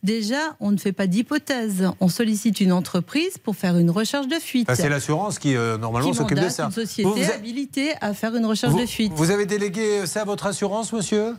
Déjà, 0.02 0.56
on 0.60 0.70
ne 0.70 0.76
fait 0.78 0.92
pas 0.92 1.06
d'hypothèse. 1.06 1.90
On 2.00 2.08
sollicite 2.08 2.60
une 2.60 2.72
entreprise 2.72 3.36
pour 3.38 3.56
faire 3.56 3.76
une 3.76 3.90
recherche 3.90 4.28
de 4.28 4.36
fuite. 4.36 4.68
Enfin, 4.70 4.80
C'est 4.82 4.88
l'assurance 4.88 5.38
qui, 5.38 5.56
euh, 5.56 5.76
normalement, 5.76 6.10
qui 6.10 6.16
s'occupe 6.16 6.38
de 6.38 6.48
ça. 6.48 6.64
une 6.66 6.70
société 6.70 7.08
Vous- 7.08 7.14
vous- 7.16 7.30
habilitée 7.32 7.92
à 8.00 8.14
faire 8.14 8.34
une 8.34 8.46
recherche 8.46 8.72
vous- 8.72 8.80
de 8.80 8.86
fuite. 8.86 9.12
Vous 9.14 9.30
avez 9.30 9.46
délégué 9.46 10.06
ça 10.06 10.22
à 10.22 10.24
votre 10.24 10.46
assurance, 10.46 10.92
monsieur? 10.92 11.34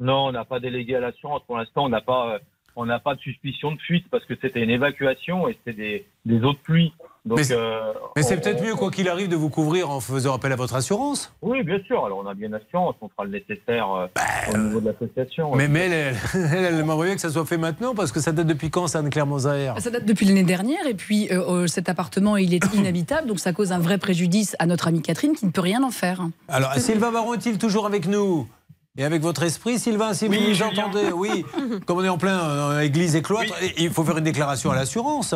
Non, 0.00 0.26
on 0.26 0.32
n'a 0.32 0.44
pas 0.44 0.58
délégué 0.58 0.96
à 0.96 1.00
l'assurance. 1.00 1.42
Pour 1.46 1.58
l'instant, 1.58 1.84
on 1.84 1.88
n'a 1.88 2.00
pas, 2.00 2.34
euh, 2.34 2.38
on 2.76 2.86
n'a 2.86 2.98
pas 2.98 3.14
de 3.14 3.20
suspicion 3.20 3.72
de 3.72 3.78
fuite 3.80 4.06
parce 4.10 4.24
que 4.24 4.34
c'était 4.40 4.62
une 4.62 4.70
évacuation 4.70 5.48
et 5.48 5.52
c'était 5.64 5.76
des, 5.76 6.06
des 6.24 6.44
eaux 6.44 6.52
de 6.52 6.58
pluie. 6.58 6.92
Donc, 7.24 7.38
Mais 7.38 7.44
c'est- 7.44 7.54
euh, 7.56 7.92
Mais 8.16 8.22
c'est 8.24 8.36
on- 8.36 8.40
peut-être 8.40 8.64
mieux, 8.64 8.74
quoi 8.74 8.90
qu'il 8.90 9.08
arrive, 9.08 9.28
de 9.28 9.36
vous 9.36 9.48
couvrir 9.48 9.90
en 9.90 10.00
faisant 10.00 10.34
appel 10.34 10.50
à 10.52 10.56
votre 10.56 10.74
assurance. 10.74 11.32
Oui, 11.40 11.62
bien 11.62 11.78
sûr. 11.86 12.04
Alors, 12.04 12.18
on 12.18 12.26
a 12.28 12.34
bien 12.34 12.48
l'assurance. 12.48 12.96
On 13.00 13.08
fera 13.08 13.24
le 13.24 13.30
nécessaire 13.30 13.88
euh, 13.92 14.06
au 14.52 14.56
niveau 14.58 14.80
de 14.80 14.86
l'association. 14.86 15.54
Mais, 15.54 15.68
mais 15.68 15.86
elle, 15.86 16.16
elle, 16.34 16.64
elle, 16.80 16.82
bien 16.84 17.14
que 17.14 17.20
ça 17.20 17.30
soit 17.30 17.46
fait 17.46 17.58
maintenant, 17.58 17.94
parce 17.94 18.10
que 18.10 18.18
ça 18.18 18.32
date 18.32 18.48
depuis 18.48 18.70
quand, 18.70 18.88
ça, 18.88 18.98
Anne-Claire 18.98 19.26
Mosaer 19.28 19.72
Ça 19.78 19.90
date 19.90 20.04
depuis 20.04 20.26
l'année 20.26 20.42
dernière 20.42 20.84
et 20.88 20.94
puis 20.94 21.28
euh, 21.30 21.40
euh, 21.62 21.66
cet 21.68 21.88
appartement 21.88 22.36
il 22.36 22.54
est 22.54 22.74
inhabitable 22.74 23.28
donc 23.28 23.38
ça 23.38 23.52
cause 23.52 23.70
un 23.72 23.78
vrai 23.78 23.98
préjudice 23.98 24.56
à 24.58 24.66
notre 24.66 24.88
amie 24.88 25.00
Catherine 25.02 25.34
qui 25.36 25.46
ne 25.46 25.50
peut 25.52 25.60
rien 25.60 25.82
en 25.84 25.90
faire. 25.92 26.22
Alors, 26.48 26.72
Sylvain 26.74 27.12
Baron 27.12 27.34
est-il 27.34 27.56
toujours 27.58 27.86
avec 27.86 28.06
nous? 28.08 28.48
Et 28.98 29.04
avec 29.04 29.22
votre 29.22 29.42
esprit, 29.42 29.78
Sylvain, 29.78 30.12
si 30.12 30.26
Oui, 30.28 30.36
vous 30.38 30.48
nous 30.48 30.54
Julien. 30.54 30.68
entendez, 30.84 31.10
oui. 31.12 31.44
Comme 31.86 31.98
on 31.98 32.04
est 32.04 32.08
en 32.10 32.18
plein 32.18 32.38
euh, 32.40 32.80
église 32.80 33.16
et 33.16 33.22
cloître, 33.22 33.54
il 33.78 33.90
faut 33.90 34.04
faire 34.04 34.18
une 34.18 34.24
déclaration 34.24 34.70
à 34.70 34.74
l'assurance. 34.74 35.34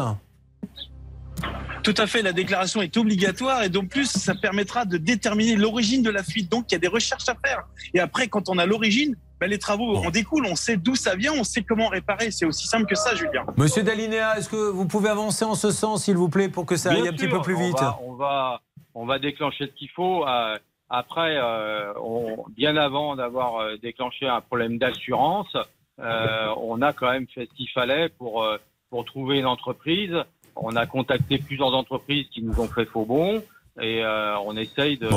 Tout 1.82 1.94
à 1.96 2.06
fait, 2.06 2.20
la 2.20 2.32
déclaration 2.32 2.82
est 2.82 2.96
obligatoire 2.96 3.62
et 3.62 3.68
donc 3.68 3.88
plus 3.88 4.06
ça 4.10 4.34
permettra 4.34 4.84
de 4.84 4.96
déterminer 4.96 5.54
l'origine 5.54 6.02
de 6.02 6.10
la 6.10 6.22
fuite. 6.24 6.50
Donc 6.50 6.66
il 6.70 6.74
y 6.74 6.76
a 6.76 6.78
des 6.80 6.88
recherches 6.88 7.28
à 7.28 7.34
faire. 7.46 7.62
Et 7.94 8.00
après, 8.00 8.26
quand 8.28 8.48
on 8.48 8.58
a 8.58 8.66
l'origine, 8.66 9.16
ben, 9.40 9.48
les 9.48 9.58
travaux 9.58 9.96
en 9.96 10.10
découlent. 10.10 10.46
On 10.50 10.56
sait 10.56 10.76
d'où 10.76 10.96
ça 10.96 11.14
vient, 11.14 11.32
on 11.32 11.44
sait 11.44 11.62
comment 11.62 11.88
réparer. 11.88 12.30
C'est 12.32 12.44
aussi 12.44 12.66
simple 12.66 12.86
que 12.86 12.94
ça, 12.96 13.14
Julien. 13.14 13.46
Monsieur 13.56 13.82
Dalinéa, 13.84 14.36
est-ce 14.36 14.48
que 14.48 14.56
vous 14.70 14.86
pouvez 14.86 15.08
avancer 15.10 15.44
en 15.44 15.54
ce 15.54 15.70
sens, 15.70 16.04
s'il 16.04 16.16
vous 16.16 16.28
plaît, 16.28 16.48
pour 16.48 16.66
que 16.66 16.76
ça 16.76 16.90
Bien 16.90 17.02
aille 17.02 17.08
un 17.08 17.12
petit 17.12 17.28
peu 17.28 17.40
plus 17.40 17.54
on 17.54 17.66
vite 17.68 17.78
va- 17.80 17.98
On 18.02 18.14
va, 18.14 18.60
on 18.94 19.06
va 19.06 19.18
déclencher 19.18 19.66
ce 19.72 19.78
qu'il 19.78 19.90
faut. 19.94 20.26
euh, 20.26 20.58
après, 20.90 21.36
euh, 21.36 21.92
on- 22.00 22.44
bien 22.50 22.76
avant 22.76 23.16
d'avoir 23.16 23.56
euh, 23.56 23.76
déclenché 23.76 24.26
un 24.26 24.40
problème 24.40 24.78
d'assurance, 24.78 25.56
euh, 26.00 26.54
on 26.58 26.82
a 26.82 26.92
quand 26.92 27.10
même 27.10 27.26
fait 27.28 27.46
ce 27.50 27.54
qu'il 27.56 27.68
fallait 27.70 28.08
pour, 28.08 28.44
pour 28.90 29.04
trouver 29.04 29.38
une 29.38 29.46
entreprise. 29.46 30.14
On 30.54 30.74
a 30.76 30.86
contacté 30.86 31.38
plusieurs 31.38 31.74
entreprises 31.74 32.26
qui 32.30 32.42
nous 32.42 32.58
ont 32.60 32.68
fait 32.68 32.84
faux 32.86 33.04
bon 33.04 33.42
et 33.80 34.02
euh, 34.04 34.38
on 34.40 34.56
essaye 34.56 34.96
de. 34.98 35.08
de- 35.08 35.12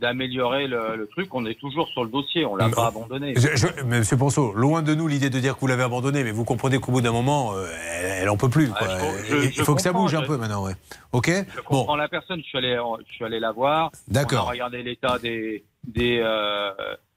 d'améliorer 0.00 0.66
le, 0.68 0.96
le 0.96 1.06
truc, 1.06 1.34
on 1.34 1.44
est 1.46 1.58
toujours 1.58 1.88
sur 1.88 2.04
le 2.04 2.10
dossier, 2.10 2.44
on 2.44 2.56
l'a 2.56 2.68
pas 2.68 2.86
abandonné. 2.88 3.34
Je- 3.36 3.56
je- 3.56 3.66
mais 3.84 3.98
Monsieur 3.98 4.16
Ponceau, 4.16 4.52
loin 4.54 4.82
de 4.82 4.94
nous 4.94 5.08
l'idée 5.08 5.30
de 5.30 5.38
dire 5.40 5.54
que 5.56 5.60
vous 5.60 5.66
l'avez 5.66 5.82
abandonné, 5.82 6.22
mais 6.24 6.30
vous 6.32 6.44
comprenez 6.44 6.78
qu'au 6.78 6.92
bout 6.92 7.00
d'un 7.00 7.12
moment, 7.12 7.52
euh, 7.54 7.66
elle, 8.02 8.22
elle 8.22 8.28
en 8.30 8.36
peut 8.36 8.48
plus. 8.48 8.68
quoi. 8.68 8.86
je- 9.28 9.36
il 9.46 9.64
faut 9.64 9.74
que 9.74 9.82
ça 9.82 9.92
bouge 9.92 10.14
un 10.14 10.22
peu 10.22 10.36
maintenant, 10.36 10.64
ouais. 10.64 10.72
Ok 11.12 11.30
Je 11.56 11.60
comprends 11.62 11.96
la 11.96 12.08
personne, 12.08 12.40
je 12.42 12.46
suis 12.48 12.58
allé, 12.58 12.78
je 13.08 13.12
suis 13.14 13.24
allé 13.24 13.40
la 13.40 13.52
voir. 13.52 13.90
D'accord. 14.08 14.48
Regardé 14.48 14.82
l'état 14.82 15.18
des, 15.18 15.64
des, 15.86 16.20
euh, 16.22 16.70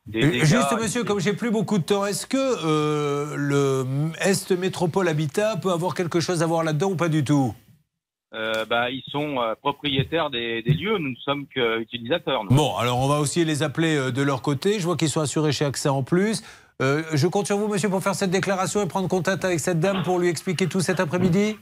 des 0.07 0.23
Euh. 0.23 0.45
Juste, 0.45 0.71
monsieur, 0.79 1.03
comme 1.03 1.19
j'ai 1.19 1.33
plus 1.33 1.51
beaucoup 1.51 1.77
de 1.77 1.83
temps, 1.83 2.05
est-ce 2.05 2.25
que 2.25 2.37
euh, 2.37 3.35
le 3.35 3.85
Est 4.21 4.51
Métropole 4.51 5.07
Habitat 5.07 5.57
peut 5.57 5.71
avoir 5.71 5.93
quelque 5.93 6.19
chose 6.19 6.41
à 6.41 6.47
voir 6.47 6.63
là-dedans 6.63 6.91
ou 6.91 6.95
pas 6.95 7.09
du 7.09 7.23
tout? 7.23 7.53
Euh, 8.35 8.63
bah, 8.65 8.91
ils 8.91 9.03
sont 9.09 9.39
euh, 9.39 9.55
propriétaires 9.55 10.29
des, 10.29 10.61
des 10.61 10.73
lieux, 10.73 10.99
nous 10.99 11.09
ne 11.09 11.15
sommes 11.15 11.47
qu'utilisateurs. 11.47 12.43
Bon, 12.45 12.75
alors 12.77 12.99
on 12.99 13.07
va 13.07 13.19
aussi 13.19 13.43
les 13.43 13.63
appeler 13.63 13.95
euh, 13.95 14.11
de 14.11 14.21
leur 14.21 14.43
côté. 14.43 14.79
Je 14.79 14.85
vois 14.85 14.95
qu'ils 14.95 15.09
sont 15.09 15.21
assurés 15.21 15.51
chez 15.51 15.65
AXA 15.65 15.91
en 15.91 16.03
plus. 16.03 16.43
Je 16.79 17.27
compte 17.27 17.47
sur 17.47 17.57
vous, 17.57 17.67
monsieur, 17.67 17.89
pour 17.89 18.01
faire 18.01 18.15
cette 18.15 18.31
déclaration 18.31 18.81
et 18.81 18.87
prendre 18.87 19.09
contact 19.09 19.43
avec 19.43 19.59
cette 19.59 19.81
dame 19.81 20.03
pour 20.03 20.17
lui 20.17 20.29
expliquer 20.29 20.67
tout 20.67 20.79
cet 20.79 21.01
après-midi 21.01 21.57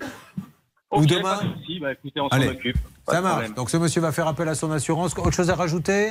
Ou 0.91 1.05
demain 1.07 1.37
pas 1.37 1.43
de 1.43 1.53
souci, 1.53 1.79
bah, 1.79 1.93
écoutez, 1.93 2.19
on 2.19 2.29
s'en 2.29 2.47
occupe. 2.47 2.77
Pas 3.07 3.13
Ça 3.13 3.17
de 3.19 3.23
marche. 3.23 3.35
problème. 3.35 3.53
Donc 3.55 3.69
ce 3.69 3.77
monsieur 3.77 4.01
va 4.01 4.11
faire 4.11 4.27
appel 4.27 4.47
à 4.49 4.53
son 4.55 4.69
assurance. 4.71 5.13
Autre 5.17 5.31
chose 5.31 5.49
à 5.49 5.55
rajouter? 5.55 6.09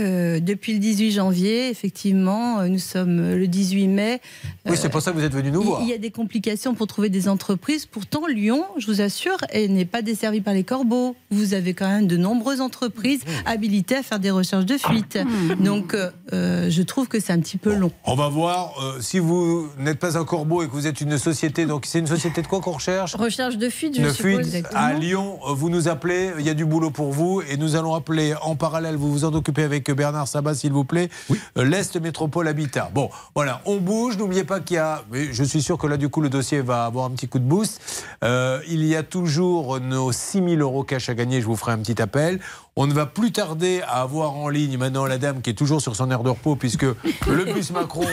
Euh, 0.00 0.40
depuis 0.40 0.72
le 0.72 0.78
18 0.78 1.12
janvier, 1.12 1.68
effectivement, 1.68 2.60
euh, 2.60 2.68
nous 2.68 2.78
sommes 2.78 3.34
le 3.36 3.46
18 3.46 3.86
mai. 3.88 4.20
Oui, 4.66 4.76
c'est 4.80 4.88
pour 4.88 5.02
ça 5.02 5.12
que 5.12 5.18
vous 5.18 5.24
êtes 5.24 5.34
venu 5.34 5.50
nous 5.50 5.60
Il- 5.60 5.66
voir. 5.66 5.82
Il 5.82 5.88
y 5.88 5.92
a 5.92 5.98
des 5.98 6.10
complications 6.10 6.74
pour 6.74 6.86
trouver 6.86 7.10
des 7.10 7.28
entreprises. 7.28 7.84
Pourtant, 7.84 8.26
Lyon, 8.26 8.64
je 8.78 8.86
vous 8.86 9.02
assure, 9.02 9.36
n'est 9.54 9.84
pas 9.84 10.00
desservie 10.00 10.40
par 10.40 10.54
les 10.54 10.64
corbeaux. 10.64 11.14
Vous 11.30 11.52
avez 11.52 11.74
quand 11.74 11.86
même 11.88 12.06
de 12.06 12.16
nombreuses 12.16 12.62
entreprises 12.62 13.20
Mmh. 13.26 13.30
habilitées 13.46 13.96
à 13.96 14.02
faire 14.02 14.18
des 14.18 14.30
recherches 14.30 14.64
de 14.66 14.78
fuite. 14.78 15.18
Donc, 15.60 15.94
euh, 16.32 16.70
je 16.70 16.82
trouve 16.82 17.08
que 17.08 17.20
c'est 17.20 17.32
un 17.34 17.40
petit 17.40 17.58
peu 17.58 17.74
long. 17.74 17.92
On 18.04 18.14
va 18.14 18.28
voir 18.28 18.72
euh, 18.82 19.00
si 19.02 19.18
vous 19.18 19.68
n'êtes 19.78 19.98
pas 19.98 20.16
un 20.16 20.24
corbeau 20.24 20.62
et 20.62 20.66
que 20.66 20.72
vous 20.72 20.86
êtes 20.86 21.02
une 21.02 21.18
société. 21.18 21.66
Donc 21.66 21.84
c'est 21.84 21.98
une 21.98 22.06
société 22.06 22.40
de 22.40 22.46
quoi 22.46 22.60
qu'on 22.60 22.72
recherche? 22.72 23.14
Recherche 23.16 23.58
de 23.58 23.68
fuite, 23.68 23.96
je 23.96 24.00
Une 24.02 24.12
suppose. 24.12 24.50
fuite 24.50 24.66
à 24.74 24.94
Lyon, 24.94 25.38
vous 25.48 25.68
nous 25.68 25.88
appelez, 25.88 26.30
il 26.38 26.46
y 26.46 26.50
a 26.50 26.54
du 26.54 26.64
boulot 26.64 26.90
pour 26.90 27.12
vous 27.12 27.42
et 27.42 27.56
nous 27.56 27.76
allons 27.76 27.94
appeler 27.94 28.34
en 28.42 28.56
parallèle, 28.56 28.96
vous 28.96 29.10
vous 29.10 29.24
en 29.24 29.34
occupez 29.34 29.62
avec 29.62 29.90
Bernard 29.90 30.28
Sabat 30.28 30.54
s'il 30.54 30.72
vous 30.72 30.84
plaît, 30.84 31.08
euh, 31.56 31.64
l'Est 31.64 31.96
Métropole 32.00 32.48
Habitat. 32.48 32.90
Bon, 32.94 33.10
voilà, 33.34 33.60
on 33.64 33.76
bouge, 33.76 34.16
n'oubliez 34.16 34.44
pas 34.44 34.60
qu'il 34.60 34.76
y 34.76 34.78
a, 34.78 35.02
je 35.12 35.44
suis 35.44 35.62
sûr 35.62 35.78
que 35.78 35.86
là 35.86 35.96
du 35.96 36.08
coup 36.08 36.20
le 36.20 36.28
dossier 36.28 36.60
va 36.60 36.84
avoir 36.84 37.06
un 37.06 37.10
petit 37.10 37.28
coup 37.28 37.38
de 37.38 37.44
boost. 37.44 37.80
Euh, 38.24 38.60
il 38.68 38.84
y 38.84 38.96
a 38.96 39.02
toujours 39.02 39.80
nos 39.80 40.12
6000 40.12 40.60
euros 40.60 40.84
cash 40.84 41.08
à 41.08 41.14
gagner, 41.14 41.40
je 41.40 41.46
vous 41.46 41.56
ferai 41.56 41.72
un 41.72 41.78
petit 41.78 42.00
appel. 42.00 42.40
On 42.80 42.86
ne 42.86 42.92
va 42.92 43.06
plus 43.06 43.32
tarder 43.32 43.82
à 43.88 44.02
avoir 44.02 44.36
en 44.36 44.48
ligne 44.48 44.78
maintenant 44.78 45.04
la 45.04 45.18
dame 45.18 45.42
qui 45.42 45.50
est 45.50 45.54
toujours 45.54 45.80
sur 45.80 45.96
son 45.96 46.12
air 46.12 46.22
de 46.22 46.28
repos 46.28 46.54
puisque 46.54 46.84
le 47.26 47.52
bus 47.52 47.72
Macron 47.72 48.04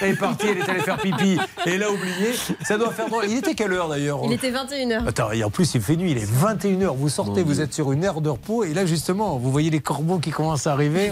est 0.00 0.14
parti, 0.14 0.46
elle 0.48 0.58
est 0.58 0.70
allée 0.70 0.78
faire 0.78 0.98
pipi 0.98 1.40
et 1.66 1.70
elle 1.70 1.82
a 1.82 1.90
oublié. 1.90 2.30
Ça 2.62 2.78
doit 2.78 2.92
faire 2.92 3.08
drôle. 3.08 3.24
Il 3.28 3.38
était 3.38 3.54
quelle 3.56 3.72
heure 3.72 3.88
d'ailleurs 3.88 4.20
Il 4.24 4.32
était 4.32 4.52
21h. 4.52 5.08
Attends, 5.08 5.32
et 5.32 5.42
en 5.42 5.50
plus 5.50 5.74
il 5.74 5.80
fait 5.80 5.96
nuit, 5.96 6.12
il 6.12 6.18
est 6.18 6.32
21h, 6.32 6.96
vous 6.96 7.08
sortez, 7.08 7.42
vous 7.42 7.60
êtes 7.60 7.74
sur 7.74 7.90
une 7.90 8.04
aire 8.04 8.20
de 8.20 8.28
repos, 8.28 8.62
et 8.62 8.72
là 8.74 8.86
justement, 8.86 9.38
vous 9.38 9.50
voyez 9.50 9.70
les 9.70 9.80
corbeaux 9.80 10.20
qui 10.20 10.30
commencent 10.30 10.68
à 10.68 10.72
arriver, 10.72 11.10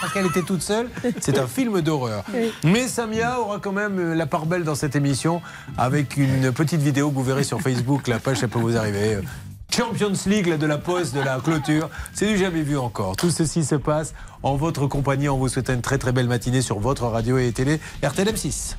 parce 0.00 0.12
qu'elle 0.12 0.26
était 0.26 0.42
toute 0.42 0.62
seule, 0.62 0.88
c'est 1.18 1.36
un 1.36 1.48
film 1.48 1.80
d'horreur. 1.80 2.22
Oui. 2.32 2.52
Mais 2.62 2.86
Samia 2.86 3.40
aura 3.40 3.58
quand 3.58 3.72
même 3.72 3.98
euh, 3.98 4.14
la 4.14 4.26
part 4.26 4.46
belle 4.46 4.62
dans 4.62 4.76
cette 4.76 4.94
émission, 4.94 5.42
avec 5.76 6.16
une 6.16 6.52
petite 6.52 6.80
vidéo 6.80 7.10
que 7.10 7.16
vous 7.16 7.24
verrez 7.24 7.44
sur 7.44 7.60
Facebook, 7.60 8.06
la 8.06 8.20
page, 8.20 8.38
ça 8.38 8.46
peut 8.46 8.60
vous 8.60 8.76
arriver. 8.76 9.18
Champions 9.70 10.12
League 10.26 10.56
de 10.56 10.66
la 10.66 10.78
pause, 10.78 11.12
de 11.12 11.20
la 11.20 11.38
clôture, 11.40 11.88
c'est 12.12 12.26
du 12.26 12.38
jamais 12.38 12.62
vu 12.62 12.78
encore. 12.78 13.16
Tout 13.16 13.30
ceci 13.30 13.64
se 13.64 13.74
passe 13.74 14.14
en 14.42 14.56
votre 14.56 14.86
compagnie, 14.86 15.28
on 15.28 15.36
vous 15.36 15.48
souhaite 15.48 15.70
une 15.70 15.82
très 15.82 15.98
très 15.98 16.12
belle 16.12 16.26
matinée 16.26 16.62
sur 16.62 16.78
votre 16.78 17.06
radio 17.06 17.38
et 17.38 17.52
télé 17.52 17.80
RTL 18.02 18.28
M6. 18.28 18.76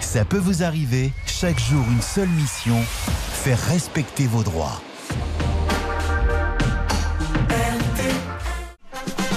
Ça 0.00 0.24
peut 0.24 0.38
vous 0.38 0.62
arriver, 0.62 1.12
chaque 1.26 1.60
jour 1.60 1.84
une 1.90 2.02
seule 2.02 2.28
mission, 2.28 2.80
faire 3.32 3.60
respecter 3.68 4.26
vos 4.26 4.42
droits. 4.42 4.80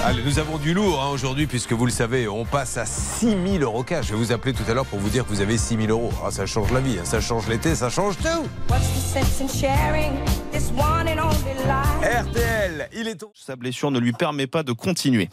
Allez, 0.08 0.22
nous 0.24 0.38
avons 0.38 0.56
du 0.56 0.72
lourd 0.72 1.02
hein, 1.02 1.10
aujourd'hui, 1.12 1.46
puisque 1.46 1.74
vous 1.74 1.84
le 1.84 1.92
savez, 1.92 2.28
on 2.28 2.46
passe 2.46 2.78
à 2.78 2.86
6 2.86 3.26
000 3.26 3.58
euros 3.58 3.82
cash. 3.82 4.06
Je 4.06 4.12
vais 4.12 4.18
vous 4.18 4.32
appeler 4.32 4.54
tout 4.54 4.62
à 4.66 4.72
l'heure 4.72 4.86
pour 4.86 4.98
vous 4.98 5.10
dire 5.10 5.24
que 5.24 5.28
vous 5.28 5.42
avez 5.42 5.58
6 5.58 5.76
000 5.76 5.88
euros. 5.88 6.10
Ah, 6.24 6.30
ça 6.30 6.46
change 6.46 6.72
la 6.72 6.80
vie, 6.80 6.96
hein, 6.98 7.04
ça 7.04 7.20
change 7.20 7.46
l'été, 7.46 7.74
ça 7.74 7.90
change 7.90 8.16
tout. 8.16 8.24
What's 8.70 8.88
the 8.88 9.00
sense 9.00 9.42
in 9.42 9.48
sharing 9.48 10.12
this 10.50 10.70
one 10.70 11.06
and 11.06 11.22
only 11.22 11.52
life? 11.66 12.26
RTL, 12.26 12.88
il 12.94 13.06
est 13.06 13.22
Sa 13.34 13.56
blessure 13.56 13.90
ne 13.90 13.98
lui 13.98 14.14
permet 14.14 14.46
pas 14.46 14.62
de 14.62 14.72
continuer. 14.72 15.28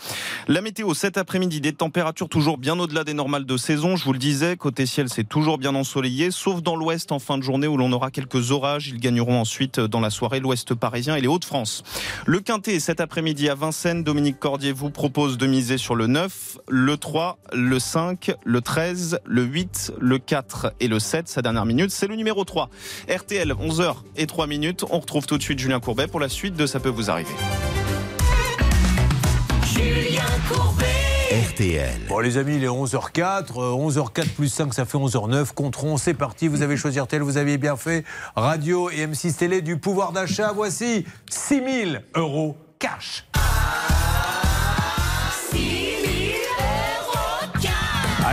La 0.50 0.60
météo 0.60 0.94
cet 0.94 1.18
après-midi, 1.18 1.62
des 1.62 1.72
températures 1.72 2.28
toujours 2.28 2.58
bien 2.58 2.78
au-delà 2.78 3.06
des 3.06 3.14
normales 3.14 3.46
de 3.46 3.56
saison. 3.56 3.96
Je 3.96 4.04
vous 4.04 4.12
le 4.12 4.20
disais, 4.20 4.58
côté 4.58 4.86
ciel, 4.86 5.08
c'est 5.08 5.24
toujours 5.24 5.58
bien 5.58 5.74
ensoleillé, 5.74 6.32
sauf 6.32 6.62
dans 6.62 6.76
l'ouest 6.76 7.14
en 7.14 7.20
fin 7.20 7.38
de 7.38 7.44
journée 7.44 7.68
où 7.68 7.78
l'on 7.78 7.94
aura 7.94 8.12
quelques 8.12 8.52
orages. 8.52 8.90
Ils 8.90 9.00
gagneront 9.00 9.40
ensuite 9.40 9.80
dans 9.80 10.02
la 10.02 10.10
soirée 10.10 10.42
l'ouest 10.42 10.74
parisien 10.74 11.16
et 11.16 11.22
les 11.22 11.28
Hauts-de-France. 11.28 11.84
Le 12.26 12.42
Quintet 12.42 12.82
cet 12.82 13.00
après-midi 13.00 13.48
à 13.48 13.56
Vincennes, 13.56 14.04
Dominique 14.04 14.38
Cordier 14.38 14.65
vous 14.72 14.90
propose 14.90 15.38
de 15.38 15.48
miser 15.48 15.78
sur 15.78 15.96
le 15.96 16.08
9, 16.08 16.58
le 16.68 16.98
3, 16.98 17.38
le 17.54 17.80
5, 17.80 18.34
le 18.44 18.62
13, 18.62 19.20
le 19.26 19.44
8, 19.44 19.94
le 20.00 20.18
4 20.18 20.74
et 20.80 20.88
le 20.88 21.00
7. 21.00 21.28
Sa 21.28 21.42
dernière 21.42 21.66
minute, 21.66 21.92
c'est 21.92 22.08
le 22.08 22.16
numéro 22.16 22.44
3. 22.44 22.70
RTL, 23.10 23.52
11h 23.52 23.96
et 24.18 24.28
3 24.28 24.48
minutes. 24.48 24.86
On 24.90 25.00
retrouve 25.00 25.26
tout 25.26 25.38
de 25.38 25.44
suite 25.44 25.60
Julien 25.60 25.80
Courbet 25.80 26.08
pour 26.08 26.20
la 26.20 26.30
suite 26.30 26.56
de 26.56 26.66
Ça 26.66 26.80
peut 26.80 26.90
vous 26.90 27.10
arriver. 27.10 27.34
Julien 29.66 30.24
Courbet. 30.50 30.86
RTL. 31.52 32.02
Bon 32.08 32.20
les 32.20 32.38
amis, 32.38 32.56
il 32.56 32.64
est 32.64 32.68
11h04, 32.68 33.60
euh, 33.60 33.90
11h04 33.90 34.30
plus 34.30 34.48
5 34.48 34.74
ça 34.74 34.86
fait 34.86 34.98
11h09, 34.98 35.54
compterons, 35.54 35.98
c'est 35.98 36.14
parti, 36.14 36.48
vous 36.48 36.62
avez 36.62 36.78
choisi 36.78 37.00
RTL, 37.00 37.22
vous 37.22 37.38
avez 37.38 37.58
bien 37.58 37.76
fait, 37.76 38.06
radio 38.36 38.90
et 38.90 39.06
M6 39.06 39.36
Télé 39.36 39.62
du 39.62 39.78
pouvoir 39.78 40.12
d'achat, 40.12 40.54
voici 40.54 41.04
6000 41.30 42.04
euros 42.16 42.56
cash. 42.80 43.26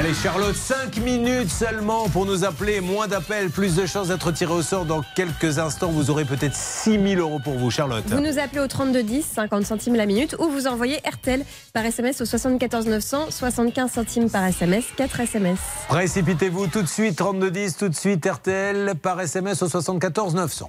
Allez 0.03 0.15
Charlotte, 0.15 0.57
5 0.57 0.97
minutes 0.97 1.49
seulement 1.49 2.09
pour 2.09 2.27
nous 2.27 2.43
appeler, 2.43 2.81
moins 2.81 3.07
d'appels, 3.07 3.51
plus 3.51 3.77
de 3.77 3.87
chances 3.87 4.09
d'être 4.09 4.33
tiré 4.33 4.53
au 4.53 4.61
sort 4.61 4.85
dans 4.85 5.01
quelques 5.15 5.61
instants, 5.61 5.93
vous 5.93 6.11
aurez 6.11 6.25
peut-être 6.25 6.57
6000 6.57 7.21
euros 7.21 7.39
pour 7.39 7.55
vous 7.55 7.71
Charlotte. 7.71 8.03
Vous 8.09 8.19
nous 8.19 8.41
appelez 8.41 8.59
au 8.59 8.67
3210, 8.67 9.25
50 9.25 9.65
centimes 9.65 9.95
la 9.95 10.07
minute, 10.07 10.35
ou 10.41 10.49
vous 10.49 10.67
envoyez 10.67 10.97
RTL 11.09 11.45
par 11.73 11.85
SMS 11.85 12.21
au 12.21 12.25
74 12.25 12.87
900, 12.87 13.31
75 13.31 13.93
centimes 13.93 14.29
par 14.29 14.45
SMS, 14.45 14.87
4 14.97 15.21
SMS. 15.21 15.61
Précipitez-vous 15.87 16.67
tout 16.67 16.83
de 16.83 16.89
suite, 16.89 17.15
3210, 17.15 17.77
tout 17.77 17.89
de 17.89 17.95
suite 17.95 18.27
RTL 18.27 18.97
par 19.01 19.21
SMS 19.21 19.63
au 19.63 19.69
74 19.69 20.35
900. 20.35 20.69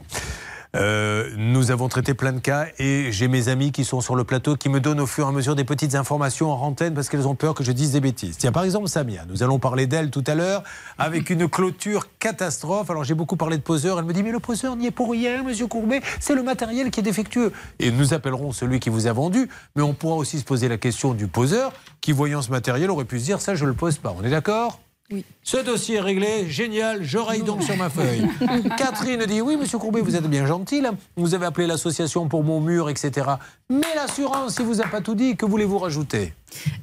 Euh, 0.76 1.30
nous 1.38 1.70
avons 1.70 1.88
traité 1.88 2.16
plein 2.16 2.34
de 2.34 2.40
cas 2.40 2.66
et 2.80 3.12
j'ai 3.12 3.28
mes 3.28 3.48
amis 3.48 3.72
qui 3.72 3.86
sont 3.86 4.02
sur 4.02 4.16
le 4.16 4.24
plateau 4.24 4.56
qui 4.56 4.70
me 4.70 4.80
donnent 4.80 5.00
au 5.00 5.06
fur 5.06 5.26
et 5.28 5.30
à 5.30 5.32
mesure 5.32 5.56
des 5.56 5.66
petites 5.66 5.94
informations 5.94 6.52
en 6.52 6.60
antenne 6.60 6.96
parce 6.96 7.10
qu'elles 7.10 7.28
ont 7.28 7.36
peur 7.36 7.54
que 7.54 7.64
je 7.64 7.72
dise 7.72 7.92
des 7.92 8.00
bêtises. 8.00 8.38
Tiens, 8.38 8.52
par 8.52 8.64
exemple, 8.64 8.88
Samia, 8.88 9.26
nous 9.30 9.44
allons 9.44 9.60
parler 9.60 9.86
d'elle 9.86 10.10
tout 10.10 10.24
à 10.26 10.34
l'heure 10.34 10.64
avec 10.98 11.30
une 11.30 11.48
clôture 11.48 12.08
catastrophe. 12.18 12.90
Alors 12.90 13.04
j'ai 13.04 13.14
beaucoup 13.14 13.38
parlé 13.38 13.58
de 13.58 13.62
poseur. 13.62 14.00
Elle 14.00 14.06
me 14.06 14.14
dit 14.14 14.24
mais 14.24 14.32
le 14.32 14.40
poseur 14.40 14.76
n'y 14.76 14.88
est 14.88 14.92
pour 14.92 15.12
rien, 15.12 15.44
Monsieur 15.44 15.68
Courbet. 15.68 16.02
C'est 16.20 16.34
le 16.34 16.42
matériel 16.42 16.90
qui 16.90 17.02
est 17.02 17.04
défectueux. 17.04 17.52
Et 17.78 17.92
nous 17.92 18.16
appellerons 18.16 18.52
celui 18.52 18.80
qui 18.80 18.90
vous 18.90 19.06
a 19.06 19.14
vendu, 19.14 19.50
mais 19.76 19.84
on 19.84 19.94
pourra 19.94 20.16
aussi 20.16 20.40
se 20.40 20.44
poser 20.44 20.70
la 20.70 20.78
question 20.78 21.14
du 21.14 21.28
poseur 21.28 21.72
qui, 22.02 22.14
voyant 22.14 22.42
ce 22.42 22.50
matériel, 22.50 22.90
aurait 22.90 23.06
pu 23.06 23.20
se 23.20 23.26
dire 23.26 23.42
ça 23.42 23.54
je 23.54 23.66
le 23.66 23.74
pose 23.74 24.00
pas. 24.00 24.16
On 24.20 24.24
est 24.24 24.32
d'accord? 24.32 24.80
Oui. 25.14 25.26
Ce 25.43 25.57
dossier 25.57 25.97
est 25.97 26.01
réglé, 26.01 26.49
génial, 26.49 27.03
je 27.03 27.18
raye 27.18 27.43
donc 27.43 27.64
sur 27.64 27.78
ma 27.78 27.89
feuille. 27.89 28.28
Catherine 28.78 29.26
dit 29.26 29.41
Oui, 29.41 29.57
monsieur 29.57 29.78
Courbet, 29.78 30.01
vous 30.01 30.16
êtes 30.16 30.28
bien 30.28 30.45
gentil. 30.45 30.82
Vous 31.16 31.36
avez 31.36 31.45
appelé 31.45 31.68
l'association 31.68 32.28
pour 32.28 32.43
mon 32.43 32.59
mur, 32.59 32.89
etc. 32.89 33.28
Mais 33.74 33.88
l'assurance, 33.96 34.58
il 34.60 34.66
vous 34.66 34.82
a 34.82 34.86
pas 34.86 35.02
tout 35.02 35.16
dit, 35.16 35.36
que 35.36 35.48
voulez-vous 35.48 35.80
rajouter? 35.80 36.34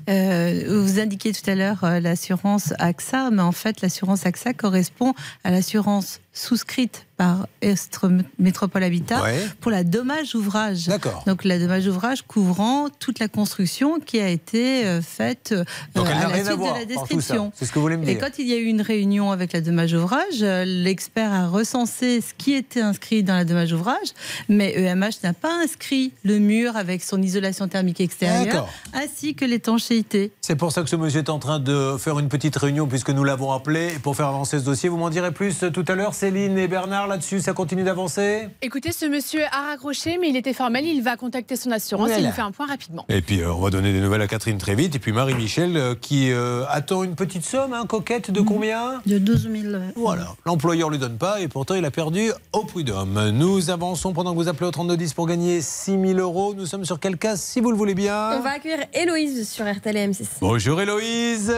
Euh, 0.09 0.65
vous 0.83 0.99
indiquiez 0.99 1.33
tout 1.33 1.49
à 1.49 1.55
l'heure 1.55 1.85
euh, 1.85 2.01
l'assurance 2.01 2.75
AXA, 2.81 3.31
mais 3.31 3.43
en 3.43 3.53
fait, 3.53 3.81
l'assurance 3.83 4.27
AXA 4.27 4.53
correspond 4.55 5.15
à 5.45 5.53
l'assurance 5.53 6.21
souscrite 6.33 7.07
par 7.17 7.47
Estre 7.61 8.09
Métropole 8.39 8.83
Habitat 8.83 9.23
Ouais. 9.23 9.39
pour 9.61 9.71
la 9.71 9.85
dommage 9.85 10.35
ouvrage. 10.35 10.87
D'accord. 10.87 11.23
Donc 11.27 11.45
la 11.45 11.59
dommage 11.59 11.87
ouvrage 11.87 12.23
couvrant 12.23 12.89
toute 12.99 13.19
la 13.19 13.29
construction 13.29 14.01
qui 14.01 14.21
a 14.21 14.29
été 14.29 14.87
euh, 14.87 15.03
faite 15.03 15.51
euh, 15.53 15.65
Donc 15.95 16.07
à 16.07 16.11
la 16.15 16.29
rien 16.29 16.37
suite 16.37 16.49
à 16.49 16.55
voir 16.57 16.75
de 16.75 16.79
la 16.81 16.85
description. 16.87 17.53
C'est 17.55 17.67
ce 17.67 17.71
que 17.71 17.75
vous 17.77 17.83
voulez 17.83 17.97
me 17.97 18.05
Et 18.05 18.15
dire. 18.15 18.19
quand 18.21 18.39
il 18.39 18.47
y 18.49 18.55
a 18.55 18.57
eu 18.57 18.65
une 18.65 18.81
réunion 18.81 19.31
avec 19.33 19.53
la 19.53 19.61
dommage 19.61 19.93
ouvrage, 19.93 20.41
l'expert 20.41 21.33
a 21.33 21.47
recensé 21.49 22.21
ce 22.21 22.33
qui 22.37 22.55
était 22.55 22.81
inscrit 22.81 23.23
dans 23.23 23.35
la 23.35 23.45
dommage 23.45 23.73
ouvrage, 23.73 24.09
mais 24.49 24.73
EMH 24.77 25.23
n'a 25.23 25.33
pas 25.35 25.53
inscrit 25.63 26.13
le 26.25 26.39
mur 26.39 26.77
avec 26.81 27.03
son 27.05 27.23
isolation 27.23 27.69
thermique 27.69 28.01
extérieure, 28.01 28.67
ainsi 28.93 29.35
que 29.35 29.45
l'étanchéité. 29.45 30.33
C'est 30.41 30.57
pour 30.57 30.73
ça 30.73 30.83
que 30.83 30.89
ce 30.89 30.97
monsieur 30.97 31.21
est 31.21 31.31
en 31.31 31.39
train 31.39 31.61
de 31.61 31.97
faire 31.99 32.19
une 32.19 32.29
petite 32.29 32.57
réunion 32.57 32.87
puisque 32.89 33.11
nous 33.11 33.23
l'avons 33.25 33.53
appelé 33.53 33.91
pour 34.03 34.17
faire 34.17 34.27
avancer 34.27 34.59
ce 34.59 34.65
dossier. 34.65 34.89
Vous 34.89 34.97
m'en 34.97 35.11
direz 35.11 35.31
plus 35.31 35.65
tout 35.73 35.85
à 35.87 35.95
l'heure, 35.95 36.15
Céline 36.15 36.59
et 36.59 36.67
Bernard, 36.69 37.07
là-dessus, 37.07 37.41
ça 37.41 37.53
continue 37.53 37.85
d'avancer? 37.85 38.49
Écoutez, 38.63 38.93
ce 38.93 39.07
monsieur 39.07 39.43
a 39.53 39.69
raccroché, 39.71 40.19
mais 40.21 40.29
il 40.31 40.37
était 40.37 40.53
formel. 40.53 40.85
Il 40.87 41.03
va 41.03 41.17
contacter 41.17 41.57
son 41.57 41.71
assurance 41.71 42.09
et 42.09 42.13
il 42.13 42.15
Voilà. 42.15 42.29
nous 42.29 42.35
fait 42.35 42.43
un 42.43 42.51
point 42.51 42.67
rapidement. 42.67 43.05
Et 43.09 43.21
puis 43.23 43.41
euh, 43.41 43.53
on 43.53 43.61
va 43.61 43.71
donner 43.71 43.93
des 43.93 44.01
nouvelles 44.01 44.23
à 44.23 44.27
Catherine 44.27 44.59
très 44.59 44.75
vite. 44.75 44.95
Et 44.95 44.99
puis 44.99 45.13
Marie-Michel 45.13 45.77
euh, 45.77 45.95
qui 45.95 46.33
euh, 46.33 46.65
attend 46.69 47.05
une 47.05 47.15
petite 47.15 47.45
somme, 47.45 47.73
hein, 47.73 47.85
coquette, 47.87 48.31
de 48.31 48.41
combien? 48.41 49.01
De 49.07 49.19
12 49.19 49.49
000. 49.53 49.75
Voilà. 49.97 50.35
L'employeur 50.47 50.89
ne 50.89 50.95
lui 50.95 51.01
donne 51.01 51.19
pas 51.19 51.41
et 51.41 51.49
pourtant 51.49 51.75
il 51.75 51.85
a 51.85 51.91
perdu 51.91 52.31
au 52.53 52.65
prud'homme. 52.65 53.31
Nous 53.31 53.71
avançons 53.71 54.13
pendant 54.13 54.33
que 54.33 54.37
vous 54.37 54.49
appelez 54.49 54.67
au 54.67 54.71
3210 54.71 55.15
pour 55.15 55.27
gagner 55.27 55.61
6 55.61 55.93
000 56.01 56.19
euros. 56.19 56.55
Nous 56.61 56.67
sommes 56.67 56.85
sur 56.85 57.01
quel 57.01 57.17
cas, 57.17 57.37
si 57.37 57.59
vous 57.59 57.71
le 57.71 57.77
voulez 57.79 57.95
bien 57.95 58.33
On 58.37 58.41
va 58.41 58.51
accueillir 58.51 58.85
Héloïse 58.93 59.51
sur 59.51 59.65
RTL 59.65 59.97
et 59.97 60.09
M6. 60.09 60.27
Bonjour 60.43 60.79
Héloïse. 60.79 61.57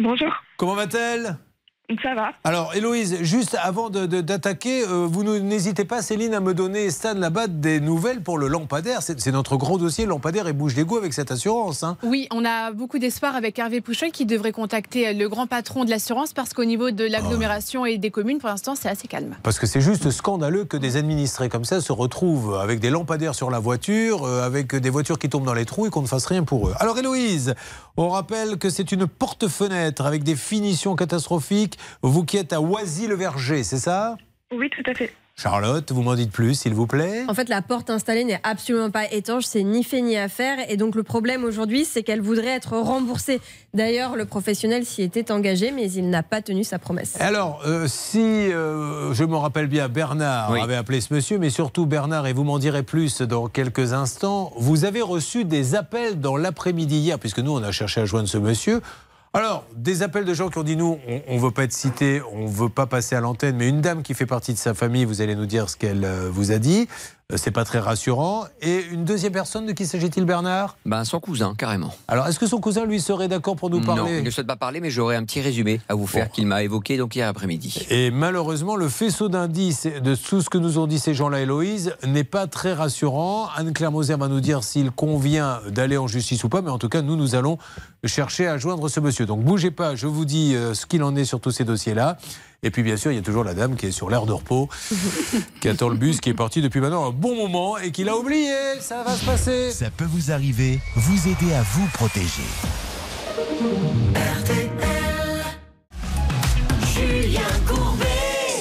Bonjour. 0.00 0.32
Comment 0.56 0.74
va-t-elle? 0.74 1.36
Ça 2.02 2.14
va 2.14 2.30
Alors 2.44 2.74
Héloïse, 2.74 3.18
juste 3.22 3.56
avant 3.60 3.90
de- 3.90 4.06
de- 4.06 4.20
d'attaquer, 4.20 4.84
euh, 4.84 5.06
vous 5.10 5.24
n'hésitez 5.24 5.84
pas 5.84 6.02
Céline 6.02 6.34
à 6.34 6.40
me 6.40 6.54
donner, 6.54 6.90
Stan 6.90 7.14
là-bas, 7.14 7.46
des 7.48 7.80
nouvelles 7.80 8.22
pour 8.22 8.38
le 8.38 8.46
lampadaire. 8.48 9.00
C'est 9.02 9.26
notre 9.32 9.56
gros 9.56 9.78
dossier, 9.78 10.04
le 10.04 10.10
lampadaire 10.10 10.46
et 10.48 10.52
bouge 10.52 10.74
d'égout 10.74 10.96
avec 10.96 11.12
cette 11.12 11.30
assurance. 11.30 11.82
hein. 11.82 11.96
Oui, 12.02 12.28
on 12.30 12.44
a 12.44 12.72
beaucoup 12.72 12.98
d'espoir 12.98 13.34
avec 13.36 13.58
Hervé 13.58 13.80
Pouchol 13.80 14.10
qui 14.10 14.26
devrait 14.26 14.52
contacter 14.52 15.12
le 15.14 15.28
grand 15.28 15.46
patron 15.46 15.84
de 15.84 15.90
l'assurance 15.90 16.32
parce 16.32 16.52
qu'au 16.52 16.64
niveau 16.64 16.90
de 16.90 17.04
l'agglomération 17.04 17.84
et 17.86 17.98
des 17.98 18.10
communes, 18.10 18.38
pour 18.38 18.48
l'instant, 18.48 18.74
c'est 18.74 18.88
assez 18.88 19.08
calme. 19.08 19.36
Parce 19.42 19.58
que 19.58 19.66
c'est 19.66 19.80
juste 19.80 20.10
scandaleux 20.10 20.64
que 20.64 20.76
des 20.76 20.96
administrés 20.96 21.48
comme 21.48 21.64
ça 21.64 21.80
se 21.80 21.92
retrouvent 21.92 22.54
avec 22.56 22.80
des 22.80 22.90
lampadaires 22.90 23.34
sur 23.34 23.50
la 23.50 23.58
voiture, 23.58 24.24
euh, 24.24 24.44
avec 24.44 24.74
des 24.74 24.90
voitures 24.90 25.18
qui 25.18 25.28
tombent 25.28 25.44
dans 25.46 25.54
les 25.54 25.64
trous 25.64 25.86
et 25.86 25.90
qu'on 25.90 26.02
ne 26.02 26.06
fasse 26.06 26.26
rien 26.26 26.44
pour 26.44 26.68
eux. 26.68 26.74
Alors 26.80 26.98
Héloïse, 26.98 27.54
on 27.96 28.08
rappelle 28.08 28.56
que 28.58 28.70
c'est 28.70 28.92
une 28.92 29.06
porte-fenêtre 29.06 30.06
avec 30.06 30.22
des 30.24 30.36
finitions 30.36 30.94
catastrophiques. 30.96 31.78
Vous 32.02 32.24
qui 32.24 32.36
êtes 32.36 32.52
à 32.52 32.60
Oisy-le-Verger, 32.60 33.62
c'est 33.64 33.78
ça? 33.78 34.16
Oui, 34.52 34.68
tout 34.70 34.90
à 34.90 34.94
fait. 34.94 35.12
Charlotte, 35.34 35.90
vous 35.90 36.02
m'en 36.02 36.14
dites 36.14 36.30
plus, 36.30 36.54
s'il 36.54 36.74
vous 36.74 36.86
plaît 36.86 37.24
En 37.26 37.34
fait, 37.34 37.48
la 37.48 37.62
porte 37.62 37.88
installée 37.88 38.24
n'est 38.24 38.40
absolument 38.42 38.90
pas 38.90 39.10
étanche, 39.10 39.44
c'est 39.44 39.62
ni 39.62 39.82
fait 39.82 40.02
ni 40.02 40.16
à 40.16 40.28
faire. 40.28 40.58
Et 40.70 40.76
donc, 40.76 40.94
le 40.94 41.02
problème 41.02 41.42
aujourd'hui, 41.42 41.84
c'est 41.86 42.02
qu'elle 42.02 42.20
voudrait 42.20 42.48
être 42.48 42.76
remboursée. 42.76 43.40
D'ailleurs, 43.72 44.14
le 44.14 44.26
professionnel 44.26 44.84
s'y 44.84 45.02
était 45.02 45.32
engagé, 45.32 45.72
mais 45.72 45.90
il 45.90 46.10
n'a 46.10 46.22
pas 46.22 46.42
tenu 46.42 46.64
sa 46.64 46.78
promesse. 46.78 47.16
Alors, 47.18 47.62
euh, 47.66 47.86
si 47.88 48.20
euh, 48.20 49.14
je 49.14 49.24
me 49.24 49.36
rappelle 49.36 49.68
bien, 49.68 49.88
Bernard 49.88 50.52
avait 50.52 50.76
appelé 50.76 51.00
ce 51.00 51.14
monsieur, 51.14 51.38
mais 51.38 51.50
surtout 51.50 51.86
Bernard, 51.86 52.26
et 52.26 52.34
vous 52.34 52.44
m'en 52.44 52.58
direz 52.58 52.82
plus 52.82 53.22
dans 53.22 53.48
quelques 53.48 53.94
instants, 53.94 54.52
vous 54.56 54.84
avez 54.84 55.00
reçu 55.00 55.44
des 55.44 55.74
appels 55.74 56.20
dans 56.20 56.36
l'après-midi 56.36 56.98
hier, 56.98 57.18
puisque 57.18 57.38
nous, 57.38 57.52
on 57.52 57.62
a 57.62 57.72
cherché 57.72 58.02
à 58.02 58.04
joindre 58.04 58.28
ce 58.28 58.38
monsieur. 58.38 58.82
Alors, 59.34 59.64
des 59.74 60.02
appels 60.02 60.26
de 60.26 60.34
gens 60.34 60.50
qui 60.50 60.58
ont 60.58 60.62
dit 60.62 60.76
nous, 60.76 60.98
on 61.26 61.36
ne 61.36 61.40
veut 61.40 61.50
pas 61.50 61.64
être 61.64 61.72
cité, 61.72 62.20
on 62.32 62.44
ne 62.44 62.52
veut 62.52 62.68
pas 62.68 62.86
passer 62.86 63.16
à 63.16 63.20
l'antenne, 63.22 63.56
mais 63.56 63.66
une 63.66 63.80
dame 63.80 64.02
qui 64.02 64.12
fait 64.12 64.26
partie 64.26 64.52
de 64.52 64.58
sa 64.58 64.74
famille, 64.74 65.06
vous 65.06 65.22
allez 65.22 65.34
nous 65.34 65.46
dire 65.46 65.70
ce 65.70 65.76
qu'elle 65.78 66.04
euh, 66.04 66.28
vous 66.30 66.52
a 66.52 66.58
dit. 66.58 66.86
Euh, 67.32 67.36
C'est 67.36 67.50
pas 67.50 67.64
très 67.64 67.78
rassurant. 67.78 68.44
Et 68.60 68.84
une 68.90 69.04
deuxième 69.04 69.32
personne, 69.32 69.66
de 69.66 69.72
qui 69.72 69.86
s'agit-il, 69.86 70.24
Bernard? 70.24 70.76
Ben, 70.86 71.04
son 71.04 71.20
cousin, 71.20 71.54
carrément. 71.56 71.94
Alors, 72.08 72.26
est-ce 72.26 72.38
que 72.38 72.46
son 72.46 72.60
cousin, 72.60 72.84
lui, 72.84 73.00
serait 73.00 73.28
d'accord 73.28 73.56
pour 73.56 73.70
nous 73.70 73.80
Non, 73.80 73.86
parler 73.86 74.18
il 74.18 74.24
ne 74.24 74.30
souhaite 74.30 74.46
pas 74.46 74.56
parler, 74.56 74.80
mais 74.80 74.90
j'aurai 74.90 75.16
un 75.16 75.24
petit 75.24 75.40
résumé 75.40 75.80
à 75.88 75.94
vous 75.94 76.06
faire 76.06 76.30
qu'il 76.30 76.46
m'a 76.46 76.62
évoqué 76.62 76.96
donc 76.96 77.16
hier 77.16 77.28
après-midi. 77.28 77.86
Et 77.90 78.10
malheureusement, 78.10 78.76
le 78.76 78.88
faisceau 78.88 79.28
d'indices 79.28 79.86
de 79.86 80.14
tout 80.14 80.40
ce 80.42 80.50
que 80.50 80.58
nous 80.58 80.78
ont 80.78 80.86
dit 80.86 80.98
ces 80.98 81.14
gens-là, 81.14 81.40
Héloïse, 81.40 81.94
n'est 82.06 82.24
pas 82.24 82.46
très 82.46 82.72
rassurant. 82.72 83.48
Anne-Claire 83.56 83.92
Moser 83.92 84.16
va 84.16 84.28
nous 84.28 84.40
dire 84.40 84.62
s'il 84.64 84.90
convient 84.90 85.60
d'aller 85.68 85.96
en 85.96 86.06
justice 86.06 86.44
ou 86.44 86.48
pas, 86.48 86.62
mais 86.62 86.70
en 86.70 86.78
tout 86.78 86.88
cas, 86.88 87.02
nous, 87.02 87.16
nous 87.16 87.34
allons 87.34 87.58
chercher 88.04 88.46
à 88.48 88.58
joindre 88.58 88.88
ce 88.88 89.00
monsieur. 89.00 89.26
Donc 89.26 89.42
bougez 89.42 89.70
pas, 89.70 89.94
je 89.94 90.06
vous 90.06 90.24
dis 90.24 90.54
euh, 90.54 90.74
ce 90.74 90.86
qu'il 90.86 91.02
en 91.02 91.14
est 91.16 91.24
sur 91.24 91.40
tous 91.40 91.50
ces 91.50 91.64
dossiers-là. 91.64 92.18
Et 92.64 92.70
puis 92.70 92.84
bien 92.84 92.96
sûr, 92.96 93.10
il 93.10 93.16
y 93.16 93.18
a 93.18 93.22
toujours 93.22 93.42
la 93.42 93.54
dame 93.54 93.74
qui 93.74 93.86
est 93.86 93.90
sur 93.90 94.08
l'air 94.08 94.24
de 94.24 94.30
repos, 94.30 94.68
qui 95.60 95.68
attend 95.68 95.88
le 95.88 95.96
bus, 95.96 96.20
qui 96.20 96.30
est 96.30 96.34
parti 96.34 96.62
depuis 96.62 96.78
maintenant 96.78 97.08
un 97.08 97.10
bon 97.10 97.34
moment 97.34 97.76
et 97.76 97.90
qui 97.90 98.04
l'a 98.04 98.16
oublié. 98.16 98.54
Ça 98.80 99.02
va 99.02 99.16
se 99.16 99.24
passer. 99.24 99.72
Ça 99.72 99.90
peut 99.90 100.06
vous 100.08 100.30
arriver, 100.30 100.78
vous 100.94 101.28
aider 101.28 101.52
à 101.54 101.62
vous 101.62 101.84
protéger. 101.92 102.44
Julien 106.86 107.40
Courbet. 107.66 108.06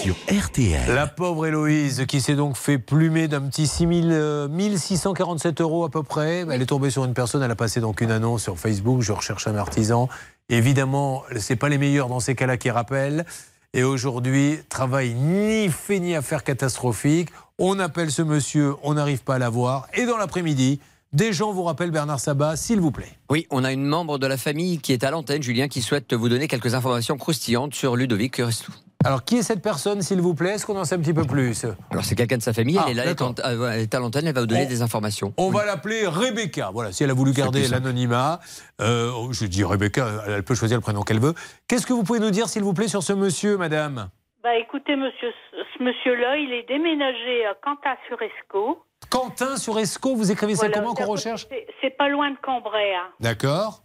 sur 0.02 0.16
RTL. 0.28 0.96
La 0.96 1.06
pauvre 1.06 1.46
Héloïse 1.46 2.08
qui 2.08 2.22
s'est 2.22 2.34
donc 2.34 2.58
fait 2.58 2.80
plumer 2.80 3.28
d'un 3.28 3.42
petit 3.42 3.68
6 3.68 3.88
000, 3.88 3.92
euh, 4.10 4.48
1647 4.48 5.62
euros 5.62 5.84
à 5.86 5.92
peu 5.92 6.02
près. 6.02 6.44
Elle 6.50 6.64
est 6.64 6.66
tombée 6.66 6.90
sur 6.90 7.06
une 7.06 7.14
personne, 7.14 7.44
elle 7.44 7.52
a 7.52 7.56
passé 7.56 7.82
donc 7.82 8.02
une 8.02 8.10
annonce 8.10 8.42
sur 8.42 8.58
Facebook, 8.58 9.02
je 9.02 9.12
recherche 9.12 9.46
un 9.46 9.56
artisan. 9.56 10.10
Évidemment, 10.50 11.22
c'est 11.38 11.56
pas 11.56 11.70
les 11.70 11.78
meilleurs 11.78 12.08
dans 12.08 12.20
ces 12.20 12.34
cas-là 12.34 12.58
qui 12.58 12.72
rappellent. 12.72 13.26
Et 13.74 13.84
aujourd'hui, 13.84 14.60
travail 14.68 15.14
ni 15.14 15.70
fait 15.70 16.02
ni 16.02 16.14
affaire 16.14 16.44
catastrophique. 16.44 17.30
On 17.58 17.80
appelle 17.80 18.12
ce 18.12 18.22
monsieur, 18.22 18.74
on 18.84 18.96
n'arrive 18.96 19.24
pas 19.24 19.36
à 19.36 19.40
l'avoir. 19.40 19.88
Et 19.94 20.06
dans 20.06 20.18
l'après-midi, 20.18 20.82
des 21.14 21.32
gens 21.32 21.54
vous 21.54 21.64
rappellent 21.64 21.92
Bernard 21.92 22.20
Sabat, 22.20 22.58
s'il 22.58 22.82
vous 22.82 22.92
plaît. 22.92 23.18
Oui, 23.30 23.48
on 23.50 23.64
a 23.64 23.72
une 23.72 23.86
membre 23.86 24.18
de 24.18 24.28
la 24.28 24.36
famille 24.36 24.80
qui 24.80 24.92
est 24.92 25.06
à 25.06 25.12
l'antenne, 25.12 25.42
Julien, 25.42 25.70
qui 25.70 25.82
souhaite 25.82 26.14
vous 26.14 26.28
donner 26.28 26.50
quelques 26.50 26.74
informations 26.74 27.18
croustillantes 27.18 27.74
sur 27.74 27.96
Ludovic 27.96 28.36
Restou. 28.38 28.74
Alors, 29.04 29.24
qui 29.24 29.38
est 29.38 29.42
cette 29.44 29.62
personne, 29.64 30.02
s'il 30.02 30.22
vous 30.22 30.36
plaît? 30.36 30.52
Est-ce 30.52 30.66
qu'on 30.66 30.78
en 30.78 30.86
sait 30.86 30.96
un 30.96 31.00
petit 31.00 31.14
peu 31.14 31.24
plus? 31.26 31.66
Alors, 31.90 32.04
c'est 32.04 32.16
quelqu'un 32.16 32.38
de 32.38 32.42
sa 32.44 32.54
famille, 32.54 32.78
Ah, 32.80 32.84
elle, 32.86 32.92
est 32.92 32.96
là, 32.96 33.04
elle 33.04 33.80
est 33.82 33.96
à 33.96 34.00
l'antenne, 34.00 34.28
elle 34.28 34.34
va 34.36 34.42
vous 34.42 34.48
donner 34.48 34.66
On- 34.66 34.70
des 34.70 34.82
informations. 34.82 35.34
On 35.38 35.50
va 35.50 35.66
l'appeler 35.66 36.06
Rebecca. 36.06 36.70
Voilà, 36.72 36.92
si 36.92 37.04
elle 37.04 37.10
a 37.10 37.14
voulu 37.14 37.32
garder 37.32 37.68
l'anonymat, 37.68 38.40
euh, 38.80 39.12
je 39.32 39.46
dis 39.46 39.64
Rebecca, 39.64 40.08
elle 40.28 40.44
peut 40.44 40.54
choisir 40.56 40.78
le 40.78 40.82
prénom 40.82 41.02
qu'elle 41.02 41.20
veut. 41.20 41.34
Qu'est-ce 41.68 41.88
que 41.88 41.94
vous 41.94 42.04
pouvez 42.04 42.20
nous 42.20 42.32
dire, 42.32 42.48
s'il 42.48 42.64
vous 42.64 42.74
plaît, 42.74 42.88
sur 42.88 43.02
ce 43.02 43.14
monsieur, 43.14 43.58
madame? 43.58 44.10
Bah 44.44 44.56
écoutez, 44.58 44.96
monsieur, 44.96 45.30
ce 45.78 45.84
monsieur-là, 45.84 46.38
il 46.38 46.52
est 46.54 46.68
déménagé 46.68 47.46
à 47.46 47.54
Cantat-sur-Escaut. 47.64 48.84
Quentin 49.10 49.58
sur 49.58 49.78
Esco, 49.80 50.16
vous 50.16 50.32
écrivez 50.32 50.56
ça 50.56 50.70
comment 50.70 50.94
qu'on 50.94 51.04
c'est- 51.04 51.10
recherche? 51.10 51.48
c'est- 51.50 51.68
C'est 51.82 51.98
pas 51.98 52.08
loin 52.10 52.32
de 52.32 52.38
Cambrai. 52.42 52.96
hein. 52.96 53.10
D'accord. 53.20 53.82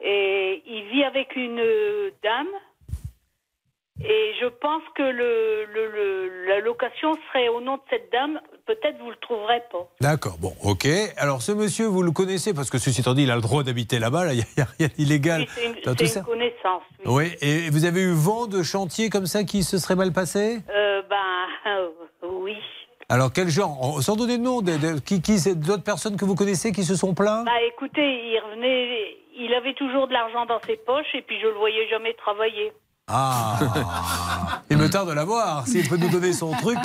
Et 0.00 0.62
il 0.66 0.84
vit 0.92 1.04
avec 1.04 1.34
une 1.36 1.58
euh, 1.58 2.10
dame. 2.22 2.46
Et 4.04 4.32
je 4.40 4.46
pense 4.46 4.82
que 4.94 5.02
le, 5.02 5.64
le- 5.72 5.90
le- 5.90 6.46
la 6.48 6.60
location 6.60 7.14
serait 7.28 7.48
au 7.48 7.60
nom 7.60 7.76
de 7.76 7.80
cette 7.90 8.12
dame. 8.12 8.40
Peut-être 8.66 8.98
vous 8.98 9.10
le 9.10 9.16
trouverez 9.16 9.62
pas. 9.72 9.88
D'accord, 10.00 10.36
bon, 10.38 10.52
ok. 10.62 10.86
Alors, 11.16 11.40
ce 11.40 11.52
monsieur, 11.52 11.86
vous 11.86 12.02
le 12.02 12.10
connaissez, 12.10 12.52
parce 12.52 12.68
que 12.68 12.78
ceci 12.78 13.00
étant 13.00 13.14
dit, 13.14 13.22
il 13.22 13.30
a 13.30 13.36
le 13.36 13.40
droit 13.40 13.62
d'habiter 13.62 13.98
là-bas, 13.98 14.24
là, 14.26 14.32
il 14.34 14.38
n'y 14.56 14.62
a, 14.62 14.66
rien 14.78 14.88
d'illégal 14.98 15.46
c'est 15.54 15.64
une, 15.66 15.76
une 16.00 16.06
ça. 16.08 16.20
connaissance. 16.22 16.82
Oui. 17.06 17.14
Oui, 17.14 17.36
et 17.40 17.70
vous 17.70 17.84
avez 17.86 18.00
eu 18.02 18.12
vent 18.12 18.46
de 18.46 18.62
chantier 18.62 19.08
comme 19.08 19.26
ça 19.26 19.44
qui 19.44 19.62
se 19.62 19.78
serait 19.78 19.94
mal 19.96 20.12
passé 20.12 20.58
Euh, 20.68 21.02
ben 21.08 21.16
euh, 21.66 21.88
oui. 22.28 22.56
Alors, 23.08 23.32
quel 23.32 23.48
genre? 23.48 23.78
En- 23.80 24.00
Sans 24.02 24.16
donner 24.16 24.36
de 24.36 24.42
nom, 24.42 24.60
de- 24.62 24.76
de- 24.76 24.98
qui, 25.00 25.22
qui 25.22 25.38
c'est 25.38 25.54
d'autres 25.54 25.84
personnes 25.84 26.16
que 26.16 26.24
vous 26.24 26.34
connaissez 26.34 26.72
qui 26.72 26.82
se 26.84 26.96
sont 26.96 27.14
plaints? 27.14 27.44
Bah 27.44 27.62
écoutez, 27.68 28.02
il 28.02 28.40
revenait, 28.44 29.16
il 29.38 29.54
avait 29.54 29.74
toujours 29.74 30.08
de 30.08 30.12
l'argent 30.12 30.44
dans 30.44 30.60
ses 30.66 30.76
poches 30.76 31.14
et 31.14 31.22
puis 31.22 31.38
je 31.40 31.46
le 31.46 31.54
voyais 31.54 31.88
jamais 31.88 32.14
travailler. 32.14 32.72
Ah 33.08 33.58
Il 34.68 34.76
me 34.78 34.90
tarde 34.90 35.08
de 35.08 35.14
l'avoir. 35.14 35.66
S'il 35.66 35.88
peut 35.88 35.96
nous 35.96 36.08
donner 36.08 36.32
son 36.32 36.50
truc, 36.52 36.78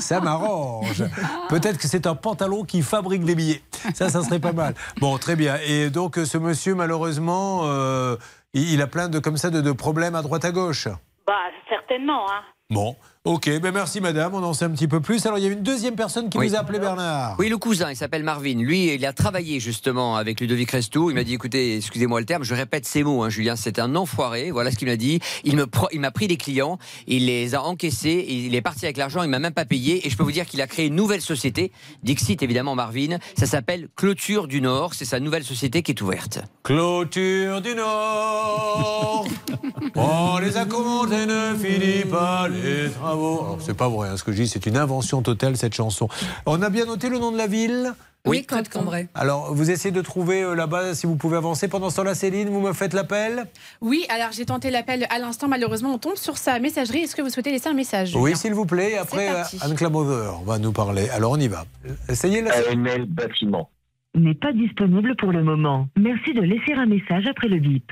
ça 0.00 0.20
m'arrange. 0.20 1.04
Peut-être 1.48 1.78
que 1.78 1.86
c'est 1.86 2.06
un 2.06 2.16
pantalon 2.16 2.64
qui 2.64 2.82
fabrique 2.82 3.24
des 3.24 3.36
billets. 3.36 3.62
Ça, 3.94 4.08
ça 4.08 4.22
serait 4.22 4.40
pas 4.40 4.52
mal. 4.52 4.74
Bon, 5.00 5.16
très 5.16 5.36
bien. 5.36 5.58
Et 5.64 5.90
donc, 5.90 6.16
ce 6.16 6.38
monsieur, 6.38 6.74
malheureusement, 6.74 7.60
euh, 7.64 8.16
il 8.52 8.82
a 8.82 8.88
plein 8.88 9.08
de, 9.08 9.20
comme 9.20 9.36
ça, 9.36 9.50
de, 9.50 9.60
de 9.60 9.72
problèmes 9.72 10.16
à 10.16 10.22
droite 10.22 10.44
à 10.44 10.50
gauche? 10.50 10.88
Bah 11.26 11.34
certainement, 11.68 12.28
hein. 12.28 12.42
Bon, 12.70 12.96
ok. 13.24 13.60
Ben 13.60 13.72
merci, 13.72 14.00
madame. 14.00 14.34
On 14.34 14.42
en 14.42 14.54
sait 14.54 14.64
un 14.64 14.70
petit 14.70 14.88
peu 14.88 15.00
plus. 15.00 15.24
Alors, 15.26 15.38
il 15.38 15.44
y 15.44 15.48
a 15.48 15.50
une 15.50 15.62
deuxième 15.62 15.94
personne 15.94 16.30
qui 16.30 16.38
Oui. 16.38 16.48
vous 16.48 16.54
a 16.54 16.60
appelé 16.60 16.78
Bernard. 16.78 17.36
Oui, 17.38 17.48
le 17.48 17.58
cousin, 17.58 17.90
il 17.90 17.96
s'appelle 17.96 18.22
Marvin. 18.22 18.54
Lui, 18.58 18.94
il 18.94 19.04
a 19.04 19.12
travaillé 19.12 19.60
justement 19.60 20.16
avec 20.16 20.40
Ludovic 20.40 20.70
Restou. 20.70 21.10
Il 21.10 21.14
m'a 21.14 21.24
dit, 21.24 21.34
écoutez, 21.34 21.76
excusez-moi 21.76 22.20
le 22.20 22.26
terme, 22.26 22.44
je 22.44 22.54
répète 22.54 22.86
ces 22.86 23.02
mots, 23.02 23.22
hein, 23.22 23.28
Julien, 23.28 23.56
c'est 23.56 23.78
un 23.78 23.94
enfoiré. 23.94 24.50
Voilà 24.50 24.70
ce 24.70 24.76
qu'il 24.76 24.88
m'a 24.88 24.96
dit. 24.96 25.20
Il 25.44 25.56
m'a 25.56 26.10
pris 26.10 26.28
des 26.28 26.36
clients, 26.36 26.78
il 27.06 27.26
les 27.26 27.54
a 27.54 27.62
encaissés, 27.62 28.24
il 28.28 28.54
est 28.54 28.62
parti 28.62 28.84
avec 28.86 28.96
l'argent, 28.96 29.22
il 29.22 29.28
m'a 29.28 29.38
même 29.38 29.52
pas 29.52 29.64
payé. 29.64 30.06
Et 30.06 30.10
je 30.10 30.16
peux 30.16 30.22
vous 30.22 30.32
dire 30.32 30.46
qu'il 30.46 30.60
a 30.62 30.66
créé 30.66 30.86
une 30.86 30.94
nouvelle 30.96 31.20
société, 31.20 31.72
Dixit 32.02 32.42
évidemment, 32.42 32.74
Marvin. 32.74 33.18
Ça 33.36 33.46
s'appelle 33.46 33.88
Clôture 33.96 34.48
du 34.48 34.60
Nord. 34.60 34.94
C'est 34.94 35.04
sa 35.04 35.20
nouvelle 35.20 35.44
société 35.44 35.82
qui 35.82 35.92
est 35.92 36.00
ouverte. 36.00 36.40
Clôture 36.62 37.60
du 37.60 37.74
Nord. 37.74 39.26
On 39.94 40.38
les 40.38 40.56
a 40.56 40.64
commandés, 40.64 41.26
ne 41.26 41.54
finit 41.56 42.04
pas 42.04 42.48
les 42.48 42.88
travaux. 43.10 43.40
Alors, 43.40 43.58
c'est 43.60 43.76
pas 43.76 43.88
vrai, 43.88 44.08
hein, 44.08 44.16
ce 44.16 44.24
que 44.24 44.32
je 44.32 44.42
dis, 44.42 44.48
c'est 44.48 44.66
une 44.66 44.76
invention 44.76 45.22
totale, 45.22 45.56
cette 45.56 45.74
chanson. 45.74 46.08
On 46.46 46.62
a 46.62 46.70
bien 46.70 46.86
noté 46.86 47.08
le 47.08 47.18
nom 47.18 47.32
de 47.32 47.38
la 47.38 47.46
ville 47.46 47.92
Oui, 48.26 48.42
près 48.42 48.62
de 48.62 48.68
Cambrai. 48.68 49.08
Alors, 49.14 49.54
vous 49.54 49.70
essayez 49.70 49.92
de 49.92 50.00
trouver 50.00 50.42
euh, 50.42 50.54
là-bas, 50.54 50.94
si 50.94 51.06
vous 51.06 51.16
pouvez 51.16 51.36
avancer. 51.36 51.68
Pendant 51.68 51.90
ce 51.90 51.96
temps-là, 51.96 52.14
Céline, 52.14 52.48
vous 52.48 52.60
me 52.60 52.72
faites 52.72 52.92
l'appel 52.92 53.46
Oui, 53.80 54.04
alors 54.08 54.32
j'ai 54.32 54.44
tenté 54.44 54.70
l'appel 54.70 55.06
à 55.10 55.18
l'instant. 55.18 55.48
Malheureusement, 55.48 55.94
on 55.94 55.98
tombe 55.98 56.16
sur 56.16 56.36
sa 56.36 56.58
messagerie. 56.60 57.00
Est-ce 57.00 57.16
que 57.16 57.22
vous 57.22 57.30
souhaitez 57.30 57.50
laisser 57.50 57.68
un 57.68 57.74
message? 57.74 58.14
Oui, 58.14 58.36
s'il 58.36 58.54
vous 58.54 58.66
plaît. 58.66 58.96
Après. 58.98 59.28
Anne 59.60 59.74
Clamover 59.74 60.32
va 60.44 60.58
nous 60.58 60.72
parler. 60.72 61.08
Alors, 61.10 61.32
on 61.32 61.38
y 61.38 61.48
va. 61.48 61.64
Essayez 62.08 62.42
la... 62.42 62.52
AML 62.70 63.06
bâtiment. 63.06 63.70
N'est 64.14 64.34
pas 64.34 64.52
disponible 64.52 65.14
pour 65.16 65.30
le 65.32 65.44
moment. 65.44 65.88
Merci 65.96 66.34
de 66.34 66.42
laisser 66.42 66.72
un 66.72 66.86
message 66.86 67.26
après 67.28 67.48
le 67.48 67.58
bip. 67.58 67.90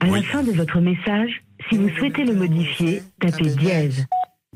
À 0.00 0.06
la 0.06 0.22
fin 0.22 0.42
de 0.42 0.50
votre 0.50 0.80
message, 0.80 1.44
si 1.68 1.76
vous 1.76 1.88
souhaitez 1.90 2.24
le 2.24 2.34
modifier, 2.34 3.02
tapez 3.20 3.54
dièse. 3.54 4.06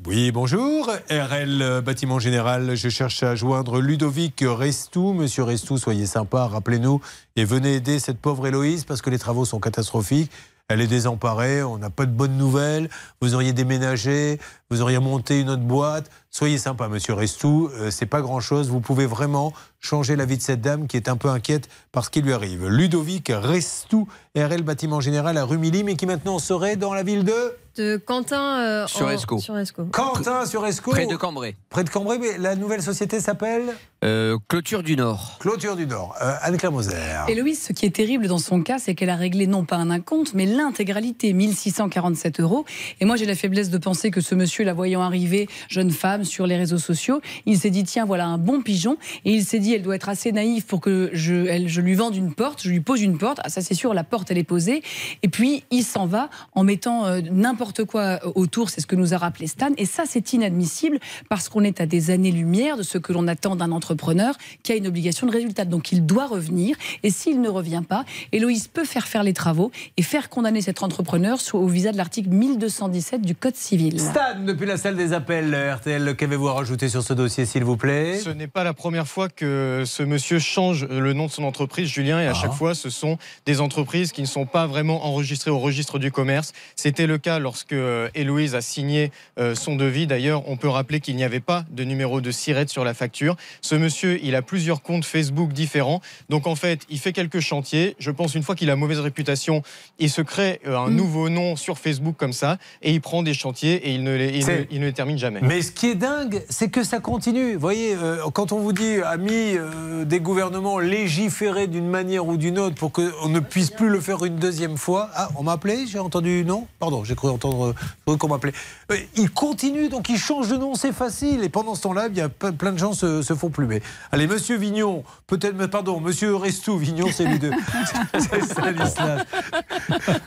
Oui, 0.06 0.30
bonjour. 0.30 0.90
RL 1.10 1.62
euh, 1.62 1.80
Bâtiment 1.80 2.18
Général. 2.18 2.76
Je 2.76 2.88
cherche 2.88 3.22
à 3.22 3.34
joindre 3.34 3.80
Ludovic 3.80 4.44
Restou. 4.46 5.12
Monsieur 5.12 5.42
Restou, 5.42 5.78
soyez 5.78 6.06
sympa, 6.06 6.46
rappelez-nous 6.46 7.00
et 7.34 7.44
venez 7.44 7.76
aider 7.76 7.98
cette 7.98 8.18
pauvre 8.18 8.46
Héloïse 8.46 8.84
parce 8.84 9.02
que 9.02 9.10
les 9.10 9.18
travaux 9.18 9.44
sont 9.44 9.58
catastrophiques. 9.58 10.30
Elle 10.68 10.80
est 10.80 10.88
désemparée, 10.88 11.62
on 11.62 11.78
n'a 11.78 11.90
pas 11.90 12.06
de 12.06 12.10
bonnes 12.10 12.36
nouvelles. 12.36 12.88
Vous 13.20 13.34
auriez 13.34 13.52
déménagé, 13.52 14.38
vous 14.68 14.82
auriez 14.82 14.98
monté 14.98 15.40
une 15.40 15.50
autre 15.50 15.62
boîte. 15.62 16.10
Soyez 16.36 16.58
sympa, 16.58 16.88
monsieur 16.88 17.14
Restou. 17.14 17.70
Euh, 17.80 17.90
c'est 17.90 18.04
pas 18.04 18.20
grand-chose. 18.20 18.68
Vous 18.68 18.80
pouvez 18.80 19.06
vraiment 19.06 19.54
changer 19.80 20.16
la 20.16 20.26
vie 20.26 20.36
de 20.36 20.42
cette 20.42 20.60
dame 20.60 20.86
qui 20.86 20.98
est 20.98 21.08
un 21.08 21.16
peu 21.16 21.30
inquiète 21.30 21.70
par 21.92 22.04
ce 22.04 22.10
qui 22.10 22.20
lui 22.20 22.34
arrive. 22.34 22.66
Ludovic 22.68 23.32
Restou, 23.34 24.06
RL 24.36 24.60
Bâtiment 24.62 25.00
Général 25.00 25.38
à 25.38 25.44
Rumilly, 25.46 25.82
mais 25.82 25.96
qui 25.96 26.04
maintenant 26.04 26.38
serait 26.38 26.76
dans 26.76 26.92
la 26.92 27.04
ville 27.04 27.24
de 27.24 27.54
De 27.78 27.96
Quentin 27.96 28.58
euh, 28.60 28.86
Sur 28.86 29.06
en- 29.06 29.10
Escaut. 29.10 29.38
Sur 29.38 29.56
Escaut. 29.56 29.86
Quentin 29.92 30.44
sur 30.44 30.66
Escaut. 30.66 30.90
Près 30.90 31.06
de 31.06 31.16
Cambrai. 31.16 31.56
Près 31.70 31.84
de 31.84 31.88
Cambrai, 31.90 32.18
mais 32.18 32.36
la 32.36 32.54
nouvelle 32.54 32.82
société 32.82 33.18
s'appelle 33.20 33.74
Euh, 34.04 34.36
Clôture 34.48 34.82
du 34.82 34.94
Nord. 34.96 35.36
Clôture 35.40 35.74
du 35.76 35.86
Nord. 35.86 36.14
Euh, 36.22 36.34
Anne-Claire 36.42 36.72
Moser. 36.72 36.96
Héloïse, 37.28 37.62
ce 37.62 37.72
qui 37.72 37.86
est 37.86 37.94
terrible 37.94 38.28
dans 38.28 38.38
son 38.38 38.62
cas, 38.62 38.78
c'est 38.78 38.94
qu'elle 38.94 39.08
a 39.10 39.16
réglé 39.16 39.46
non 39.46 39.64
pas 39.64 39.76
un 39.76 39.90
acompte, 39.90 40.32
mais 40.34 40.44
l'intégralité, 40.46 41.32
1647 41.32 42.40
euros. 42.40 42.64
Et 43.00 43.04
moi, 43.06 43.16
j'ai 43.16 43.24
la 43.26 43.34
faiblesse 43.34 43.70
de 43.70 43.78
penser 43.78 44.10
que 44.10 44.20
ce 44.20 44.34
monsieur, 44.34 44.64
la 44.64 44.74
voyant 44.74 45.00
arriver, 45.02 45.48
jeune 45.68 45.90
femme, 45.90 46.24
sur 46.26 46.46
les 46.46 46.56
réseaux 46.56 46.78
sociaux, 46.78 47.20
il 47.46 47.58
s'est 47.58 47.70
dit, 47.70 47.84
tiens, 47.84 48.04
voilà 48.04 48.26
un 48.26 48.38
bon 48.38 48.62
pigeon. 48.62 48.96
Et 49.24 49.32
il 49.32 49.44
s'est 49.44 49.58
dit, 49.58 49.74
elle 49.74 49.82
doit 49.82 49.96
être 49.96 50.08
assez 50.08 50.32
naïve 50.32 50.66
pour 50.66 50.80
que 50.80 51.10
je, 51.12 51.46
elle, 51.46 51.68
je 51.68 51.80
lui 51.80 51.94
vende 51.94 52.16
une 52.16 52.34
porte, 52.34 52.62
je 52.62 52.70
lui 52.70 52.80
pose 52.80 53.02
une 53.02 53.18
porte. 53.18 53.40
Ah, 53.44 53.48
ça, 53.48 53.60
c'est 53.62 53.74
sûr, 53.74 53.94
la 53.94 54.04
porte, 54.04 54.30
elle 54.30 54.38
est 54.38 54.44
posée. 54.44 54.82
Et 55.22 55.28
puis, 55.28 55.64
il 55.70 55.84
s'en 55.84 56.06
va 56.06 56.28
en 56.54 56.64
mettant 56.64 57.06
euh, 57.06 57.20
n'importe 57.30 57.84
quoi 57.84 58.20
autour. 58.36 58.70
C'est 58.70 58.80
ce 58.80 58.86
que 58.86 58.96
nous 58.96 59.14
a 59.14 59.18
rappelé 59.18 59.46
Stan. 59.46 59.70
Et 59.76 59.86
ça, 59.86 60.04
c'est 60.06 60.32
inadmissible 60.32 60.98
parce 61.28 61.48
qu'on 61.48 61.62
est 61.64 61.80
à 61.80 61.86
des 61.86 62.10
années-lumière 62.10 62.76
de 62.76 62.82
ce 62.82 62.98
que 62.98 63.12
l'on 63.12 63.28
attend 63.28 63.56
d'un 63.56 63.72
entrepreneur 63.72 64.34
qui 64.62 64.72
a 64.72 64.76
une 64.76 64.86
obligation 64.86 65.26
de 65.26 65.32
résultat. 65.32 65.64
Donc, 65.64 65.92
il 65.92 66.04
doit 66.04 66.26
revenir. 66.26 66.76
Et 67.02 67.10
s'il 67.10 67.40
ne 67.40 67.48
revient 67.48 67.82
pas, 67.88 68.04
Héloïse 68.32 68.68
peut 68.68 68.84
faire 68.84 69.06
faire 69.06 69.22
les 69.22 69.32
travaux 69.32 69.70
et 69.96 70.02
faire 70.02 70.28
condamner 70.28 70.60
cet 70.60 70.82
entrepreneur 70.82 71.38
au 71.52 71.66
visa 71.66 71.92
de 71.92 71.96
l'article 71.96 72.30
1217 72.30 73.22
du 73.22 73.34
Code 73.34 73.56
civil. 73.56 74.00
Stan, 74.00 74.40
depuis 74.44 74.66
la 74.66 74.76
salle 74.76 74.96
des 74.96 75.12
appels, 75.12 75.54
RTL, 75.54 76.15
qu'avez-vous 76.16 76.48
à 76.48 76.54
rajouter 76.54 76.88
sur 76.88 77.02
ce 77.02 77.12
dossier, 77.12 77.46
s'il 77.46 77.62
vous 77.64 77.76
plaît? 77.76 78.18
Ce 78.18 78.30
n'est 78.30 78.46
pas 78.46 78.64
la 78.64 78.74
première 78.74 79.06
fois 79.06 79.28
que 79.28 79.84
ce 79.86 80.02
monsieur 80.02 80.38
change 80.38 80.84
le 80.86 81.12
nom 81.12 81.26
de 81.26 81.30
son 81.30 81.44
entreprise, 81.44 81.88
Julien, 81.88 82.20
et 82.20 82.26
à 82.26 82.30
Ah. 82.30 82.34
chaque 82.34 82.52
fois, 82.52 82.74
ce 82.74 82.90
sont 82.90 83.18
des 83.44 83.60
entreprises 83.60 84.12
qui 84.12 84.20
ne 84.22 84.26
sont 84.26 84.46
pas 84.46 84.66
vraiment 84.66 85.04
enregistrées 85.06 85.50
au 85.50 85.58
registre 85.58 85.98
du 85.98 86.10
commerce. 86.10 86.52
C'était 86.74 87.06
le 87.06 87.18
cas 87.18 87.38
lorsque 87.38 87.72
euh, 87.72 88.08
Héloïse 88.14 88.54
a 88.54 88.60
signé 88.60 89.12
euh, 89.38 89.54
son 89.54 89.76
devis. 89.76 90.06
D'ailleurs, 90.06 90.48
on 90.48 90.56
peut 90.56 90.68
rappeler 90.68 91.00
qu'il 91.00 91.16
n'y 91.16 91.24
avait 91.24 91.40
pas 91.40 91.64
de 91.70 91.84
numéro 91.84 92.20
de 92.20 92.30
SIRET 92.30 92.66
sur 92.68 92.84
la 92.84 92.94
facture. 92.94 93.36
Ce 93.60 93.74
monsieur, 93.74 94.18
il 94.22 94.34
a 94.34 94.42
plusieurs 94.42 94.82
comptes 94.82 95.04
Facebook 95.04 95.52
différents. 95.52 96.00
Donc, 96.30 96.46
en 96.46 96.54
fait, 96.56 96.80
il 96.90 96.98
fait 96.98 97.12
quelques 97.12 97.40
chantiers. 97.40 97.94
Je 97.98 98.10
pense, 98.10 98.34
une 98.34 98.42
fois 98.42 98.54
qu'il 98.54 98.70
a 98.70 98.76
mauvaise 98.76 99.00
réputation, 99.00 99.62
il 99.98 100.10
se 100.10 100.22
crée 100.22 100.60
euh, 100.66 100.76
un 100.78 100.88
Mm. 100.90 100.94
nouveau 100.96 101.28
nom 101.28 101.56
sur 101.56 101.78
Facebook 101.78 102.16
comme 102.16 102.32
ça, 102.32 102.58
et 102.82 102.92
il 102.92 103.00
prend 103.00 103.22
des 103.22 103.34
chantiers 103.34 103.74
et 103.88 103.92
il 103.94 104.02
ne 104.02 104.14
les, 104.16 104.30
il 104.36 104.42
C'est- 104.44 104.60
ne- 104.60 104.64
il 104.70 104.80
ne 104.80 104.86
les 104.86 104.92
termine 104.92 105.18
jamais. 105.18 105.40
Mais 105.42 105.60
ce 105.62 105.72
qui 105.72 105.86
est 105.90 105.94
dingue, 106.06 106.44
c'est 106.48 106.68
que 106.68 106.84
ça 106.84 107.00
continue. 107.00 107.54
Vous 107.54 107.60
voyez, 107.60 107.96
euh, 107.96 108.18
quand 108.32 108.52
on 108.52 108.58
vous 108.60 108.72
dit, 108.72 109.00
amis 109.04 109.56
euh, 109.56 110.04
des 110.04 110.20
gouvernements, 110.20 110.78
légiférer 110.78 111.66
d'une 111.66 111.88
manière 111.88 112.26
ou 112.28 112.36
d'une 112.36 112.60
autre 112.60 112.76
pour 112.76 112.92
qu'on 112.92 113.28
ne 113.28 113.40
puisse 113.40 113.70
plus 113.70 113.88
le 113.88 113.98
faire 114.00 114.24
une 114.24 114.36
deuxième 114.36 114.76
fois. 114.76 115.10
Ah, 115.16 115.28
on 115.36 115.42
m'a 115.42 115.52
appelé 115.52 115.86
J'ai 115.88 115.98
entendu 115.98 116.44
non? 116.46 116.68
Pardon, 116.78 117.02
j'ai 117.02 117.16
cru 117.16 117.28
entendre 117.28 117.74
euh, 118.08 118.16
qu'on 118.16 118.28
m'appelait. 118.28 118.52
Euh, 118.92 118.96
Il 119.16 119.30
continue, 119.32 119.88
donc 119.88 120.08
il 120.08 120.16
change 120.18 120.48
de 120.48 120.56
nom, 120.56 120.76
c'est 120.76 120.92
facile. 120.92 121.42
Et 121.42 121.48
pendant 121.48 121.74
ce 121.74 121.82
temps-là, 121.82 122.06
il 122.08 122.16
y 122.16 122.20
a 122.20 122.28
pe- 122.28 122.52
plein 122.52 122.70
de 122.72 122.78
gens 122.78 122.92
se, 122.92 123.22
se 123.22 123.34
font 123.34 123.50
plumer. 123.50 123.82
Allez, 124.12 124.28
monsieur 124.28 124.56
Vignon, 124.56 125.02
peut-être, 125.26 125.56
pardon, 125.66 125.98
monsieur 126.00 126.36
Restou, 126.36 126.76
Vignon, 126.78 127.08
c'est 127.12 127.24
lui 127.24 127.40
deux. 127.40 127.50
c'est. 128.18 128.30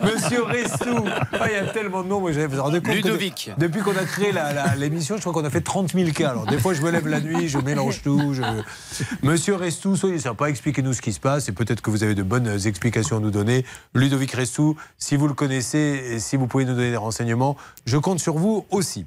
Monsieur 0.01 0.43
Restou. 0.43 1.05
Ah, 1.39 1.45
il 1.47 1.53
y 1.53 1.55
a 1.55 1.67
tellement 1.71 2.03
de 2.03 2.09
noms, 2.09 2.19
moi, 2.19 2.31
j'avais 2.33 2.47
Ludovic. 2.93 3.51
de- 3.57 3.65
depuis 3.67 3.81
qu'on 3.81 3.95
a 3.95 4.03
créé 4.03 4.33
l'émission, 4.77 5.15
je 5.15 5.21
crois 5.21 5.33
qu'on 5.33 5.45
a 5.45 5.49
fait 5.49 5.58
30 5.61 5.93
000 5.93 6.11
cas. 6.11 6.29
Alors, 6.31 6.45
des 6.45 6.57
fois, 6.59 6.73
je 6.73 6.81
me 6.81 6.89
lève 6.91 7.07
la 7.07 7.19
nuit, 7.21 7.47
je 7.49 7.57
mélange 7.59 8.01
tout. 8.01 8.33
je- 8.33 8.41
Monsieur 9.23 9.55
Restou, 9.55 9.95
soyez 9.95 10.19
sympa, 10.19 10.49
expliquez-nous 10.49 10.93
ce 10.93 11.01
qui 11.01 11.13
se 11.13 11.19
passe 11.19 11.49
et 11.49 11.51
peut-être 11.51 11.81
que 11.81 11.89
vous 11.89 12.03
avez 12.03 12.15
de 12.15 12.23
bonnes 12.23 12.47
explications 12.65 13.17
à 13.17 13.19
nous 13.19 13.31
donner. 13.31 13.65
Ludovic 13.93 14.31
Restou, 14.31 14.75
si 14.97 15.15
vous 15.15 15.27
le 15.27 15.33
connaissez 15.33 16.01
et 16.11 16.19
si 16.19 16.35
vous 16.35 16.47
pouvez 16.47 16.65
nous 16.65 16.73
donner 16.75 16.91
des 16.91 16.97
renseignements, 16.97 17.57
je 17.85 17.97
compte 17.97 18.19
sur 18.19 18.35
vous 18.37 18.65
aussi. 18.71 19.05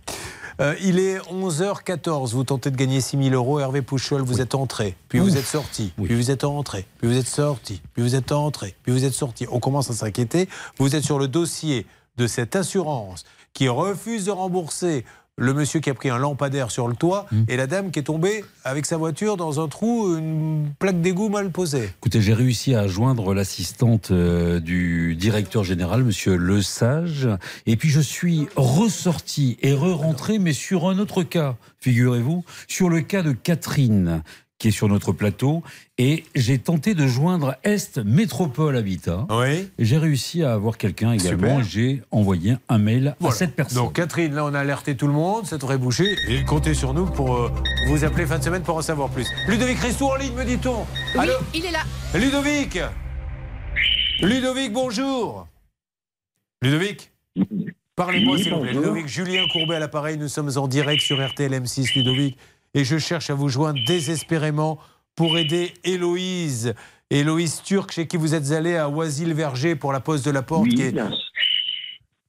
Euh, 0.60 0.74
il 0.82 0.98
est 0.98 1.18
11h14, 1.30 2.32
vous 2.32 2.44
tentez 2.44 2.70
de 2.70 2.76
gagner 2.76 3.00
6 3.00 3.16
000 3.22 3.34
euros. 3.34 3.58
Hervé 3.58 3.80
Pouchol, 3.82 4.20
vous 4.22 4.40
êtes 4.42 4.54
entré, 4.54 4.96
puis 5.08 5.18
vous 5.18 5.36
êtes 5.36 5.46
sorti, 5.46 5.92
puis 5.96 6.14
vous 6.14 6.30
êtes 6.30 6.44
entré, 6.44 6.86
puis 6.98 7.08
vous 7.08 7.16
êtes 7.16 7.26
sorti, 7.26 7.80
puis 7.94 8.02
vous 8.02 8.14
êtes 8.14 8.32
entré, 8.32 8.76
puis 8.82 8.92
vous 8.92 9.04
êtes 9.04 9.14
sorti. 9.14 9.46
On 9.50 9.60
commence 9.60 9.90
à 9.90 9.94
s'inquiéter. 9.94 10.48
Vous 10.78 10.94
êtes 10.94 11.04
sur 11.04 11.18
le 11.18 11.26
dossier 11.26 11.86
de 12.18 12.26
cette 12.26 12.54
assurance 12.54 13.24
qui 13.54 13.68
refuse 13.68 14.26
de 14.26 14.30
rembourser 14.30 15.04
le 15.38 15.54
monsieur 15.54 15.80
qui 15.80 15.88
a 15.88 15.94
pris 15.94 16.10
un 16.10 16.18
lampadaire 16.18 16.70
sur 16.70 16.88
le 16.88 16.94
toit 16.94 17.26
et 17.48 17.56
la 17.56 17.66
dame 17.66 17.90
qui 17.90 17.98
est 17.98 18.04
tombée 18.04 18.44
avec 18.64 18.84
sa 18.84 18.98
voiture 18.98 19.38
dans 19.38 19.60
un 19.64 19.68
trou, 19.68 20.14
une 20.16 20.70
plaque 20.78 21.00
d'égout 21.00 21.30
mal 21.30 21.50
posée. 21.50 21.90
Écoutez, 22.00 22.20
j'ai 22.20 22.34
réussi 22.34 22.74
à 22.74 22.86
joindre 22.86 23.32
l'assistante 23.32 24.10
euh, 24.10 24.60
du 24.60 25.16
directeur 25.16 25.64
général, 25.64 26.04
monsieur 26.04 26.36
Le 26.36 26.60
Sage, 26.60 27.28
et 27.64 27.76
puis 27.76 27.88
je 27.88 28.00
suis 28.00 28.46
ressorti 28.56 29.56
et 29.62 29.72
re-rentré, 29.72 30.38
mais 30.38 30.52
sur 30.52 30.86
un 30.86 30.98
autre 30.98 31.22
cas, 31.22 31.56
figurez-vous, 31.80 32.44
sur 32.68 32.90
le 32.90 33.00
cas 33.00 33.22
de 33.22 33.32
Catherine, 33.32 34.22
qui 34.62 34.68
est 34.68 34.70
sur 34.70 34.86
notre 34.86 35.10
plateau, 35.10 35.64
et 35.98 36.22
j'ai 36.36 36.56
tenté 36.56 36.94
de 36.94 37.04
joindre 37.08 37.56
Est 37.64 37.98
Métropole 37.98 38.76
Habitat. 38.76 39.26
Oui. 39.28 39.68
J'ai 39.80 39.98
réussi 39.98 40.44
à 40.44 40.52
avoir 40.52 40.78
quelqu'un 40.78 41.10
également, 41.14 41.58
et 41.58 41.64
j'ai 41.64 42.00
envoyé 42.12 42.54
un 42.68 42.78
mail 42.78 43.16
Voilà. 43.18 43.34
à 43.34 43.36
cette 43.36 43.56
personne. 43.56 43.78
Donc 43.82 43.94
Catherine, 43.94 44.32
là 44.32 44.44
on 44.44 44.54
a 44.54 44.60
alerté 44.60 44.96
tout 44.96 45.08
le 45.08 45.12
monde, 45.14 45.46
ça 45.46 45.58
devrait 45.58 45.78
boucher. 45.78 46.14
Et 46.28 46.44
comptez 46.44 46.74
sur 46.74 46.94
nous 46.94 47.06
pour 47.06 47.34
euh, 47.34 47.50
vous 47.88 48.04
appeler 48.04 48.24
fin 48.24 48.38
de 48.38 48.44
semaine 48.44 48.62
pour 48.62 48.76
en 48.76 48.82
savoir 48.82 49.08
plus. 49.08 49.26
Ludovic 49.48 49.78
Restou 49.80 50.06
en 50.06 50.14
ligne, 50.14 50.32
me 50.34 50.44
dit-on. 50.44 50.82
Oui, 51.16 51.18
Allô 51.18 51.32
il 51.54 51.64
est 51.64 51.72
là. 51.72 51.80
Ludovic 52.14 52.78
Ludovic, 54.20 54.72
bonjour 54.72 55.48
Ludovic 56.62 57.10
Parlez-moi 57.96 58.36
Oui, 58.36 58.42
s'il 58.44 58.54
vous 58.54 58.60
plaît. 58.60 58.72
Ludovic, 58.74 59.08
Julien 59.08 59.42
Courbet 59.52 59.74
à 59.74 59.78
l'appareil, 59.80 60.18
nous 60.18 60.28
sommes 60.28 60.50
en 60.56 60.68
direct 60.68 61.02
sur 61.02 61.20
RTL 61.20 61.52
M6, 61.52 61.94
Ludovic, 61.96 62.38
et 62.74 62.84
je 62.84 62.98
cherche 62.98 63.30
à 63.30 63.34
vous 63.34 63.48
joindre 63.48 63.80
désespérément 63.86 64.78
pour 65.14 65.36
aider 65.38 65.72
Héloïse. 65.84 66.74
Héloïse 67.10 67.60
Turc, 67.62 67.92
chez 67.92 68.06
qui 68.06 68.16
vous 68.16 68.34
êtes 68.34 68.52
allé 68.52 68.76
à 68.76 68.88
Oisy-le-Verger 68.88 69.76
pour 69.76 69.92
la 69.92 70.00
pose 70.00 70.22
de 70.22 70.30
la 70.30 70.42
porte. 70.42 70.68
qui 70.68 70.82
est- 70.82 70.94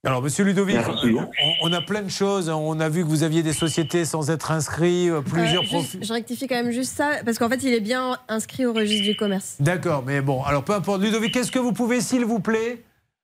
Alors, 0.06 0.20
monsieur 0.20 0.44
Ludovic, 0.44 0.76
on, 0.86 1.26
on 1.62 1.72
a 1.72 1.80
plein 1.80 2.02
de 2.02 2.10
choses. 2.10 2.50
On 2.50 2.78
a 2.78 2.90
vu 2.90 3.02
que 3.02 3.08
vous 3.08 3.22
aviez 3.22 3.42
des 3.42 3.54
sociétés 3.54 4.04
sans 4.04 4.28
être 4.30 4.50
inscrits, 4.50 5.08
euh, 5.08 5.22
plusieurs 5.22 5.62
Euh, 5.62 5.66
profils. 5.66 6.04
je 6.04 6.12
rectifie 6.12 6.46
quand 6.46 6.62
même 6.62 6.72
juste 6.72 6.94
ça, 6.94 7.12
parce 7.24 7.38
qu'en 7.38 7.48
fait, 7.48 7.62
il 7.62 7.72
est 7.72 7.80
bien 7.80 8.18
inscrit 8.28 8.66
au 8.66 8.74
registre 8.74 9.04
du 9.06 9.16
commerce. 9.16 9.56
D'accord, 9.60 10.02
mais 10.06 10.20
bon, 10.20 10.42
alors 10.42 10.62
peu 10.62 10.74
importe. 10.74 11.00
Ludovic, 11.00 11.32
qu'est-ce 11.32 11.50
que 11.50 11.58
vous 11.58 11.72
pouvez, 11.72 12.02
s'il 12.02 12.26
vous 12.26 12.40
plaît, 12.40 12.82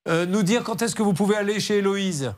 euh, 0.09 0.25
nous 0.25 0.43
dire 0.43 0.65
quand 0.65 0.81
est-ce 0.81 0.95
que 0.95 1.03
vous 1.03 1.13
pouvez 1.13 1.37
aller 1.37 1.61
chez 1.61 1.77
Héloïse? 1.79 2.33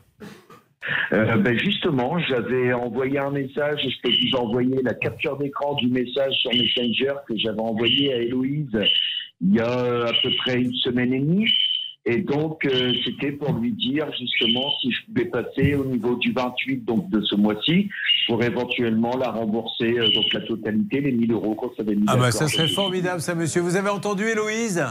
Euh, 1.13 1.37
ben 1.37 1.57
justement, 1.57 2.19
j'avais 2.19 2.73
envoyé 2.73 3.19
un 3.19 3.31
message, 3.31 3.81
je 3.83 4.01
peux 4.01 4.09
vous 4.11 4.37
envoyer 4.37 4.81
la 4.83 4.93
capture 4.93 5.37
d'écran 5.37 5.75
du 5.75 5.87
message 5.87 6.33
sur 6.35 6.51
Messenger 6.51 7.13
que 7.27 7.37
j'avais 7.37 7.61
envoyé 7.61 8.13
à 8.13 8.17
Héloïse 8.17 8.77
il 9.41 9.55
y 9.55 9.59
a 9.59 10.05
à 10.07 10.11
peu 10.21 10.29
près 10.37 10.61
une 10.61 10.73
semaine 10.75 11.13
et 11.13 11.19
demie. 11.19 11.51
Et 12.05 12.17
donc, 12.17 12.65
euh, 12.65 12.91
c'était 13.05 13.31
pour 13.31 13.53
lui 13.53 13.71
dire 13.71 14.05
justement 14.19 14.73
si 14.81 14.91
je 14.91 15.05
pouvais 15.05 15.25
passer 15.25 15.75
au 15.75 15.85
niveau 15.85 16.15
du 16.15 16.33
28 16.33 16.83
donc 16.83 17.09
de 17.09 17.21
ce 17.21 17.35
mois-ci 17.35 17.89
pour 18.27 18.43
éventuellement 18.43 19.15
la 19.15 19.31
rembourser, 19.31 19.97
euh, 19.97 20.11
donc 20.11 20.25
la 20.33 20.41
totalité, 20.41 20.99
les 20.99 21.13
1000 21.13 21.31
euros 21.31 21.55
qu'on 21.55 21.73
s'avait 21.75 21.95
mis 21.95 22.03
Ah 22.07 22.17
bah 22.17 22.31
ça 22.31 22.49
serait 22.49 22.67
formidable 22.67 23.21
ça, 23.21 23.35
monsieur. 23.35 23.61
Vous 23.61 23.77
avez 23.77 23.89
entendu 23.89 24.25
Héloïse? 24.25 24.83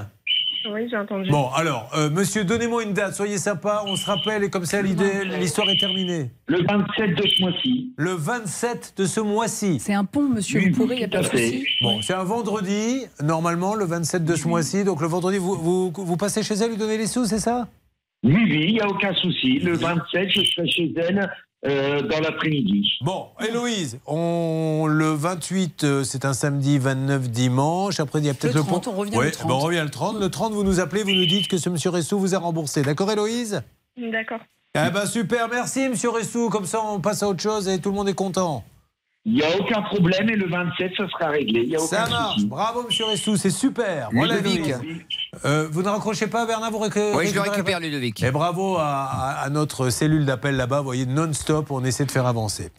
Oui, 0.71 0.89
j'ai 0.91 0.97
entendu. 0.97 1.31
Bon, 1.31 1.49
alors, 1.55 1.91
euh, 1.97 2.11
monsieur, 2.11 2.45
donnez-moi 2.45 2.85
une 2.85 2.93
date, 2.93 3.15
soyez 3.15 3.39
sympa, 3.39 3.83
on 3.87 3.97
se 3.97 4.07
rappelle 4.07 4.45
et 4.45 4.51
comme 4.51 4.65
ça 4.65 4.81
l'idée- 4.83 5.25
l'histoire 5.41 5.69
est 5.71 5.79
terminée. 5.79 6.31
Le 6.47 6.59
27 6.65 7.15
de 7.17 7.27
ce 7.27 7.43
mois-ci. 7.43 7.93
Le 7.97 8.11
27 8.13 8.95
de 8.97 9.05
ce 9.07 9.21
mois-ci. 9.21 9.79
C'est 9.81 9.95
un 9.95 10.05
pont, 10.05 10.29
monsieur, 10.29 10.61
Oui, 10.61 10.71
vous 10.71 10.83
pourrez, 10.83 10.95
il 10.97 10.99
n'y 10.99 11.05
a 11.05 11.09
tout 11.09 11.13
pas 11.13 11.19
à 11.19 11.23
de 11.23 11.27
fait. 11.29 11.47
souci. 11.49 11.67
Bon, 11.83 12.01
c'est 12.03 12.15
un 12.15 12.25
vendredi, 12.25 13.07
normalement, 13.23 13.75
le 13.75 13.85
27 13.85 14.25
de 14.25 14.35
ce 14.37 14.47
mois-ci. 14.49 14.85
Donc 14.85 15.01
le 15.01 15.07
vendredi, 15.09 15.39
vous, 15.39 15.55
vous, 15.57 15.93
vous 15.95 16.17
passez 16.17 16.43
chez 16.43 16.55
elle, 16.55 16.71
lui 16.71 16.77
donner 16.77 16.99
les 16.99 17.07
sous, 17.07 17.25
c'est 17.25 17.39
ça? 17.41 17.69
Oui, 18.25 18.35
oui, 18.35 18.65
il 18.69 18.73
n'y 18.75 18.81
a 18.81 18.89
aucun 18.89 19.13
souci. 19.15 19.59
Le 19.59 19.73
27, 19.75 20.31
je 20.31 20.41
serai 20.45 20.69
chez 20.71 20.93
elle 20.97 21.29
euh, 21.65 22.03
dans 22.03 22.21
l'après-midi. 22.21 22.93
Bon, 23.03 23.27
Héloïse, 23.47 23.99
on, 24.07 24.87
le 24.89 25.13
28, 25.13 25.85
euh, 25.85 26.05
c'est 26.05 26.25
un 26.25 26.33
samedi, 26.33 26.79
29 26.79 27.31
dimanche. 27.31 28.01
Après, 28.01 28.19
il 28.19 28.27
y 28.27 28.31
a 28.31 28.35
peut-être 28.35 28.55
Le 28.55 28.61
le, 28.61 28.67
30, 28.67 28.85
pont. 28.85 28.91
on 28.93 28.97
revient 28.97 29.17
Ouais, 29.17 29.27
le 29.27 29.31
30. 29.33 29.49
ben, 29.49 29.55
on 29.55 29.59
revient 29.59 29.83
le 29.85 29.91
30. 29.91 30.21
Le 30.21 30.29
30, 30.29 30.53
vous 30.53 30.65
nous 30.65 30.81
appelez, 30.81 31.03
vous 31.03 31.11
nous 31.15 31.27
dites 31.27 31.49
que 31.49 31.59
ce 31.59 31.69
monsieur 31.69 31.91
Ressou 31.91 32.19
vous 32.19 32.35
a 32.35 32.39
remboursé. 32.39 32.83
D'accord, 32.83 33.11
Héloïse? 33.13 33.63
D'accord. 33.97 34.41
Eh 34.75 34.91
ben 34.91 35.05
super, 35.05 35.49
merci 35.49 35.87
monsieur 35.89 36.09
Ressou. 36.09 36.49
Comme 36.49 36.65
ça, 36.65 36.81
on 36.83 36.99
passe 36.99 37.23
à 37.23 37.29
autre 37.29 37.43
chose 37.43 37.69
et 37.69 37.79
tout 37.79 37.91
le 37.91 37.95
monde 37.97 38.09
est 38.09 38.15
content. 38.15 38.65
Il 39.27 39.35
n'y 39.35 39.43
a 39.43 39.57
aucun 39.61 39.83
problème 39.83 40.31
et 40.31 40.35
le 40.37 40.49
27, 40.49 40.93
ça 40.97 41.07
sera 41.11 41.29
réglé. 41.31 41.61
Il 41.61 41.69
n'y 41.69 41.77
a 41.77 41.79
aucun 41.79 41.87
Ça 41.87 42.09
marche. 42.09 42.35
souci. 42.37 42.47
Bravo 42.47 42.83
monsieur 42.85 43.05
Ressou, 43.05 43.37
c'est 43.37 43.51
super. 43.51 44.09
Voilà, 44.13 44.37
Ludovic. 44.39 44.73
Euh, 45.47 45.67
vous 45.73 45.83
ne 45.83 45.89
raccrochez 45.89 46.27
pas, 46.27 46.45
Bernard 46.45 46.71
vous 46.71 46.79
récupérez 46.79 47.15
Oui, 47.17 47.27
je 47.29 47.35
le 47.35 47.41
récupère, 47.41 47.81
Ludovic. 47.81 48.23
Et 48.23 48.31
bravo 48.31 48.77
à, 48.77 48.83
à- 49.07 49.31
à 49.45 49.49
notre 49.49 49.89
cellule 49.89 50.27
d'appel 50.27 50.57
là-bas. 50.57 50.81
Vous 50.81 50.85
voyez, 50.85 51.07
non-stop, 51.07 51.71
on 51.71 51.83
essaie 51.85 52.05
de 52.05 52.11
faire 52.11 52.27
avancer. 52.27 52.71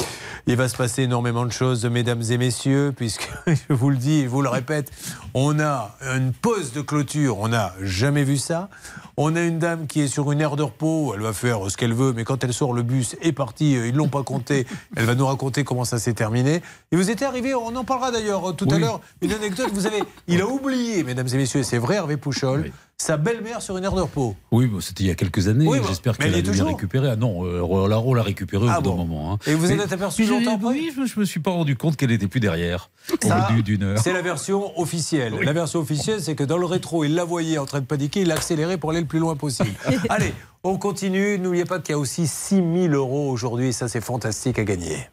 Il 0.45 0.55
va 0.55 0.69
se 0.69 0.75
passer 0.77 1.03
énormément 1.03 1.45
de 1.47 1.51
choses, 1.51 1.83
mesdames 1.85 2.21
et 2.29 2.37
messieurs, 2.37 2.93
puisque, 2.95 3.27
je 3.47 3.73
vous 3.73 3.89
le 3.89 3.97
dis, 3.97 4.21
je 4.23 4.27
vous 4.27 4.43
le 4.43 4.49
répète, 4.49 4.91
on 5.33 5.59
a 5.59 5.95
une 6.15 6.31
pause 6.31 6.73
de 6.73 6.81
clôture. 6.81 7.39
On 7.39 7.47
n'a 7.47 7.73
jamais 7.81 8.23
vu 8.23 8.37
ça. 8.37 8.69
On 9.17 9.35
a 9.35 9.41
une 9.41 9.59
dame 9.59 9.85
qui 9.87 10.01
est 10.01 10.07
sur 10.07 10.31
une 10.31 10.41
aire 10.41 10.55
de 10.55 10.63
repos. 10.63 11.13
Elle 11.15 11.21
va 11.21 11.33
faire 11.33 11.69
ce 11.71 11.77
qu'elle 11.77 11.93
veut, 11.93 12.13
mais 12.13 12.23
quand 12.23 12.43
elle 12.43 12.53
sort, 12.53 12.73
le 12.73 12.83
bus 12.83 13.15
est 13.21 13.31
parti. 13.31 13.75
euh, 13.75 13.87
Ils 13.87 13.95
l'ont 13.95 14.07
pas 14.09 14.23
compté. 14.23 14.65
Elle 14.95 15.05
va 15.05 15.13
nous 15.15 15.25
raconter 15.27 15.63
comment 15.63 15.85
ça 15.85 15.99
s'est 15.99 16.13
terminé. 16.13 16.61
Et 16.91 16.95
vous 16.95 17.09
étiez 17.11 17.25
arrivé, 17.27 17.53
on 17.53 17.75
en 17.75 17.83
parlera 17.83 18.11
d'ailleurs 18.11 18.49
euh, 18.49 18.53
tout 18.53 18.67
à 18.71 18.77
l'heure, 18.79 19.01
une 19.21 19.31
anecdote. 19.31 19.69
Vous 19.71 19.85
avez, 19.85 20.03
il 20.27 20.41
a 20.41 20.47
oublié, 20.47 21.03
mesdames 21.03 21.27
et 21.31 21.37
messieurs, 21.37 21.61
c'est 21.61 21.77
vrai, 21.77 21.95
Hervé 21.95 22.17
Pouchol, 22.47 22.71
sa 22.97 23.17
belle-mère 23.17 23.61
sur 23.61 23.75
une 23.77 23.83
aire 23.83 23.91
de 23.93 24.01
repos. 24.01 24.35
Oui, 24.51 24.67
bon, 24.67 24.79
c'était 24.79 25.03
il 25.03 25.07
y 25.07 25.11
a 25.11 25.15
quelques 25.15 25.47
années. 25.47 25.65
Oui, 25.67 25.79
bon, 25.79 25.87
J'espère 25.87 26.17
qu'elle 26.17 26.27
elle 26.29 26.35
a 26.35 26.41
dû 26.41 26.51
toujours. 26.51 26.67
récupérer. 26.67 27.09
Ah 27.09 27.15
non, 27.15 27.43
euh, 27.45 27.59
on 27.61 27.85
l'a- 27.87 27.99
on 27.99 28.13
l'a 28.13 28.23
récupérée 28.23 28.67
Ah 28.69 28.79
au 28.79 28.81
bout 28.81 28.89
d'un 28.91 28.95
bon. 28.95 29.05
moment. 29.05 29.33
hein. 29.33 29.39
Et 29.47 29.55
vous 29.55 29.69
en 29.71 29.79
êtes 29.79 29.91
aperçu 29.91 30.25
longtemps 30.25 30.59
Oui, 30.63 30.91
je 30.95 31.05
je 31.05 31.19
me 31.19 31.25
suis 31.25 31.39
pas 31.41 31.51
rendu 31.51 31.75
compte 31.75 31.97
qu'elle 31.97 32.11
était 32.11 32.27
plus 32.27 32.39
derrière. 32.39 32.89
Ça, 33.21 33.47
au 33.49 33.53
bout 33.55 33.61
d'une 33.61 33.83
heure. 33.83 33.99
C'est 33.99 34.13
la 34.13 34.21
version 34.21 34.79
officielle. 34.79 35.33
La 35.41 35.53
version 35.53 35.79
officielle, 35.81 36.21
c'est 36.21 36.35
que 36.35 36.43
dans 36.43 36.57
le 36.57 36.65
rétro, 36.65 37.03
il 37.03 37.15
la 37.15 37.25
voyait 37.25 37.57
en 37.57 37.65
train 37.65 37.81
de 37.81 37.85
paniquer, 37.85 38.21
il 38.21 38.31
a 38.31 38.35
accéléré 38.35 38.77
pour 38.77 38.91
aller 38.91 39.01
le 39.01 39.07
plus 39.07 39.19
loin 39.19 39.35
possible. 39.35 39.71
Allez, 40.09 40.33
on 40.63 40.77
continue. 40.77 41.39
N'oubliez 41.39 41.65
pas 41.65 41.79
qu'il 41.79 41.93
y 41.93 41.95
a 41.95 41.99
aussi 41.99 42.25
6 42.27 42.55
000 42.57 42.93
euros 42.93 43.29
aujourd'hui, 43.31 43.73
ça 43.73 43.87
c'est 43.89 44.01
fantastique 44.01 44.59
à 44.59 44.63
gagner. 44.63 45.09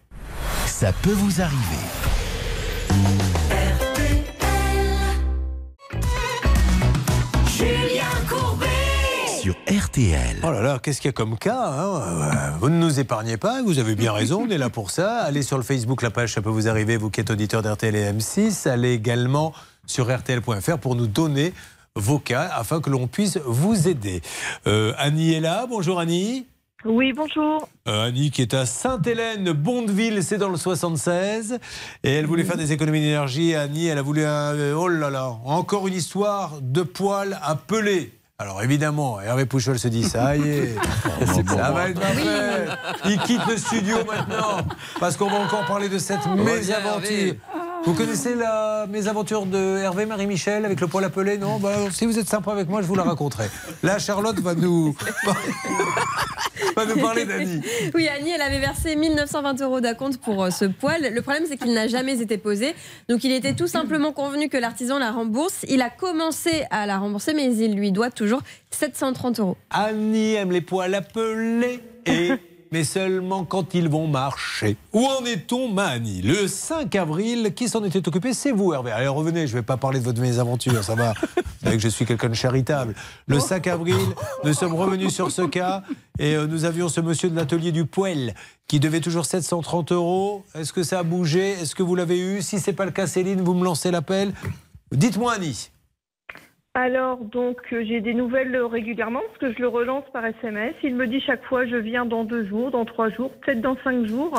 Ça 0.66 0.92
peut 0.92 1.10
vous 1.12 1.40
arriver. 1.40 1.80
Sur 9.40 9.54
RTL. 9.70 10.36
Oh 10.42 10.50
là 10.50 10.60
là, 10.60 10.78
qu'est-ce 10.82 11.00
qu'il 11.00 11.08
y 11.08 11.10
a 11.10 11.12
comme 11.12 11.38
cas 11.38 11.56
hein 11.56 12.02
Euh, 12.02 12.50
Vous 12.60 12.68
ne 12.68 12.76
nous 12.76 13.00
épargnez 13.00 13.38
pas, 13.38 13.62
vous 13.62 13.78
avez 13.78 13.94
bien 13.94 14.12
raison, 14.12 14.44
on 14.46 14.50
est 14.50 14.58
là 14.58 14.68
pour 14.68 14.90
ça. 14.90 15.20
Allez 15.20 15.42
sur 15.42 15.56
le 15.56 15.62
Facebook, 15.62 16.02
la 16.02 16.10
page 16.10 16.34
Ça 16.34 16.42
peut 16.42 16.50
vous 16.50 16.68
arriver, 16.68 16.98
vous 16.98 17.08
qui 17.08 17.20
êtes 17.20 17.30
auditeur 17.30 17.62
d'RTL 17.62 17.96
et 17.96 18.12
M6. 18.12 18.68
Allez 18.68 18.92
également 18.92 19.54
sur 19.86 20.14
RTL.fr 20.14 20.76
pour 20.78 20.94
nous 20.94 21.06
donner 21.06 21.54
vos 21.96 22.18
cas 22.18 22.50
afin 22.54 22.80
que 22.82 22.90
l'on 22.90 23.06
puisse 23.06 23.38
vous 23.46 23.88
aider. 23.88 24.20
Euh, 24.66 24.92
Annie 24.98 25.32
est 25.32 25.40
là, 25.40 25.64
bonjour 25.66 26.00
Annie. 26.00 26.46
Oui, 26.84 27.12
bonjour. 27.14 27.66
Euh, 27.88 28.08
Annie 28.08 28.30
qui 28.30 28.42
est 28.42 28.52
à 28.52 28.66
Sainte-Hélène, 28.66 29.52
Bondeville, 29.52 30.22
c'est 30.22 30.38
dans 30.38 30.50
le 30.50 30.58
76. 30.58 31.58
Et 32.04 32.12
elle 32.12 32.26
voulait 32.26 32.44
faire 32.44 32.58
des 32.58 32.72
économies 32.72 33.00
d'énergie. 33.00 33.54
Annie, 33.54 33.86
elle 33.86 33.98
a 33.98 34.02
voulu 34.02 34.24
un... 34.24 34.74
Oh 34.74 34.88
là 34.88 35.08
là, 35.08 35.28
encore 35.44 35.88
une 35.88 35.94
histoire 35.94 36.58
de 36.60 36.82
poils 36.82 37.38
à 37.42 37.54
peler. 37.56 38.12
Alors 38.40 38.62
évidemment, 38.62 39.20
Hervé 39.20 39.44
Pouchol 39.44 39.78
se 39.78 39.88
dit 39.88 40.02
ça 40.02 40.34
y 40.34 40.48
est, 40.48 40.74
ça 41.26 41.70
va 41.72 41.90
être 41.90 42.00
parfait. 42.00 42.68
Il 43.04 43.18
quitte 43.18 43.46
le 43.46 43.58
studio 43.58 43.98
maintenant 43.98 44.66
parce 44.98 45.18
qu'on 45.18 45.28
va 45.28 45.40
encore 45.40 45.66
parler 45.66 45.90
de 45.90 45.98
cette 45.98 46.24
mésaventure. 46.26 47.34
Vous 47.84 47.94
connaissez 47.94 48.34
la 48.34 48.86
mésaventure 48.88 49.46
de 49.46 49.78
Hervé 49.78 50.04
Marie-Michel 50.04 50.64
avec 50.66 50.80
le 50.80 50.86
poil 50.86 51.02
appelé 51.04 51.38
Non? 51.38 51.58
Bah, 51.58 51.90
Si 51.90 52.04
vous 52.04 52.18
êtes 52.18 52.28
sympa 52.28 52.52
avec 52.52 52.68
moi, 52.68 52.82
je 52.82 52.86
vous 52.86 52.94
la 52.94 53.04
raconterai. 53.04 53.44
Là, 53.82 53.98
Charlotte 53.98 54.38
va 54.38 54.54
nous, 54.54 54.94
va 56.76 56.84
nous 56.84 57.00
parler 57.00 57.24
d'Annie. 57.24 57.62
Oui, 57.94 58.06
Annie, 58.08 58.30
elle 58.30 58.42
avait 58.42 58.58
versé 58.58 58.96
1920 58.96 59.62
euros 59.62 59.80
d'acompte 59.80 60.18
pour 60.18 60.44
euh, 60.44 60.50
ce 60.50 60.66
poil. 60.66 61.10
Le 61.12 61.22
problème, 61.22 61.44
c'est 61.48 61.56
qu'il 61.56 61.72
n'a 61.72 61.88
jamais 61.88 62.20
été 62.20 62.36
posé. 62.36 62.74
Donc, 63.08 63.24
il 63.24 63.32
était 63.32 63.54
tout 63.54 63.66
simplement 63.68 64.12
convenu 64.12 64.50
que 64.50 64.58
l'artisan 64.58 64.98
la 64.98 65.10
rembourse. 65.10 65.64
Il 65.68 65.80
a 65.80 65.88
commencé 65.88 66.64
à 66.70 66.84
la 66.84 66.98
rembourser, 66.98 67.32
mais 67.32 67.54
il 67.56 67.74
lui 67.76 67.92
doit 67.92 68.10
toujours 68.10 68.42
730 68.72 69.40
euros. 69.40 69.56
Annie 69.70 70.34
aime 70.34 70.52
les 70.52 70.60
poils 70.60 70.94
appelés 70.94 71.80
et 72.06 72.32
mais 72.72 72.84
seulement 72.84 73.44
quand 73.44 73.74
ils 73.74 73.88
vont 73.88 74.06
marcher. 74.06 74.76
Où 74.92 75.04
en 75.04 75.24
est-on, 75.24 75.68
Mani? 75.68 76.22
Le 76.22 76.46
5 76.46 76.94
avril, 76.94 77.52
qui 77.54 77.68
s'en 77.68 77.82
était 77.84 78.06
occupé? 78.06 78.32
C'est 78.32 78.52
vous, 78.52 78.72
Hervé. 78.72 78.92
Allez, 78.92 79.08
revenez, 79.08 79.46
je 79.46 79.52
ne 79.52 79.58
vais 79.60 79.64
pas 79.64 79.76
parler 79.76 79.98
de 79.98 80.04
votre 80.04 80.20
mésaventure, 80.20 80.82
ça 80.84 80.94
va. 80.94 81.14
Vous 81.36 81.66
savez 81.66 81.76
que 81.76 81.82
je 81.82 81.88
suis 81.88 82.06
quelqu'un 82.06 82.28
de 82.30 82.34
charitable. 82.34 82.94
Le 83.26 83.38
5 83.38 83.66
avril, 83.66 83.96
nous 84.44 84.54
sommes 84.54 84.74
revenus 84.74 85.12
sur 85.12 85.30
ce 85.30 85.42
cas 85.42 85.82
et 86.18 86.34
euh, 86.34 86.46
nous 86.46 86.64
avions 86.64 86.88
ce 86.88 87.00
monsieur 87.00 87.28
de 87.28 87.36
l'atelier 87.36 87.70
du 87.70 87.84
Poel 87.84 88.34
qui 88.66 88.80
devait 88.80 89.00
toujours 89.00 89.26
730 89.26 89.92
euros. 89.92 90.44
Est-ce 90.54 90.72
que 90.72 90.82
ça 90.82 91.00
a 91.00 91.02
bougé? 91.02 91.50
Est-ce 91.50 91.74
que 91.74 91.82
vous 91.82 91.94
l'avez 91.94 92.18
eu? 92.18 92.40
Si 92.40 92.60
ce 92.60 92.70
n'est 92.70 92.76
pas 92.76 92.86
le 92.86 92.92
cas, 92.92 93.06
Céline, 93.06 93.42
vous 93.42 93.54
me 93.54 93.64
lancez 93.64 93.90
l'appel. 93.90 94.32
Dites-moi, 94.92 95.34
Annie. 95.34 95.70
Alors, 96.74 97.18
donc, 97.18 97.56
euh, 97.72 97.82
j'ai 97.86 98.00
des 98.00 98.14
nouvelles 98.14 98.54
euh, 98.54 98.66
régulièrement 98.66 99.20
parce 99.26 99.38
que 99.38 99.52
je 99.52 99.60
le 99.60 99.66
relance 99.68 100.04
par 100.12 100.24
SMS. 100.24 100.74
Il 100.84 100.94
me 100.94 101.06
dit 101.08 101.20
chaque 101.20 101.44
fois, 101.46 101.66
je 101.66 101.74
viens 101.74 102.06
dans 102.06 102.22
deux 102.22 102.46
jours, 102.46 102.70
dans 102.70 102.84
trois 102.84 103.10
jours, 103.10 103.32
peut-être 103.44 103.60
dans 103.60 103.76
cinq 103.82 104.06
jours. 104.06 104.38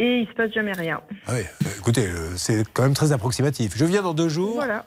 Et 0.00 0.18
il 0.20 0.26
se 0.26 0.32
passe 0.32 0.50
jamais 0.52 0.72
rien. 0.72 1.00
Ah 1.28 1.32
oui, 1.34 1.42
euh, 1.64 1.68
écoutez, 1.78 2.08
c'est 2.36 2.64
quand 2.72 2.82
même 2.82 2.94
très 2.94 3.12
approximatif. 3.12 3.74
Je 3.76 3.84
viens 3.84 4.02
dans 4.02 4.14
deux 4.14 4.28
jours, 4.28 4.54
Voilà. 4.56 4.84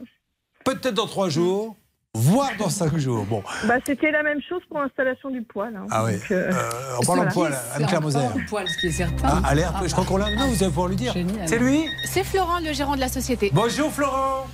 peut-être 0.66 0.96
dans 0.96 1.06
trois 1.08 1.30
jours, 1.30 1.78
voire 2.14 2.50
dans 2.60 2.70
cinq 2.70 2.98
jours. 2.98 3.24
Bon, 3.24 3.42
Bah, 3.70 3.76
c'était 3.86 4.12
la 4.12 4.24
même 4.24 4.42
chose 4.42 4.62
pour 4.68 4.82
l'installation 4.82 5.30
du 5.30 5.44
poil. 5.44 5.74
hein. 5.78 5.86
ah 5.92 6.04
oui. 6.04 6.14
Donc, 6.18 6.32
euh, 6.32 6.52
Euh, 6.52 6.98
en 6.98 7.06
parlant 7.06 7.24
de 7.26 7.32
poil, 7.32 7.54
Anne-Claire 7.76 8.02
Moser. 8.02 8.20
poil, 8.50 8.68
ce 8.68 8.78
qui 8.80 8.88
est 8.88 8.92
certain. 8.92 9.24
Ah, 9.24 9.42
alerte, 9.48 9.78
je 9.88 9.92
crois 9.94 10.04
qu'on 10.04 10.18
l'a. 10.18 10.30
Non, 10.36 10.48
vous 10.48 10.62
allez 10.62 10.72
pouvoir 10.74 10.88
lui 10.90 10.98
dire. 10.98 11.14
C'est 11.46 11.60
lui 11.60 11.86
C'est 12.04 12.26
Florent, 12.26 12.60
le 12.60 12.74
gérant 12.74 12.96
de 12.96 13.00
la 13.02 13.08
société. 13.08 13.50
Bonjour 13.54 13.90
Florent 13.94 14.46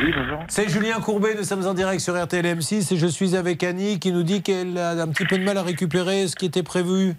Oui, 0.00 0.12
bonjour. 0.14 0.40
C'est 0.48 0.68
Julien 0.68 1.00
Courbet, 1.00 1.34
nous 1.36 1.44
sommes 1.44 1.66
en 1.66 1.72
direct 1.74 2.00
sur 2.00 2.20
RTL 2.22 2.44
M6 2.44 2.92
et 2.92 2.96
je 2.98 3.06
suis 3.06 3.34
avec 3.34 3.62
Annie 3.62 3.98
qui 3.98 4.12
nous 4.12 4.22
dit 4.22 4.42
qu'elle 4.42 4.76
a 4.78 4.90
un 4.90 5.08
petit 5.08 5.24
peu 5.24 5.38
de 5.38 5.44
mal 5.44 5.56
à 5.56 5.62
récupérer 5.62 6.26
ce 6.28 6.36
qui 6.36 6.44
était 6.46 6.62
prévu. 6.62 7.14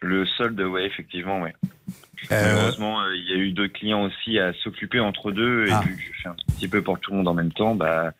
Le 0.00 0.26
solde, 0.26 0.60
ouais, 0.60 0.84
effectivement, 0.86 1.40
ouais. 1.42 1.54
Euh, 2.32 2.54
Malheureusement, 2.54 3.00
euh, 3.02 3.14
il 3.16 3.30
y 3.30 3.32
a 3.34 3.36
eu 3.36 3.52
deux 3.52 3.68
clients 3.68 4.04
aussi 4.04 4.38
à 4.38 4.52
s'occuper 4.64 4.98
entre 5.00 5.30
deux, 5.30 5.66
et 5.68 5.72
Ah. 5.72 5.82
vu 5.84 5.94
que 5.96 6.02
je 6.02 6.22
fais 6.22 6.28
un 6.28 6.36
petit 6.56 6.68
peu 6.68 6.82
pour 6.82 6.98
tout 6.98 7.12
le 7.12 7.18
monde 7.18 7.28
en 7.28 7.34
même 7.34 7.52
temps, 7.52 7.74
bah, 7.76 8.12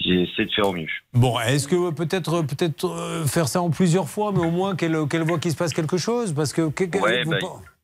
j'ai 0.00 0.22
essayé 0.22 0.46
de 0.46 0.52
faire 0.52 0.68
au 0.68 0.72
mieux. 0.72 0.86
Bon, 1.12 1.38
est-ce 1.40 1.66
que 1.66 1.90
peut-être 1.90 2.42
peut-être 2.42 2.86
euh, 2.90 3.24
faire 3.26 3.48
ça 3.48 3.60
en 3.60 3.70
plusieurs 3.70 4.08
fois, 4.08 4.30
mais 4.32 4.40
au 4.40 4.50
moins 4.50 4.76
qu'elle 4.76 4.96
qu'elle 5.08 5.22
voit 5.22 5.38
qu'il 5.38 5.50
se 5.50 5.56
passe 5.56 5.72
quelque 5.72 5.96
chose? 5.96 6.32
Parce 6.32 6.52
que, 6.52 6.68
que- 6.70 6.84
que- 6.84 6.98
Ouais, 6.98 7.24
vous, 7.24 7.30
bah, 7.32 7.38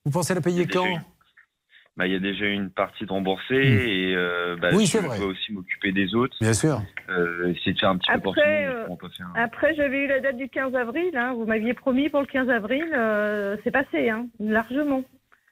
vous 0.04 0.10
pensez 0.12 0.34
la 0.34 0.40
payer 0.40 0.66
quand? 0.66 0.86
Bah, 1.98 2.06
il 2.06 2.12
y 2.14 2.16
a 2.16 2.20
déjà 2.20 2.46
eu 2.46 2.52
une 2.54 2.70
partie 2.70 3.04
de 3.04 3.10
remboursée, 3.12 3.54
et 3.54 4.14
euh, 4.16 4.56
bah, 4.56 4.70
Hmm. 4.72 4.76
Oui, 4.76 4.86
je 4.86 4.92
c'est 4.92 5.00
vrai. 5.00 5.18
dois 5.18 5.26
aussi 5.26 5.52
m'occuper 5.52 5.92
des 5.92 6.14
autres. 6.14 6.34
Bien 6.40 6.54
sûr. 6.54 6.80
Euh, 7.10 7.52
essayer 7.54 7.74
de 7.74 7.78
faire 7.78 7.90
un 7.90 7.98
petit 7.98 8.10
peu 8.10 8.30
Après, 8.30 8.66
monde. 8.88 8.98
euh, 9.02 9.08
faire 9.14 9.26
un- 9.34 9.42
Après, 9.44 9.74
j'avais 9.74 9.98
eu 9.98 10.06
la 10.06 10.20
date 10.20 10.38
du 10.38 10.48
15 10.48 10.74
avril. 10.74 11.10
hein. 11.14 11.34
Vous 11.36 11.44
m'aviez 11.44 11.74
promis 11.74 12.08
pour 12.08 12.20
le 12.20 12.26
15 12.26 12.48
avril. 12.48 12.84
euh, 12.96 13.56
c'est 13.62 13.70
passé, 13.70 14.08
hein, 14.08 14.26
largement. 14.40 15.02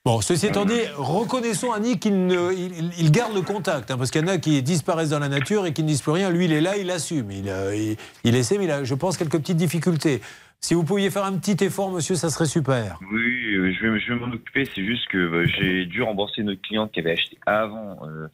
Bon, 0.07 0.23
ceci 0.23 0.47
étant 0.47 0.65
dit, 0.65 0.81
reconnaissons 0.97 1.73
Annie 1.73 1.99
qu'il 1.99 2.27
ne- 2.27 2.53
il, 2.55 2.73
il- 2.79 3.01
il 3.01 3.11
garde 3.13 3.35
le 3.35 3.43
contact, 3.43 3.91
hein, 3.91 3.99
parce 3.99 4.11
qu'il 4.11 4.23
y 4.23 4.25
en 4.25 4.29
a 4.29 4.39
qui 4.39 4.63
disparaissent 4.63 5.11
dans 5.11 5.19
la 5.19 5.29
nature 5.29 5.67
et 5.67 5.75
qui 5.75 5.83
ne 5.83 5.89
disent 5.89 6.01
plus 6.01 6.13
rien. 6.13 6.31
Lui, 6.31 6.47
il 6.47 6.53
est 6.55 6.63
là, 6.63 6.79
il 6.79 6.91
assume, 6.91 7.31
il, 7.31 7.51
euh, 7.51 7.77
il, 7.77 7.97
il 8.25 8.35
essaie, 8.35 8.57
mais 8.57 8.65
il 8.65 8.71
a, 8.71 8.83
je 8.83 8.95
pense, 8.95 9.19
quelques 9.19 9.37
petites 9.39 9.59
difficultés. 9.59 10.23
Si 10.63 10.75
vous 10.75 10.85
pouviez 10.85 11.11
faire 11.11 11.25
un 11.25 11.39
petit 11.39 11.65
effort, 11.65 11.91
monsieur, 11.91 12.17
ça 12.17 12.29
serait 12.29 12.45
super. 12.45 12.99
Oui, 13.11 13.55
euh, 13.55 13.73
je 13.73 13.87
vais, 13.87 13.99
je 13.99 14.13
vais 14.13 14.21
m'en 14.21 14.27
occuper. 14.33 14.69
C'est 14.75 14.85
juste 14.85 15.09
que 15.09 15.17
euh, 15.17 15.47
j'ai 15.59 15.87
dû 15.87 16.03
rembourser 16.03 16.43
notre 16.43 16.61
cliente 16.61 16.93
qui 16.93 17.01
avait 17.01 17.13
acheté 17.13 17.39
avant 17.47 17.97
euh, 18.07 18.27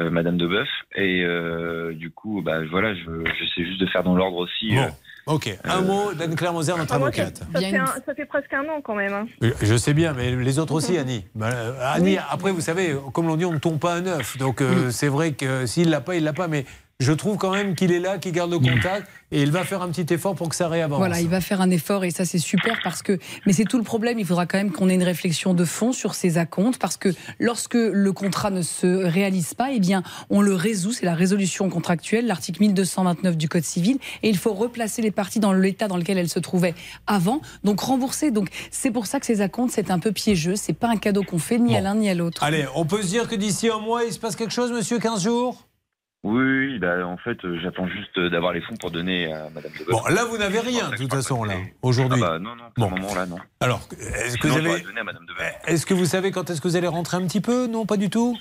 euh, 0.00 0.10
Madame 0.10 0.36
Deboeuf. 0.36 0.68
Et 0.96 1.24
euh, 1.24 1.94
du 1.94 2.10
coup, 2.10 2.42
bah, 2.44 2.58
voilà, 2.70 2.94
je, 2.94 3.00
j'essaie 3.38 3.66
juste 3.66 3.80
de 3.80 3.86
faire 3.86 4.02
dans 4.02 4.14
l'ordre 4.14 4.36
aussi. 4.36 4.76
euh, 4.76 4.82
Ok, 5.26 5.56
un 5.64 5.80
mot 5.82 6.12
d'Anne-Claire 6.12 6.52
Moser, 6.52 6.72
notre 6.76 6.82
Ah, 6.82 6.88
ça, 6.88 6.94
avocate. 6.96 7.36
ça 7.54 7.60
fait 7.60 7.76
un- 7.76 7.86
ça 7.86 8.14
fait 8.14 8.26
presque 8.26 8.52
un 8.52 8.64
an 8.68 8.80
quand 8.82 8.96
même. 8.96 9.12
hein. 9.12 9.26
Je- 9.40 9.66
Je 9.66 9.76
sais 9.76 9.94
bien, 9.94 10.12
mais 10.14 10.34
les 10.34 10.58
autres 10.58 10.74
aussi, 10.74 10.98
Annie. 10.98 11.24
Bah, 11.36 11.48
Annie, 11.92 12.18
après, 12.28 12.50
vous 12.50 12.60
savez, 12.60 12.94
comme 13.14 13.28
l'on 13.28 13.36
dit, 13.36 13.44
on 13.44 13.52
ne 13.52 13.58
tombe 13.58 13.78
pas 13.78 13.94
un 13.94 14.04
œuf. 14.06 14.36
Donc, 14.36 14.60
euh, 14.60 14.90
c'est 14.90 15.06
vrai 15.08 15.32
que 15.32 15.64
s'il 15.66 15.90
l'a 15.90 16.00
pas, 16.00 16.16
il 16.16 16.24
l'a 16.24 16.32
pas. 16.32 16.48
Mais 16.48 16.64
je 17.02 17.12
trouve 17.12 17.36
quand 17.36 17.52
même 17.52 17.74
qu'il 17.74 17.92
est 17.92 17.98
là, 17.98 18.18
qu'il 18.18 18.32
garde 18.32 18.50
le 18.50 18.58
contact, 18.58 19.08
et 19.32 19.42
il 19.42 19.50
va 19.50 19.64
faire 19.64 19.82
un 19.82 19.88
petit 19.88 20.12
effort 20.12 20.34
pour 20.34 20.48
que 20.48 20.54
ça 20.54 20.68
réavance. 20.68 20.98
Voilà, 20.98 21.20
il 21.20 21.28
va 21.28 21.40
faire 21.40 21.60
un 21.60 21.70
effort 21.70 22.04
et 22.04 22.10
ça 22.10 22.24
c'est 22.24 22.38
super 22.38 22.78
parce 22.84 23.02
que, 23.02 23.18
mais 23.46 23.52
c'est 23.52 23.64
tout 23.64 23.78
le 23.78 23.82
problème. 23.82 24.18
Il 24.18 24.26
faudra 24.26 24.46
quand 24.46 24.58
même 24.58 24.70
qu'on 24.70 24.88
ait 24.88 24.94
une 24.94 25.02
réflexion 25.02 25.54
de 25.54 25.64
fond 25.64 25.92
sur 25.92 26.14
ces 26.14 26.38
acomptes 26.38 26.78
parce 26.78 26.96
que 26.96 27.08
lorsque 27.38 27.74
le 27.74 28.12
contrat 28.12 28.50
ne 28.50 28.62
se 28.62 28.86
réalise 28.86 29.54
pas, 29.54 29.72
eh 29.72 29.80
bien, 29.80 30.02
on 30.30 30.42
le 30.42 30.54
résout. 30.54 30.92
C'est 30.92 31.06
la 31.06 31.14
résolution 31.14 31.68
contractuelle, 31.70 32.26
l'article 32.26 32.60
1229 32.60 33.36
du 33.36 33.48
Code 33.48 33.64
civil, 33.64 33.98
et 34.22 34.28
il 34.28 34.36
faut 34.36 34.52
replacer 34.52 35.00
les 35.00 35.10
parties 35.10 35.40
dans 35.40 35.52
l'état 35.52 35.88
dans 35.88 35.96
lequel 35.96 36.18
elles 36.18 36.28
se 36.28 36.38
trouvaient 36.38 36.74
avant, 37.06 37.40
donc 37.64 37.80
rembourser. 37.80 38.30
Donc 38.30 38.48
c'est 38.70 38.90
pour 38.90 39.06
ça 39.06 39.18
que 39.18 39.26
ces 39.26 39.40
acomptes 39.40 39.72
c'est 39.72 39.90
un 39.90 39.98
peu 39.98 40.12
piégeux. 40.12 40.56
C'est 40.56 40.74
pas 40.74 40.88
un 40.88 40.96
cadeau 40.96 41.22
qu'on 41.22 41.38
fait 41.38 41.58
ni 41.58 41.76
à 41.76 41.80
l'un 41.80 41.94
ni 41.94 42.10
à 42.10 42.14
l'autre. 42.14 42.44
Allez, 42.44 42.66
on 42.74 42.84
peut 42.84 43.02
se 43.02 43.08
dire 43.08 43.28
que 43.28 43.34
d'ici 43.34 43.70
un 43.70 43.78
mois, 43.78 44.04
il 44.04 44.12
se 44.12 44.18
passe 44.18 44.36
quelque 44.36 44.52
chose, 44.52 44.70
monsieur, 44.70 44.98
15 44.98 45.22
jours? 45.22 45.66
Oui, 46.24 46.78
bah, 46.78 47.04
en 47.04 47.16
fait, 47.16 47.44
euh, 47.44 47.58
j'attends 47.60 47.88
juste 47.88 48.16
euh, 48.16 48.30
d'avoir 48.30 48.52
les 48.52 48.60
fonds 48.60 48.76
pour 48.76 48.92
donner 48.92 49.32
à 49.32 49.50
Madame 49.50 49.72
Deboeuf. 49.72 49.88
Bon, 49.88 50.14
là, 50.14 50.24
vous 50.24 50.38
n'avez 50.38 50.60
rien, 50.60 50.90
de 50.90 50.96
toute 50.96 51.10
façon, 51.10 51.42
là, 51.42 51.54
aujourd'hui. 51.82 52.22
Ah 52.24 52.30
bah, 52.30 52.38
non, 52.38 52.54
non, 52.54 52.64
pour 52.74 52.90
le 52.90 53.00
moment, 53.00 53.14
là, 53.14 53.26
non. 53.26 53.38
Alors, 53.58 53.80
est-ce 53.98 54.38
que 54.38 54.46
vous 54.46 54.56
avez. 54.56 54.80
Deboeuf. 54.82 55.60
Est-ce 55.66 55.84
que 55.84 55.94
vous 55.94 56.04
savez 56.04 56.30
quand 56.30 56.48
est-ce 56.48 56.60
que 56.60 56.68
vous 56.68 56.76
allez 56.76 56.86
rentrer 56.86 57.16
un 57.16 57.26
petit 57.26 57.40
peu? 57.40 57.66
Non, 57.66 57.86
pas 57.86 57.96
du 57.96 58.08
tout? 58.08 58.38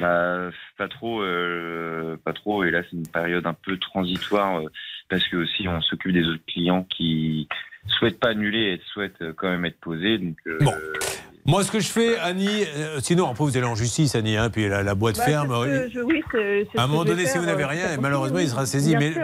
Bah, 0.00 0.50
pas 0.76 0.86
trop, 0.86 1.22
euh, 1.22 2.16
pas 2.24 2.32
trop. 2.32 2.62
Et 2.62 2.70
là, 2.70 2.82
c'est 2.88 2.96
une 2.96 3.08
période 3.08 3.46
un 3.46 3.54
peu 3.54 3.78
transitoire 3.78 4.60
euh, 4.60 4.70
parce 5.08 5.26
que 5.26 5.38
aussi 5.38 5.66
on 5.66 5.80
s'occupe 5.80 6.12
des 6.12 6.26
autres 6.26 6.44
clients 6.46 6.84
qui 6.84 7.48
souhaitent 7.98 8.20
pas 8.20 8.28
annuler 8.28 8.74
et 8.74 8.82
souhaitent 8.92 9.32
quand 9.36 9.48
même 9.48 9.64
être 9.64 9.80
posés. 9.80 10.18
Donc, 10.18 10.36
euh, 10.46 10.58
Moi, 11.48 11.64
ce 11.64 11.70
que 11.70 11.80
je 11.80 11.88
fais, 11.88 12.18
Annie, 12.18 12.46
euh, 12.76 13.00
sinon, 13.02 13.24
après, 13.30 13.42
vous 13.42 13.56
allez 13.56 13.64
en 13.66 13.74
justice, 13.74 14.14
Annie, 14.14 14.36
hein, 14.36 14.50
puis 14.50 14.68
la, 14.68 14.82
la 14.82 14.94
boîte 14.94 15.16
Bah, 15.16 15.24
ferme. 15.24 15.50
euh, 15.52 15.88
je- 15.90 16.00
oui, 16.00 16.22
À 16.76 16.82
un 16.84 16.86
moment 16.86 17.04
donné, 17.06 17.24
si 17.26 17.38
vous 17.38 17.46
n'avez 17.46 17.62
euh, 17.64 17.68
rien, 17.68 17.94
et 17.94 17.96
malheureusement, 17.96 18.38
il 18.38 18.50
sera 18.50 18.66
saisi. 18.66 18.94
Mais, 18.96 19.14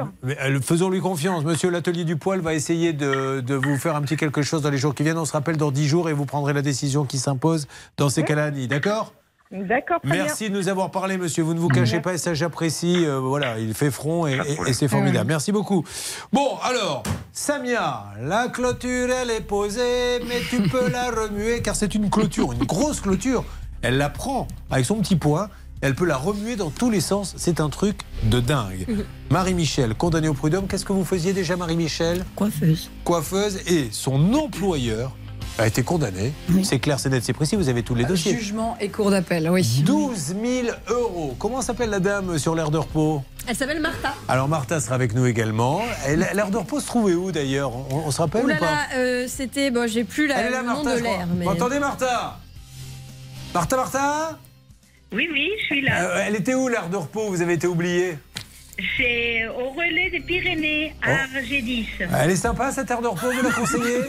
faisons-lui 0.63 1.01
confiance. 1.01 1.45
Monsieur 1.45 1.69
l'atelier 1.69 2.05
du 2.05 2.17
poil 2.17 2.41
va 2.41 2.55
essayer 2.55 2.95
de, 2.95 3.43
de 3.43 3.55
vous 3.55 3.77
faire 3.77 3.95
un 3.95 4.01
petit 4.01 4.17
quelque 4.17 4.41
chose 4.41 4.63
dans 4.63 4.71
les 4.71 4.79
jours 4.79 4.95
qui 4.95 5.03
viennent. 5.03 5.19
On 5.19 5.27
se 5.27 5.33
rappelle 5.33 5.59
dans 5.59 5.71
10 5.71 5.87
jours 5.87 6.09
et 6.09 6.15
vous 6.15 6.25
prendrez 6.25 6.55
la 6.55 6.63
décision 6.63 7.05
qui 7.05 7.19
s'impose 7.19 7.67
dans 7.99 8.09
ces 8.09 8.23
cas-là, 8.23 8.45
Annie. 8.47 8.69
D'accord? 8.69 9.13
D'accord, 9.53 9.99
Merci 10.05 10.51
de 10.51 10.55
nous 10.57 10.69
avoir 10.69 10.91
parlé, 10.91 11.17
monsieur. 11.17 11.43
Vous 11.45 11.55
ne 11.55 11.61
vous 11.61 11.69
cachez 11.69 12.01
pas 12.01 12.15
et 12.15 12.19
ça, 12.19 12.35
j'apprécie. 12.35 13.05
Euh, 13.05 13.21
voilà, 13.21 13.59
il 13.61 13.73
fait 13.75 13.91
front 13.91 14.27
et, 14.27 14.33
et- 14.35 14.71
et 14.71 14.73
c'est 14.73 14.89
formidable. 14.89 15.29
Merci 15.29 15.53
beaucoup. 15.53 15.85
Bon, 16.33 16.57
alors, 16.63 17.03
Samia, 17.33 18.05
la 18.21 18.49
clôture, 18.49 19.09
elle 19.11 19.31
est 19.31 19.43
posée, 19.43 20.21
mais 20.27 20.41
tu 20.51 20.63
peux 20.71 20.89
la 20.89 21.11
remuer 21.11 21.61
car 21.63 21.77
c'est 21.77 21.95
une 21.95 22.11
clôture, 22.11 22.53
une 22.53 22.65
grosse 22.65 23.01
clôture. 23.01 23.45
Elle 23.83 23.99
la 23.99 24.09
prend 24.09 24.49
avec 24.71 24.87
son 24.87 24.97
petit 24.97 25.17
poing. 25.17 25.49
Elle 25.83 25.95
peut 25.95 26.07
la 26.07 26.17
remuer 26.17 26.57
dans 26.57 26.71
tous 26.71 26.89
les 26.91 27.01
sens. 27.03 27.35
C'est 27.37 27.61
un 27.61 27.69
truc 27.69 28.01
de 28.23 28.41
dingue. 28.41 28.87
Marie-Michel, 29.31 29.95
condamnée 29.95 30.29
au 30.29 30.35
prud'homme. 30.35 30.67
Qu'est-ce 30.67 30.87
que 30.87 30.95
vous 30.95 31.05
faisiez 31.05 31.35
déjà, 31.35 31.57
Marie-Michel? 31.57 32.25
Coiffeuse. 32.35 32.91
Coiffeuse. 33.05 33.59
Et 33.67 33.89
son 33.93 34.33
employeur 34.33 35.15
a 35.59 35.67
été 35.67 35.83
condamné. 35.83 36.33
C'est 36.63 36.79
clair, 36.79 36.99
c'est 36.99 37.09
net, 37.11 37.23
c'est 37.25 37.33
précis. 37.33 37.55
Vous 37.57 37.69
avez 37.69 37.83
tous 37.83 37.95
les 37.95 38.05
dossiers. 38.05 38.37
Jugement 38.37 38.77
et 38.81 38.89
cours 38.89 39.11
d'appel, 39.11 39.49
oui. 39.51 39.63
12 39.85 40.35
000 40.43 40.69
euros. 40.89 41.37
Comment 41.39 41.63
s'appelle 41.63 41.91
la 41.91 42.01
dame 42.01 42.39
sur 42.39 42.55
l'air 42.55 42.71
de 42.71 42.79
repos? 42.79 43.23
Elle 43.47 43.55
s'appelle 43.57 43.81
Martha. 43.81 44.15
Alors 44.29 44.49
Martha 44.49 44.81
sera 44.81 44.95
avec 44.95 45.15
nous 45.15 45.27
également. 45.27 45.83
L'air 46.09 46.51
de 46.51 46.57
repos 46.57 46.81
se 46.81 46.87
trouvait 46.87 47.15
où 47.15 47.31
d'ailleurs? 47.31 47.71
On, 47.77 48.05
on 48.07 48.11
se 48.11 48.21
rappelle 48.21 48.45
Ouh 48.45 48.49
là 48.49 48.57
ou 48.57 48.59
pas? 48.59 48.67
là, 48.67 48.79
euh, 48.97 49.27
c'était. 49.29 49.71
Bon, 49.71 49.87
j'ai 49.89 50.05
plus 50.05 50.27
la, 50.27 50.41
Elle 50.41 50.47
est 50.47 50.51
là, 50.51 50.61
le 50.63 50.67
nom 50.69 50.75
Martha, 50.83 50.97
de 50.97 51.03
l'air. 51.03 51.27
Mais... 51.37 51.45
Vous 51.45 51.51
entendez 51.53 51.79
Martha? 51.79 52.39
Martha, 53.55 53.77
Martha? 53.77 54.39
Oui, 55.13 55.29
oui, 55.31 55.51
je 55.61 55.65
suis 55.67 55.81
là. 55.83 56.03
Euh, 56.03 56.25
Elle 56.27 56.35
était 56.37 56.55
où 56.55 56.67
l'air 56.69 56.89
de 56.89 56.97
repos? 56.97 57.29
Vous 57.29 57.43
avez 57.43 57.53
été 57.53 57.67
oubliée? 57.69 58.19
C'est 58.97 59.47
au 59.47 59.71
relais 59.71 60.11
des 60.11 60.19
Pyrénées, 60.21 60.95
à 61.01 61.13
Argédis. 61.37 61.87
Elle 62.01 62.31
est 62.31 62.37
sympa 62.37 62.73
cette 62.73 62.91
air 62.91 63.01
de 63.01 63.07
repos, 63.07 63.31
vous 63.31 63.43
la 63.43 63.51
conseillez? 63.53 64.01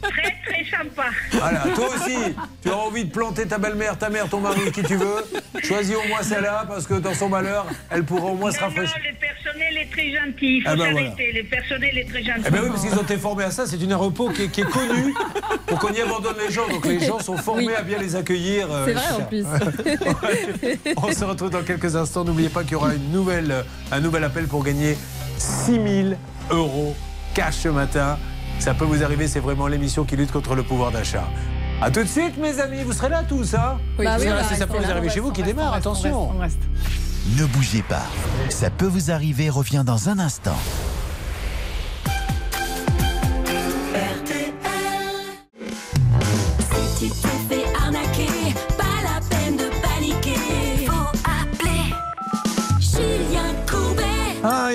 Très, 0.00 0.34
très 0.46 0.64
sympa. 0.70 1.04
Voilà, 1.32 1.64
toi 1.74 1.88
aussi, 1.94 2.16
tu 2.62 2.70
as 2.70 2.76
envie 2.76 3.04
de 3.04 3.10
planter 3.10 3.46
ta 3.46 3.58
belle-mère, 3.58 3.98
ta 3.98 4.08
mère, 4.08 4.26
ton 4.28 4.40
mari, 4.40 4.72
qui 4.72 4.82
tu 4.82 4.96
veux. 4.96 5.22
Choisis 5.62 5.94
au 5.96 6.08
moins 6.08 6.22
celle-là, 6.22 6.64
parce 6.66 6.86
que 6.86 6.94
dans 6.94 7.12
son 7.12 7.28
malheur, 7.28 7.66
elle 7.90 8.04
pourra 8.04 8.30
au 8.30 8.34
moins 8.36 8.52
se 8.52 8.60
Non, 8.60 8.66
rafraîchir. 8.68 8.96
Personnel 9.56 9.78
est 9.82 9.90
très 9.90 10.10
gentil. 10.12 10.56
Il 10.58 10.62
faut 10.62 10.68
Ah 10.72 10.76
ben 10.76 10.94
s'arrêter. 10.94 11.32
Le 11.32 11.42
personnel 11.48 11.98
est 11.98 12.04
très 12.08 12.22
gentil. 12.24 12.42
Eh 12.46 12.50
ben 12.50 12.60
oui, 12.62 12.68
parce 12.70 12.82
qu'ils 12.84 12.94
ont 12.98 13.02
été 13.02 13.16
formés 13.16 13.44
à 13.44 13.50
ça. 13.50 13.66
C'est 13.66 13.80
une 13.82 13.94
repos 13.94 14.30
qui 14.30 14.42
est, 14.44 14.48
qui 14.48 14.60
est 14.62 14.70
connue 14.70 15.14
pour 15.66 15.78
qu'on 15.78 15.92
y 15.92 16.00
abandonne 16.00 16.36
les 16.46 16.52
gens. 16.52 16.68
Donc 16.68 16.84
les 16.86 17.00
gens 17.00 17.18
sont 17.18 17.36
formés 17.36 17.66
Oui. 17.68 17.74
à 17.76 17.82
bien 17.82 17.98
les 17.98 18.16
accueillir. 18.16 18.68
euh, 18.70 18.84
C'est 18.86 18.92
vrai 18.92 19.22
en 19.22 19.24
plus. 19.26 19.44
On 20.96 21.12
se 21.12 21.24
retrouve 21.24 21.50
dans 21.50 21.62
quelques 21.62 21.96
instants. 21.96 22.24
N'oubliez 22.24 22.48
pas 22.48 22.62
qu'il 22.62 22.72
y 22.72 22.76
aura 22.76 22.94
une 22.94 23.10
nouvelle, 23.12 23.64
un 23.92 24.00
nouvel 24.00 24.24
appel 24.24 24.46
pour 24.46 24.62
gagner 24.64 24.96
6000 25.38 26.16
euros 26.50 26.94
cash 27.34 27.54
ce 27.56 27.68
matin. 27.68 28.18
Ça 28.58 28.72
peut 28.74 28.84
vous 28.86 29.02
arriver, 29.04 29.28
c'est 29.28 29.40
vraiment 29.40 29.66
l'émission 29.66 30.04
qui 30.04 30.16
lutte 30.16 30.32
contre 30.32 30.54
le 30.54 30.62
pouvoir 30.62 30.90
d'achat. 30.90 31.24
A 31.82 31.90
tout 31.90 32.02
de 32.02 32.08
suite, 32.08 32.38
mes 32.38 32.58
amis. 32.58 32.82
Vous 32.84 32.94
serez 32.94 33.10
là 33.10 33.22
tous, 33.28 33.54
hein? 33.54 33.76
Oui, 33.98 34.06
Parce 34.06 34.22
oui, 34.22 34.28
là, 34.28 34.42
si 34.44 34.56
ça 34.56 34.66
peut 34.66 34.78
vous 34.78 34.90
arriver 34.90 35.10
chez 35.10 35.20
vous, 35.20 35.30
qui 35.30 35.42
démarre, 35.42 35.72
on 35.72 35.74
reste, 35.74 35.86
attention. 35.86 36.30
on 36.34 36.38
reste. 36.38 36.58
Ne 37.34 37.44
bougez 37.46 37.82
pas. 37.82 38.06
Ça 38.50 38.70
peut 38.70 38.86
vous 38.86 39.10
arriver, 39.10 39.50
revient 39.50 39.82
dans 39.84 40.08
un 40.08 40.18
instant. 40.20 40.56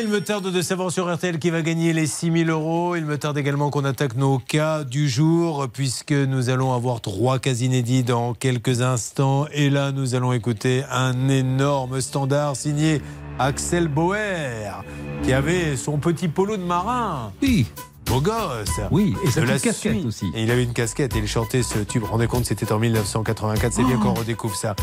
Il 0.02 0.08
me 0.08 0.22
tarde 0.22 0.52
de 0.52 0.62
savoir 0.62 0.92
sur 0.92 1.14
RTL 1.14 1.38
qui 1.38 1.52
va 1.52 1.62
gagner 1.62 1.94
les 1.94 2.08
6000 2.08 2.50
euros. 2.50 2.96
Il 2.96 3.06
me 3.06 3.18
tarde 3.20 3.38
également 3.38 3.70
qu'on 3.70 3.86
attaque 3.86 4.16
nos 4.16 4.40
cas 4.40 4.84
du 4.84 5.08
jour, 5.08 5.68
puisque 5.72 6.12
nous 6.12 6.50
allons 6.50 6.74
avoir 6.74 7.02
trois 7.02 7.38
cas 7.38 7.54
inédits 7.54 8.04
dans 8.04 8.34
quelques 8.34 8.82
instants. 8.82 9.46
Et 9.54 9.70
là, 9.70 9.92
nous 9.92 10.16
allons 10.16 10.34
écouter 10.34 10.84
un 10.90 11.30
énorme 11.30 12.02
standard 12.02 12.56
signé 12.56 13.02
Axel 13.38 13.88
Bauer, 13.88 14.84
qui 15.24 15.34
avait 15.34 15.76
son 15.76 15.98
petit 15.98 16.28
polo 16.28 16.58
de 16.58 16.64
marin. 16.64 17.32
Oui. 17.44 17.68
Beau 18.12 18.20
gosse. 18.20 18.70
Oui, 18.92 19.16
et 19.24 19.30
De 19.40 19.46
la 19.46 19.54
casquette 19.54 19.76
suite. 19.94 20.06
aussi. 20.06 20.32
Et 20.36 20.44
il 20.44 20.52
avait 20.52 20.64
une 20.66 20.74
casquette 20.74 21.16
et 21.16 21.20
il 21.20 21.28
chantait 21.28 21.64
ce 21.64 21.80
tube. 21.80 22.04
Rendez 22.04 22.28
compte, 22.28 22.46
c'était 22.46 22.70
en 22.74 22.78
1984. 22.80 23.72
C'est 23.74 23.84
bien 23.84 23.98
Oh. 24.00 24.04
qu'on 24.04 24.14
redécouvre 24.14 24.56
ça. 24.56 24.76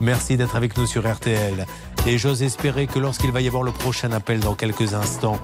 Merci 0.00 0.36
d'être 0.36 0.54
avec 0.54 0.76
nous 0.76 0.86
sur 0.86 1.02
RTL. 1.10 1.66
Et 2.06 2.16
j'ose 2.18 2.44
espérer 2.44 2.86
que 2.86 3.00
lorsqu'il 3.00 3.32
va 3.32 3.40
y 3.40 3.48
avoir 3.48 3.64
le 3.64 3.72
prochain 3.72 4.12
appel 4.12 4.38
dans 4.38 4.54
quelques 4.54 4.94
instants, 4.94 5.38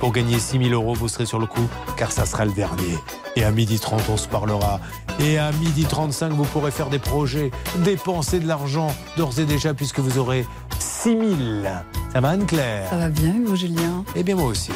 pour 0.00 0.12
gagner 0.12 0.38
6000 0.38 0.72
euros, 0.72 0.94
vous 0.94 1.08
serez 1.08 1.26
sur 1.26 1.38
le 1.38 1.46
coup, 1.46 1.68
car 1.98 2.12
ça 2.12 2.24
sera 2.24 2.46
le 2.46 2.52
dernier. 2.52 2.96
Et 3.36 3.44
à 3.44 3.52
12h30, 3.52 4.00
on 4.08 4.16
se 4.16 4.26
parlera. 4.28 4.80
Et 5.20 5.36
à 5.36 5.50
12h35, 5.52 6.30
vous 6.30 6.44
pourrez 6.44 6.70
faire 6.70 6.88
des 6.88 6.98
projets, 6.98 7.50
dépenser 7.80 8.40
de 8.40 8.46
l'argent 8.48 8.94
d'ores 9.18 9.38
et 9.38 9.44
déjà, 9.44 9.74
puisque 9.74 9.98
vous 9.98 10.16
aurez 10.18 10.46
6000. 10.78 11.70
Ça 12.12 12.20
va, 12.20 12.30
Anne-Claire? 12.30 12.88
Ça 12.88 12.96
va 12.96 13.10
bien, 13.10 13.34
vous, 13.44 13.56
Julien? 13.56 14.02
Eh 14.14 14.22
bien, 14.22 14.36
moi 14.36 14.46
aussi. 14.46 14.70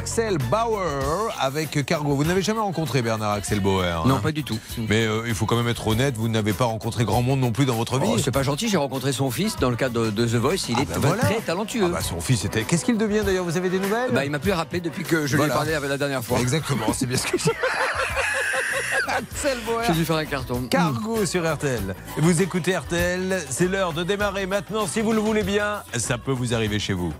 Axel 0.00 0.38
Bauer 0.50 1.30
avec 1.38 1.84
Cargo. 1.84 2.14
Vous 2.14 2.24
n'avez 2.24 2.40
jamais 2.40 2.60
rencontré 2.60 3.02
Bernard 3.02 3.32
Axel 3.32 3.60
Bauer 3.60 4.06
Non, 4.06 4.14
hein 4.16 4.20
pas 4.22 4.32
du 4.32 4.42
tout. 4.44 4.58
Mais 4.88 5.04
euh, 5.04 5.24
il 5.26 5.34
faut 5.34 5.44
quand 5.44 5.56
même 5.56 5.68
être 5.68 5.86
honnête, 5.88 6.16
vous 6.16 6.28
n'avez 6.30 6.54
pas 6.54 6.64
rencontré 6.64 7.04
grand 7.04 7.20
monde 7.20 7.40
non 7.40 7.52
plus 7.52 7.66
dans 7.66 7.74
votre 7.76 7.98
vie. 7.98 8.08
Oh, 8.10 8.16
c'est 8.16 8.30
pas 8.30 8.42
gentil, 8.42 8.70
j'ai 8.70 8.78
rencontré 8.78 9.12
son 9.12 9.30
fils 9.30 9.56
dans 9.56 9.68
le 9.68 9.76
cadre 9.76 10.06
de, 10.06 10.10
de 10.10 10.24
The 10.26 10.36
Voice, 10.36 10.70
il 10.70 10.80
est 10.80 10.86
ben 10.86 10.98
voilà. 11.00 11.20
très 11.24 11.40
talentueux. 11.40 11.82
Ah 11.84 11.88
bah, 11.90 12.00
son 12.00 12.18
fils 12.18 12.46
était. 12.46 12.62
Qu'est-ce 12.62 12.86
qu'il 12.86 12.96
devient 12.96 13.20
d'ailleurs 13.26 13.44
Vous 13.44 13.58
avez 13.58 13.68
des 13.68 13.78
nouvelles? 13.78 14.10
Bah, 14.12 14.24
il 14.24 14.30
m'a 14.30 14.38
plus 14.38 14.52
rappelé 14.52 14.80
depuis 14.80 15.04
que 15.04 15.26
je 15.26 15.36
Voilà. 15.36 15.52
lui 15.62 15.68
ai 15.70 15.74
parlé 15.74 15.88
la 15.88 15.98
dernière 15.98 16.24
fois. 16.24 16.38
Exactement, 16.40 16.86
c'est 16.94 17.04
bien 17.04 17.18
ce 17.18 17.26
que 17.26 17.36
je 17.36 17.50
Axel 19.06 19.58
Bauer. 19.66 19.82
J'ai 19.86 19.92
dû 19.92 20.06
faire 20.06 20.16
un 20.16 20.24
carton. 20.24 20.62
Cargo 20.70 21.26
sur 21.26 21.42
RTL. 21.52 21.94
Vous 22.16 22.40
écoutez 22.40 22.74
RTL, 22.74 23.42
c'est 23.50 23.68
l'heure 23.68 23.92
de 23.92 24.02
démarrer 24.02 24.46
maintenant. 24.46 24.86
Si 24.86 25.02
vous 25.02 25.12
le 25.12 25.18
voulez 25.20 25.42
bien, 25.42 25.82
ça 25.98 26.16
peut 26.16 26.32
vous 26.32 26.54
arriver 26.54 26.78
chez 26.78 26.94
vous. 26.94 27.12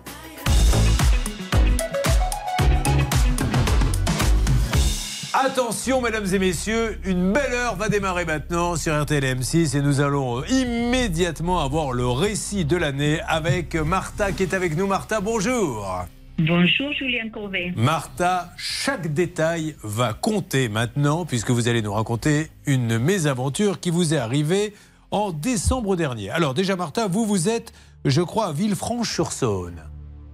Attention, 5.61 6.01
mesdames 6.01 6.27
et 6.33 6.39
messieurs, 6.39 6.99
une 7.05 7.35
belle 7.35 7.53
heure 7.53 7.77
va 7.77 7.91
démarrer 7.91 8.25
maintenant 8.25 8.77
sur 8.77 8.99
RTL 8.99 9.23
M6 9.23 9.77
et 9.77 9.83
nous 9.83 10.01
allons 10.01 10.43
immédiatement 10.45 11.61
avoir 11.61 11.93
le 11.93 12.07
récit 12.07 12.65
de 12.65 12.79
l'année 12.79 13.21
avec 13.29 13.75
Martha 13.75 14.33
qui 14.33 14.43
est 14.43 14.55
avec 14.55 14.75
nous. 14.75 14.87
Martha, 14.87 15.21
bonjour. 15.21 16.07
Bonjour 16.39 16.93
Julien 16.95 17.29
Courbet. 17.29 17.75
Martha, 17.77 18.49
chaque 18.57 19.13
détail 19.13 19.77
va 19.83 20.15
compter 20.15 20.71
maintenant 20.71 21.27
puisque 21.27 21.51
vous 21.51 21.69
allez 21.69 21.83
nous 21.83 21.93
raconter 21.93 22.49
une 22.65 22.99
mésaventure 22.99 23.81
qui 23.81 23.91
vous 23.91 24.15
est 24.15 24.19
arrivée 24.19 24.73
en 25.11 25.31
décembre 25.31 25.95
dernier. 25.95 26.31
Alors 26.31 26.55
déjà 26.55 26.75
Martha, 26.75 27.07
vous 27.07 27.27
vous 27.27 27.51
êtes, 27.51 27.75
je 28.07 28.23
crois, 28.23 28.47
à 28.47 28.53
Villefranche-sur-Saône. 28.53 29.83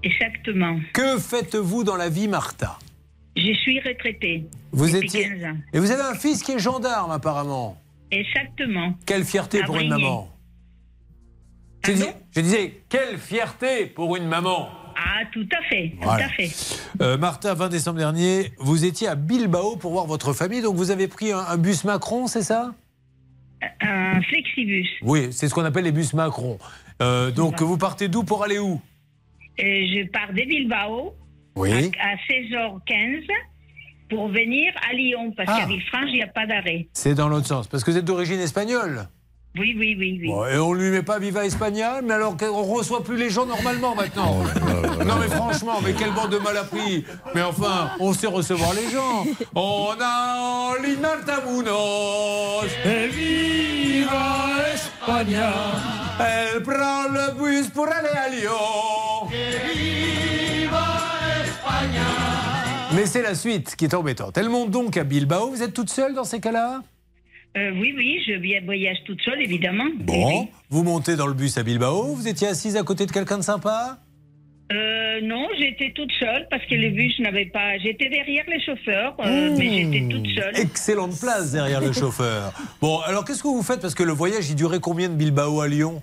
Exactement. 0.04 0.78
Que 0.94 1.18
faites-vous 1.18 1.82
dans 1.82 1.96
la 1.96 2.10
vie 2.10 2.28
Martha? 2.28 2.78
Je 3.36 3.52
suis 3.54 3.80
retraitée. 3.80 4.44
Vous 4.72 4.94
étiez 4.96 5.28
15 5.28 5.44
ans. 5.44 5.56
et 5.72 5.78
vous 5.78 5.90
avez 5.90 6.02
un 6.02 6.14
fils 6.14 6.42
qui 6.42 6.52
est 6.52 6.58
gendarme 6.58 7.10
apparemment. 7.10 7.76
Exactement. 8.10 8.94
Quelle 9.04 9.24
fierté 9.24 9.62
À 9.62 9.66
pour 9.66 9.76
une 9.78 9.88
maman. 9.88 10.28
Je, 11.84 11.92
dis- 11.92 12.04
je 12.34 12.40
disais, 12.40 12.80
quelle 12.88 13.18
fierté 13.18 13.86
pour 13.86 14.16
une 14.16 14.26
maman. 14.26 14.68
Ah, 14.96 15.20
tout 15.32 15.46
à 15.52 15.62
fait, 15.68 15.90
tout 15.90 15.98
Voilà. 16.02 16.24
à 16.24 16.28
fait. 16.30 16.48
Euh, 17.02 17.18
Martha, 17.18 17.52
20 17.54 17.68
décembre 17.68 17.98
dernier, 17.98 18.52
vous 18.58 18.84
étiez 18.84 19.06
à 19.08 19.14
Bilbao 19.14 19.76
pour 19.76 19.92
voir 19.92 20.06
votre 20.06 20.32
famille, 20.32 20.62
donc 20.62 20.74
vous 20.76 20.90
avez 20.90 21.06
pris 21.06 21.32
un, 21.32 21.38
un 21.40 21.58
bus 21.58 21.84
Macron, 21.84 22.26
c'est 22.26 22.42
ça? 22.42 22.74
Un 23.82 24.20
flexibus. 24.22 24.88
Oui, 25.02 25.28
c'est 25.32 25.48
ce 25.48 25.54
qu'on 25.54 25.64
appelle 25.64 25.84
les 25.84 25.92
bus 25.92 26.12
Macron. 26.14 26.58
Euh, 27.02 27.30
donc 27.30 27.60
vous 27.60 27.76
partez 27.78 28.08
d'où 28.08 28.24
pour 28.24 28.42
aller 28.42 28.58
où? 28.58 28.80
Et 29.58 29.86
je 29.86 30.08
pars 30.10 30.28
de 30.32 30.42
Bilbao 30.42 31.14
Oui. 31.56 31.90
à, 32.00 32.10
à 32.10 32.14
16h15 32.28 33.26
pour 34.10 34.28
venir 34.28 34.72
à 34.88 34.92
Lyon, 34.94 35.32
parce 35.36 35.48
Ah. 35.52 35.60
qu'à 35.60 35.66
Villefranche, 35.66 36.08
il 36.08 36.14
n'y 36.16 36.22
a 36.22 36.26
pas 36.28 36.46
d'arrêt. 36.46 36.86
C'est 36.92 37.14
dans 37.14 37.28
l'autre 37.28 37.46
sens, 37.46 37.66
parce 37.66 37.82
que 37.82 37.90
vous 37.90 37.96
êtes 37.96 38.04
d'origine 38.04 38.38
espagnole. 38.40 39.08
Oui, 39.58 39.74
oui, 39.78 39.96
oui, 39.98 40.18
oui. 40.20 40.28
Bon, 40.28 40.44
et 40.46 40.58
on 40.58 40.74
lui 40.74 40.90
met 40.90 41.02
pas 41.02 41.18
Viva 41.18 41.46
Espagnol, 41.46 42.02
mais 42.04 42.12
alors 42.12 42.36
qu'on 42.36 42.62
reçoit 42.62 43.02
plus 43.02 43.16
les 43.16 43.30
gens 43.30 43.46
normalement 43.46 43.94
maintenant. 43.94 44.42
non 45.02 45.14
mais 45.18 45.28
franchement, 45.34 45.80
mais 45.82 45.94
quelle 45.94 46.12
bande 46.12 46.28
de 46.30 46.36
mal 46.36 46.58
appris. 46.58 47.06
Mais 47.34 47.40
enfin, 47.40 47.90
on 47.98 48.12
sait 48.12 48.26
recevoir 48.26 48.74
les 48.74 48.90
gens. 48.90 49.24
On 49.54 49.94
a 49.98 50.74
l'inaltamunos. 50.84 52.66
Et 52.84 53.08
viva 53.08 54.36
España. 54.74 55.52
Elle 56.20 56.62
prend 56.62 57.04
le 57.10 57.32
bus 57.42 57.68
pour 57.70 57.86
aller 57.88 58.08
à 58.14 58.28
Lyon. 58.28 59.26
Mais 62.96 63.04
c'est 63.04 63.20
la 63.20 63.34
suite 63.34 63.76
qui 63.76 63.84
est 63.84 63.94
embêtante. 63.94 64.38
Elle 64.38 64.48
monte 64.48 64.70
donc 64.70 64.96
à 64.96 65.04
Bilbao. 65.04 65.50
Vous 65.50 65.62
êtes 65.62 65.74
toute 65.74 65.90
seule 65.90 66.14
dans 66.14 66.24
ces 66.24 66.40
cas-là? 66.40 66.80
Euh, 67.54 67.70
oui, 67.74 67.92
oui, 67.94 68.22
je 68.26 68.64
voyage 68.64 68.96
toute 69.04 69.20
seule, 69.20 69.42
évidemment. 69.42 69.84
Bon, 69.98 70.48
vous 70.70 70.82
montez 70.82 71.14
dans 71.14 71.26
le 71.26 71.34
bus 71.34 71.58
à 71.58 71.62
Bilbao. 71.62 72.14
Vous 72.14 72.26
étiez 72.26 72.48
assise 72.48 72.74
à 72.74 72.82
côté 72.84 73.04
de 73.04 73.12
quelqu'un 73.12 73.36
de 73.36 73.42
sympa? 73.42 73.98
Euh, 74.72 75.20
non, 75.22 75.46
j'étais 75.58 75.92
toute 75.94 76.10
seule 76.18 76.48
parce 76.50 76.64
que 76.64 76.74
le 76.74 76.88
bus 76.88 77.18
n'avait 77.20 77.44
pas. 77.44 77.76
J'étais 77.78 78.08
derrière 78.08 78.44
les 78.48 78.60
chauffeurs, 78.60 79.14
euh, 79.20 79.54
mais 79.58 79.70
j'étais 79.70 80.08
toute 80.08 80.28
seule. 80.28 80.56
Excellente 80.58 81.20
place 81.20 81.52
derrière 81.52 81.82
le 81.82 81.92
chauffeur. 81.92 82.52
Bon, 82.80 83.00
alors 83.00 83.26
qu'est-ce 83.26 83.42
que 83.42 83.48
vous 83.48 83.62
faites? 83.62 83.82
Parce 83.82 83.94
que 83.94 84.04
le 84.04 84.12
voyage, 84.12 84.48
il 84.48 84.56
durait 84.56 84.80
combien 84.80 85.10
de 85.10 85.14
Bilbao 85.14 85.60
à 85.60 85.68
Lyon? 85.68 86.02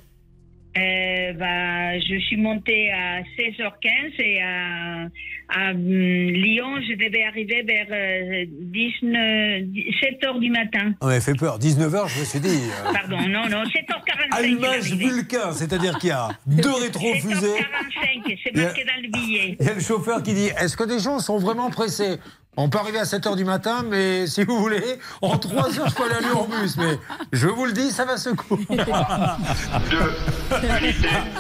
Euh, 0.75 1.33
bah, 1.33 1.99
je 1.99 2.19
suis 2.27 2.37
montée 2.37 2.91
à 2.91 3.21
16h15 3.37 4.21
et 4.21 4.41
à, 4.41 5.07
à 5.49 5.71
hum, 5.71 5.77
Lyon, 5.77 6.79
je 6.87 6.93
devais 6.95 7.23
arriver 7.23 7.63
vers 7.63 7.87
euh, 7.91 8.45
19, 8.47 9.63
7h 10.01 10.39
du 10.39 10.49
matin. 10.49 10.93
On 11.01 11.07
m'avait 11.07 11.21
fait 11.21 11.35
peur. 11.35 11.59
19h, 11.59 12.07
je 12.07 12.19
me 12.19 12.25
suis 12.25 12.39
dit. 12.39 12.61
euh, 12.87 12.93
Pardon, 12.93 13.17
non, 13.27 13.47
non, 13.49 13.63
7h45. 13.63 14.31
allumage 14.31 14.93
vulcain, 14.93 15.51
c'est-à-dire 15.53 15.97
qu'il 15.99 16.09
y 16.09 16.13
a 16.13 16.29
deux 16.47 16.73
rétrofusées. 16.73 17.35
7h45, 17.35 18.37
c'est 18.43 18.51
Il 18.53 18.57
y 18.57 18.61
a- 18.61 18.65
marqué 18.65 18.83
dans 18.85 19.01
le 19.01 19.09
billet. 19.11 19.57
Il 19.59 19.65
y 19.65 19.69
a 19.69 19.73
le 19.73 19.81
chauffeur 19.81 20.23
qui 20.23 20.33
dit 20.33 20.49
Est-ce 20.59 20.75
que 20.77 20.83
des 20.83 20.99
gens 20.99 21.19
sont 21.19 21.37
vraiment 21.37 21.69
pressés? 21.69 22.17
On 22.55 22.69
peut 22.69 22.77
arriver 22.77 22.99
à 22.99 23.03
7h 23.03 23.35
du 23.35 23.45
matin, 23.45 23.83
mais 23.89 24.27
si 24.27 24.43
vous 24.43 24.59
voulez, 24.59 24.79
en 25.23 25.39
3 25.39 25.79
heures, 25.79 25.89
je 25.89 25.95
peux 25.95 26.03
aller 26.03 26.13
à 26.13 26.19
Lyon 26.21 26.41
en 26.41 26.47
bus. 26.61 26.77
Mais 26.77 26.99
je 27.31 27.47
vous 27.47 27.65
le 27.65 27.71
dis, 27.71 27.89
ça 27.89 28.05
va 28.05 28.15
secouer. 28.17 28.59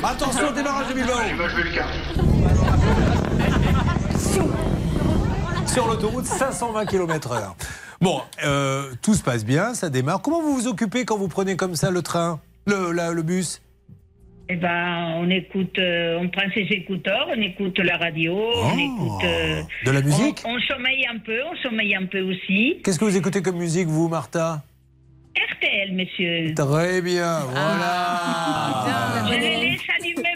Attention, 0.03 0.51
démarrage 0.53 0.87
de 0.87 0.93
Bilbao. 0.95 1.19
Sur 5.67 5.87
l'autoroute, 5.87 6.25
520 6.25 6.85
km/h. 6.85 7.53
Bon, 8.01 8.21
euh, 8.43 8.91
tout 9.01 9.13
se 9.13 9.23
passe 9.23 9.45
bien, 9.45 9.73
ça 9.73 9.89
démarre. 9.89 10.21
Comment 10.21 10.41
vous 10.41 10.53
vous 10.55 10.67
occupez 10.67 11.05
quand 11.05 11.17
vous 11.17 11.27
prenez 11.27 11.55
comme 11.55 11.75
ça 11.75 11.89
le 11.91 12.01
train, 12.01 12.39
le, 12.67 12.91
la- 12.91 13.11
le 13.11 13.21
bus? 13.23 13.61
Eh 14.49 14.55
ben, 14.57 15.13
on 15.15 15.29
écoute, 15.29 15.79
euh, 15.79 16.19
on 16.19 16.27
prend 16.29 16.43
ses 16.53 16.67
écouteurs, 16.71 17.27
on 17.29 17.41
écoute 17.41 17.79
la 17.79 17.97
radio, 17.97 18.35
on 18.35 18.77
écoute. 18.77 19.23
euh, 19.23 19.61
Oh, 19.63 19.85
De 19.85 19.91
la 19.91 20.01
musique? 20.01 20.41
on, 20.45 20.55
on 20.55 20.59
sommeille 20.67 21.05
un 21.07 21.17
peu, 21.19 21.39
on 21.51 21.55
sommeille 21.63 21.95
un 21.95 22.05
peu 22.05 22.19
aussi. 22.21 22.81
Qu'est-ce 22.83 22.99
que 22.99 23.05
vous 23.05 23.15
écoutez 23.17 23.41
comme 23.41 23.55
musique, 23.57 23.87
vous, 23.87 24.09
Martha? 24.09 24.61
RTL, 25.35 25.93
monsieur. 25.95 26.53
Très 26.55 27.01
bien, 27.01 27.39
voilà. 27.49 28.85
Je 29.27 29.33
les 29.39 29.55
laisse 29.71 29.81
allumer 29.97 30.32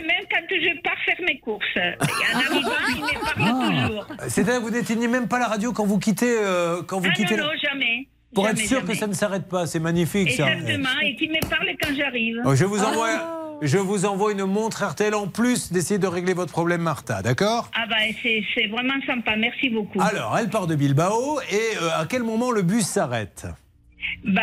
je 0.55 0.81
pars 0.81 0.97
faire 1.05 1.15
mes 1.25 1.39
courses. 1.39 1.65
En 1.77 2.39
arrivant, 2.39 2.69
il 2.89 2.95
me 3.03 3.35
parle 3.35 3.87
toujours. 3.87 4.07
C'est-à-dire 4.27 4.55
que 4.59 4.63
vous 4.65 4.71
n'éteignez 4.71 5.07
même 5.07 5.27
pas 5.27 5.39
la 5.39 5.47
radio 5.47 5.71
quand 5.73 5.85
vous 5.85 5.99
quittez, 5.99 6.37
euh, 6.39 6.81
quand 6.83 6.99
vous 6.99 7.07
Ah 7.09 7.13
quittez 7.13 7.35
non, 7.35 7.43
la- 7.47 7.53
non, 7.53 7.59
jamais. 7.61 8.07
pour 8.33 8.45
Jamais, 8.45 8.59
être 8.61 8.67
sûr 8.67 8.79
jamais. 8.81 8.93
que 8.93 8.99
ça 8.99 9.07
ne 9.07 9.13
s'arrête 9.13 9.47
pas. 9.47 9.65
C'est 9.67 9.79
magnifique, 9.79 10.31
ça. 10.31 10.49
Exactement, 10.51 10.89
et 11.03 11.15
qui 11.15 11.27
me 11.29 11.39
parle 11.49 11.67
quand 11.81 11.93
j'arrive. 11.95 12.41
Oh, 12.45 12.55
Je 12.55 12.65
vous 12.65 12.81
envoie, 12.83 13.57
je 13.61 13.77
vous 13.77 14.05
envoie 14.05 14.31
une 14.31 14.45
montre 14.45 14.83
RTL 14.85 15.15
en 15.15 15.27
plus 15.27 15.71
d'essayer 15.71 15.97
de 15.99 16.07
régler 16.07 16.33
votre 16.33 16.51
problème, 16.51 16.81
Martha. 16.81 17.21
D'accord? 17.21 17.69
Ah 17.75 17.85
bah 17.89 17.95
c'est 18.21 18.43
c'est 18.53 18.67
vraiment 18.67 18.93
sympa, 19.05 19.35
merci 19.35 19.69
beaucoup. 19.69 19.99
Alors, 20.01 20.37
elle 20.37 20.49
part 20.49 20.67
de 20.67 20.75
Bilbao 20.75 21.39
et 21.51 21.77
euh, 21.81 21.89
à 22.01 22.05
quel 22.05 22.23
moment 22.23 22.51
le 22.51 22.61
bus 22.61 22.85
s'arrête? 22.85 23.47
Bah, 24.25 24.41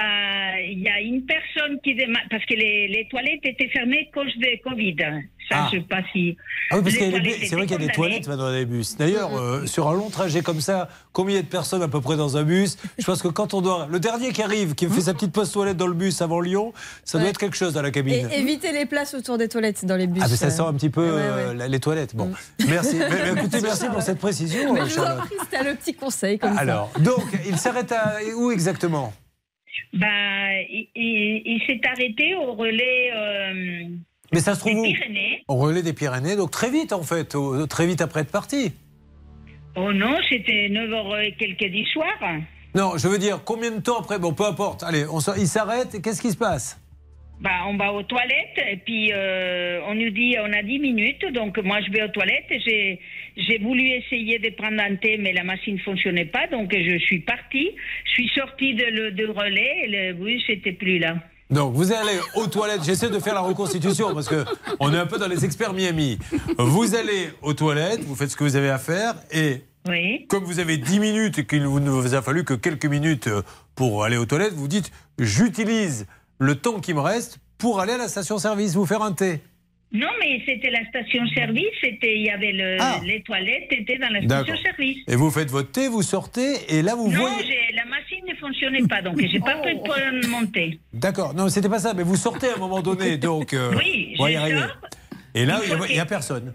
il 0.67 0.81
y 0.81 0.89
a 0.89 1.01
une 1.01 1.23
personne 1.25 1.79
qui 1.83 1.95
parce 2.31 2.45
que 2.47 2.55
les, 2.55 2.89
les 2.89 3.07
toilettes 3.11 3.41
étaient 3.45 3.69
fermées 3.69 4.09
à 4.11 4.15
cause 4.15 4.33
de 4.37 4.63
Covid. 4.63 4.97
Ça, 5.51 5.57
Ah. 5.59 5.69
je 5.71 5.77
sais 5.79 5.85
pas 5.85 6.01
si. 6.11 6.37
Ah 6.71 6.77
oui, 6.79 6.83
parce 6.85 6.97
qu'il 6.97 7.11
y 7.11 7.15
a 7.15 7.19
des- 7.21 7.47
c'est 7.47 7.55
vrai 7.55 7.67
qu'il 7.67 7.79
y 7.79 7.85
a 7.85 7.87
des 7.87 7.93
toilettes 7.93 8.27
maintenant 8.27 8.45
dans 8.45 8.51
les 8.55 8.65
bus. 8.65 8.97
D'ailleurs, 8.97 9.37
euh, 9.37 9.67
sur 9.67 9.89
un 9.89 9.93
long 9.95 10.09
trajet 10.09 10.41
comme 10.41 10.63
ça, 10.63 10.89
combien 11.13 11.35
il 11.35 11.37
y 11.37 11.41
a 11.41 11.43
de 11.43 11.49
personnes 11.49 11.83
à 11.83 11.89
peu 11.89 12.01
près 12.01 12.17
dans 12.17 12.39
un 12.39 12.45
bus? 12.45 12.79
Je 12.99 13.05
pense 13.05 13.21
que 13.21 13.29
quand 13.29 13.53
on 13.53 13.61
doit. 13.61 13.87
Le 13.91 14.01
dernier 14.01 14.33
qui 14.33 14.41
arrive, 14.43 14.75
qui 14.75 14.87
fait 14.89 15.03
sa 15.03 15.13
petite 15.13 15.33
pause 15.33 15.53
toilette 15.53 15.77
dans 15.77 15.87
le 15.87 15.93
bus 15.93 16.23
avant 16.23 16.41
Lyon, 16.41 16.73
ça 17.05 17.19
doit 17.19 17.29
être 17.29 17.37
quelque 17.39 17.57
chose 17.59 17.75
dans 17.75 17.83
la 17.83 17.91
cabine. 17.91 18.27
Et 18.33 18.39
éviter 18.41 18.73
les 18.73 18.87
places 18.87 19.13
autour 19.13 19.37
des 19.37 19.49
toilettes 19.49 19.85
dans 19.85 19.97
les 19.97 20.07
bus. 20.07 20.23
Ah, 20.25 20.29
mais 20.31 20.37
ça 20.37 20.49
sent 20.49 20.63
un 20.63 20.73
petit 20.73 20.89
peu 20.89 21.05
Ouais, 21.05 21.11
ouais, 21.11 21.21
euh, 21.21 21.55
ouais. 21.59 21.69
les 21.69 21.81
toilettes. 21.81 22.17
Bon, 22.17 22.33
merci. 22.67 22.97
Mais- 22.97 23.09
mais 23.11 23.33
écoutez, 23.41 23.61
merci 23.61 23.87
pour 23.89 24.01
cette 24.01 24.19
précision, 24.19 24.73
Mais 24.73 24.81
je 24.81 24.85
vous 24.95 25.01
en 25.01 25.05
Charlotte. 25.05 25.27
prie, 25.27 25.37
c'était 25.43 25.63
le 25.65 25.75
petit 25.77 25.93
conseil 25.95 26.39
comme 26.39 26.57
Alors, 26.57 26.91
ça. 26.95 27.01
donc, 27.01 27.25
il 27.47 27.59
s'arrête 27.59 27.93
à 27.93 28.15
où 28.39 28.51
exactement? 28.51 29.13
Bah, 29.93 30.07
il, 30.69 30.89
il- 30.95 31.43
il 31.47 31.63
s'est 31.67 31.81
arrêté 31.89 32.35
au 32.35 32.53
relais. 32.55 33.11
euh, 33.15 33.85
Mais 34.33 34.41
ça 34.41 34.55
se 34.55 34.61
trouve 34.61 34.75
des 34.83 34.93
Pyrénées. 34.95 35.45
Au 35.49 35.57
relais 35.57 35.83
des 35.83 35.93
Pyrénées, 35.93 36.37
donc 36.37 36.51
très 36.51 36.71
vite 36.71 36.93
en 36.93 37.03
fait, 37.03 37.35
au- 37.35 37.67
très 37.67 37.87
vite 37.87 38.01
après 38.01 38.21
être 38.21 38.33
parti. 38.33 38.73
Oh 39.77 39.93
non, 39.93 40.17
c'était 40.29 40.69
9h 40.71 41.25
et 41.27 41.33
quelques 41.33 41.71
du 41.71 41.85
soir. 41.87 42.13
Non, 42.77 42.97
je 42.97 43.09
veux 43.09 43.19
dire, 43.19 43.43
combien 43.45 43.71
de 43.73 43.81
temps 43.81 43.99
après 43.99 44.19
Bon, 44.19 44.33
peu 44.33 44.45
importe. 44.47 44.83
Allez, 44.85 45.05
on 45.07 45.19
il 45.37 45.47
s'arrête 45.47 45.95
et 45.95 46.01
qu'est-ce 46.03 46.23
qui 46.23 46.31
se 46.31 46.37
passe? 46.37 46.81
Bah, 47.41 47.65
on 47.67 47.77
va 47.77 47.93
aux 47.93 48.05
toilettes 48.05 48.59
et 48.71 48.77
puis 48.77 49.11
euh, 49.13 49.81
on 49.89 49.95
nous 49.95 50.11
dit 50.11 50.37
on 50.41 50.53
a 50.53 50.63
10 50.63 50.79
minutes, 50.79 51.25
donc 51.33 51.59
moi 51.59 51.81
je 51.85 51.91
vais 51.93 52.03
aux 52.05 52.09
toilettes. 52.09 52.47
J'ai 52.65 53.01
j'ai 53.37 53.59
voulu 53.59 53.83
essayer 53.91 54.39
de 54.39 54.51
prendre 54.51 54.81
un 54.81 54.97
thé, 54.97 55.19
mais 55.19 55.33
la 55.33 55.45
machine 55.45 55.75
ne 55.75 55.81
fonctionnait 55.81 56.27
pas, 56.27 56.47
donc 56.47 56.73
je 56.73 56.99
suis 56.99 57.21
partie. 57.21 57.71
Je 58.05 58.11
suis 58.11 58.29
sortie 58.29 58.75
de 58.75 58.85
le 58.85 59.11
de 59.11 59.27
relais 59.27 59.85
et 59.85 59.89
le 59.89 60.13
bus 60.15 60.43
n'était 60.49 60.73
plus 60.73 60.99
là. 60.99 61.17
Donc, 61.51 61.75
vous 61.75 61.93
allez 61.93 62.19
aux 62.37 62.47
toilettes. 62.47 62.85
J'essaie 62.85 63.11
de 63.11 63.19
faire 63.19 63.35
la 63.35 63.41
reconstitution 63.41 64.15
parce 64.15 64.29
que 64.29 64.45
on 64.81 64.93
est 64.95 64.99
un 64.99 65.07
peu 65.07 65.19
dans 65.19 65.29
les 65.29 65.45
experts 65.45 65.75
Miami. 65.75 66.19
Vous 66.59 66.95
allez 66.95 67.29
aux 67.43 67.53
toilettes, 67.53 68.01
vous 68.01 68.15
faites 68.15 68.31
ce 68.31 68.37
que 68.37 68.45
vous 68.45 68.57
avez 68.57 68.71
à 68.71 68.79
faire 68.79 69.15
et 69.31 69.61
Oui. 69.89 70.27
Comme 70.29 70.45
vous 70.45 70.59
avez 70.59 70.79
10 70.79 71.01
minutes 71.01 71.39
et 71.39 71.47
qu'il 71.47 71.63
ne 71.63 71.69
vous 71.69 72.15
a 72.15 72.23
fallu 72.23 72.45
que 72.45 72.55
quelques 72.55 72.87
minutes 72.87 73.27
euh, 73.27 73.43
pour 73.75 74.05
aller 74.05 74.17
aux 74.17 74.25
toilettes, 74.25 74.55
vous 74.55 74.69
dites 74.69 74.91
j'utilise 75.19 76.07
le 76.39 76.55
temps 76.55 76.81
qui 76.81 76.95
me 76.95 77.01
reste 77.01 77.39
pour 77.59 77.81
aller 77.81 77.93
à 77.93 77.99
la 77.99 78.09
station-service, 78.09 78.75
vous 78.75 78.87
faire 78.87 79.03
un 79.03 79.13
thé. 79.13 79.41
Non, 79.95 80.09
mais 80.21 80.43
c'était 80.45 80.71
la 80.71 80.85
station-service, 80.89 81.69
c'était, 81.81 82.17
il 82.17 82.23
y 82.25 82.31
avait 82.31 82.51
le, 82.53 82.77
Ah. 82.81 83.01
les 83.07 83.23
toilettes 83.23 83.69
étaient 83.71 83.97
dans 83.99 84.09
la 84.13 84.23
station-service. 84.23 84.99
Et 85.07 85.15
vous 85.15 85.31
faites 85.31 85.51
votre 85.51 85.71
thé, 85.71 85.87
vous 85.87 86.03
sortez 86.03 86.57
et 86.69 86.83
là 86.83 86.97
vous 86.97 87.09
Non, 87.11 87.21
voyez. 87.21 87.37
j'ai- 87.47 87.75
la 87.77 87.85
machine 87.85 88.25
ne 88.29 88.35
fonctionnait 88.35 88.87
pas, 88.89 89.03
donc 89.03 89.21
j'ai 89.21 89.39
pas 89.39 89.55
pu 89.63 89.69
le 89.71 90.27
monter. 90.29 90.81
D'accord, 90.93 91.33
non, 91.35 91.49
c'était 91.49 91.69
pas 91.69 91.79
ça, 91.79 91.95
mais 91.95 92.03
vous 92.03 92.17
sortez 92.17 92.49
à 92.49 92.55
un 92.57 92.59
moment 92.59 92.83
donné, 92.83 93.17
donc. 93.19 93.55
euh, 93.55 93.73
Oui, 93.79 94.11
je 94.15 94.19
sors. 94.19 94.77
Et 95.37 95.47
là, 95.47 95.61
il 95.89 95.95
n'y 95.95 96.01
a 96.01 96.07
personne. 96.07 96.55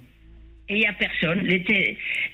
Et 0.71 0.75
il 0.75 0.79
n'y 0.81 0.85
a 0.85 0.93
personne. 0.93 1.39
Le, 1.41 1.57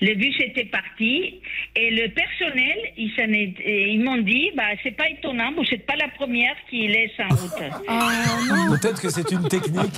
le 0.06 0.14
bus 0.14 0.34
était 0.40 0.66
parti 0.66 1.40
et 1.74 1.90
le 1.90 2.08
personnel, 2.12 2.76
ils, 2.98 4.02
m'ont 4.04 4.18
dit, 4.18 4.50
bah, 4.54 4.64
c'est 4.82 4.90
pas 4.94 5.08
étonnant, 5.08 5.52
vous 5.54 5.62
n'êtes 5.62 5.86
pas 5.86 5.96
la 5.96 6.08
première 6.08 6.54
qui 6.68 6.86
laisse 6.86 7.10
en 7.18 7.34
route. 7.34 8.78
Peut-être 8.80 9.00
que 9.00 9.08
c'est 9.08 9.30
une 9.30 9.48
technique. 9.48 9.94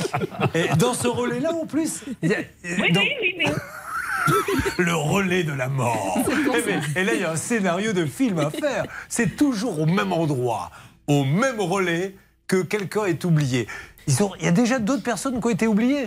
Et 0.55 0.69
dans 0.79 0.95
ce 0.95 1.09
relais-là, 1.09 1.51
en 1.53 1.67
plus. 1.67 2.05
a- 2.23 2.27
Oui, 2.81 2.93
dans- 2.93 3.01
oui, 3.01 3.11
oui, 3.23 3.35
oui. 3.39 3.53
Le 4.79 4.95
relais 4.95 5.43
de 5.43 5.53
la 5.53 5.69
mort. 5.69 6.19
Eh 6.57 6.63
ben, 6.63 6.83
Et 6.97 7.03
là, 7.05 7.15
il 7.15 7.21
y 7.21 7.25
a 7.25 7.33
un 7.33 7.37
scénario 7.37 7.93
de 7.93 8.05
film 8.05 8.39
à 8.39 8.51
faire. 8.51 8.85
C'est 9.09 9.37
toujours 9.37 9.81
au 9.81 9.87
même 9.87 10.13
endroit, 10.13 10.71
au 11.07 11.25
même 11.25 11.59
relais, 11.61 12.15
que 12.47 12.63
quelqu'un 12.63 13.07
est 13.07 13.25
oublié. 13.25 13.67
Ils 14.07 14.23
ont- 14.23 14.33
Il 14.39 14.45
y 14.45 14.49
a 14.49 14.53
déjà 14.53 14.79
d'autres 14.79 15.03
personnes 15.03 15.41
qui 15.41 15.47
ont 15.47 15.51
été 15.51 15.67
oubliées. 15.67 16.07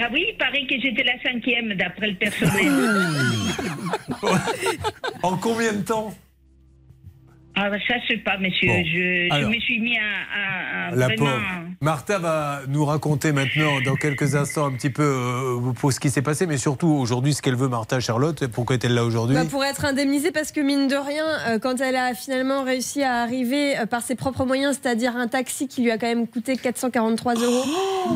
Ah 0.00 0.08
oui, 0.12 0.26
il 0.28 0.36
paraît 0.36 0.64
que 0.66 0.80
j'étais 0.80 1.02
la 1.02 1.20
cinquième 1.22 1.74
d'après 1.74 2.08
le 2.08 2.14
personnel. 2.14 2.72
En 5.22 5.36
combien 5.36 5.72
de 5.72 5.82
temps? 5.82 6.14
Ah, 7.60 7.70
bah, 7.70 7.76
ça, 7.88 7.94
je 8.02 8.14
sais 8.14 8.18
pas, 8.20 8.38
monsieur. 8.38 8.68
Bon. 8.68 8.84
Je, 8.84 9.28
je 9.28 9.34
Alors. 9.34 9.50
me 9.50 9.58
suis 9.58 9.80
mis 9.80 9.96
à, 9.96 10.00
à- 10.02 10.88
à 10.88 10.94
La 10.94 11.06
vraiment. 11.06 11.24
pauvre. 11.26 11.42
Martha 11.80 12.18
va 12.18 12.60
nous 12.68 12.84
raconter 12.84 13.32
maintenant, 13.32 13.80
dans 13.84 13.94
quelques 13.94 14.34
instants, 14.34 14.66
un 14.66 14.72
petit 14.72 14.90
peu 14.90 15.02
euh, 15.02 15.72
pour 15.78 15.92
ce 15.92 16.00
qui 16.00 16.10
s'est 16.10 16.22
passé, 16.22 16.46
mais 16.46 16.56
surtout 16.58 16.88
aujourd'hui, 16.88 17.34
ce 17.34 17.42
qu'elle 17.42 17.54
veut, 17.56 17.68
Martha 17.68 18.00
Charlotte. 18.00 18.46
Pourquoi 18.48 18.76
est-elle 18.76 18.94
là 18.94 19.04
aujourd'hui 19.04 19.34
Bah, 19.36 19.44
pour 19.48 19.64
être 19.64 19.84
indemnisée 19.84 20.30
parce 20.32 20.50
que 20.52 20.60
mine 20.60 20.88
de 20.88 20.96
rien, 20.96 21.24
euh, 21.48 21.58
quand 21.58 21.80
elle 21.80 21.96
a 21.96 22.14
finalement 22.14 22.62
réussi 22.64 23.02
à 23.02 23.22
arriver 23.22 23.78
euh, 23.78 23.86
par 23.86 24.02
ses 24.02 24.14
propres 24.14 24.44
moyens, 24.44 24.78
c'est-à-dire 24.82 25.16
un 25.16 25.28
taxi 25.28 25.68
qui 25.68 25.82
lui 25.82 25.90
a 25.90 25.98
quand 25.98 26.06
même 26.08 26.26
coûté 26.26 26.56
443 26.56 27.34
euros, 27.34 27.64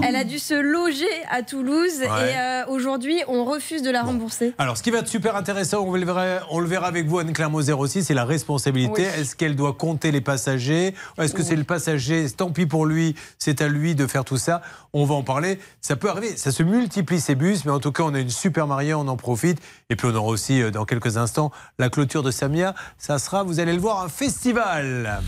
elle 0.06 0.16
a 0.16 0.24
dû 0.24 0.38
se 0.38 0.54
loger 0.54 1.04
à 1.30 1.42
Toulouse 1.42 2.00
Ouais. 2.00 2.06
et 2.06 2.36
euh, 2.38 2.64
aujourd'hui 2.68 3.16
on 3.28 3.44
refuse 3.44 3.82
de 3.82 3.90
la 3.90 4.02
rembourser. 4.02 4.54
Alors, 4.58 4.76
ce 4.76 4.82
qui 4.82 4.90
va 4.90 4.98
être 4.98 5.08
super 5.08 5.36
intéressant, 5.36 5.84
on 5.86 5.92
le 5.94 6.04
verra, 6.04 6.24
on 6.50 6.58
le 6.60 6.66
verra 6.66 6.86
avec 6.88 7.06
vous, 7.06 7.18
Anne 7.18 7.32
Clermont 7.32 7.60
06, 7.60 8.02
c'est 8.04 8.14
la 8.14 8.24
responsabilité. 8.24 9.02
Oui. 9.16 9.24
Est-ce 9.32 9.38
qu'elle 9.38 9.56
doit 9.56 9.72
compter 9.72 10.10
les 10.10 10.20
passagers 10.20 10.94
Est-ce 11.16 11.32
que 11.32 11.42
c'est 11.42 11.56
le 11.56 11.64
passager? 11.64 12.28
Tant 12.28 12.50
pis 12.50 12.66
pour 12.66 12.84
lui, 12.84 13.16
c'est 13.38 13.62
à 13.62 13.68
lui 13.68 13.94
de 13.94 14.06
faire 14.06 14.26
tout 14.26 14.36
ça. 14.36 14.60
On 14.92 15.06
va 15.06 15.14
en 15.14 15.22
parler. 15.22 15.58
Ça 15.80 15.96
peut 15.96 16.10
arriver, 16.10 16.36
ça 16.36 16.52
se 16.52 16.62
multiplie 16.62 17.18
ces 17.18 17.34
bus, 17.34 17.64
mais 17.64 17.70
en 17.70 17.80
tout 17.80 17.92
cas, 17.92 18.02
on 18.02 18.12
a 18.12 18.20
une 18.20 18.28
super 18.28 18.66
mariée, 18.66 18.92
on 18.92 19.08
en 19.08 19.16
profite. 19.16 19.58
Et 19.88 19.96
puis, 19.96 20.06
on 20.06 20.14
aura 20.14 20.28
aussi, 20.28 20.60
euh, 20.60 20.70
dans 20.70 20.84
quelques 20.84 21.16
instants, 21.16 21.50
la 21.78 21.88
clôture 21.88 22.22
de 22.22 22.30
Samia. 22.30 22.74
Ça 22.98 23.18
sera, 23.18 23.42
vous 23.42 23.58
allez 23.58 23.72
le 23.72 23.80
voir, 23.80 24.04
un 24.04 24.10
festival. 24.10 25.22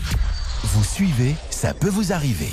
Vous 0.65 0.83
suivez, 0.83 1.33
ça 1.49 1.73
peut 1.73 1.89
vous 1.89 2.13
arriver. 2.13 2.51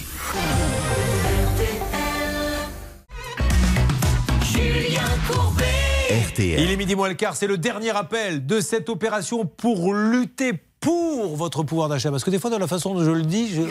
Julien 4.43 5.03
Courbet. 5.29 5.67
RTL. 6.29 6.61
Il 6.63 6.71
est 6.71 6.77
midi 6.77 6.97
moins 6.97 7.09
le 7.09 7.15
quart, 7.15 7.37
c'est 7.37 7.47
le 7.47 7.59
dernier 7.59 7.91
appel 7.91 8.47
de 8.47 8.63
cette 8.63 8.89
opération 8.89 9.45
pour 9.45 9.93
lutter 9.93 10.63
pour 10.83 11.37
votre 11.37 11.63
pouvoir 11.63 11.89
d'achat. 11.89 12.11
Parce 12.11 12.25
que 12.25 12.31
des 12.31 12.39
fois, 12.39 12.51
dans 12.51 12.59
la 12.59 12.67
façon 12.67 12.93
dont 12.93 13.03
je 13.05 13.11
le 13.11 13.23
dis, 13.23 13.49
je, 13.49 13.63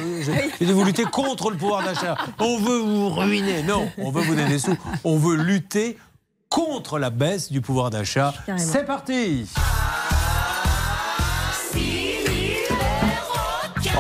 je- 0.62 0.72
vous 0.72 0.84
luttez 0.84 1.04
contre 1.04 1.52
le 1.52 1.58
pouvoir 1.58 1.84
d'achat. 1.84 2.16
On 2.40 2.58
veut 2.58 2.80
vous 2.80 3.10
ruiner. 3.10 3.62
Non, 3.62 3.88
on 4.00 4.10
veut 4.10 4.22
vous 4.24 4.34
donner 4.34 4.48
des 4.50 4.60
sous. 4.60 4.76
On 5.04 5.18
veut 5.18 5.36
lutter 5.36 5.98
contre 6.50 6.98
la 6.98 7.10
baisse 7.12 7.52
du 7.52 7.62
pouvoir 7.62 7.90
d'achat. 7.92 8.34
C'est 8.58 8.86
parti 8.86 9.46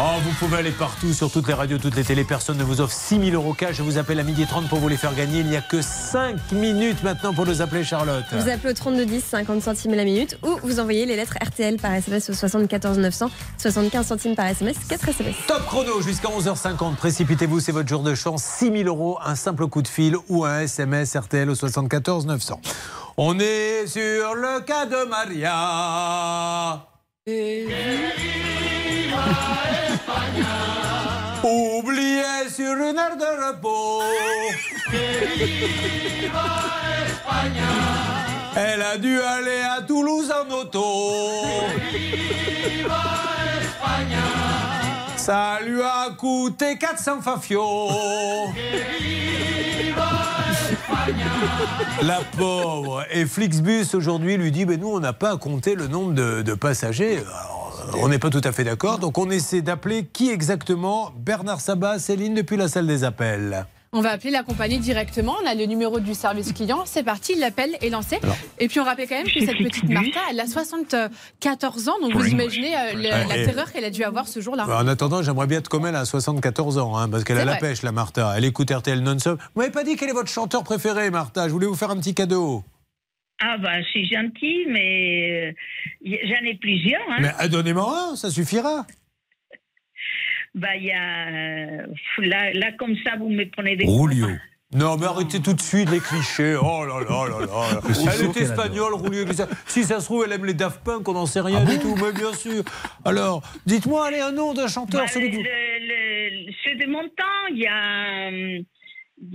Oh, 0.03 0.19
vous 0.23 0.31
pouvez 0.31 0.57
aller 0.57 0.71
partout, 0.71 1.13
sur 1.13 1.29
toutes 1.29 1.47
les 1.47 1.53
radios, 1.53 1.77
toutes 1.77 1.95
les 1.95 2.03
télés. 2.03 2.23
Personne 2.23 2.57
ne 2.57 2.63
vous 2.63 2.81
offre 2.81 2.91
6 2.91 3.19
000 3.19 3.35
euros 3.35 3.53
cash. 3.53 3.75
Je 3.75 3.83
vous 3.83 3.99
appelle 3.99 4.19
à 4.19 4.23
midi 4.23 4.47
30 4.47 4.67
pour 4.67 4.79
vous 4.79 4.87
les 4.87 4.97
faire 4.97 5.13
gagner. 5.13 5.41
Il 5.41 5.45
n'y 5.45 5.55
a 5.55 5.61
que 5.61 5.79
5 5.79 6.53
minutes 6.53 7.03
maintenant 7.03 7.35
pour 7.35 7.45
nous 7.45 7.61
appeler, 7.61 7.83
Charlotte. 7.83 8.23
Vous 8.31 8.49
appelez 8.49 8.71
au 8.71 8.73
3210, 8.73 9.23
50 9.23 9.61
centimes 9.61 9.93
la 9.93 10.03
minute, 10.03 10.39
ou 10.41 10.57
vous 10.63 10.79
envoyez 10.79 11.05
les 11.05 11.15
lettres 11.15 11.35
RTL 11.39 11.77
par 11.77 11.93
SMS 11.93 12.31
au 12.31 12.33
74 12.33 12.97
900, 12.97 13.29
75 13.59 14.07
centimes 14.07 14.35
par 14.35 14.47
SMS, 14.47 14.75
4 14.89 15.09
SMS. 15.09 15.35
Top 15.45 15.67
chrono 15.67 16.01
jusqu'à 16.01 16.29
11h50. 16.29 16.95
Précipitez-vous, 16.95 17.59
c'est 17.59 17.71
votre 17.71 17.87
jour 17.87 18.01
de 18.01 18.15
chance. 18.15 18.41
6 18.41 18.71
000 18.71 18.83
euros, 18.85 19.19
un 19.23 19.35
simple 19.35 19.67
coup 19.67 19.83
de 19.83 19.87
fil 19.87 20.17
ou 20.29 20.45
un 20.45 20.61
SMS 20.61 21.15
RTL 21.15 21.47
au 21.47 21.53
74 21.53 22.25
900. 22.25 22.59
On 23.17 23.37
est 23.39 23.85
sur 23.85 24.33
le 24.33 24.61
cas 24.61 24.87
de 24.87 25.07
Maria. 25.07 26.87
Oublié 31.43 32.49
sur 32.49 32.73
une 32.73 32.97
heure 32.97 33.15
de 33.15 33.47
repos. 33.47 34.01
Elle 38.55 38.81
a 38.81 38.97
dû 38.97 39.21
aller 39.21 39.61
à 39.61 39.83
Toulouse 39.83 40.31
en 40.31 40.51
auto. 40.51 40.83
Ça 45.21 45.59
lui 45.63 45.83
a 45.83 46.09
coûté 46.17 46.79
400 46.79 47.21
fafios. 47.21 47.89
La 52.01 52.21
pauvre. 52.35 53.05
Et 53.11 53.27
Flixbus 53.27 53.93
aujourd'hui 53.93 54.35
lui 54.37 54.51
dit, 54.51 54.65
ben 54.65 54.79
nous 54.79 54.87
on 54.87 54.99
n'a 54.99 55.13
pas 55.13 55.33
à 55.33 55.37
compter 55.37 55.75
le 55.75 55.85
nombre 55.85 56.13
de, 56.15 56.53
passagers. 56.55 57.21
On 57.99 58.07
n'est 58.07 58.17
pas 58.17 58.31
tout 58.31 58.41
à 58.43 58.51
fait 58.51 58.63
d'accord, 58.63 58.97
donc 58.97 59.19
on 59.19 59.29
essaie 59.29 59.61
d'appeler 59.61 60.05
qui 60.11 60.31
exactement? 60.31 61.11
Bernard 61.15 61.61
Sabat, 61.61 61.99
Céline 61.99 62.33
depuis 62.33 62.57
la 62.57 62.67
salle 62.67 62.87
des 62.87 63.03
appels. 63.03 63.67
On 63.93 63.99
va 63.99 64.11
appeler 64.11 64.31
la 64.31 64.41
compagnie 64.43 64.79
directement. 64.79 65.35
On 65.43 65.45
a 65.45 65.53
le 65.53 65.65
numéro 65.65 65.99
du 65.99 66.13
service 66.13 66.53
client. 66.53 66.83
C'est 66.85 67.03
parti, 67.03 67.35
l'appel 67.35 67.75
est 67.81 67.89
lancé. 67.89 68.19
Et 68.57 68.69
puis 68.69 68.79
on 68.79 68.85
rappelle 68.85 69.05
quand 69.09 69.17
même 69.17 69.25
que 69.27 69.39
cette 69.45 69.57
petite 69.57 69.89
Martha, 69.89 70.21
elle 70.29 70.39
a 70.39 70.47
74 70.47 71.89
ans. 71.89 71.99
Donc 72.01 72.13
vous 72.13 72.25
imaginez 72.27 72.73
euh, 72.73 72.93
le- 72.93 73.09
la 73.09 73.45
terreur 73.45 73.69
qu'elle 73.73 73.83
a 73.83 73.89
dû 73.89 74.05
avoir 74.05 74.29
ce 74.29 74.39
jour-là. 74.39 74.65
En 74.65 74.87
attendant, 74.87 75.21
j'aimerais 75.21 75.45
bien 75.47 75.57
être 75.59 75.67
comme 75.67 75.85
elle 75.85 75.97
à 75.97 76.05
74 76.05 76.77
ans, 76.77 76.95
hein, 76.95 77.09
parce 77.09 77.25
qu'elle 77.25 77.37
a 77.39 77.43
la 77.43 77.57
pêche, 77.57 77.81
la 77.81 77.91
Martha. 77.91 78.33
Elle 78.37 78.45
écoute 78.45 78.71
RTL 78.71 79.01
non-stop. 79.01 79.41
Vous 79.55 79.61
m'avez 79.61 79.73
pas 79.73 79.83
dit 79.83 79.97
quel 79.97 80.07
est 80.09 80.13
votre 80.13 80.29
chanteur 80.29 80.63
préféré, 80.63 81.09
Martha 81.09 81.47
Je 81.49 81.51
voulais 81.53 81.67
vous 81.67 81.75
faire 81.75 81.89
un 81.91 81.97
petit 81.97 82.15
cadeau. 82.15 82.63
Ah, 83.41 83.57
bah, 83.57 83.71
c'est 83.91 84.05
gentil, 84.05 84.67
mais 84.69 85.51
euh, 86.05 86.11
j'en 86.29 86.47
ai 86.49 86.55
plusieurs. 86.61 87.01
Hein. 87.09 87.17
Mais 87.19 87.31
euh, 87.43 87.47
donnez-moi 87.49 88.11
un, 88.11 88.15
ça 88.15 88.29
suffira. 88.29 88.85
Bah, 90.53 90.75
il 90.75 90.83
y 90.83 90.91
a. 90.91 91.27
euh, 91.27 91.85
là, 92.19 92.51
là, 92.53 92.71
comme 92.77 92.95
ça, 93.03 93.11
vous 93.17 93.29
me 93.29 93.45
prenez 93.51 93.75
des. 93.77 93.85
Roulio. 93.85 94.27
Non, 94.73 94.95
mais 94.97 95.05
arrêtez 95.05 95.41
tout 95.41 95.53
de 95.53 95.61
suite 95.61 95.89
les 95.91 95.99
clichés. 95.99 96.55
Oh 96.61 96.85
là 96.85 97.01
là 97.01 97.27
là 97.27 97.45
là. 97.45 97.81
Elle 98.13 98.25
est 98.25 98.37
espagnole, 98.41 98.93
ça- 99.33 99.49
Si 99.65 99.83
ça 99.83 99.99
se 99.99 100.05
trouve, 100.05 100.23
elle 100.25 100.31
aime 100.31 100.45
les 100.45 100.53
Daft 100.53 100.81
Punk, 100.81 101.05
on 101.09 101.13
n'en 101.13 101.25
sait 101.25 101.41
rien 101.41 101.61
du 101.65 101.77
tout, 101.77 101.93
mais 102.01 102.13
bien 102.13 102.31
sûr. 102.33 102.63
Alors, 103.03 103.41
dites-moi, 103.65 104.07
allez, 104.07 104.21
un 104.21 104.31
nom 104.31 104.53
d'un 104.53 104.67
chanteur, 104.67 105.01
Bah, 105.01 105.07
celui 105.07 105.29
le, 105.29 105.39
le- 105.43 106.51
ceux 106.63 106.75
de 106.75 106.89
mon 106.89 107.03
temps, 107.03 107.47
il 107.51 107.57
y 107.57 107.67
a. 107.67 108.29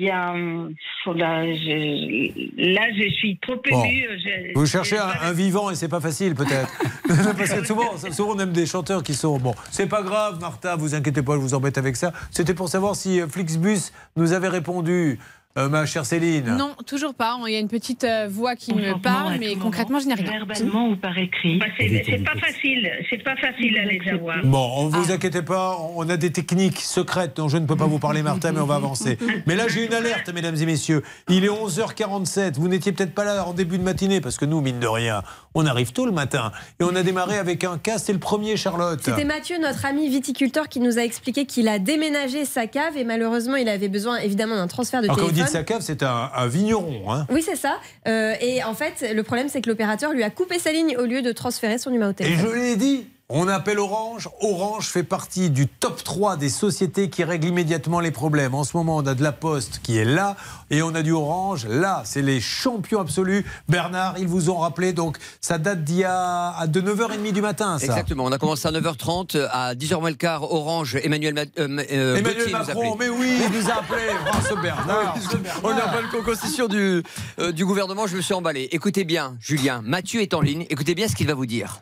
euh, 0.01 0.69
Là, 1.15 1.45
je, 1.45 2.73
là, 2.75 2.83
je 2.97 3.09
suis 3.15 3.39
trop 3.39 3.61
émue. 3.65 4.09
Vous 4.55 4.67
cherchez 4.67 4.99
un, 4.99 5.13
un 5.23 5.33
vivant 5.33 5.71
et 5.71 5.77
c'est 5.77 5.89
pas 5.89 6.01
facile 6.01 6.35
peut-être. 6.35 6.69
Parce 7.39 7.53
que 7.53 7.65
souvent, 7.65 7.97
souvent, 8.11 8.35
on 8.35 8.39
aime 8.41 8.53
des 8.53 8.67
chanteurs 8.67 9.03
qui 9.03 9.15
sont. 9.15 9.39
Bon, 9.39 9.55
c'est 9.71 9.87
pas 9.87 10.03
grave, 10.03 10.41
Martha, 10.41 10.75
vous 10.77 10.95
inquiétez 10.95 11.23
pas, 11.23 11.35
je 11.35 11.39
vous 11.39 11.55
embête 11.55 11.79
avec 11.79 11.97
ça. 11.97 12.13
C'était 12.31 12.55
pour 12.55 12.69
savoir 12.69 12.97
si 12.97 13.21
euh, 13.21 13.29
Flixbus 13.29 13.93
nous 14.17 14.33
avait 14.33 14.49
répondu, 14.49 15.19
euh, 15.57 15.69
ma 15.69 15.87
chère 15.87 16.05
Céline. 16.05 16.57
Non, 16.57 16.75
toujours 16.87 17.15
pas. 17.15 17.39
Il 17.47 17.53
y 17.53 17.57
a 17.57 17.59
une 17.59 17.69
petite 17.69 18.05
euh, 18.05 18.27
voix 18.31 18.57
qui 18.57 18.75
me 18.75 18.99
parle, 19.01 19.37
mais 19.39 19.57
concrètement, 19.57 20.01
je 20.01 20.07
n'ai 20.07 20.15
rien. 20.15 20.31
Verbalement 20.31 20.89
ou 20.91 20.97
par 20.97 21.17
écrit 21.17 21.59
Bah, 21.59 21.67
C'est 21.79 22.25
pas 22.25 22.37
facile. 22.39 22.91
C'est 23.11 23.23
pas 23.23 23.37
facile 23.37 23.79
à 23.79 23.85
les 23.85 24.01
avoir. 24.11 24.45
Bon, 24.45 24.87
ne 24.87 24.97
vous 24.97 25.13
inquiétez 25.13 25.43
pas, 25.43 25.79
on 25.95 26.09
a 26.09 26.17
des 26.17 26.33
techniques 26.33 26.81
secrètes 26.81 27.37
dont 27.37 27.49
je 27.49 27.59
ne 27.59 27.67
peux 27.67 27.77
pas 27.77 27.87
vous 27.87 27.99
parler, 27.99 28.23
Martha, 28.23 28.53
mais 28.53 28.61
on 28.61 28.67
va 28.67 28.77
avancer. 28.77 29.19
Mais 29.47 29.57
là, 29.57 29.69
j'ai 29.69 29.87
une 29.87 29.95
alerte, 29.95 30.33
mesdames 30.33 30.57
et 30.57 30.67
messieurs. 30.67 31.03
Il 31.29 31.45
est 31.45 31.49
11h47. 31.49 32.55
Vous 32.55 32.69
n'étiez 32.69 32.93
peut-être 32.93 33.15
pas 33.15 33.25
là 33.25 33.47
en 33.47 33.53
début 33.53 33.79
de 33.79 33.83
matinée, 33.83 34.21
parce 34.21 34.37
que 34.37 34.45
nous, 34.45 34.61
mine 34.61 34.79
de 34.79 34.87
rien, 34.87 35.23
on 35.55 35.67
arrive 35.67 35.93
tôt 35.93 36.07
le 36.07 36.13
matin. 36.13 36.53
Et 36.81 36.85
on 36.85 36.95
a 36.95 37.03
démarré 37.03 37.39
avec 37.39 37.65
un 37.65 37.79
cas, 37.79 37.99
c'est 37.99 38.13
le 38.13 38.19
premier, 38.19 38.57
Charlotte. 38.57 39.01
C'était 39.03 39.25
Mathieu, 39.25 39.57
notre 39.61 39.85
ami 39.87 40.09
viticulteur, 40.09 40.69
qui 40.69 40.81
nous 40.81 40.99
a 40.99 41.03
expliqué 41.03 41.47
qu'il 41.47 41.69
a 41.69 41.79
déménagé 41.79 42.45
sa 42.45 42.67
cave 42.67 42.97
et 42.97 43.05
malheureusement 43.05 43.57
il 43.57 43.69
avait 43.69 43.89
besoin 43.89 44.19
évidemment 44.19 44.57
d'un 44.57 44.67
transfert 44.67 45.03
de 45.03 45.09
vous 45.09 45.15
téléphone. 45.15 45.46
Dit 45.47 45.53
que 45.53 45.59
sa 45.59 45.65
cave, 45.65 45.81
c'est 45.83 46.03
un, 46.03 46.31
un 46.35 46.47
vigneron. 46.47 47.13
Hein. 47.13 47.27
Oui, 47.31 47.43
c'est 47.43 47.57
ça. 47.57 47.79
Euh, 48.09 48.35
et 48.41 48.63
en 48.65 48.75
fait, 48.75 49.05
le 49.15 49.23
problème, 49.23 49.49
c'est 49.49 49.61
que 49.61 49.69
l'opérateur 49.69 50.13
lui 50.13 50.23
a 50.23 50.31
coupé 50.31 50.59
sa 50.59 50.73
ligne 50.73 50.97
au 50.97 51.05
lieu 51.07 51.23
de 51.23 51.33
transférer 51.33 51.79
son 51.79 51.91
numéro 51.91 52.11
de 52.13 52.17
Et 52.23 52.25
téléphone. 52.25 52.51
je 52.51 52.55
l'ai 52.59 52.77
dit, 52.77 53.07
on 53.29 53.49
appelle 53.49 53.81
Orange. 53.81 54.29
Orange 54.41 54.87
fait 54.89 55.03
partie 55.03 55.51
du 55.51 55.67
top 55.67 56.05
3 56.05 56.37
des 56.37 56.49
sociétés 56.49 57.11
qui 57.11 57.25
règlent 57.25 57.49
immédiatement 57.49 57.99
les 57.99 58.13
problèmes. 58.13 58.55
En 58.55 58.63
ce 58.63 58.77
moment, 58.77 58.97
on 58.97 59.07
a 59.07 59.15
de 59.15 59.23
la 59.23 59.33
Poste 59.33 59.81
qui 59.83 59.99
est 59.99 60.05
là 60.05 60.37
et 60.71 60.81
on 60.83 60.95
a 60.95 61.03
du 61.03 61.11
Orange 61.13 61.67
là. 61.67 62.03
C'est 62.05 62.23
les 62.23 62.41
champions 62.41 63.01
absolus. 63.01 63.45
Bernard, 63.69 64.15
ils 64.19 64.29
vous 64.29 64.49
ont 64.49 64.59
rappelé, 64.59 64.93
donc 64.93 65.17
ça 65.41 65.59
date 65.59 65.83
d'il 65.83 65.97
y 65.99 66.05
a 66.05 66.51
à 66.57 66.67
de 66.69 66.81
9h30 66.81 67.33
du 67.33 67.43
matin, 67.43 67.79
ça. 67.81 67.87
Exactement, 67.87 68.25
on 68.25 68.33
a 68.33 68.39
commencé 68.39 68.69
à 68.69 68.71
9h30, 68.71 69.49
à 69.51 69.75
10h 69.75 69.99
moins 69.99 70.11
le 70.11 70.17
quart, 70.17 70.45
Orange, 70.45 70.97
Emmanuel, 71.03 71.35
Ma- 71.35 71.41
euh, 71.41 71.85
euh, 71.91 72.17
Emmanuel 72.17 72.45
nous 72.47 72.53
Macron, 72.53 72.97
mais 72.99 73.09
oui, 73.09 73.39
il 73.51 73.59
nous 73.59 73.69
a 73.71 73.75
appelé. 73.75 74.03
Oh, 74.53 74.57
Bernard, 74.63 75.17
ce 75.31 75.37
Bernard. 75.37 75.61
On 75.65 75.71
n'a 75.75 75.89
pas 75.89 76.01
le 76.01 76.23
constitution 76.23 76.69
du, 76.69 77.03
euh, 77.41 77.51
du 77.51 77.67
gouvernement, 77.67 78.07
je 78.07 78.17
me 78.17 78.21
suis 78.23 78.35
emballé. 78.35 78.69
Écoutez 78.71 79.05
bien, 79.05 79.37
Julien, 79.41 79.83
Mathieu 79.85 80.21
est 80.23 80.33
en 80.33 80.41
ligne, 80.41 80.65
écoutez 80.71 80.95
bien 80.95 81.09
ce 81.09 81.17
qu'il 81.17 81.27
va 81.27 81.35
vous 81.35 81.47
dire. 81.47 81.81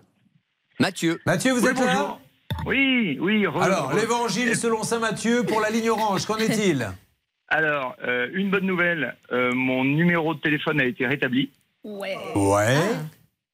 Mathieu. 0.81 1.21
Mathieu, 1.27 1.53
vous 1.53 1.63
Oui, 1.65 1.71
êtes 1.71 1.79
là 1.79 1.85
bonjour. 1.87 2.21
Oui, 2.67 3.19
oui. 3.21 3.43
re- 3.45 3.63
Alors, 3.63 3.93
re- 3.93 4.01
l'évangile 4.01 4.55
selon 4.57 4.83
saint 4.83 4.99
Matthieu 4.99 5.43
pour 5.45 5.61
la 5.61 5.71
ligne 5.71 5.91
Orange, 5.91 6.27
qu'en 6.27 6.37
est-il? 6.39 6.89
Alors, 7.49 7.95
euh, 8.07 8.29
une 8.33 8.51
bonne 8.51 8.65
nouvelle, 8.67 9.17
euh, 9.33 9.53
mon 9.53 9.85
numéro 9.85 10.35
de 10.35 10.41
téléphone 10.41 10.81
a 10.81 10.85
été 10.85 11.07
rétabli. 11.07 11.51
Ouais. 11.85 12.17
Ouais. 12.35 12.79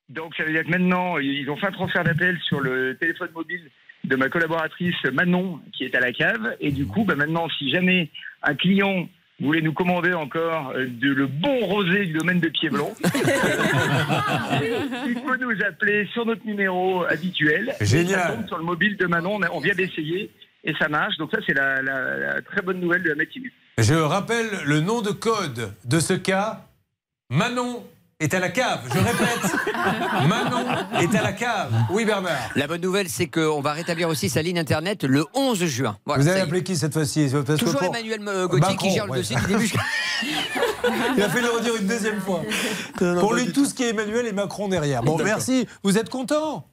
Donc, 0.08 0.34
ça 0.36 0.44
veut 0.44 0.52
dire 0.52 0.64
que 0.64 0.70
maintenant, 0.70 1.18
ils 1.18 1.48
ont 1.50 1.56
fait 1.56 1.66
un 1.66 1.72
transfert 1.72 2.04
d'appel 2.04 2.38
sur 2.46 2.60
le 2.60 2.96
téléphone 2.98 3.30
mobile 3.34 3.70
de 4.04 4.16
ma 4.16 4.28
collaboratrice 4.28 4.94
Manon, 5.12 5.60
qui 5.72 5.84
est 5.84 5.94
à 5.94 6.00
la 6.00 6.12
cave. 6.12 6.56
Et 6.60 6.70
du 6.70 6.86
coup, 6.86 7.04
bah, 7.04 7.14
maintenant, 7.16 7.48
si 7.58 7.70
jamais 7.70 8.08
un 8.42 8.54
client 8.54 9.08
voulait 9.40 9.60
nous 9.62 9.72
commander 9.72 10.12
encore 10.12 10.72
euh, 10.76 10.86
de, 10.88 11.08
le 11.12 11.26
bon 11.26 11.64
rosé 11.66 12.06
du 12.06 12.12
domaine 12.12 12.40
de 12.40 12.48
Pied-Blanc, 12.48 12.92
il 15.06 15.14
faut 15.24 15.36
nous 15.36 15.62
appeler 15.66 16.06
sur 16.12 16.26
notre 16.26 16.44
numéro 16.46 17.04
habituel. 17.04 17.74
Génial. 17.80 18.20
Ça 18.20 18.28
tombe 18.32 18.46
sur 18.48 18.58
le 18.58 18.64
mobile 18.64 18.96
de 18.96 19.06
Manon, 19.06 19.36
on, 19.36 19.42
a- 19.42 19.50
on 19.50 19.60
vient 19.60 19.74
d'essayer 19.74 20.30
et 20.64 20.74
ça 20.78 20.88
marche. 20.88 21.16
Donc 21.16 21.30
ça, 21.32 21.38
c'est 21.46 21.54
la, 21.54 21.80
la- 21.82 22.16
la 22.18 22.42
très 22.42 22.62
bonne 22.62 22.80
nouvelle 22.80 23.02
de 23.02 23.08
la 23.10 23.14
matinée. 23.14 23.50
Je 23.78 23.94
rappelle 23.94 24.46
le 24.66 24.80
nom 24.80 25.00
de 25.00 25.10
code 25.10 25.72
de 25.84 26.00
ce 26.00 26.12
cas. 26.14 26.66
Manon 27.30 27.84
est 28.20 28.34
à 28.34 28.38
la 28.38 28.50
cave. 28.50 28.80
Je 28.92 28.98
répète. 28.98 29.56
Manon 30.28 30.66
est 31.00 31.14
à 31.14 31.22
la 31.22 31.32
cave. 31.32 31.72
Oui, 31.90 32.04
Bernard. 32.04 32.36
La 32.54 32.66
bonne 32.66 32.80
nouvelle, 32.82 33.08
c'est 33.08 33.26
qu'on 33.26 33.60
va 33.60 33.72
rétablir 33.72 34.08
aussi 34.08 34.28
sa 34.28 34.42
ligne 34.42 34.58
internet 34.58 35.04
le 35.04 35.24
11 35.34 35.64
juin. 35.64 35.96
Voilà, 36.06 36.22
vous 36.22 36.28
avez 36.28 36.40
appelé 36.40 36.62
qui 36.62 36.76
cette 36.76 36.92
fois-ci? 36.92 37.30
Toujours 37.58 37.76
pour- 37.76 37.82
Emmanuel 37.94 38.20
euh, 38.28 38.46
Gauthier 38.46 38.76
qui 38.76 38.90
gère 38.90 39.06
le 39.06 39.14
dossier 39.14 39.36
du 39.36 39.46
début 39.46 39.62
jusqu'à. 39.62 39.80
Il 41.16 41.22
a 41.22 41.28
fait 41.28 41.40
le 41.40 41.48
redire 41.50 41.76
une 41.76 41.86
deuxième 41.86 42.20
fois. 42.20 42.42
Pour 43.20 43.34
lui, 43.34 43.52
tout 43.52 43.64
ce 43.64 43.74
qui 43.74 43.84
est 43.84 43.90
Emmanuel 43.90 44.26
et 44.26 44.32
Macron 44.32 44.68
derrière. 44.68 45.02
Bon, 45.02 45.16
merci. 45.18 45.66
Vous 45.82 45.98
êtes 45.98 46.10
content? 46.10 46.66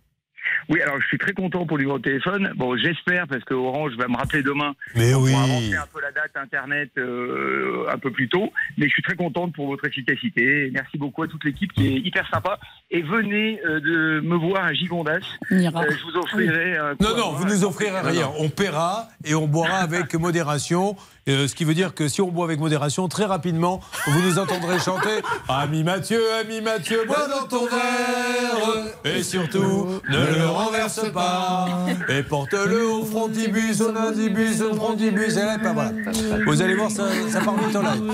Oui, 0.69 0.81
alors 0.81 0.99
je 1.01 1.07
suis 1.07 1.17
très 1.17 1.33
content 1.33 1.65
pour 1.65 1.77
le 1.77 1.83
numéro 1.83 1.97
de 1.97 2.03
téléphone. 2.03 2.51
Bon, 2.55 2.77
j'espère 2.77 3.27
parce 3.27 3.43
que 3.43 3.53
Orange 3.53 3.93
va 3.97 4.07
me 4.07 4.17
rappeler 4.17 4.43
demain. 4.43 4.73
Mais 4.95 5.11
pour 5.13 5.23
oui. 5.23 5.33
avancer 5.33 5.75
un 5.75 5.87
peu 5.93 6.01
la 6.01 6.11
date 6.11 6.35
internet 6.35 6.89
euh, 6.97 7.85
un 7.91 7.97
peu 7.97 8.11
plus 8.11 8.29
tôt. 8.29 8.51
Mais 8.77 8.87
je 8.87 8.91
suis 8.91 9.03
très 9.03 9.15
contente 9.15 9.53
pour 9.53 9.67
votre 9.67 9.85
efficacité. 9.85 10.69
Merci 10.73 10.97
beaucoup 10.97 11.23
à 11.23 11.27
toute 11.27 11.43
l'équipe 11.43 11.71
qui 11.73 11.87
est 11.87 11.99
hyper 11.99 12.27
sympa. 12.29 12.59
Et 12.91 13.01
venez 13.01 13.59
euh, 13.65 13.79
de 13.79 14.21
me 14.21 14.35
voir 14.35 14.65
à 14.65 14.73
Gigondas. 14.73 15.19
Euh, 15.51 15.59
je 15.71 16.03
vous 16.03 16.17
offrirai 16.17 16.77
un. 16.77 16.95
coup 16.95 17.03
Non, 17.03 17.17
non, 17.17 17.31
vous 17.33 17.45
nous 17.45 17.63
offrirez 17.63 17.99
rien. 18.01 18.29
On 18.39 18.49
paiera 18.49 19.07
et 19.25 19.35
on 19.35 19.47
boira 19.47 19.77
avec 19.77 20.13
modération. 20.27 20.95
Euh, 21.27 21.47
ce 21.47 21.55
qui 21.55 21.63
veut 21.63 21.73
dire 21.73 21.93
que 21.93 22.07
si 22.07 22.21
on 22.21 22.31
boit 22.31 22.45
avec 22.45 22.59
modération, 22.59 23.07
très 23.07 23.25
rapidement, 23.25 23.81
vous 24.07 24.21
nous 24.21 24.39
entendrez 24.39 24.79
chanter 24.79 25.21
Ami 25.49 25.83
Mathieu, 25.83 26.21
ami 26.39 26.61
Mathieu, 26.61 27.05
bois 27.05 27.27
dans 27.27 27.47
ton 27.47 27.65
verre 27.65 28.87
et 29.03 29.23
surtout 29.23 30.01
ne 30.09 30.37
le 30.37 30.47
renverse 30.47 31.11
pas 31.11 31.85
et 32.09 32.23
porte-le 32.23 32.85
au 32.85 33.03
frontibus, 33.03 33.81
au 33.81 33.91
nindibus, 33.91 34.61
au 34.61 34.73
frontibus. 34.73 35.37
Et 35.37 35.41
là, 35.41 35.59
pas 35.59 35.73
voilà. 35.73 35.91
Vous 36.45 36.61
allez 36.61 36.75
voir, 36.75 36.89
ça, 36.91 37.05
part 37.43 37.57
vite 37.57 37.75
en 37.75 37.81
live. 37.81 38.11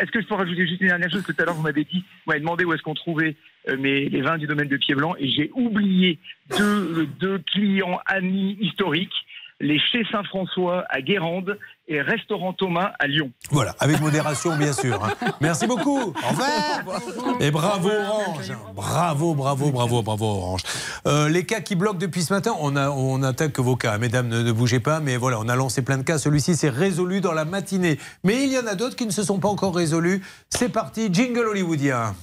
Est-ce 0.00 0.10
que 0.10 0.20
je 0.20 0.26
peux 0.26 0.34
rajouter 0.34 0.66
juste 0.66 0.80
une 0.80 0.88
dernière 0.88 1.10
chose? 1.10 1.22
Tout 1.24 1.34
à 1.38 1.44
l'heure, 1.44 1.54
vous 1.54 1.62
m'avez 1.62 1.84
dit, 1.84 1.98
vous 1.98 2.30
m'avez 2.30 2.40
demandé 2.40 2.64
où 2.64 2.72
est-ce 2.72 2.82
qu'on 2.82 2.94
trouvait 2.94 3.36
euh, 3.68 3.76
mes, 3.76 4.08
les 4.08 4.20
vins 4.20 4.36
du 4.36 4.46
domaine 4.46 4.68
de 4.68 4.76
Pied-Blanc 4.76 5.14
et 5.18 5.28
j'ai 5.30 5.50
oublié 5.54 6.18
deux, 6.58 7.08
deux 7.18 7.38
clients 7.52 7.98
amis 8.06 8.58
historiques, 8.60 9.14
les 9.60 9.78
Chez 9.78 10.04
Saint-François 10.10 10.84
à 10.88 11.00
Guérande 11.00 11.58
et 11.86 12.00
Restaurant 12.00 12.52
Thomas 12.52 12.92
à 12.98 13.06
Lyon. 13.06 13.30
Voilà, 13.50 13.74
avec 13.78 14.00
modération, 14.00 14.56
bien 14.56 14.72
sûr. 14.72 15.02
hein. 15.04 15.12
Merci 15.40 15.66
beaucoup. 15.66 15.98
Au 15.98 16.28
revoir. 16.28 17.40
Et 17.40 17.50
bravo 17.50 17.90
Orange. 17.90 18.52
Bravo, 18.74 19.34
bravo, 19.34 19.70
bravo, 19.70 20.02
bravo 20.02 20.24
Orange. 20.24 20.62
Euh, 21.06 21.28
les 21.28 21.44
cas 21.44 21.60
qui 21.60 21.74
bloquent 21.76 21.98
depuis 21.98 22.22
ce 22.22 22.32
matin, 22.32 22.52
on, 22.58 22.74
a, 22.76 22.90
on 22.90 23.22
attaque 23.22 23.58
vos 23.58 23.76
cas. 23.76 23.98
Mesdames, 23.98 24.28
ne, 24.28 24.42
ne 24.42 24.52
bougez 24.52 24.80
pas. 24.80 25.00
Mais 25.00 25.16
voilà, 25.16 25.38
on 25.40 25.48
a 25.48 25.56
lancé 25.56 25.82
plein 25.82 25.98
de 25.98 26.02
cas. 26.02 26.18
Celui-ci 26.18 26.56
s'est 26.56 26.70
résolu 26.70 27.20
dans 27.20 27.32
la 27.32 27.44
matinée. 27.44 27.98
Mais 28.24 28.44
il 28.44 28.52
y 28.52 28.58
en 28.58 28.66
a 28.66 28.74
d'autres 28.74 28.96
qui 28.96 29.06
ne 29.06 29.12
se 29.12 29.22
sont 29.22 29.38
pas 29.38 29.48
encore 29.48 29.74
résolus. 29.74 30.22
C'est 30.48 30.70
parti, 30.70 31.08
jingle 31.12 31.46
hollywoodien. 31.46 32.14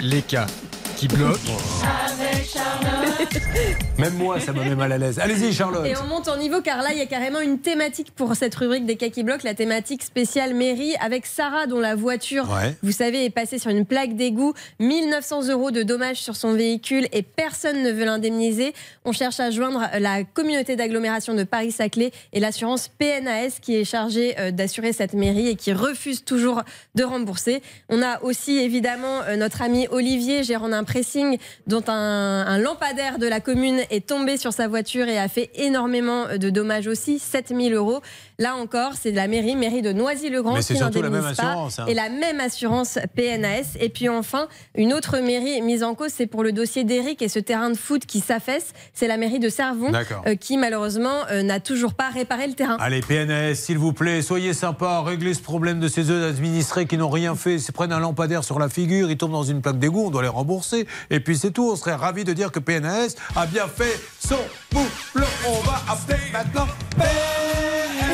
Les 0.00 0.22
cas 0.22 0.46
qui 0.96 1.06
bloquent. 1.08 1.38
Même 3.98 4.14
moi, 4.14 4.38
ça 4.40 4.52
me 4.52 4.62
met 4.62 4.74
mal 4.74 4.92
à 4.92 4.98
l'aise. 4.98 5.18
Allez-y, 5.18 5.52
Charlotte. 5.52 5.86
Et 5.86 5.94
on 5.96 6.04
monte 6.08 6.28
en 6.28 6.36
niveau 6.36 6.60
car 6.60 6.82
là, 6.82 6.90
il 6.92 6.98
y 6.98 7.02
a 7.02 7.06
carrément 7.06 7.40
une 7.40 7.58
thématique 7.58 8.10
pour 8.14 8.34
cette 8.34 8.54
rubrique 8.54 8.84
des 8.84 8.96
cas 8.96 9.08
qui 9.08 9.22
bloquent, 9.22 9.44
la 9.44 9.54
thématique 9.54 10.02
spéciale 10.02 10.52
mairie 10.54 10.94
avec 11.00 11.24
Sarah 11.24 11.66
dont 11.66 11.78
la 11.80 11.94
voiture, 11.94 12.50
Ouais. 12.50 12.76
vous 12.82 12.92
savez, 12.92 13.24
est 13.24 13.30
passée 13.30 13.58
sur 13.58 13.70
une 13.70 13.86
plaque 13.86 14.14
d'égout. 14.16 14.52
1900 14.80 15.48
euros 15.48 15.70
de 15.70 15.82
dommages 15.82 16.18
sur 16.18 16.36
son 16.36 16.52
véhicule 16.54 17.06
et 17.12 17.22
personne 17.22 17.82
ne 17.82 17.90
veut 17.92 18.04
l'indemniser. 18.04 18.74
On 19.06 19.12
cherche 19.12 19.40
à 19.40 19.50
joindre 19.50 19.82
la 19.98 20.24
communauté 20.24 20.76
d'agglomération 20.76 21.34
de 21.34 21.44
Paris-Saclay 21.44 22.10
et 22.34 22.40
l'assurance 22.40 22.88
PNAS 22.88 23.58
qui 23.62 23.76
est 23.76 23.84
chargée 23.84 24.34
euh, 24.38 24.50
d'assurer 24.50 24.92
cette 24.92 25.14
mairie 25.14 25.48
et 25.48 25.56
qui 25.56 25.72
refuse 25.72 26.24
toujours 26.24 26.62
de 26.94 27.04
rembourser. 27.04 27.62
On 27.88 28.02
a 28.02 28.20
aussi 28.22 28.58
évidemment 28.58 29.22
euh, 29.28 29.36
notre 29.60 29.70
ami 29.70 29.88
Olivier, 29.90 30.42
gérant 30.42 30.70
d'un 30.70 30.84
pressing, 30.84 31.36
dont 31.66 31.84
un, 31.88 32.46
un 32.46 32.58
lampadaire 32.58 33.18
de 33.18 33.26
la 33.26 33.40
commune 33.40 33.80
est 33.90 34.06
tombé 34.06 34.38
sur 34.38 34.54
sa 34.54 34.68
voiture 34.68 35.06
et 35.06 35.18
a 35.18 35.28
fait 35.28 35.50
énormément 35.54 36.36
de 36.38 36.48
dommages 36.48 36.86
aussi, 36.86 37.18
7000 37.18 37.74
euros. 37.74 38.00
Là 38.40 38.56
encore, 38.56 38.92
c'est 38.98 39.10
de 39.10 39.16
la 39.16 39.28
mairie, 39.28 39.54
mairie 39.54 39.82
de 39.82 39.92
Noisy-le-Grand 39.92 40.54
Mais 40.54 40.60
qui 40.60 40.68
c'est 40.68 40.76
surtout 40.76 41.02
la 41.02 41.10
même 41.10 41.26
assurance, 41.26 41.78
hein. 41.78 41.84
Et 41.88 41.92
la 41.92 42.08
même 42.08 42.40
assurance 42.40 42.98
PNAS. 43.14 43.76
Et 43.78 43.90
puis 43.90 44.08
enfin, 44.08 44.48
une 44.74 44.94
autre 44.94 45.18
mairie 45.18 45.60
mise 45.60 45.84
en 45.84 45.94
cause, 45.94 46.10
c'est 46.16 46.26
pour 46.26 46.42
le 46.42 46.50
dossier 46.50 46.84
d'Eric 46.84 47.20
et 47.20 47.28
ce 47.28 47.38
terrain 47.38 47.68
de 47.68 47.76
foot 47.76 48.06
qui 48.06 48.20
s'affaisse. 48.20 48.72
C'est 48.94 49.08
la 49.08 49.18
mairie 49.18 49.40
de 49.40 49.50
Servon 49.50 49.92
euh, 50.26 50.36
qui 50.36 50.56
malheureusement 50.56 51.26
euh, 51.30 51.42
n'a 51.42 51.60
toujours 51.60 51.92
pas 51.92 52.08
réparé 52.08 52.46
le 52.46 52.54
terrain. 52.54 52.78
Allez, 52.80 53.02
PNS, 53.02 53.56
s'il 53.56 53.76
vous 53.76 53.92
plaît, 53.92 54.22
soyez 54.22 54.54
sympa, 54.54 55.02
réglez 55.02 55.34
ce 55.34 55.42
problème 55.42 55.78
de 55.78 55.88
ces 55.88 56.08
œufs 56.08 56.30
administrés 56.30 56.86
qui 56.86 56.96
n'ont 56.96 57.10
rien 57.10 57.34
fait. 57.34 57.56
Ils 57.56 57.60
se 57.60 57.72
prennent 57.72 57.92
un 57.92 58.00
lampadaire 58.00 58.42
sur 58.42 58.58
la 58.58 58.70
figure, 58.70 59.10
ils 59.10 59.18
tombent 59.18 59.32
dans 59.32 59.44
une 59.44 59.60
plaque 59.60 59.78
d'égout, 59.78 60.06
on 60.06 60.10
doit 60.10 60.22
les 60.22 60.28
rembourser. 60.28 60.86
Et 61.10 61.20
puis 61.20 61.36
c'est 61.36 61.50
tout, 61.50 61.70
on 61.70 61.76
serait 61.76 61.94
ravis 61.94 62.24
de 62.24 62.32
dire 62.32 62.50
que 62.52 62.58
PNS 62.58 63.16
a 63.36 63.44
bien 63.44 63.68
fait 63.68 64.00
son 64.18 64.38
boulot. 64.72 65.26
On 65.46 65.60
va 65.60 65.82
appeler 65.92 66.16
maintenant 66.32 66.66
PNS. 66.96 68.09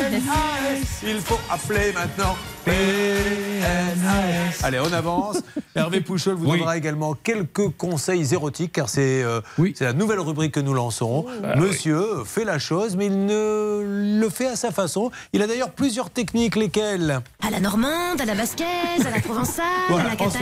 Il 1.03 1.19
faut 1.21 1.39
appeler 1.49 1.91
maintenant 1.93 2.35
PNS. 2.65 4.63
Allez, 4.63 4.79
on 4.79 4.91
avance. 4.91 5.37
Hervé 5.75 6.01
Pouchol 6.01 6.35
vous 6.35 6.45
Oui. 6.49 6.57
donnera 6.57 6.75
également 6.77 7.13
quelques 7.13 7.69
conseils 7.77 8.33
érotiques, 8.33 8.73
car 8.73 8.89
c'est 8.89 9.23
euh, 9.23 9.41
c'est 9.75 9.85
la 9.85 9.93
nouvelle 9.93 10.19
rubrique 10.19 10.53
que 10.53 10.59
nous 10.59 10.73
lancerons. 10.73 11.25
Bah 11.41 11.55
Monsieur 11.55 12.23
fait 12.25 12.43
la 12.43 12.59
chose, 12.59 12.95
mais 12.97 13.05
il 13.07 13.25
ne 13.25 14.19
le 14.19 14.29
fait 14.29 14.47
à 14.47 14.55
sa 14.55 14.71
façon. 14.71 15.11
Il 15.33 15.41
a 15.41 15.47
d'ailleurs 15.47 15.71
plusieurs 15.71 16.09
techniques, 16.09 16.55
lesquelles 16.55 17.21
À 17.45 17.51
la 17.51 17.59
normande, 17.59 18.19
à 18.19 18.25
la 18.25 18.33
basquaise, 18.35 19.05
à 19.05 19.11
la 19.11 19.21
provençale, 19.21 19.65
Voilà, 19.89 20.11
à 20.11 20.15
la 20.15 20.21
en, 20.25 20.29
ce 20.29 20.33
catalane. 20.37 20.41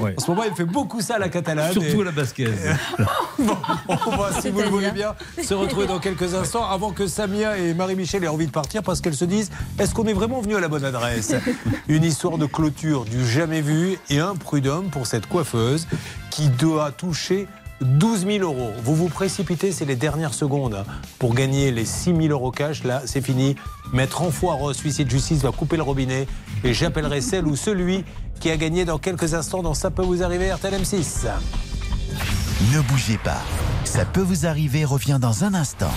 moment, 0.00 0.12
en 0.16 0.20
ce 0.20 0.30
moment, 0.30 0.42
il 0.48 0.54
fait 0.54 0.64
beaucoup 0.64 1.00
ça 1.00 1.16
à 1.16 1.18
la 1.18 1.28
catalane. 1.28 1.72
Surtout 1.72 1.98
et- 1.98 2.02
à 2.02 2.04
la 2.04 2.12
basquaise. 2.12 2.76
Bon, 3.36 3.56
on 4.06 4.16
va, 4.16 4.40
si 4.40 4.48
vous 4.50 4.60
le 4.60 4.68
voulez 4.68 4.90
bien, 4.92 5.14
se 5.42 5.54
retrouver 5.54 5.86
dans 5.88 5.98
quelques 5.98 6.34
instants 6.34 6.64
avant 6.70 6.92
que 6.92 7.06
Samia 7.08 7.58
et 7.58 7.74
Marie-Michel 7.74 8.22
aient 8.24 8.28
envie 8.28 8.46
de 8.46 8.52
partir 8.52 8.82
parce 8.82 9.00
qu'elles 9.04 9.14
se 9.14 9.26
disent 9.26 9.50
est-ce 9.78 9.94
qu'on 9.94 10.06
est 10.06 10.14
vraiment 10.14 10.40
venu 10.40 10.56
à 10.56 10.60
la 10.60 10.68
bonne 10.68 10.84
adresse? 10.84 11.34
Une 11.88 12.04
histoire 12.04 12.38
de 12.38 12.46
clôture 12.46 13.04
du 13.04 13.24
jamais 13.26 13.60
vu 13.60 13.98
et 14.08 14.18
un 14.18 14.34
prud'homme 14.34 14.88
pour 14.88 15.06
cette 15.06 15.26
coiffeuse 15.26 15.86
qui 16.30 16.48
doit 16.48 16.90
toucher 16.90 17.46
12 17.82 18.26
000 18.26 18.38
euros. 18.38 18.72
Vous 18.82 18.94
vous 18.94 19.08
précipitez, 19.08 19.72
c'est 19.72 19.84
les 19.84 19.96
dernières 19.96 20.32
secondes 20.32 20.84
pour 21.18 21.34
gagner 21.34 21.70
les 21.70 21.84
6 21.84 22.16
000 22.16 22.20
euros 22.28 22.50
cash. 22.50 22.82
Là, 22.82 23.02
c'est 23.04 23.20
fini. 23.20 23.56
Maître 23.92 24.22
Enfoireux, 24.22 24.72
huissier 24.82 25.04
de 25.04 25.10
justice, 25.10 25.42
va 25.42 25.50
couper 25.50 25.76
le 25.76 25.82
robinet 25.82 26.26
et 26.62 26.72
j'appellerai 26.72 27.20
celle 27.20 27.46
ou 27.46 27.56
celui 27.56 28.04
qui 28.40 28.50
a 28.50 28.56
gagné 28.56 28.86
dans 28.86 28.98
quelques 28.98 29.34
instants 29.34 29.62
dans 29.62 29.74
Ça 29.74 29.90
peut 29.90 30.02
vous 30.02 30.22
arriver 30.22 30.50
RTL 30.50 30.80
M6. 30.80 31.26
Ne 32.72 32.80
bougez 32.80 33.18
pas. 33.18 33.42
Ça 33.84 34.06
peut 34.06 34.22
vous 34.22 34.46
arriver, 34.46 34.84
revient 34.84 35.18
dans 35.20 35.44
un 35.44 35.52
instant. 35.52 35.92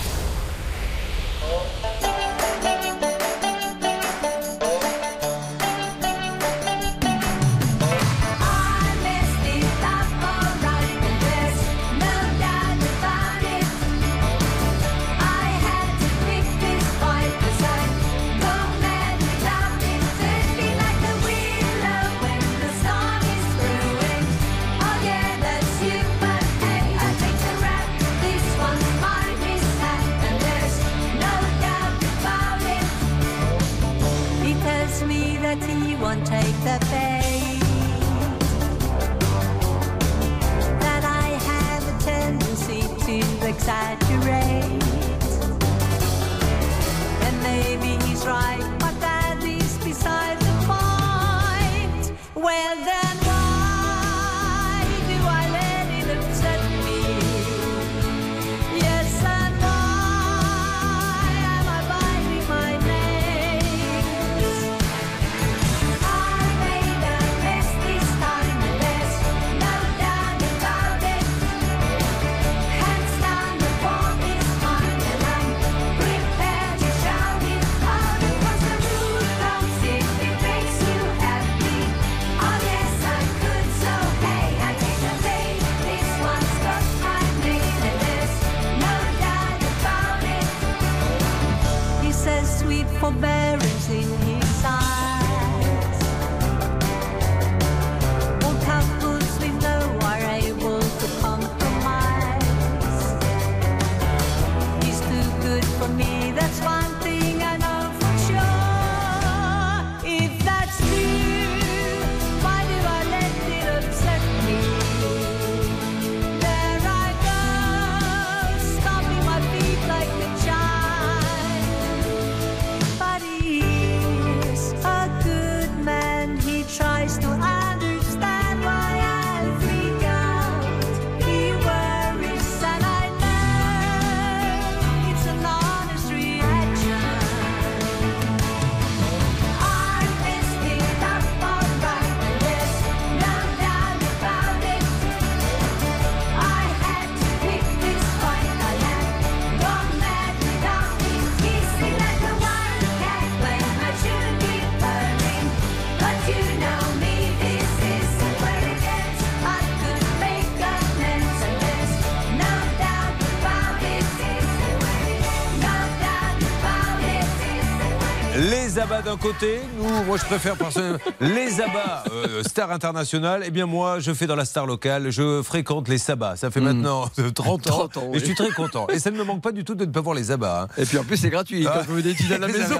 Côté, 169.18 169.60
nous, 169.76 170.04
moi 170.04 170.16
je 170.16 170.24
préfère 170.24 170.56
personnellement 170.56 170.98
les 171.20 171.60
abats 171.60 172.04
euh, 172.12 172.42
star 172.42 172.70
international. 172.70 173.42
Eh 173.44 173.50
bien 173.50 173.66
moi, 173.66 173.98
je 174.00 174.12
fais 174.14 174.26
dans 174.26 174.36
la 174.36 174.44
star 174.44 174.66
locale, 174.66 175.10
je 175.10 175.42
fréquente 175.42 175.88
les 175.88 175.98
sabbats. 175.98 176.36
Ça 176.36 176.50
fait 176.50 176.60
maintenant 176.60 177.10
euh, 177.18 177.30
30 177.34 177.66
ans, 177.66 177.88
30 177.88 177.96
ans, 177.98 178.10
et 178.14 178.18
je 178.18 178.24
suis 178.24 178.34
très 178.34 178.50
content. 178.50 178.86
Et 178.88 178.98
ça 178.98 179.10
ne 179.10 179.18
me 179.18 179.24
manque 179.24 179.42
pas 179.42 179.52
du 179.52 179.64
tout 179.64 179.74
de 179.74 179.84
ne 179.84 179.90
pas 179.90 180.00
voir 180.00 180.14
les 180.14 180.30
abats. 180.30 180.62
hein. 180.62 180.74
Et 180.82 180.84
puis 180.86 180.98
en 180.98 181.04
plus, 181.04 181.16
c'est 181.16 181.30
gratuit 181.30 181.64
quand 181.64 181.82
vous 181.86 181.96
venez 181.96 182.14
à 182.34 182.38
la 182.38 182.46
maison. 182.48 182.76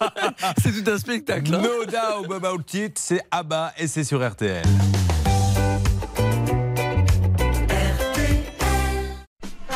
c'est 0.62 0.72
tout 0.84 0.90
un 0.90 0.98
spectacle. 0.98 1.54
hein. 1.54 1.62
No 1.62 1.84
doubt 1.84 2.32
about 2.34 2.62
it, 2.74 2.98
c'est 2.98 3.22
ABBA 3.30 3.72
et 3.78 3.86
c'est 3.86 4.04
sur 4.04 4.26
RTL. 4.28 4.62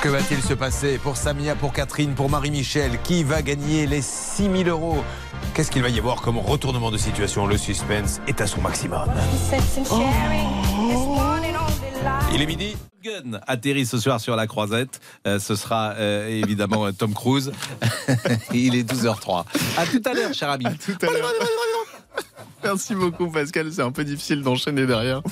Que 0.02 0.09
va-t-il 0.09 0.40
se 0.42 0.55
passer 0.55 0.97
pour 0.97 1.18
Samia, 1.18 1.55
pour 1.55 1.74
Catherine, 1.74 2.14
pour 2.14 2.30
Marie-Michel? 2.30 2.92
Qui 3.05 3.22
va 3.22 3.42
gagner 3.42 3.86
les 3.86 4.01
6000 4.01 4.68
euros 4.68 5.05
Qu'est-ce 5.60 5.70
qu'il 5.70 5.82
va 5.82 5.90
y 5.90 5.98
avoir 5.98 6.22
comme 6.22 6.38
retournement 6.38 6.90
de 6.90 6.96
situation? 6.96 7.46
Le 7.46 7.58
suspense 7.58 8.22
est 8.26 8.40
à 8.40 8.46
son 8.46 8.62
maximum. 8.62 9.10
Il 12.32 12.40
est 12.40 12.46
midi 12.46 12.74
Gun 13.04 13.40
atterrit 13.46 13.84
ce 13.84 13.98
soir 13.98 14.22
sur 14.22 14.36
la 14.36 14.46
croisette. 14.46 15.00
Euh, 15.26 15.38
ce 15.38 15.56
sera 15.56 15.90
euh, 15.98 16.28
évidemment 16.28 16.86
euh, 16.86 16.92
Tom 16.92 17.12
Cruise. 17.12 17.52
Il 18.54 18.74
est 18.74 18.90
12h03. 18.90 19.44
À 19.76 19.84
tout 19.84 20.00
à 20.06 20.14
l'heure, 20.14 20.32
cher 20.32 20.48
ami. 20.48 20.64
Tout 20.82 20.96
à 21.02 21.10
l'heure. 21.10 21.30
Merci 22.62 22.94
beaucoup 22.94 23.30
Pascal, 23.30 23.72
c'est 23.72 23.82
un 23.82 23.90
peu 23.90 24.04
difficile 24.04 24.42
d'enchaîner 24.42 24.86
derrière. 24.86 25.22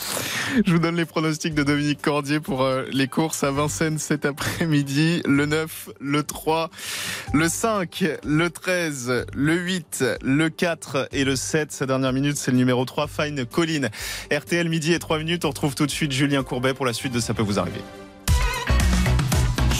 Je 0.64 0.72
vous 0.72 0.78
donne 0.78 0.96
les 0.96 1.04
pronostics 1.04 1.54
de 1.54 1.62
Dominique 1.62 2.00
Cordier 2.00 2.40
pour 2.40 2.62
euh, 2.62 2.84
les 2.90 3.06
courses 3.06 3.44
à 3.44 3.50
Vincennes 3.50 3.98
cet 3.98 4.24
après-midi. 4.24 5.22
Le 5.26 5.46
9, 5.46 5.90
le 6.00 6.22
3, 6.22 6.70
le 7.34 7.48
5, 7.48 8.04
le 8.24 8.50
13, 8.50 9.26
le 9.34 9.54
8, 9.54 10.04
le 10.22 10.48
4 10.48 11.08
et 11.12 11.24
le 11.24 11.36
7. 11.36 11.70
Sa 11.70 11.86
dernière 11.86 12.12
minute, 12.12 12.36
c'est 12.36 12.50
le 12.50 12.56
numéro 12.56 12.84
3, 12.84 13.06
Fine 13.06 13.44
Colline. 13.44 13.90
RTL 14.32 14.68
midi 14.68 14.94
et 14.94 14.98
3 14.98 15.18
minutes, 15.18 15.44
on 15.44 15.50
retrouve 15.50 15.74
tout 15.74 15.86
de 15.86 15.90
suite 15.90 16.12
Julien 16.12 16.42
Courbet 16.42 16.74
pour 16.74 16.86
la 16.86 16.92
suite 16.92 17.12
de 17.12 17.20
Ça 17.20 17.34
peut 17.34 17.42
vous 17.42 17.58
arriver. 17.58 17.80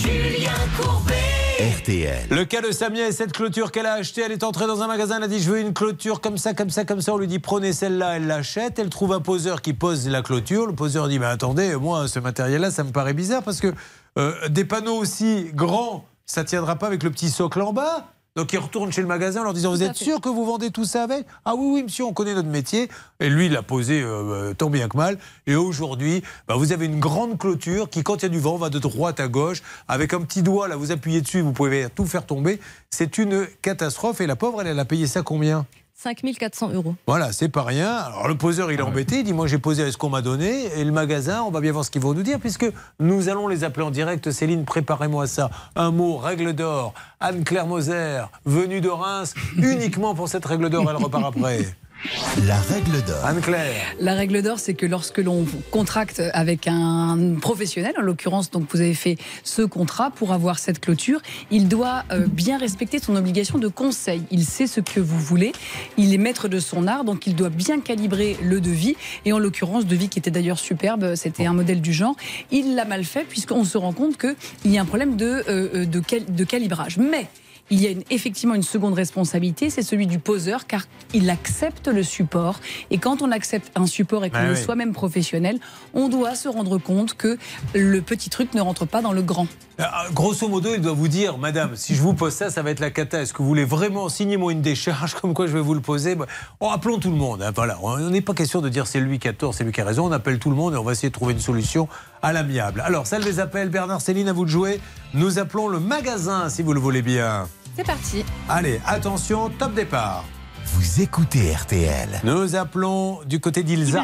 Julien 0.03 0.53
Courbet. 0.79 1.18
RTL. 1.59 2.29
Le 2.31 2.45
cas 2.45 2.61
de 2.61 2.71
Samia 2.71 3.09
et 3.09 3.11
cette 3.11 3.33
clôture 3.33 3.73
qu'elle 3.73 3.87
a 3.87 3.95
achetée, 3.95 4.23
elle 4.23 4.31
est 4.31 4.45
entrée 4.45 4.69
dans 4.69 4.81
un 4.81 4.87
magasin, 4.87 5.17
elle 5.17 5.25
a 5.25 5.29
dit 5.29 5.43
je 5.43 5.51
veux 5.51 5.59
une 5.59 5.75
clôture 5.75 6.21
comme 6.21 6.39
ça, 6.39 6.55
comme 6.55 6.71
ça, 6.71 6.85
comme 6.85 7.01
ça. 7.01 7.13
On 7.13 7.19
lui 7.19 7.27
dit 7.27 7.41
prenez 7.41 7.73
celle-là, 7.73 8.17
elle 8.17 8.29
l'achète. 8.29 8.79
Elle 8.79 8.91
trouve 8.91 9.13
un 9.13 9.21
poseur 9.21 9.61
qui 9.61 9.73
pose 9.73 10.07
la 10.09 10.23
clôture. 10.23 10.69
Le 10.69 10.73
poseur 10.73 11.09
dit 11.09 11.19
mais 11.19 11.27
attendez, 11.27 11.75
moi 11.75 12.07
ce 12.07 12.21
matériel-là, 12.21 12.71
ça 12.71 12.85
me 12.85 12.93
paraît 12.93 13.13
bizarre 13.13 13.43
parce 13.43 13.61
que 13.61 13.75
euh, 14.19 14.49
des 14.49 14.65
panneaux 14.65 14.99
aussi 14.99 15.51
grands, 15.53 16.05
ça 16.27 16.45
tiendra 16.45 16.77
pas 16.77 16.87
avec 16.87 17.03
le 17.03 17.11
petit 17.11 17.29
socle 17.29 17.61
en 17.61 17.73
bas. 17.73 18.07
Donc 18.39 18.53
il 18.53 18.59
retourne 18.61 18.93
chez 18.93 19.01
le 19.01 19.09
magasin 19.09 19.41
en 19.41 19.45
leur 19.45 19.53
disant 19.53 19.73
Vous 19.73 19.83
êtes 19.83 19.97
sûr 19.97 20.21
que 20.21 20.29
vous 20.29 20.45
vendez 20.45 20.71
tout 20.71 20.85
ça 20.85 21.03
avec? 21.03 21.27
Ah 21.45 21.57
oui, 21.57 21.71
oui, 21.73 21.83
monsieur, 21.83 22.05
on 22.05 22.13
connaît 22.13 22.35
notre 22.35 22.49
métier. 22.49 22.89
Et 23.19 23.29
lui, 23.29 23.47
il 23.47 23.53
l'a 23.53 23.65
posé 23.65 24.01
euh, 24.01 24.55
tant 24.55 24.71
bien 24.71 24.87
que 24.87 24.97
mal. 24.97 25.19
Et 25.49 25.57
aujourd'hui, 25.57 26.23
bah, 26.47 26.55
vous 26.57 26.71
avez 26.71 26.87
une 26.87 27.01
grande 27.01 27.37
clôture 27.37 27.91
qui, 27.91 28.05
quand 28.05 28.19
il 28.19 28.23
y 28.23 28.27
a 28.27 28.29
du 28.29 28.39
vent, 28.39 28.57
va 28.57 28.71
de 28.71 28.79
droite 28.79 29.19
à 29.19 29.27
gauche. 29.27 29.65
Avec 29.89 30.15
un 30.15 30.21
petit 30.21 30.43
doigt, 30.43 30.69
là, 30.69 30.77
vous 30.77 30.93
appuyez 30.93 31.21
dessus, 31.21 31.41
vous 31.41 31.53
pouvez 31.53 31.89
tout 31.93 32.07
faire 32.07 32.27
tomber. 32.27 32.61
C'est 32.91 33.19
une 33.19 33.49
catastrophe. 33.61 34.21
Et 34.21 34.29
la 34.29 34.37
pauvre, 34.37 34.61
elle, 34.61 34.69
elle 34.69 34.79
a 34.79 34.85
payé 34.85 35.09
ça 35.09 35.23
combien? 35.23 35.67
5400 36.01 36.71
euros. 36.75 36.95
voilà, 37.09 37.33
c'est 37.33 37.49
pas 37.49 37.65
rien. 37.65 37.93
Alors 37.93 38.29
le 38.29 38.37
poseur, 38.37 38.71
il 38.71 38.79
est 38.79 38.83
embêté. 38.83 39.19
Il 39.19 39.25
dit 39.25 39.33
Moi, 39.33 39.49
j'ai 39.49 39.59
posé 39.59 39.83
avec 39.83 39.93
ce 39.93 39.99
qu'on 39.99 40.11
m'a 40.11 40.23
donné. 40.23 40.67
Et 40.79 40.85
le 40.85 40.93
magasin, 40.93 41.43
on 41.43 41.51
va 41.51 41.61
bien 41.61 41.73
voir 41.73 41.85
ce 41.85 41.91
qu'ils 41.91 42.01
vont 42.03 42.15
nous 42.15 42.23
dire, 42.23 42.39
puisque 42.39 42.67
nous 43.01 43.29
allons 43.29 43.49
les 43.49 43.65
appeler 43.65 43.85
en 43.85 43.91
direct. 43.91 44.31
Céline, 44.31 44.65
préparez-moi 44.65 45.27
ça. 45.27 45.51
Un 45.75 45.91
mot, 45.91 46.17
règle 46.17 46.53
d'or. 46.53 46.95
Anne-Claire 47.19 47.67
Moser, 47.67 48.23
venue 48.45 48.81
de 48.81 48.89
Reims, 48.89 49.35
uniquement 49.57 50.15
pour 50.15 50.29
cette 50.29 50.45
règle 50.45 50.71
d'or. 50.71 50.89
Elle 50.89 50.97
repart 50.97 51.25
après. 51.25 51.67
La 52.47 52.61
règle 52.61 53.03
d'or. 53.05 53.25
Anne-Claire. 53.25 53.75
La 53.99 54.15
règle 54.15 54.41
d'or, 54.43 54.61
c'est 54.61 54.75
que 54.75 54.87
lorsque 54.87 55.19
l'on 55.19 55.45
contracte 55.73 56.23
avec 56.33 56.69
un 56.69 57.35
professionnel, 57.41 57.95
en 57.99 58.03
l'occurrence, 58.03 58.51
donc 58.51 58.67
vous 58.73 58.81
avez 58.81 58.95
fait 58.95 59.17
ce 59.43 59.63
contrat 59.63 60.11
pour 60.13 60.33
avoir 60.33 60.61
cette 60.61 60.79
clôture, 60.81 61.21
il 61.51 61.67
doit 61.67 62.05
euh, 62.13 62.27
bien 62.27 62.57
respecter 62.57 63.01
son 63.01 63.17
obligation 63.17 63.59
de 63.59 63.67
conseil. 63.67 64.23
Il 64.31 64.45
sait 64.45 64.69
ce 64.69 64.81
que 64.81 65.01
vous 65.01 65.19
voulez, 65.19 65.53
il 65.97 66.15
est 66.15 66.19
maître 66.19 66.47
de 66.47 66.61
son 66.61 66.87
art, 66.87 67.03
donc 67.03 67.27
il 67.27 67.35
doit 67.35 67.51
bien 67.51 67.81
calibrer 67.81 68.37
le 68.43 68.61
devis. 68.61 68.95
Et 69.25 69.33
en 69.33 69.39
l'occurrence, 69.41 69.85
devis 69.85 70.09
qui 70.09 70.21
était 70.21 70.31
d'ailleurs 70.31 70.59
superbe, 70.61 71.17
c'était 71.17 71.47
un 71.47 71.53
modèle 71.53 71.81
du 71.81 71.93
genre. 71.93 72.15
Il 72.53 72.77
l'a 72.77 72.85
mal 72.85 73.05
fait 73.05 73.25
puisqu'on 73.29 73.65
se 73.65 73.77
rend 73.77 73.93
compte 73.93 74.17
qu'il 74.17 74.71
y 74.71 74.79
a 74.79 74.83
un 74.83 74.87
problème 74.87 75.17
de, 75.17 75.43
euh, 75.49 75.85
de, 75.85 76.01
cal- 76.01 76.25
de 76.33 76.45
calibrage. 76.45 76.97
Mais 76.99 77.27
il 77.71 77.81
y 77.81 77.87
a 77.87 77.91
une- 77.91 78.03
effectivement 78.11 78.55
une 78.55 78.63
seconde 78.63 78.95
responsabilité, 78.95 79.71
c'est 79.71 79.83
celui 79.83 80.07
du 80.07 80.19
poseur, 80.19 80.67
car 80.67 80.83
il 81.15 81.29
accepte 81.31 81.89
le 81.89 82.03
support. 82.03 82.61
Et 82.91 82.99
quand 82.99 83.23
on 83.23 83.31
accepte 83.31 83.71
un 83.77 83.87
support 83.87 84.25
et 84.25 84.31
qu'on 84.31 84.39
Ah 84.39 84.47
est 84.49 84.57
oui. 84.57 84.63
soi-même 84.63 84.93
professionnel, 84.93 85.59
on 85.95 86.09
doit 86.09 86.35
se 86.35 86.49
rendre 86.49 86.79
compte 86.79 87.15
que 87.15 87.39
le 87.75 88.01
petit 88.01 88.31
truc 88.31 88.55
ne 88.55 88.61
rentre 88.61 88.87
pas 88.87 89.03
dans 89.03 89.13
le 89.13 89.23
grand. 89.23 89.47
Euh, 89.81 89.85
Grosso 90.13 90.49
modo, 90.49 90.71
il 90.75 90.81
doit 90.81 90.93
vous 90.93 91.07
dire, 91.07 91.39
madame, 91.39 91.77
si 91.77 91.95
je 91.95 92.03
vous 92.03 92.13
pose 92.15 92.33
ça, 92.33 92.51
ça 92.51 92.63
va 92.63 92.71
être 92.71 92.81
la 92.81 92.91
cata. 92.91 93.23
Est-ce 93.23 93.33
que 93.33 93.39
vous 93.39 93.47
voulez 93.49 93.65
vraiment 93.65 94.09
signer 94.09 94.37
moi 94.37 94.51
une 94.51 94.61
décharge 94.63 95.15
comme 95.15 95.35
quoi 95.35 95.47
je 95.47 95.53
vais 95.53 95.61
vous 95.61 95.75
le 95.75 95.81
poser? 95.81 96.17
Bah, 96.17 96.27
oh, 96.61 96.69
Appelons 96.73 96.99
tout 96.99 97.11
le 97.11 97.17
monde. 97.17 97.43
hein, 97.43 97.53
voilà. 97.55 97.79
On 97.83 97.97
n'est 98.11 98.21
pas 98.21 98.35
question 98.35 98.61
de 98.61 98.69
dire 98.69 98.87
c'est 98.89 98.99
lui 99.01 99.19
qui 99.21 99.29
a 99.29 99.33
tort, 99.33 99.55
c'est 99.55 99.63
lui 99.63 99.71
qui 99.73 99.81
a 99.81 99.85
raison. 99.85 100.07
On 100.07 100.13
appelle 100.13 100.39
tout 100.41 100.51
le 100.51 100.57
monde 100.57 100.75
et 100.75 100.77
on 100.77 100.83
va 100.83 100.93
essayer 100.93 101.11
de 101.11 101.15
trouver 101.15 101.33
une 101.35 101.39
solution 101.41 101.87
à 102.23 102.33
l'amiable. 102.33 102.83
Alors, 102.85 103.07
celle 103.07 103.23
des 103.23 103.39
appels, 103.39 103.69
Bernard 103.69 104.01
Céline, 104.01 104.29
à 104.29 104.33
vous 104.33 104.45
de 104.45 104.51
jouer. 104.51 104.81
Nous 105.15 105.39
appelons 105.39 105.69
le 105.69 105.79
magasin, 105.79 106.49
si 106.49 106.63
vous 106.63 106.73
le 106.73 106.81
voulez 106.81 107.03
bien. 107.03 107.47
C'est 107.79 107.87
parti. 107.87 108.25
Allez, 108.49 108.81
attention, 108.85 109.51
top 109.51 109.73
départ. 109.73 110.25
Vous 110.65 111.01
écoutez 111.01 111.55
RTL. 111.55 112.09
Nous 112.25 112.57
appelons 112.57 113.21
du 113.25 113.39
côté 113.39 113.63
d'Ilza. 113.63 114.03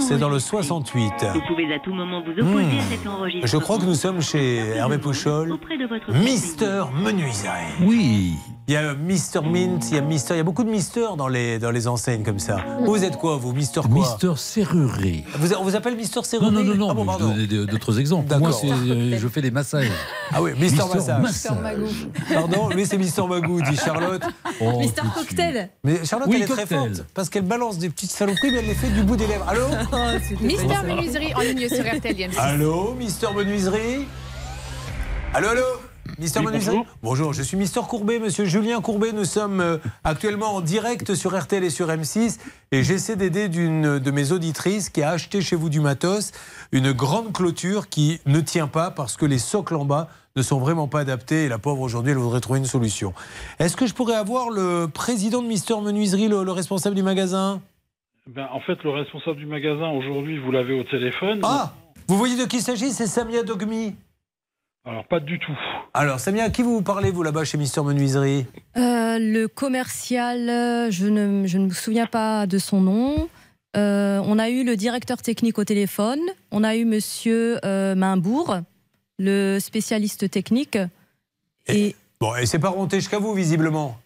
C'est 0.00 0.18
dans 0.18 0.28
le 0.28 0.40
68. 0.40 1.04
Vous 1.32 1.40
pouvez 1.46 1.72
à 1.72 1.78
tout 1.78 1.94
moment 1.94 2.20
vous 2.20 2.32
opposer 2.32 2.64
Hmm. 2.64 2.78
à 2.78 2.82
cet 2.90 3.06
enregistrement. 3.06 3.46
Je 3.46 3.56
crois 3.58 3.78
que 3.78 3.84
nous 3.84 3.94
sommes 3.94 4.20
chez 4.20 4.56
Hervé 4.74 4.98
Pouchol. 4.98 5.52
Auprès 5.52 5.78
de 5.78 5.86
votre 5.86 6.12
Mister 6.12 6.82
Menuiserie. 7.00 7.76
Oui. 7.82 8.34
Il 8.68 8.74
y 8.74 8.76
a 8.76 8.94
Mister 8.94 9.40
Mint, 9.40 9.90
il 9.90 9.96
y 9.96 9.98
a 9.98 10.00
Mister, 10.00 10.34
il 10.34 10.36
y 10.36 10.40
a 10.40 10.44
beaucoup 10.44 10.62
de 10.62 10.70
Mister 10.70 11.04
dans 11.18 11.26
les, 11.26 11.58
dans 11.58 11.72
les 11.72 11.88
enseignes 11.88 12.22
comme 12.22 12.38
ça. 12.38 12.58
Vous 12.84 13.02
êtes 13.02 13.16
quoi, 13.16 13.36
vous 13.36 13.52
Mister 13.52 13.80
quoi 13.80 13.90
Mister 13.90 14.32
Serrurerie. 14.36 15.24
Vous, 15.34 15.52
on 15.54 15.64
vous 15.64 15.74
appelle 15.74 15.96
Mister 15.96 16.20
Non, 16.20 16.22
Serrurerie 16.22 16.54
non, 16.54 16.74
non, 16.74 16.74
non. 16.76 16.90
Ah 16.90 17.18
bon, 17.18 17.64
d'autres 17.66 17.98
exemples. 17.98 18.28
D'accord. 18.28 18.48
Moi, 18.48 18.58
c'est, 18.60 18.70
euh, 18.70 19.18
je 19.18 19.26
fais 19.28 19.42
des 19.42 19.50
massages. 19.50 19.90
Ah 20.32 20.40
oui, 20.40 20.52
Mister 20.56 20.84
Mister 20.84 20.98
Massage. 20.98 21.22
Massage. 21.22 21.56
Pardon, 22.32 22.68
lui 22.68 22.86
c'est 22.86 22.98
Mister 22.98 23.26
Magou, 23.26 23.60
dit 23.60 23.76
Charlotte. 23.76 24.22
Oh, 24.60 24.78
Mister 24.78 25.02
Cocktail. 25.16 25.70
Mais 25.82 26.04
Charlotte, 26.04 26.28
Oui, 26.28 26.36
elle 26.36 26.42
est 26.42 26.46
très 26.46 26.66
forte 26.66 27.04
parce 27.12 27.28
qu'elle 27.28 27.46
balance 27.46 27.78
des 27.78 27.90
petites 27.90 28.12
saloperies, 28.12 28.52
mais 28.52 28.58
elle 28.58 28.66
les 28.66 28.74
fait 28.74 28.90
du 28.90 29.02
bout 29.02 29.16
des 29.16 29.26
lèvres. 29.26 29.48
Allô 29.48 29.66
Mister 30.40 30.76
Menuiserie 30.86 31.34
en 31.34 31.40
ligne 31.40 31.68
sur 31.68 31.84
RTL. 31.84 32.30
Allô, 32.38 32.94
Mister 32.94 33.28
Menuiserie 33.34 34.06
Allô, 35.34 35.48
allô 35.48 35.62
Mister 36.18 36.40
Oui, 36.40 36.46
bonjour. 36.52 36.86
Bonjour, 37.02 37.32
je 37.32 37.42
suis 37.42 37.56
Mister 37.56 37.80
Courbet, 37.88 38.18
monsieur 38.18 38.44
Julien 38.44 38.80
Courbet. 38.80 39.12
Nous 39.12 39.24
sommes 39.24 39.60
euh, 39.60 39.78
actuellement 40.04 40.54
en 40.56 40.60
direct 40.60 41.14
sur 41.14 41.38
RTL 41.38 41.62
et 41.64 41.70
sur 41.70 41.88
M6 41.88 42.38
et 42.72 42.82
j'essaie 42.82 43.16
d'aider 43.16 43.48
d'une 43.48 43.98
de 43.98 44.10
mes 44.10 44.32
auditrices 44.32 44.90
qui 44.90 45.02
a 45.02 45.10
acheté 45.10 45.40
chez 45.40 45.56
vous 45.56 45.68
du 45.68 45.80
matos, 45.80 46.32
une 46.72 46.92
grande 46.92 47.32
clôture 47.32 47.88
qui 47.88 48.20
ne 48.26 48.40
tient 48.40 48.66
pas 48.66 48.90
parce 48.90 49.16
que 49.16 49.24
les 49.26 49.38
socles 49.38 49.76
en 49.76 49.84
bas 49.84 50.08
ne 50.36 50.42
sont 50.42 50.58
vraiment 50.58 50.88
pas 50.88 51.00
adaptés 51.00 51.44
et 51.44 51.48
la 51.48 51.58
pauvre 51.58 51.80
aujourd'hui 51.80 52.12
elle 52.12 52.18
voudrait 52.18 52.40
trouver 52.40 52.58
une 52.60 52.66
solution. 52.66 53.12
Est-ce 53.58 53.76
que 53.76 53.86
je 53.86 53.94
pourrais 53.94 54.16
avoir 54.16 54.50
le 54.50 54.86
président 54.92 55.42
de 55.42 55.48
Mister 55.48 55.74
Menuiserie, 55.80 56.28
le, 56.28 56.44
le 56.44 56.52
responsable 56.52 56.96
du 56.96 57.02
magasin? 57.02 57.60
Ben, 58.26 58.46
en 58.52 58.60
fait, 58.60 58.76
le 58.84 58.90
responsable 58.90 59.38
du 59.38 59.46
magasin, 59.46 59.88
aujourd'hui, 59.88 60.38
vous 60.38 60.52
l'avez 60.52 60.78
au 60.78 60.84
téléphone. 60.84 61.40
Ah 61.42 61.72
Vous 62.06 62.16
voyez 62.16 62.36
de 62.36 62.44
qui 62.44 62.58
il 62.58 62.62
s'agit? 62.62 62.90
C'est 62.90 63.06
Samia 63.06 63.42
Dogmi. 63.42 63.96
Alors, 64.84 65.06
pas 65.06 65.20
du 65.20 65.38
tout. 65.38 65.56
Alors, 65.92 66.20
Samia, 66.20 66.44
à 66.44 66.50
qui 66.50 66.62
vous 66.62 66.82
parlez, 66.82 67.10
vous, 67.10 67.22
là-bas, 67.22 67.44
chez 67.44 67.58
Mister 67.58 67.82
Menuiserie? 67.82 68.46
Euh, 68.76 69.18
le 69.18 69.46
commercial, 69.46 70.48
euh, 70.48 70.90
je 70.90 71.06
ne, 71.06 71.46
je 71.46 71.58
ne 71.58 71.66
me 71.66 71.72
souviens 71.72 72.06
pas 72.06 72.46
de 72.46 72.58
son 72.58 72.80
nom. 72.80 73.28
Euh, 73.76 74.20
on 74.24 74.38
a 74.38 74.48
eu 74.48 74.64
le 74.64 74.76
directeur 74.76 75.18
technique 75.22 75.58
au 75.58 75.64
téléphone. 75.64 76.20
On 76.50 76.64
a 76.64 76.76
eu 76.76 76.84
Monsieur 76.84 77.58
euh, 77.64 77.94
Mainbourg, 77.94 78.58
le 79.18 79.58
spécialiste 79.60 80.30
technique. 80.30 80.78
Et 81.66 81.94
Bon, 82.20 82.34
et 82.36 82.44
c'est 82.44 82.58
pas 82.58 82.68
remonté 82.68 82.98
jusqu'à 82.98 83.18
vous, 83.18 83.32
visiblement? 83.32 83.98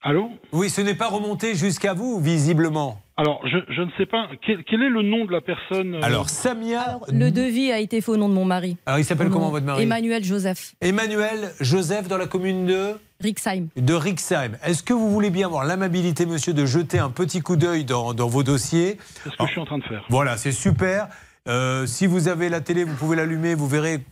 Allô? 0.00 0.30
Oui, 0.52 0.70
ce 0.70 0.80
n'est 0.80 0.94
pas 0.94 1.08
remonté 1.08 1.54
jusqu'à 1.54 1.92
vous, 1.92 2.20
visiblement. 2.20 3.02
Alors, 3.18 3.40
je, 3.46 3.56
je 3.72 3.80
ne 3.80 3.90
sais 3.96 4.04
pas. 4.04 4.28
Quel, 4.44 4.62
quel 4.64 4.82
est 4.82 4.90
le 4.90 5.00
nom 5.02 5.24
de 5.24 5.32
la 5.32 5.40
personne 5.40 5.94
euh, 5.94 6.00
Alors, 6.02 6.28
Samia. 6.28 7.00
le 7.10 7.30
devis 7.30 7.72
a 7.72 7.78
été 7.78 8.02
fait 8.02 8.10
au 8.10 8.16
nom 8.18 8.28
de 8.28 8.34
mon 8.34 8.44
mari. 8.44 8.76
Alors, 8.84 8.98
il 8.98 9.04
s'appelle 9.04 9.30
comment, 9.30 9.48
votre 9.50 9.64
mari 9.64 9.82
Emmanuel 9.84 10.22
Joseph. 10.22 10.74
Emmanuel 10.82 11.52
Joseph, 11.60 12.08
dans 12.08 12.18
la 12.18 12.26
commune 12.26 12.66
de 12.66 12.98
Rixheim. 13.20 13.68
de 13.74 13.94
Rixheim. 13.94 14.52
Est-ce 14.62 14.82
que 14.82 14.92
vous 14.92 15.10
voulez 15.10 15.30
bien 15.30 15.46
avoir 15.46 15.64
l'amabilité, 15.64 16.26
monsieur, 16.26 16.52
de 16.52 16.66
jeter 16.66 16.98
un 16.98 17.08
petit 17.08 17.40
coup 17.40 17.56
d'œil 17.56 17.84
dans, 17.86 18.12
dans 18.12 18.28
vos 18.28 18.42
dossiers 18.42 18.98
C'est 19.24 19.30
ce 19.30 19.36
que 19.36 19.46
je 19.46 19.50
suis 19.52 19.60
en 19.60 19.64
train 19.66 19.78
de 19.78 19.84
faire. 19.84 20.04
Voilà, 20.10 20.36
c'est 20.36 20.52
super. 20.52 21.08
Euh, 21.48 21.86
si 21.86 22.06
vous 22.06 22.26
avez 22.28 22.48
la 22.48 22.60
télé, 22.60 22.82
vous 22.84 22.94
pouvez 22.94 23.14
l'allumer, 23.16 23.54
vous 23.54 23.68
verrez 23.68 24.04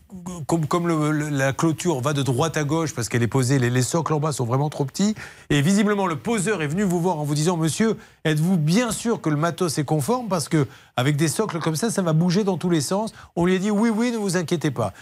comme, 0.46 0.66
comme 0.66 0.86
le- 0.86 1.10
le- 1.10 1.28
la 1.30 1.52
clôture 1.52 2.00
va 2.00 2.12
de 2.12 2.22
droite 2.22 2.56
à 2.56 2.62
gauche 2.62 2.94
parce 2.94 3.08
qu'elle 3.08 3.24
est 3.24 3.28
posée, 3.28 3.58
les, 3.58 3.70
les 3.70 3.82
socles 3.82 4.12
en 4.12 4.20
bas 4.20 4.30
sont 4.30 4.44
vraiment 4.44 4.70
trop 4.70 4.84
petits. 4.84 5.16
Et 5.50 5.60
visiblement, 5.60 6.06
le 6.06 6.14
poseur 6.16 6.62
est 6.62 6.68
venu 6.68 6.84
vous 6.84 7.00
voir 7.00 7.18
en 7.18 7.24
vous 7.24 7.34
disant 7.34 7.56
Monsieur, 7.56 7.96
êtes-vous 8.24 8.56
bien 8.56 8.92
sûr 8.92 9.20
que 9.20 9.28
le 9.30 9.36
matos 9.36 9.78
est 9.78 9.84
conforme 9.84 10.28
Parce 10.28 10.48
que 10.48 10.66
avec 10.96 11.16
des 11.16 11.26
socles 11.28 11.58
comme 11.58 11.74
ça, 11.76 11.90
ça 11.90 12.02
va 12.02 12.12
bouger 12.12 12.44
dans 12.44 12.56
tous 12.56 12.70
les 12.70 12.80
sens. 12.80 13.12
On 13.34 13.46
lui 13.46 13.56
a 13.56 13.58
dit 13.58 13.70
Oui, 13.72 13.90
oui, 13.90 14.12
ne 14.12 14.16
vous 14.18 14.36
inquiétez 14.36 14.70
pas. 14.70 14.92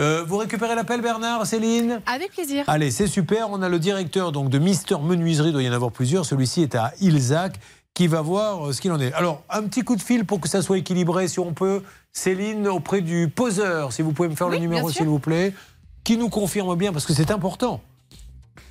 Euh, 0.00 0.24
vous 0.26 0.38
récupérez 0.38 0.74
l'appel, 0.74 1.02
Bernard, 1.02 1.44
Céline? 1.46 2.00
Avec 2.06 2.32
plaisir. 2.32 2.64
Allez, 2.68 2.90
c'est 2.90 3.06
super. 3.06 3.50
On 3.50 3.60
a 3.60 3.68
le 3.68 3.78
directeur 3.78 4.32
donc 4.32 4.48
de 4.48 4.58
Mister 4.58 4.96
Menuiserie, 5.02 5.50
il 5.50 5.52
doit 5.52 5.62
y 5.62 5.68
en 5.68 5.72
avoir 5.74 5.90
plusieurs. 5.92 6.24
Celui-ci 6.24 6.62
est 6.62 6.74
à 6.74 6.94
Ilzac, 7.02 7.60
qui 7.94 8.06
va 8.06 8.22
voir 8.22 8.68
euh, 8.68 8.72
ce 8.72 8.80
qu'il 8.80 8.92
en 8.92 9.00
est. 9.00 9.12
Alors, 9.12 9.42
un 9.50 9.62
petit 9.64 9.82
coup 9.82 9.96
de 9.96 10.02
fil 10.02 10.24
pour 10.24 10.40
que 10.40 10.48
ça 10.48 10.62
soit 10.62 10.78
équilibré, 10.78 11.28
si 11.28 11.40
on 11.40 11.52
peut. 11.52 11.82
Céline, 12.12 12.68
auprès 12.68 13.00
du 13.00 13.28
poseur, 13.28 13.92
si 13.92 14.02
vous 14.02 14.12
pouvez 14.12 14.28
me 14.28 14.34
faire 14.34 14.48
le 14.48 14.58
numéro, 14.58 14.90
s'il 14.90 15.06
vous 15.06 15.18
plaît, 15.18 15.54
qui 16.04 16.16
nous 16.16 16.28
confirme 16.28 16.74
bien, 16.76 16.92
parce 16.92 17.06
que 17.06 17.14
c'est 17.14 17.30
important, 17.30 17.80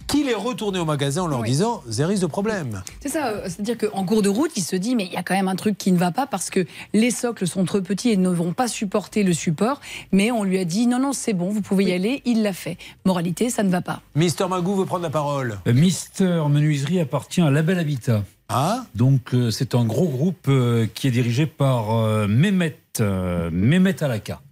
qu'il 0.07 0.27
est 0.29 0.35
retourné 0.35 0.77
au 0.77 0.85
magasin 0.85 1.23
en 1.23 1.27
leur 1.27 1.39
Oui. 1.39 1.49
disant 1.49 1.81
There 1.89 2.13
is 2.13 2.19
de 2.19 2.25
problème. 2.25 2.83
C'est 2.99 3.09
ça, 3.09 3.27
euh, 3.29 3.41
c'est-à-dire 3.45 3.77
qu'en 3.77 4.03
cours 4.05 4.21
de 4.21 4.29
route, 4.29 4.51
il 4.57 4.63
se 4.63 4.75
dit, 4.75 4.95
mais 4.95 5.05
il 5.05 5.13
y 5.13 5.15
a 5.17 5.23
quand 5.23 5.33
même 5.33 5.47
un 5.47 5.55
truc 5.55 5.77
qui 5.77 5.91
ne 5.91 5.97
va 5.97 6.11
pas 6.11 6.27
parce 6.27 6.49
que 6.49 6.65
les 6.93 7.11
socles 7.11 7.47
sont 7.47 7.63
trop 7.65 7.81
petits 7.81 8.09
et 8.09 8.17
ne 8.17 8.29
vont 8.29 8.53
pas 8.53 8.67
supporter 8.67 9.23
le 9.23 9.33
support. 9.33 9.79
Mais 10.11 10.29
on 10.31 10.43
lui 10.43 10.59
a 10.59 10.65
dit, 10.65 10.85
non, 10.85 10.99
non, 10.99 11.13
c'est 11.13 11.33
bon, 11.33 11.49
vous 11.49 11.61
pouvez 11.61 11.85
y 11.85 11.93
aller. 11.93 12.21
Il 12.25 12.43
l'a 12.43 12.53
fait. 12.53 12.77
Moralité, 13.05 13.49
ça 13.49 13.63
ne 13.63 13.69
va 13.69 13.81
pas. 13.81 14.01
Mister 14.15 14.47
Magou 14.47 14.75
veut 14.75 14.85
prendre 14.85 15.03
la 15.03 15.09
parole. 15.09 15.59
Euh, 15.67 15.73
Mister 15.73 16.41
Menuiserie 16.49 16.99
appartient 16.99 17.41
à 17.41 17.49
Label 17.49 17.79
Habitat. 17.79 18.23
Ah 18.53 18.83
Donc 18.95 19.33
euh, 19.33 19.49
c'est 19.51 19.75
un 19.75 19.85
gros 19.85 20.07
groupe 20.07 20.47
euh, 20.49 20.85
qui 20.93 21.07
est 21.07 21.11
dirigé 21.11 21.45
par 21.45 21.95
euh, 21.95 22.27
Mehmet, 22.27 22.77
euh, 22.99 23.49
Mehmet 23.51 24.03
Alaka. 24.03 24.41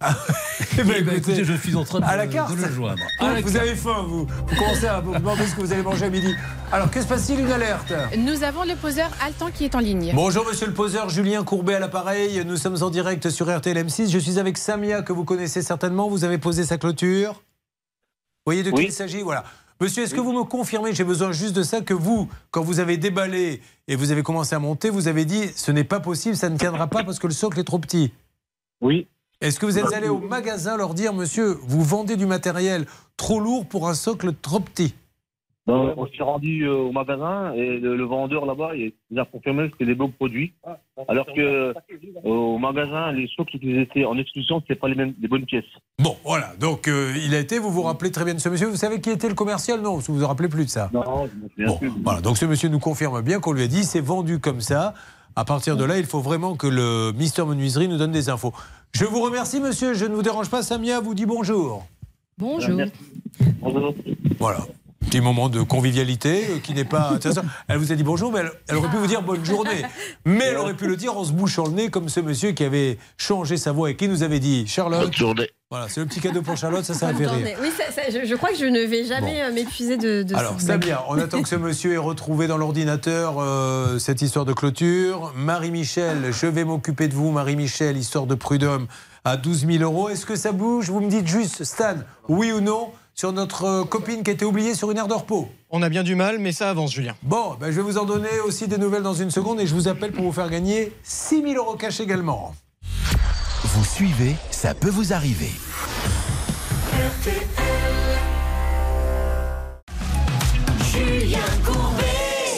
Eh 0.78 0.84
ben, 0.84 0.94
Eh 0.98 1.02
ben, 1.02 1.14
écoutez, 1.16 1.32
écoutez, 1.32 1.44
je 1.44 1.52
suis 1.54 1.74
en 1.74 1.84
train 1.84 2.00
de, 2.00 2.04
à 2.04 2.16
la 2.16 2.26
carte. 2.26 2.56
de 2.56 2.62
le 2.62 2.70
joindre. 2.72 3.02
Ah, 3.18 3.26
À 3.30 3.34
la 3.34 3.40
vous 3.40 3.52
carte. 3.52 3.64
avez 3.66 3.74
faim, 3.74 4.04
vous. 4.06 4.26
Vous 4.46 4.56
commencez 4.56 4.86
à 4.86 5.00
vous 5.00 5.12
demander 5.14 5.44
ce 5.46 5.54
que 5.56 5.60
vous 5.62 5.72
allez 5.72 5.82
manger 5.82 6.04
à 6.06 6.10
midi. 6.10 6.32
Alors, 6.70 6.90
que 6.90 7.00
se 7.02 7.06
passe-t-il 7.06 7.40
Une 7.40 7.50
alerte 7.50 7.92
Nous 8.16 8.42
avons 8.44 8.62
le 8.64 8.76
poseur 8.76 9.10
Altan 9.24 9.50
qui 9.52 9.64
est 9.64 9.74
en 9.74 9.80
ligne. 9.80 10.12
Bonjour 10.14 10.46
monsieur 10.46 10.66
le 10.66 10.72
poseur, 10.74 11.08
Julien 11.08 11.42
Courbet 11.44 11.74
à 11.74 11.80
l'appareil. 11.80 12.44
Nous 12.46 12.56
sommes 12.56 12.82
en 12.82 12.90
direct 12.90 13.28
sur 13.30 13.54
RTL 13.54 13.76
M6. 13.76 14.10
Je 14.10 14.18
suis 14.18 14.38
avec 14.38 14.56
Samia 14.58 15.02
que 15.02 15.12
vous 15.12 15.24
connaissez 15.24 15.60
certainement. 15.62 16.08
Vous 16.08 16.24
avez 16.24 16.38
posé 16.38 16.64
sa 16.64 16.78
clôture. 16.78 17.32
Vous 17.32 18.52
voyez 18.52 18.62
de 18.62 18.70
qui 18.70 18.76
Oui. 18.76 18.84
il 18.86 18.92
s'agit 18.92 19.22
Voilà. 19.22 19.44
Monsieur, 19.82 20.02
est-ce 20.02 20.14
que 20.14 20.20
vous 20.20 20.34
me 20.34 20.44
confirmez, 20.44 20.92
j'ai 20.92 21.04
besoin 21.04 21.32
juste 21.32 21.56
de 21.56 21.62
ça, 21.62 21.80
que 21.80 21.94
vous, 21.94 22.28
quand 22.50 22.62
vous 22.62 22.80
avez 22.80 22.98
déballé 22.98 23.62
et 23.88 23.96
vous 23.96 24.12
avez 24.12 24.22
commencé 24.22 24.54
à 24.54 24.58
monter, 24.58 24.90
vous 24.90 25.08
avez 25.08 25.24
dit 25.24 25.48
ce 25.56 25.72
n'est 25.72 25.84
pas 25.84 26.00
possible, 26.00 26.36
ça 26.36 26.50
ne 26.50 26.58
tiendra 26.58 26.86
pas 26.86 27.02
parce 27.02 27.18
que 27.18 27.26
le 27.26 27.32
socle 27.32 27.58
est 27.58 27.64
trop 27.64 27.78
petit. 27.78 28.12
Oui. 28.82 29.08
Est-ce 29.40 29.58
que 29.58 29.64
vous 29.64 29.78
êtes 29.78 29.94
allé 29.94 30.08
au 30.08 30.18
magasin 30.18 30.76
leur 30.76 30.92
dire, 30.92 31.14
monsieur, 31.14 31.58
vous 31.62 31.82
vendez 31.82 32.16
du 32.16 32.26
matériel 32.26 32.84
trop 33.16 33.40
lourd 33.40 33.64
pour 33.64 33.88
un 33.88 33.94
socle 33.94 34.34
trop 34.34 34.60
petit? 34.60 34.94
Ben, 35.70 35.94
on 35.96 36.06
s'est 36.06 36.22
rendu 36.22 36.64
euh, 36.64 36.74
au 36.88 36.92
magasin 36.92 37.52
et 37.54 37.78
le, 37.78 37.96
le 37.96 38.04
vendeur 38.04 38.44
là-bas 38.44 38.74
il 38.74 38.92
nous 39.10 39.20
a 39.20 39.24
confirmé 39.24 39.66
que 39.68 39.72
c'était 39.72 39.86
des 39.86 39.94
bons 39.94 40.10
produits. 40.10 40.52
Alors 41.08 41.26
que 41.26 41.40
euh, 41.40 41.74
au 42.24 42.58
magasin, 42.58 43.12
les 43.12 43.28
socles 43.36 43.58
qui 43.58 43.78
étaient 43.78 44.04
en 44.04 44.18
exclusion, 44.18 44.62
c'est 44.66 44.74
pas 44.74 44.88
les 44.88 44.94
mêmes, 44.94 45.14
les 45.20 45.28
bonnes 45.28 45.44
pièces. 45.44 45.64
Bon, 45.98 46.16
voilà. 46.24 46.52
Donc, 46.58 46.88
euh, 46.88 47.14
il 47.24 47.34
a 47.34 47.38
été, 47.38 47.58
vous 47.58 47.70
vous 47.70 47.82
rappelez 47.82 48.10
très 48.10 48.24
bien 48.24 48.34
de 48.34 48.40
ce 48.40 48.48
monsieur. 48.48 48.66
Vous 48.66 48.76
savez 48.76 49.00
qui 49.00 49.10
était 49.10 49.28
le 49.28 49.34
commercial? 49.34 49.80
Non, 49.80 49.96
vous 49.96 50.18
vous 50.18 50.26
rappelez 50.26 50.48
plus 50.48 50.64
de 50.64 50.70
ça. 50.70 50.90
Non, 50.92 51.02
je 51.26 51.36
me 51.36 51.48
souviens 51.48 51.66
Bon, 51.66 51.78
plus. 51.78 51.90
voilà. 52.02 52.20
Donc, 52.20 52.36
ce 52.36 52.46
monsieur 52.46 52.68
nous 52.68 52.80
confirme 52.80 53.22
bien 53.22 53.40
qu'on 53.40 53.52
lui 53.52 53.62
a 53.62 53.68
dit 53.68 53.84
c'est 53.84 54.00
vendu 54.00 54.40
comme 54.40 54.60
ça. 54.60 54.94
À 55.36 55.44
partir 55.44 55.76
de 55.76 55.84
là, 55.84 55.98
il 55.98 56.04
faut 56.06 56.20
vraiment 56.20 56.56
que 56.56 56.66
le 56.66 57.12
Mister 57.16 57.44
Menuiserie 57.44 57.88
nous 57.88 57.98
donne 57.98 58.12
des 58.12 58.28
infos. 58.28 58.52
Je 58.92 59.04
vous 59.04 59.22
remercie, 59.22 59.60
monsieur. 59.60 59.94
Je 59.94 60.04
ne 60.04 60.14
vous 60.14 60.22
dérange 60.22 60.50
pas. 60.50 60.62
Samia 60.62 61.00
vous 61.00 61.14
dit 61.14 61.26
bonjour. 61.26 61.86
Bonjour. 62.38 62.80
Voilà. 64.38 64.58
Petit 65.06 65.20
moment 65.22 65.48
de 65.48 65.62
convivialité 65.62 66.44
euh, 66.50 66.58
qui 66.62 66.74
n'est 66.74 66.84
pas. 66.84 67.18
Elle 67.68 67.78
vous 67.78 67.90
a 67.90 67.94
dit 67.96 68.02
bonjour, 68.02 68.30
mais 68.32 68.40
elle, 68.40 68.52
elle 68.68 68.76
aurait 68.76 68.90
pu 68.90 68.96
vous 68.96 69.06
dire 69.06 69.22
bonne 69.22 69.44
journée. 69.44 69.82
Mais 70.26 70.44
elle 70.44 70.58
aurait 70.58 70.74
pu 70.74 70.86
le 70.86 70.96
dire 70.96 71.16
en 71.16 71.24
se 71.24 71.32
bouchant 71.32 71.64
le 71.64 71.72
nez, 71.72 71.88
comme 71.90 72.08
ce 72.08 72.20
monsieur 72.20 72.52
qui 72.52 72.64
avait 72.64 72.98
changé 73.16 73.56
sa 73.56 73.72
voix 73.72 73.90
et 73.90 73.96
qui 73.96 74.08
nous 74.08 74.22
avait 74.22 74.38
dit 74.40 74.66
Charlotte. 74.66 75.00
Bonne 75.04 75.12
journée. 75.14 75.50
Voilà, 75.70 75.88
c'est 75.88 76.00
le 76.00 76.06
petit 76.06 76.20
cadeau 76.20 76.42
pour 76.42 76.56
Charlotte, 76.56 76.84
ça, 76.84 76.94
ça 76.94 77.08
a 77.08 77.14
fait 77.14 77.24
Bonne 77.24 77.36
rire. 77.36 77.46
journée. 77.46 77.56
Oui, 77.62 77.70
ça- 77.76 77.92
ça- 77.92 78.10
je, 78.10 78.26
je 78.26 78.34
crois 78.34 78.50
que 78.50 78.56
je 78.58 78.64
ne 78.66 78.80
vais 78.86 79.04
jamais 79.04 79.40
euh, 79.42 79.52
m'épuiser 79.52 79.96
de, 79.96 80.22
de 80.24 80.34
Alors, 80.34 80.60
ça 80.60 80.78
bien. 80.78 80.98
On 81.08 81.16
attend 81.18 81.42
que 81.42 81.48
ce 81.48 81.54
monsieur 81.56 81.92
ait 81.94 81.96
retrouvé 81.96 82.46
dans 82.48 82.58
l'ordinateur 82.58 83.36
euh, 83.38 83.98
cette 83.98 84.20
histoire 84.20 84.44
de 84.44 84.52
clôture. 84.52 85.32
Marie-Michel, 85.36 86.32
je 86.32 86.46
vais 86.46 86.64
m'occuper 86.64 87.06
de 87.08 87.14
vous, 87.14 87.30
Marie-Michel, 87.30 87.96
histoire 87.96 88.26
de 88.26 88.34
prud'homme 88.34 88.86
à 89.24 89.36
12 89.36 89.66
000 89.66 89.82
euros. 89.84 90.08
Est-ce 90.08 90.26
que 90.26 90.34
ça 90.36 90.50
bouge? 90.52 90.90
Vous 90.90 91.00
me 91.00 91.08
dites 91.08 91.26
juste, 91.28 91.62
Stan, 91.64 91.94
oui 92.28 92.50
ou 92.52 92.60
non, 92.60 92.88
sur 93.20 93.32
notre 93.32 93.64
euh, 93.64 93.84
copine 93.84 94.22
qui 94.22 94.30
a 94.30 94.32
été 94.32 94.46
oubliée 94.46 94.74
sur 94.74 94.90
une 94.90 94.96
aire 94.96 95.06
de 95.06 95.12
repos 95.12 95.46
On 95.68 95.82
a 95.82 95.90
bien 95.90 96.02
du 96.02 96.14
mal, 96.14 96.38
mais 96.38 96.52
ça 96.52 96.70
avance, 96.70 96.94
Julien. 96.94 97.14
Bon, 97.22 97.54
ben, 97.60 97.70
je 97.70 97.76
vais 97.76 97.82
vous 97.82 97.98
en 97.98 98.06
donner 98.06 98.40
aussi 98.46 98.66
des 98.66 98.78
nouvelles 98.78 99.02
dans 99.02 99.12
une 99.12 99.30
seconde 99.30 99.60
et 99.60 99.66
je 99.66 99.74
vous 99.74 99.88
appelle 99.88 100.10
pour 100.10 100.24
vous 100.24 100.32
faire 100.32 100.48
gagner 100.48 100.90
6 101.02 101.42
000 101.42 101.54
euros 101.56 101.76
cash 101.76 102.00
également. 102.00 102.54
Vous 103.62 103.84
suivez, 103.84 104.36
ça 104.50 104.72
peut 104.72 104.88
vous 104.88 105.12
arriver. 105.12 105.50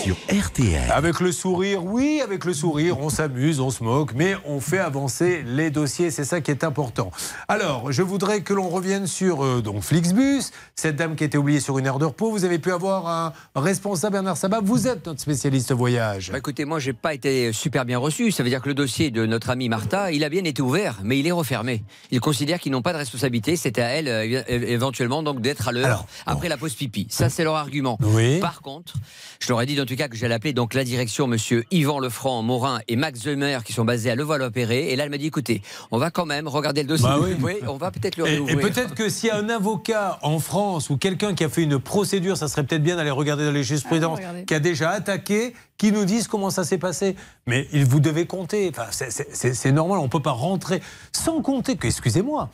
Sur 0.03 0.17
RTL. 0.29 0.91
Avec 0.91 1.21
le 1.21 1.31
sourire, 1.31 1.85
oui, 1.85 2.21
avec 2.25 2.45
le 2.45 2.53
sourire, 2.53 2.99
on 2.99 3.09
s'amuse, 3.09 3.61
on 3.61 3.71
se 3.71 3.85
moque, 3.85 4.15
mais 4.17 4.35
on 4.47 4.59
fait 4.59 4.81
avancer 4.81 5.45
les 5.47 5.71
dossiers, 5.71 6.11
c'est 6.11 6.25
ça 6.25 6.41
qui 6.41 6.51
est 6.51 6.65
important. 6.65 7.13
Alors, 7.47 7.93
je 7.93 8.03
voudrais 8.03 8.41
que 8.41 8.53
l'on 8.53 8.69
revienne 8.69 9.07
sur 9.07 9.45
euh, 9.45 9.63
donc 9.63 9.83
Flixbus, 9.83 10.51
cette 10.75 10.97
dame 10.97 11.15
qui 11.15 11.23
était 11.23 11.39
oubliée 11.39 11.61
sur 11.61 11.79
une 11.79 11.87
heure 11.87 12.01
de 12.01 12.07
repos. 12.07 12.33
Vous 12.33 12.45
avez 12.45 12.59
pu 12.59 12.73
avoir 12.73 13.07
un 13.07 13.33
responsable, 13.55 14.15
Bernard 14.15 14.37
Sabat, 14.37 14.59
vous 14.61 14.89
êtes 14.89 15.07
notre 15.07 15.21
spécialiste 15.21 15.71
voyage. 15.71 16.33
Bah, 16.33 16.39
écoutez, 16.39 16.65
moi, 16.65 16.81
j'ai 16.81 16.95
pas 16.95 17.15
été 17.15 17.53
super 17.53 17.85
bien 17.85 17.99
reçu. 17.99 18.33
Ça 18.33 18.43
veut 18.43 18.49
dire 18.49 18.61
que 18.61 18.69
le 18.69 18.75
dossier 18.75 19.13
de 19.13 19.25
notre 19.25 19.51
amie 19.51 19.69
Martha, 19.69 20.11
il 20.11 20.25
a 20.25 20.29
bien 20.29 20.43
été 20.43 20.63
ouvert, 20.63 20.99
mais 21.05 21.21
il 21.21 21.29
est 21.29 21.33
refermé. 21.33 21.85
Ils 22.11 22.21
considèrent 22.21 22.59
qu'ils 22.59 22.73
n'ont 22.73 22.83
pas 22.83 22.93
de 22.93 22.99
responsabilité. 22.99 23.55
C'était 23.55 23.83
à 23.83 23.89
elle, 23.91 24.09
euh, 24.09 24.43
éventuellement, 24.49 25.23
donc 25.23 25.41
d'être 25.41 25.69
à 25.69 25.73
l'heure 25.73 26.07
après 26.27 26.49
la 26.49 26.57
pause 26.57 26.75
pipi. 26.75 27.07
Ça, 27.09 27.29
c'est 27.29 27.45
leur 27.45 27.55
argument. 27.55 27.99
Oui. 28.01 28.41
Par 28.41 28.63
contre, 28.63 28.95
je 29.39 29.49
leur 29.49 29.63
ai 29.63 29.67
dit, 29.67 29.77
dans 29.77 29.87
tout 29.93 29.99
cas, 29.99 30.02
que 30.09 30.17
j'allais 30.17 30.35
appeler 30.35 30.53
donc 30.53 30.75
la 30.75 30.85
direction, 30.85 31.27
monsieur 31.27 31.65
Yvan 31.71 31.99
Lefranc, 32.01 32.43
Morin 32.43 32.81
et 32.89 32.97
Max 32.97 33.21
Zemer, 33.21 33.59
qui 33.65 33.73
sont 33.73 33.85
basés 33.85 34.11
à 34.11 34.15
Levallois-Perret. 34.15 34.89
Et 34.91 34.97
là, 34.97 35.05
elle 35.05 35.11
m'a 35.11 35.19
dit, 35.19 35.27
écoutez, 35.27 35.63
on 35.91 35.99
va 35.99 36.11
quand 36.11 36.27
même 36.27 36.49
regarder 36.49 36.83
le 36.83 36.89
dossier. 36.89 37.07
Bah 37.09 37.19
oui. 37.21 37.35
Puy, 37.43 37.57
on 37.69 37.77
va 37.77 37.91
peut-être 37.91 38.17
le 38.17 38.27
Et, 38.27 38.31
et 38.31 38.35
réouvrir. 38.35 38.59
peut-être 38.61 38.95
que 38.95 39.09
s'il 39.09 39.29
y 39.29 39.31
a 39.33 39.37
un 39.37 39.49
avocat 39.49 40.19
en 40.23 40.39
France 40.39 40.91
ou 40.91 40.97
quelqu'un 40.97 41.35
qui 41.35 41.45
a 41.45 41.49
fait 41.49 41.63
une 41.63 41.79
procédure, 41.79 42.37
ça 42.37 42.49
serait 42.49 42.65
peut-être 42.65 42.83
bien 42.83 42.97
d'aller 42.97 43.11
regarder 43.11 43.45
dans 43.45 43.53
les 43.53 43.65
jurisprudences, 43.65 44.19
Ah, 44.23 44.43
qui 44.47 44.55
a 44.55 44.61
déjà 44.61 44.91
attaqué, 44.91 45.55
qui 45.79 45.93
nous 45.93 46.05
disent 46.05 46.29
comment 46.29 46.51
ça 46.51 46.65
s'est 46.65 46.79
passé. 46.79 47.17
Mais 47.47 47.67
il 47.73 47.85
vous 47.85 48.01
devez 48.01 48.27
compter. 48.27 48.69
Enfin, 48.71 48.87
c'est- 48.91 49.11
c'est 49.11 49.35
c'est- 49.35 49.55
c'est 49.55 49.73
normal, 49.73 49.99
on 49.99 50.05
ne 50.05 50.09
peut 50.09 50.21
pas 50.23 50.31
rentrer 50.33 50.81
sans 51.13 51.43
compter 51.43 51.77
que, 51.77 51.87
excusez-moi, 51.87 52.51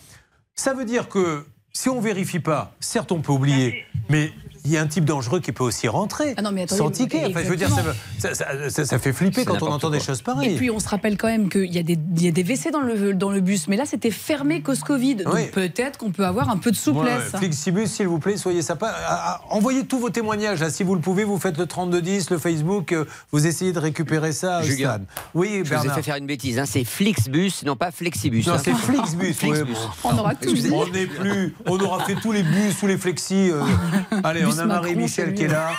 ça 0.55 0.75
veut 0.75 0.85
dire 0.85 1.09
que 1.09 1.45
si 1.73 1.89
on 1.89 2.01
vérifie 2.01 2.41
pas, 2.41 2.75
certes 2.81 3.13
on 3.13 3.21
peut 3.21 3.33
oublier, 3.33 3.85
mais 4.09 4.33
il 4.69 4.75
y 4.75 4.77
a 4.77 4.83
un 4.83 4.87
type 4.87 5.05
dangereux 5.05 5.41
qui 5.41 5.53
peut 5.53 5.65
aussi 5.65 5.89
rentrer 5.89 6.35
Ah 6.37 6.43
non, 6.43 6.53
mais 6.53 6.63
attendez, 6.63 6.79
sans 6.79 6.91
ticket. 6.91 7.25
Enfin, 7.27 7.41
je 7.43 7.49
veux 7.49 7.57
dire, 7.57 7.71
ça, 7.71 7.83
me- 7.83 7.95
ça- 8.19 8.35
ça- 8.35 8.71
ça- 8.71 8.85
ça 8.85 8.99
fait 8.99 9.13
flipper 9.13 9.45
quand 9.45 9.63
on 9.63 9.69
entend 9.73 9.91
des 9.91 10.01
choses 10.01 10.21
pareilles. 10.23 10.53
Et 10.55 10.57
puis 10.57 10.71
on 10.71 10.79
se 10.79 10.89
rappelle 10.89 11.17
quand 11.17 11.29
même 11.29 11.49
qu'il 11.49 11.73
y, 11.75 11.79
a 11.79 11.83
des- 11.83 11.99
il 12.17 12.23
y 12.25 12.29
a 12.29 12.31
des 12.31 12.43
WC 12.45 12.71
dans 12.71 12.81
le, 12.81 13.15
dans 13.15 13.31
le 13.31 13.41
bus, 13.41 13.67
mais 13.69 13.77
là 13.77 13.85
c'était 13.87 14.11
fermé 14.11 14.61
cause 14.61 14.81
Covid. 14.81 15.17
Donc 15.17 15.35
Oui. 15.35 15.47
peut-être 15.53 15.99
qu'on 15.99 16.11
peut 16.11 16.27
avoir 16.27 16.51
un 16.51 16.59
peu 16.59 16.71
de 16.71 16.77
souplesse. 16.77 17.33
Ouais, 17.33 17.39
Flixibus, 17.39 17.87
s'il 17.87 18.09
vous 18.09 18.19
plaît, 18.19 18.37
soyez 18.37 18.63
sympa. 18.63 18.93
Ah, 18.95 19.41
ah, 19.41 19.41
Envoyez 19.51 19.85
tous 19.87 19.99
vos 19.99 20.11
témoignages. 20.11 20.61
là, 20.61 20.71
si 20.71 20.83
vous 20.85 20.95
le 20.95 21.01
pouvez, 21.01 21.25
vous 21.25 21.39
faites 21.39 21.57
le 21.59 21.67
3210, 21.67 22.31
le 22.31 22.39
Facebook, 22.39 22.93
euh, 22.93 23.05
vous 23.33 23.47
essayez 23.47 23.73
de 23.73 23.79
récupérer 23.79 24.33
ça. 24.33 24.63
Julien, 24.63 24.95
Stan. 24.95 25.03
Oui, 25.35 25.49
Je 25.49 25.59
vous 25.61 25.67
ai 25.67 25.71
Bernard. 25.71 25.95
fait 25.97 26.03
faire 26.03 26.17
une 26.17 26.27
bêtise. 26.27 26.59
hein. 26.59 26.65
C'est 26.67 26.85
Flixbus, 26.85 27.53
non 27.65 27.77
pas 27.77 27.91
Flexibus. 27.91 28.47
Non, 28.47 28.55
hein. 28.55 28.61
c'est 28.63 28.75
Flixbus. 28.75 29.33
Flixbus. 29.33 29.49
ouais, 29.51 29.65
bon. 29.65 29.79
On 30.05 30.19
aura 30.19 30.35
tout 30.35 30.53
dit. 30.53 30.69
On 30.73 30.87
n'est 30.89 31.07
plus. 31.07 31.55
On 31.67 31.79
aura 31.81 32.05
fait 32.05 32.17
tous 32.17 32.33
les 32.33 32.43
bus, 32.43 32.79
tous 32.79 32.87
les 32.87 32.99
flexis. 32.99 33.51
euh. 33.51 33.63
Allez, 34.25 34.45
on 34.45 34.58
a 34.59 34.67
Macron, 34.67 34.83
Marie-Michel 34.83 35.35
qui 35.35 35.45
est 35.45 35.49
là. 35.49 35.73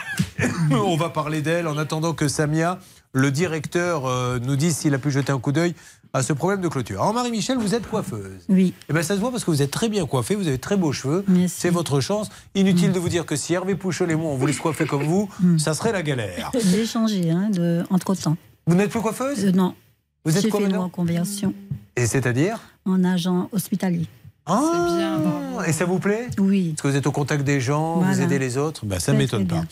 on 0.72 0.96
va 0.96 1.10
parler 1.10 1.42
d'elle 1.42 1.68
en 1.68 1.78
attendant 1.78 2.14
que 2.14 2.28
Samia, 2.28 2.80
le 3.14 3.32
directeur, 3.32 4.06
euh, 4.06 4.40
nous 4.40 4.56
dise 4.56 4.78
s'il 4.78 4.94
a 4.94 5.00
pu 5.00 5.12
jeter 5.12 5.32
un 5.32 5.40
coup 5.40 5.52
d'œil 5.52 5.74
à 6.14 6.24
ce 6.24 6.34
problème 6.34 6.62
de 6.62 6.68
clôture. 6.68 7.02
Alors, 7.02 7.14
Marie-Michel, 7.14 7.58
vous 7.58 7.76
êtes 7.76 7.88
coiffeuse. 7.88 8.46
Oui. 8.50 8.74
Eh 8.90 8.94
ben, 8.94 9.04
ça 9.04 9.16
se 9.16 9.20
voit 9.20 9.32
parce 9.32 9.44
que 9.44 9.52
vous 9.52 9.62
êtes 9.62 9.72
très 9.72 9.90
bien 9.90 10.06
coiffée, 10.06 10.36
vous 10.36 10.48
avez 10.48 10.58
très 10.58 10.76
beaux 10.76 10.92
cheveux. 10.92 11.24
C'est 11.48 11.70
votre 11.70 12.00
chance. 12.00 12.30
Inutile 12.56 12.92
de 12.92 13.00
vous 13.00 13.10
dire 13.10 13.26
que 13.26 13.36
si 13.36 13.54
Hervé 13.54 13.76
Pouchol 13.76 14.12
et 14.12 14.16
moi, 14.16 14.32
on 14.32 14.36
voulait 14.36 14.54
se 14.54 14.62
coiffer 14.62 14.86
comme 14.86 15.04
vous, 15.04 15.30
ça 15.58 15.74
serait 15.74 15.92
la 15.92 16.02
galère. 16.02 16.52
J'ai 16.60 16.86
changé 16.86 17.30
hein, 17.30 17.50
de, 17.52 17.84
entre 17.90 18.16
temps. 18.16 18.38
Vous 18.66 18.76
n'êtes 18.76 18.90
plus 18.90 19.02
coiffeuse? 19.02 19.46
Non. 19.46 19.76
Vous 20.26 20.36
êtes 20.36 20.44
J'ai 20.44 20.52
fait 20.52 20.64
une 20.64 20.76
reconversion 20.76 21.54
Et 21.96 22.06
c'est-à-dire? 22.06 22.60
En 22.86 23.04
agent 23.04 23.50
hospitalier. 23.52 24.08
Ah, 24.50 25.68
Et 25.68 25.74
ça 25.74 25.86
vous 25.86 26.00
plaît? 26.00 26.28
Oui. 26.40 26.70
Parce 26.70 26.82
que 26.82 26.88
vous 26.88 26.96
êtes 26.96 27.08
au 27.08 27.12
contact 27.12 27.44
des 27.44 27.60
gens, 27.60 28.00
vous 28.00 28.22
aidez 28.22 28.40
les 28.40 28.58
autres 28.58 28.86
ben, 28.86 29.00
Ça 29.00 29.14
ne 29.14 29.18
m'étonne 29.18 29.48
pas. 29.48 29.64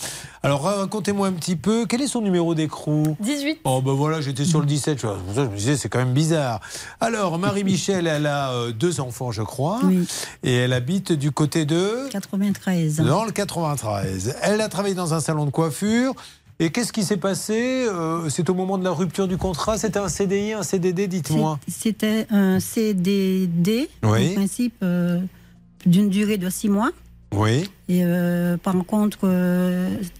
Alors 0.43 0.61
racontez-moi 0.61 1.27
un 1.27 1.33
petit 1.33 1.55
peu, 1.55 1.85
quel 1.87 2.01
est 2.01 2.07
son 2.07 2.21
numéro 2.21 2.55
d'écrou? 2.55 3.17
18. 3.19 3.59
Oh 3.63 3.81
ben 3.81 3.93
voilà, 3.93 4.21
j'étais 4.21 4.45
sur 4.45 4.59
le 4.59 4.65
17, 4.65 4.99
je, 5.01 5.07
pour 5.07 5.35
ça, 5.35 5.43
je 5.45 5.49
me 5.49 5.57
disais 5.57 5.75
c'est 5.75 5.89
quand 5.89 5.99
même 5.99 6.13
bizarre. 6.13 6.61
Alors 7.01 7.37
Marie-Michel, 7.37 8.07
elle 8.07 8.27
a 8.27 8.51
euh, 8.51 8.71
deux 8.71 8.99
enfants 9.01 9.31
je 9.31 9.41
crois, 9.41 9.81
et 10.43 10.55
elle 10.55 10.73
habite 10.73 11.11
du 11.11 11.31
côté 11.31 11.65
de... 11.65 12.07
93. 12.11 12.97
Dans 12.97 13.25
le 13.25 13.31
93. 13.31 14.35
Elle 14.41 14.61
a 14.61 14.69
travaillé 14.69 14.95
dans 14.95 15.13
un 15.13 15.19
salon 15.19 15.45
de 15.45 15.51
coiffure. 15.51 16.13
Et 16.59 16.71
qu'est-ce 16.71 16.91
qui 16.91 17.03
s'est 17.03 17.17
passé 17.17 17.85
Euh, 17.87 18.29
C'est 18.29 18.49
au 18.49 18.53
moment 18.55 18.77
de 18.77 18.83
la 18.83 18.91
rupture 18.91 19.27
du 19.27 19.37
contrat 19.37 19.77
C'était 19.77 19.99
un 19.99 20.09
CDI, 20.09 20.53
un 20.53 20.63
CDD, 20.63 21.07
dites-moi. 21.07 21.59
C'était 21.67 22.25
un 22.31 22.59
CDD, 22.59 23.89
Oui. 24.03 24.31
en 24.31 24.33
principe, 24.35 24.73
euh, 24.81 25.19
d'une 25.85 26.09
durée 26.09 26.37
de 26.37 26.49
six 26.49 26.69
mois. 26.69 26.89
Oui. 27.33 27.69
Et 27.89 28.03
euh, 28.03 28.57
par 28.57 28.75
contre, 28.85 29.19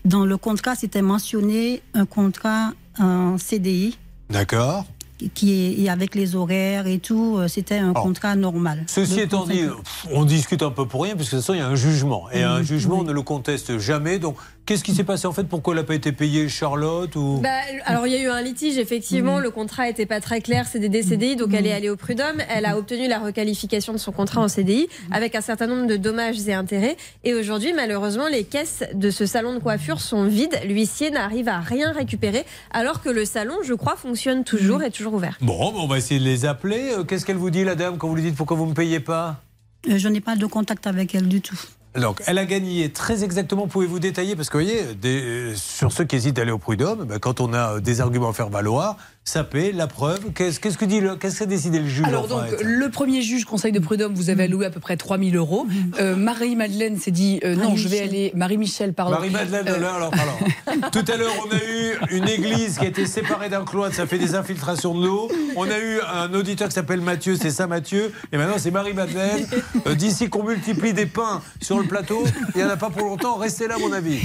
dans 0.05 0.25
le 0.25 0.37
contrat, 0.37 0.75
c'était 0.75 1.01
mentionné 1.01 1.81
un 1.93 2.05
contrat 2.05 2.71
en 2.99 3.37
CDI 3.37 3.97
D'accord. 4.29 4.85
Qui 5.33 5.51
est 5.53 5.81
et 5.81 5.89
avec 5.89 6.15
les 6.15 6.35
horaires 6.35 6.87
et 6.87 6.99
tout, 6.99 7.37
euh, 7.37 7.47
c'était 7.47 7.77
un 7.77 7.93
Oh. 7.95 8.01
contrat 8.01 8.35
normal. 8.35 8.83
Ceci 8.87 9.19
étant 9.21 9.45
dit, 9.45 9.63
35 9.65 9.75
pff, 9.83 10.07
on 10.11 10.25
discute 10.25 10.61
un 10.63 10.71
peu 10.71 10.85
pour 10.85 11.03
rien, 11.03 11.15
puisque 11.15 11.31
de 11.31 11.37
toute 11.37 11.45
façon, 11.45 11.53
il 11.53 11.59
y 11.59 11.63
a 11.63 11.67
un 11.67 11.75
jugement. 11.75 12.25
Et 12.31 12.43
un 12.43 12.59
Oui, 12.59 12.65
jugement, 12.65 12.99
on 12.99 13.03
ne 13.03 13.11
le 13.13 13.21
conteste 13.21 13.77
jamais. 13.79 14.19
Donc, 14.19 14.35
qu'est-ce 14.65 14.83
qui 14.83 14.93
s'est 14.93 15.03
passé 15.05 15.25
en 15.27 15.31
fait? 15.33 15.45
Pourquoi 15.45 15.73
elle 15.73 15.79
n'a 15.79 15.85
pas 15.85 15.95
été 15.95 16.11
payée, 16.11 16.49
Charlotte 16.49 17.15
ou... 17.15 17.39
Bah, 17.41 17.49
alors 17.85 18.05
il 18.05 18.13
y 18.13 18.17
a 18.17 18.21
eu 18.21 18.27
un 18.27 18.41
litige 18.41 18.77
effectivement, 18.77 19.39
le 19.39 19.49
contrat 19.49 19.85
n'était 19.85 20.05
pas 20.05 20.19
très 20.19 20.41
clair, 20.41 20.67
CDD 20.67 21.03
CDI, 21.03 21.35
donc 21.37 21.53
elle 21.53 21.65
est 21.65 21.71
allée 21.71 21.89
au 21.89 21.95
prud'homme, 21.95 22.41
elle 22.53 22.65
a 22.65 22.77
obtenu 22.77 23.07
la 23.07 23.19
requalification 23.19 23.93
de 23.93 23.97
son 23.97 24.11
contrat 24.11 24.41
en 24.41 24.49
CDI 24.49 24.87
avec 25.11 25.35
un 25.35 25.41
certain 25.41 25.67
nombre 25.67 25.87
de 25.87 25.95
dommages 25.95 26.45
et 26.49 26.53
intérêts 26.53 26.97
et 27.23 27.33
aujourd'hui 27.33 27.71
malheureusement 27.73 28.27
les 28.27 28.43
caisses 28.43 28.83
de 28.93 29.09
ce 29.09 29.25
salon 29.25 29.53
de 29.53 29.59
coiffure 29.59 30.01
sont 30.01 30.25
vides, 30.25 30.59
l'huissier 30.67 31.11
n'arrive 31.11 31.47
à 31.47 31.59
rien 31.61 31.93
récupérer 31.93 32.43
alors 32.71 33.01
que 33.01 33.09
le 33.09 33.23
salon 33.23 33.55
je 33.65 33.73
crois 33.73 33.95
fonctionne 33.95 34.43
toujours 34.43 34.83
et 34.83 34.91
toujours 34.91 35.06
ouvert. 35.13 35.37
Bon, 35.41 35.73
on 35.75 35.87
va 35.87 35.97
essayer 35.97 36.19
de 36.19 36.25
les 36.25 36.45
appeler. 36.45 36.91
Euh, 36.97 37.03
Qu'est-ce 37.03 37.25
qu'elle 37.25 37.37
vous 37.37 37.49
dit, 37.49 37.63
la 37.63 37.75
dame, 37.75 37.97
quand 37.97 38.07
vous 38.07 38.15
lui 38.15 38.23
dites 38.23 38.35
pourquoi 38.35 38.57
vous 38.57 38.65
ne 38.65 38.69
me 38.71 38.75
payez 38.75 38.99
pas 38.99 39.41
Euh, 39.89 39.97
je 39.97 40.07
n'ai 40.07 40.21
pas 40.21 40.35
de 40.35 40.45
contact 40.45 40.87
avec 40.87 41.13
elle 41.15 41.27
du 41.27 41.41
tout. 41.41 41.59
Donc, 41.95 42.21
elle 42.27 42.37
a 42.37 42.45
gagné 42.45 42.91
très 42.91 43.23
exactement. 43.23 43.67
Pouvez-vous 43.67 43.97
détailler 43.99 44.35
Parce 44.35 44.49
que 44.49 44.57
vous 44.57 44.63
voyez, 44.65 44.83
des- 44.93 45.21
euh, 45.21 45.55
sur 45.55 45.91
ceux 45.91 46.03
qui 46.03 46.15
hésitent 46.15 46.37
à 46.37 46.43
aller 46.43 46.51
au 46.51 46.59
prud'homme, 46.59 47.05
ben, 47.05 47.17
quand 47.17 47.41
on 47.41 47.53
a 47.53 47.79
des 47.79 48.01
arguments 48.01 48.29
à 48.29 48.33
faire 48.33 48.49
valoir, 48.49 48.97
ça 49.27 49.43
paie, 49.43 49.73
la 49.73 49.87
preuve. 49.87 50.31
Qu'est-ce 50.33 50.57
qu'est-ce 50.61 50.77
que 50.77 50.85
dit 50.85 51.01
le, 51.01 51.17
qu'est-ce 51.17 51.39
qu'a 51.39 51.45
décidé 51.45 51.79
le 51.79 51.87
juge 51.87 52.05
Alors 52.05 52.23
en 52.23 52.27
donc, 52.27 52.45
fait 52.45 52.63
le 52.63 52.89
premier 52.89 53.21
juge 53.21 53.43
conseil 53.43 53.73
de 53.73 53.79
prud'homme, 53.79 54.13
vous 54.13 54.29
avez 54.29 54.43
alloué 54.43 54.65
à 54.65 54.69
peu 54.69 54.79
près 54.79 54.95
3000 54.95 55.35
euros. 55.35 55.67
Euh, 55.99 56.15
Marie-Madeleine 56.15 56.97
s'est 56.97 57.11
dit, 57.11 57.41
euh, 57.43 57.53
non, 57.55 57.75
je 57.75 57.89
vais 57.89 57.99
aller... 57.99 58.31
Marie-Michel, 58.35 58.93
pardon. 58.93 59.11
Marie-Madeleine, 59.15 59.67
Euh, 59.67 59.75
alors, 59.75 59.95
alors, 59.95 60.11
alors. 60.67 60.91
Tout 60.91 61.03
à 61.11 61.17
l'heure, 61.17 61.33
on 61.45 61.53
a 61.53 61.59
eu 61.59 62.15
une 62.17 62.29
église 62.29 62.77
qui 62.77 62.85
a 62.85 62.87
été 62.87 63.05
séparée 63.05 63.49
d'un 63.49 63.65
cloître, 63.65 63.95
ça 63.95 64.07
fait 64.07 64.17
des 64.17 64.33
infiltrations 64.33 64.97
de 64.97 65.05
l'eau. 65.05 65.29
On 65.57 65.69
a 65.69 65.77
eu 65.77 65.99
un 66.13 66.33
auditeur 66.33 66.69
qui 66.69 66.75
s'appelle 66.75 67.01
Mathieu, 67.01 67.35
c'est 67.35 67.51
ça 67.51 67.67
Mathieu. 67.67 68.13
Et 68.31 68.37
maintenant, 68.37 68.57
c'est 68.57 68.71
Marie-Madeleine. 68.71 69.45
Euh, 69.87 69.95
D'ici 69.95 70.29
qu'on 70.29 70.43
multiplie 70.43 70.93
des 70.93 71.05
pains 71.05 71.41
sur 71.61 71.77
le 71.79 71.85
plateau, 71.85 72.23
il 72.55 72.59
n'y 72.61 72.63
en 72.63 72.69
a 72.69 72.77
pas 72.77 72.89
pour 72.89 73.05
longtemps. 73.05 73.35
Restez 73.35 73.67
là, 73.67 73.75
mon 73.77 73.91
avis. 73.91 74.19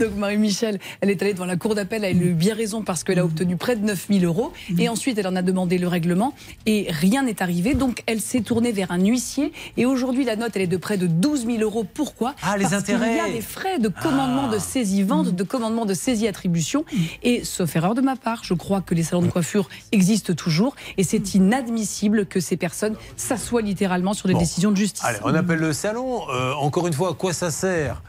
Donc 0.00 0.16
Marie-Michel, 0.16 0.78
elle 1.00 1.10
est 1.10 1.22
allée 1.22 1.34
devant 1.34 1.44
la 1.46 1.56
cour 1.56 1.74
d'appel, 1.76 2.02
elle 2.04 2.16
a 2.16 2.20
eu 2.24 2.32
bien 2.34 2.54
raison 2.54 2.82
parce 2.82 3.04
qu'elle 3.04 3.18
a 3.18 3.24
obtenu 3.24 3.56
près 3.56 3.76
de 3.76 3.84
9000 3.84 4.24
euros. 4.24 4.47
Et 4.78 4.88
ensuite, 4.88 5.18
elle 5.18 5.26
en 5.26 5.36
a 5.36 5.42
demandé 5.42 5.78
le 5.78 5.88
règlement 5.88 6.34
et 6.66 6.86
rien 6.90 7.22
n'est 7.22 7.42
arrivé. 7.42 7.74
Donc 7.74 8.02
elle 8.06 8.20
s'est 8.20 8.40
tournée 8.40 8.72
vers 8.72 8.90
un 8.90 8.98
huissier. 9.04 9.52
Et 9.76 9.86
aujourd'hui, 9.86 10.24
la 10.24 10.36
note, 10.36 10.52
elle 10.54 10.62
est 10.62 10.66
de 10.66 10.76
près 10.76 10.96
de 10.96 11.06
12 11.06 11.46
000 11.46 11.58
euros. 11.62 11.84
Pourquoi 11.84 12.34
Ah, 12.42 12.56
les 12.56 12.62
Parce 12.64 12.74
intérêts. 12.74 13.08
qu'il 13.08 13.16
y 13.16 13.20
a 13.20 13.30
des 13.30 13.40
frais 13.40 13.78
de 13.78 13.88
commandement 13.88 14.48
Ah. 14.50 14.54
de 14.54 14.58
saisie-vente, 14.58 15.34
de 15.34 15.42
commandement 15.44 15.86
de 15.86 15.94
saisie-attribution. 15.94 16.84
Et 17.22 17.44
sauf 17.44 17.74
erreur 17.76 17.94
de 17.94 18.00
ma 18.00 18.16
part, 18.16 18.44
je 18.44 18.54
crois 18.54 18.80
que 18.80 18.94
les 18.94 19.02
salons 19.02 19.22
de 19.22 19.28
coiffure 19.30 19.68
existent 19.92 20.34
toujours. 20.34 20.74
Et 20.96 21.04
c'est 21.04 21.34
inadmissible 21.34 22.26
que 22.26 22.40
ces 22.40 22.56
personnes 22.56 22.96
s'assoient 23.16 23.62
littéralement 23.62 24.14
sur 24.14 24.28
des 24.28 24.34
Bon. 24.34 24.40
décisions 24.40 24.70
de 24.70 24.76
justice. 24.76 25.04
Allez, 25.04 25.18
on 25.24 25.34
appelle 25.34 25.58
le 25.58 25.72
salon. 25.72 26.22
Euh, 26.30 26.52
encore 26.54 26.86
une 26.86 26.92
fois, 26.92 27.10
à 27.10 27.14
quoi 27.14 27.32
ça 27.32 27.50
sert? 27.50 28.02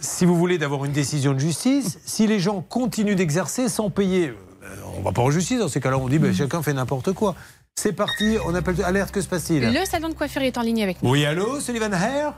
Si 0.00 0.24
vous 0.24 0.36
voulez 0.36 0.56
d'avoir 0.56 0.84
une 0.86 0.92
décision 0.92 1.34
de 1.34 1.38
justice, 1.38 1.98
si 2.06 2.26
les 2.26 2.40
gens 2.40 2.62
continuent 2.66 3.14
d'exercer 3.16 3.68
sans 3.68 3.90
payer, 3.90 4.28
euh, 4.28 4.34
on 4.98 5.02
va 5.02 5.12
pas 5.12 5.22
en 5.22 5.30
justice. 5.30 5.58
Dans 5.58 5.68
ces 5.68 5.80
cas-là, 5.80 5.98
on 5.98 6.08
dit 6.08 6.18
ben, 6.18 6.34
chacun 6.34 6.62
fait 6.62 6.72
n'importe 6.72 7.12
quoi. 7.12 7.34
C'est 7.76 7.92
parti, 7.92 8.36
on 8.46 8.54
appelle. 8.54 8.76
Alerte, 8.84 9.12
que 9.12 9.20
se 9.20 9.28
passe-t-il 9.28 9.62
Le 9.72 9.84
salon 9.86 10.08
de 10.08 10.14
coiffure 10.14 10.42
est 10.42 10.58
en 10.58 10.62
ligne 10.62 10.82
avec 10.82 11.02
nous. 11.02 11.10
Oui, 11.10 11.24
allô, 11.24 11.60
Sullivan 11.60 11.92
Hair 11.92 12.34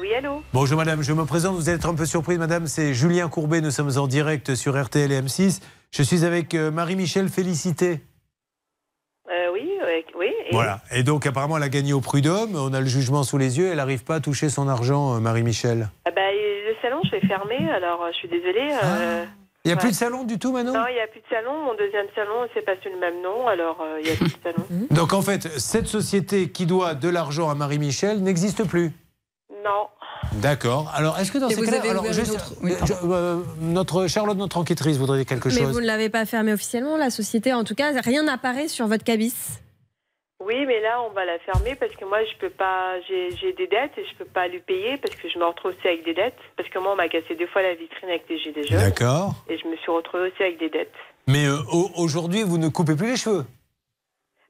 Oui, 0.00 0.12
allô 0.14 0.42
Bonjour 0.52 0.76
madame, 0.78 1.02
je 1.02 1.12
me 1.12 1.24
présente, 1.24 1.54
vous 1.56 1.68
allez 1.68 1.78
être 1.78 1.88
un 1.88 1.94
peu 1.94 2.06
surprise 2.06 2.38
madame, 2.38 2.66
c'est 2.66 2.92
Julien 2.94 3.28
Courbet, 3.28 3.60
nous 3.60 3.70
sommes 3.70 3.96
en 3.96 4.06
direct 4.06 4.54
sur 4.54 4.80
RTL 4.82 5.10
et 5.12 5.20
M6. 5.22 5.60
Je 5.92 6.02
suis 6.02 6.24
avec 6.24 6.54
euh, 6.54 6.70
Marie-Michel 6.70 7.28
Félicité. 7.28 8.00
Euh, 9.30 9.52
Oui, 9.52 9.68
ouais, 9.84 10.04
oui. 10.18 10.26
et- 10.46 10.52
Voilà, 10.52 10.80
et 10.92 11.02
donc 11.02 11.26
apparemment 11.26 11.56
elle 11.56 11.62
a 11.62 11.68
gagné 11.68 11.92
au 11.92 12.00
prud'homme, 12.00 12.54
on 12.56 12.72
a 12.74 12.80
le 12.80 12.86
jugement 12.86 13.22
sous 13.22 13.38
les 13.38 13.58
yeux, 13.58 13.68
elle 13.70 13.76
n'arrive 13.76 14.04
pas 14.04 14.16
à 14.16 14.20
toucher 14.20 14.48
son 14.48 14.68
argent, 14.68 15.14
euh, 15.16 15.20
Marie-Michel. 15.20 15.88
Ah 16.04 16.10
bah, 16.14 16.20
le 16.32 16.74
salon, 16.82 17.00
je 17.04 17.10
vais 17.12 17.26
fermer, 17.26 17.68
alors 17.70 18.02
euh, 18.02 18.08
je 18.12 18.16
suis 18.18 18.28
désolée. 18.28 18.70
euh, 18.84 19.24
Il 19.66 19.70
n'y 19.70 19.72
a 19.72 19.74
ouais. 19.74 19.80
plus 19.80 19.90
de 19.90 19.96
salon 19.96 20.22
du 20.22 20.38
tout 20.38 20.52
maintenant 20.52 20.74
Non, 20.74 20.84
il 20.88 20.94
n'y 20.94 21.00
a 21.00 21.08
plus 21.08 21.20
de 21.20 21.26
salon. 21.28 21.64
Mon 21.64 21.74
deuxième 21.74 22.06
salon, 22.14 22.46
c'est 22.54 22.64
pas 22.64 22.74
sous 22.82 22.88
le 22.88 23.00
même 23.00 23.20
nom, 23.20 23.48
alors 23.48 23.78
euh, 23.80 23.98
il 24.00 24.06
n'y 24.06 24.12
a 24.12 24.14
plus 24.14 24.26
de 24.28 24.32
salon. 24.42 24.64
Donc 24.92 25.12
en 25.12 25.22
fait, 25.22 25.42
cette 25.58 25.88
société 25.88 26.50
qui 26.50 26.66
doit 26.66 26.94
de 26.94 27.08
l'argent 27.08 27.50
à 27.50 27.54
Marie-Michel 27.56 28.22
n'existe 28.22 28.62
plus? 28.64 28.92
Non. 29.64 29.88
D'accord. 30.34 30.92
Alors, 30.94 31.18
est-ce 31.18 31.32
que 31.32 31.38
dans 31.38 31.48
Et 31.48 31.54
ces 31.54 31.62
cas-là, 31.64 32.00
autre- 32.00 32.54
oui, 32.62 32.72
je- 32.84 32.92
euh, 33.10 33.40
notre 33.60 34.06
Charlotte, 34.06 34.36
notre 34.38 34.56
enquêtrice, 34.58 34.96
voudrait 34.98 35.18
dire 35.18 35.26
quelque 35.26 35.48
Mais 35.48 35.54
chose. 35.60 35.72
vous 35.72 35.80
ne 35.80 35.86
l'avez 35.86 36.10
pas 36.10 36.24
fermé 36.26 36.52
officiellement, 36.52 36.96
la 36.96 37.10
société. 37.10 37.52
En 37.52 37.64
tout 37.64 37.74
cas, 37.74 37.90
rien 38.00 38.22
n'apparaît 38.22 38.68
sur 38.68 38.86
votre 38.86 39.04
cabis. 39.04 39.34
Oui, 40.38 40.66
mais 40.66 40.80
là, 40.80 41.00
on 41.02 41.10
va 41.10 41.24
la 41.24 41.38
fermer 41.40 41.74
parce 41.76 41.94
que 41.96 42.04
moi, 42.04 42.22
je 42.24 42.36
peux 42.36 42.50
pas. 42.50 43.00
J'ai 43.08 43.52
des 43.54 43.66
dettes 43.66 43.96
et 43.96 44.04
je 44.04 44.14
peux 44.16 44.26
pas 44.26 44.48
lui 44.48 44.60
payer 44.60 44.96
parce 44.98 45.14
que 45.16 45.28
je 45.28 45.38
me 45.38 45.44
retrouve 45.44 45.72
aussi 45.72 45.86
avec 45.88 46.04
des 46.04 46.12
dettes. 46.14 46.38
Parce 46.56 46.68
que 46.68 46.78
moi, 46.78 46.92
on 46.92 46.96
m'a 46.96 47.08
cassé 47.08 47.34
deux 47.34 47.46
fois 47.46 47.62
la 47.62 47.74
vitrine 47.74 48.10
avec 48.10 48.26
des 48.28 48.38
gilets 48.38 48.64
jaunes. 48.66 48.78
D'accord. 48.78 49.32
Et 49.48 49.56
je 49.58 49.66
me 49.66 49.76
suis 49.76 49.90
retrouvée 49.90 50.28
aussi 50.30 50.42
avec 50.42 50.58
des 50.58 50.68
dettes. 50.68 50.92
Mais 51.26 51.46
euh, 51.46 51.56
au- 51.72 51.90
aujourd'hui, 51.96 52.42
vous 52.42 52.58
ne 52.58 52.68
coupez 52.68 52.94
plus 52.94 53.08
les 53.08 53.16
cheveux. 53.16 53.44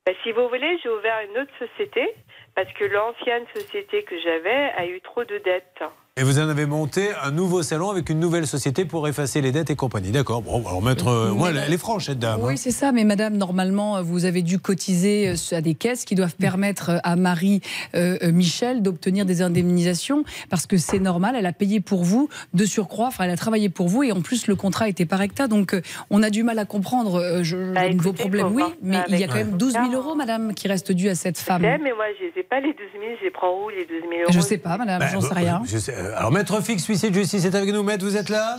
Bah, 0.05 0.13
si 0.25 0.33
vous 0.33 0.49
voulez, 0.49 0.77
j'ai 0.83 0.89
ouvert 0.89 1.21
une 1.31 1.39
autre 1.39 1.53
société 1.59 2.15
parce 2.55 2.73
que 2.73 2.85
l'ancienne 2.85 3.45
société 3.55 4.03
que 4.03 4.19
j'avais 4.21 4.73
a 4.77 4.87
eu 4.87 5.01
trop 5.01 5.25
de 5.25 5.39
dettes. 5.39 5.83
Et 6.19 6.23
vous 6.23 6.39
en 6.39 6.49
avez 6.49 6.65
monté 6.65 7.09
un 7.23 7.31
nouveau 7.31 7.63
salon 7.63 7.91
avec 7.91 8.09
une 8.09 8.19
nouvelle 8.19 8.47
société 8.47 8.87
pour 8.87 9.07
effacer 9.07 9.43
les 9.43 9.53
dettes 9.53 9.69
et 9.69 9.77
compagnie. 9.77 10.13
D'accord. 10.13 10.41
Bon, 10.41 10.67
alors 10.67 10.81
maître, 10.81 11.09
euh, 11.09 11.33
moi, 11.35 11.51
elle 11.51 11.71
est 11.71 11.77
franche, 11.77 12.07
cette 12.07 12.19
dame. 12.19 12.41
hein. 12.41 12.47
Oui, 12.47 12.57
c'est 12.57 12.71
ça, 12.71 12.91
mais 12.91 13.05
madame, 13.05 13.37
normalement, 13.37 14.03
vous 14.03 14.25
avez 14.25 14.41
dû 14.41 14.59
cotiser 14.59 15.29
euh, 15.29 15.55
à 15.55 15.61
des 15.61 15.75
caisses 15.75 16.07
qui 16.07 16.15
doivent 16.15 16.35
permettre 16.37 16.89
euh, 16.89 16.99
à 17.05 17.17
Marie 17.17 17.61
euh, 17.95 18.17
euh, 18.23 18.33
Michel 18.33 18.81
d'obtenir 18.81 19.27
des 19.27 19.43
indemnisations 19.43 20.25
parce 20.49 20.65
que 20.67 20.79
c'est 20.79 21.01
normal, 21.01 21.37
elle 21.39 21.45
a 21.45 21.53
payé 21.53 21.81
pour 21.81 22.03
vous 22.03 22.31
de 22.55 22.65
surcroît, 22.65 23.09
enfin, 23.09 23.25
elle 23.25 23.31
a 23.31 23.37
travaillé 23.37 23.69
pour 23.69 23.89
vous 23.89 24.03
et 24.03 24.11
en 24.13 24.23
plus, 24.23 24.47
le 24.47 24.57
contrat 24.57 24.89
était 24.89 25.05
par 25.05 25.21
hectare, 25.21 25.49
donc 25.51 25.75
euh, 25.75 25.83
on 26.09 26.23
a 26.23 26.31
du 26.31 26.45
mal 26.45 26.59
à 26.59 26.65
comprendre 26.65 27.17
euh, 27.17 27.43
je, 27.43 27.75
Bah, 27.75 27.83
vos 27.95 28.15
problèmes. 28.15 28.55
Oui, 28.55 28.63
mais 28.81 29.01
il 29.09 29.21
y 29.21 29.25
a 29.25 29.27
quand 29.29 29.35
même 29.35 29.51
le 29.51 29.59
12 29.59 29.73
000 29.73 29.85
contrat. 29.85 29.99
euros, 29.99 30.15
madame, 30.15 30.55
qui 30.55 30.67
restent 30.67 30.93
dus 30.93 31.11
à 31.11 31.15
cette 31.15 31.37
femme. 31.37 31.61
Mais 31.61 31.77
moi, 31.77 32.07
je 32.19 32.25
les 32.25 32.41
ai 32.41 32.43
pas, 32.43 32.61
les 32.61 32.69
12 32.73 32.77
000. 32.95 33.05
Je 33.21 33.25
les 33.27 33.31
prends 33.31 33.53
où, 33.53 33.69
les 33.69 33.85
12 33.85 34.01
000 34.01 34.13
euros? 34.23 34.31
Je 34.33 34.41
sais 34.41 34.57
pas, 34.57 34.79
madame, 34.79 35.01
Bah, 35.01 35.09
j'en 35.13 35.21
sais 35.21 35.33
euh, 35.33 35.35
rien. 35.35 35.63
je 35.67 35.77
sais, 35.77 35.93
euh, 36.07 36.17
alors, 36.17 36.33
maître 36.33 36.61
fixe, 36.63 36.87
huissier 36.87 37.11
de 37.11 37.15
justice 37.15 37.45
est 37.45 37.55
avec 37.55 37.73
nous. 37.73 37.83
Maître, 37.83 38.05
vous 38.05 38.17
êtes 38.17 38.29
là? 38.29 38.59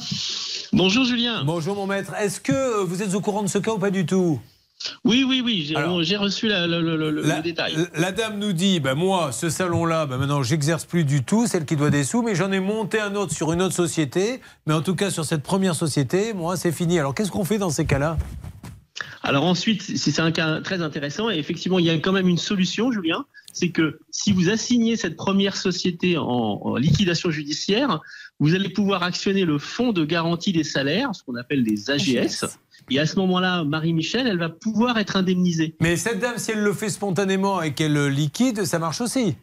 Bonjour 0.73 1.05
Julien. 1.05 1.43
Bonjour 1.45 1.75
mon 1.75 1.87
maître. 1.87 2.13
Est-ce 2.15 2.39
que 2.39 2.51
euh, 2.51 2.83
vous 2.83 3.01
êtes 3.01 3.13
au 3.15 3.21
courant 3.21 3.43
de 3.43 3.47
ce 3.47 3.57
cas 3.57 3.71
ou 3.71 3.79
pas 3.79 3.91
du 3.91 4.05
tout? 4.05 4.39
Oui, 5.03 5.25
oui, 5.27 5.41
oui, 5.43 5.73
j'ai 6.03 6.17
reçu 6.17 6.47
la- 6.47 6.67
le, 6.67 7.41
détail. 7.41 7.75
La 7.95 8.11
dame 8.11 8.37
nous 8.37 8.53
dit, 8.53 8.79
ben 8.79 8.93
moi, 8.93 9.31
ce 9.31 9.49
salon-là, 9.49 10.05
ben 10.05 10.17
maintenant, 10.17 10.43
j'exerce 10.43 10.85
plus 10.85 11.03
du 11.03 11.23
tout, 11.23 11.47
celle 11.47 11.65
qui 11.65 11.75
doit 11.75 11.89
des 11.89 12.03
sous, 12.03 12.21
mais 12.21 12.35
j'en 12.35 12.51
ai 12.51 12.59
monté 12.59 12.99
un 12.99 13.15
autre 13.15 13.33
sur 13.33 13.51
une 13.51 13.63
autre 13.63 13.73
société. 13.73 14.39
Mais 14.67 14.75
en 14.75 14.81
tout 14.83 14.93
cas, 14.95 15.09
sur 15.09 15.25
cette 15.25 15.41
première 15.41 15.73
société, 15.73 16.33
moi, 16.33 16.57
c'est 16.57 16.71
fini. 16.71 16.99
Alors, 16.99 17.15
qu'est-ce 17.15 17.31
qu'on 17.31 17.43
fait 17.43 17.57
dans 17.57 17.71
ces 17.71 17.85
cas-là? 17.85 18.17
Alors 19.23 19.45
ensuite, 19.45 19.81
si 19.81 19.97
c'est 19.97 20.21
un 20.21 20.31
cas 20.31 20.61
très 20.61 20.81
intéressant, 20.81 21.29
et 21.29 21.37
effectivement, 21.37 21.79
il 21.79 21.85
y 21.85 21.89
a 21.89 21.95
quand 21.95 22.13
même 22.13 22.27
une 22.27 22.37
solution, 22.37 22.91
Julien, 22.91 23.25
c'est 23.57 23.69
que 23.69 23.99
si 24.11 24.31
vous 24.31 24.49
assignez 24.49 24.95
cette 24.95 25.15
première 25.15 25.55
société 25.55 26.17
en, 26.17 26.23
en 26.23 26.75
liquidation 26.75 27.31
judiciaire, 27.31 28.01
vous 28.39 28.53
allez 28.53 28.69
pouvoir 28.69 29.03
actionner 29.03 29.45
le 29.45 29.57
fonds 29.57 29.93
de 29.93 30.05
garantie 30.05 30.53
des 30.53 30.63
salaires, 30.63 31.13
ce 31.13 31.23
qu'on 31.23 31.35
appelle 31.35 31.63
les 31.63 31.89
AGS. 31.89 32.45
Et 32.89 32.99
à 32.99 33.05
ce 33.05 33.15
moment-là, 33.17 33.63
Marie-Michel, 33.63 34.27
elle 34.27 34.37
va 34.37 34.49
pouvoir 34.49 34.97
être 34.97 35.17
indemnisée. 35.17 35.75
Mais 35.81 35.97
cette 35.97 36.19
dame, 36.19 36.37
si 36.37 36.51
elle 36.51 36.61
le 36.61 36.73
fait 36.73 36.89
spontanément 36.89 37.61
et 37.61 37.73
qu'elle 37.73 37.93
le 37.93 38.09
liquide, 38.09 38.65
ça 38.65 38.79
marche 38.79 39.01
aussi. 39.01 39.35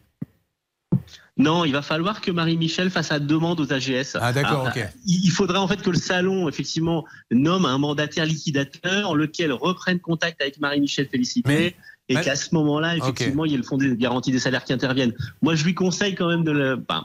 Non, 1.37 1.65
il 1.65 1.73
va 1.73 1.81
falloir 1.81 2.21
que 2.21 2.31
Marie-Michel 2.31 2.89
fasse 2.89 3.07
sa 3.07 3.19
demande 3.19 3.59
aux 3.59 3.73
AGS. 3.73 4.17
Ah, 4.21 4.31
d'accord, 4.31 4.61
Alors, 4.61 4.67
ok. 4.67 4.87
Il 5.05 5.25
il 5.25 5.31
faudrait 5.31 5.57
en 5.57 5.67
fait 5.67 5.81
que 5.81 5.89
le 5.89 5.97
salon, 5.97 6.47
effectivement, 6.47 7.03
nomme 7.29 7.65
un 7.65 7.77
mandataire 7.77 8.25
liquidateur, 8.25 9.15
lequel 9.15 9.51
reprenne 9.51 9.99
contact 9.99 10.41
avec 10.41 10.59
Marie-Michel 10.59 11.09
Félicité. 11.09 11.75
Et 12.07 12.15
qu'à 12.15 12.35
ce 12.35 12.53
moment-là, 12.53 12.97
effectivement, 12.97 13.45
il 13.45 13.51
y 13.51 13.55
ait 13.55 13.57
le 13.57 13.63
fonds 13.63 13.77
de 13.77 13.93
garantie 13.93 14.31
des 14.31 14.39
salaires 14.39 14.63
qui 14.63 14.73
interviennent. 14.73 15.13
Moi, 15.41 15.55
je 15.55 15.65
lui 15.65 15.73
conseille 15.73 16.15
quand 16.15 16.27
même 16.27 16.43
de 16.43 16.51
le. 16.51 16.75
ben, 16.75 17.03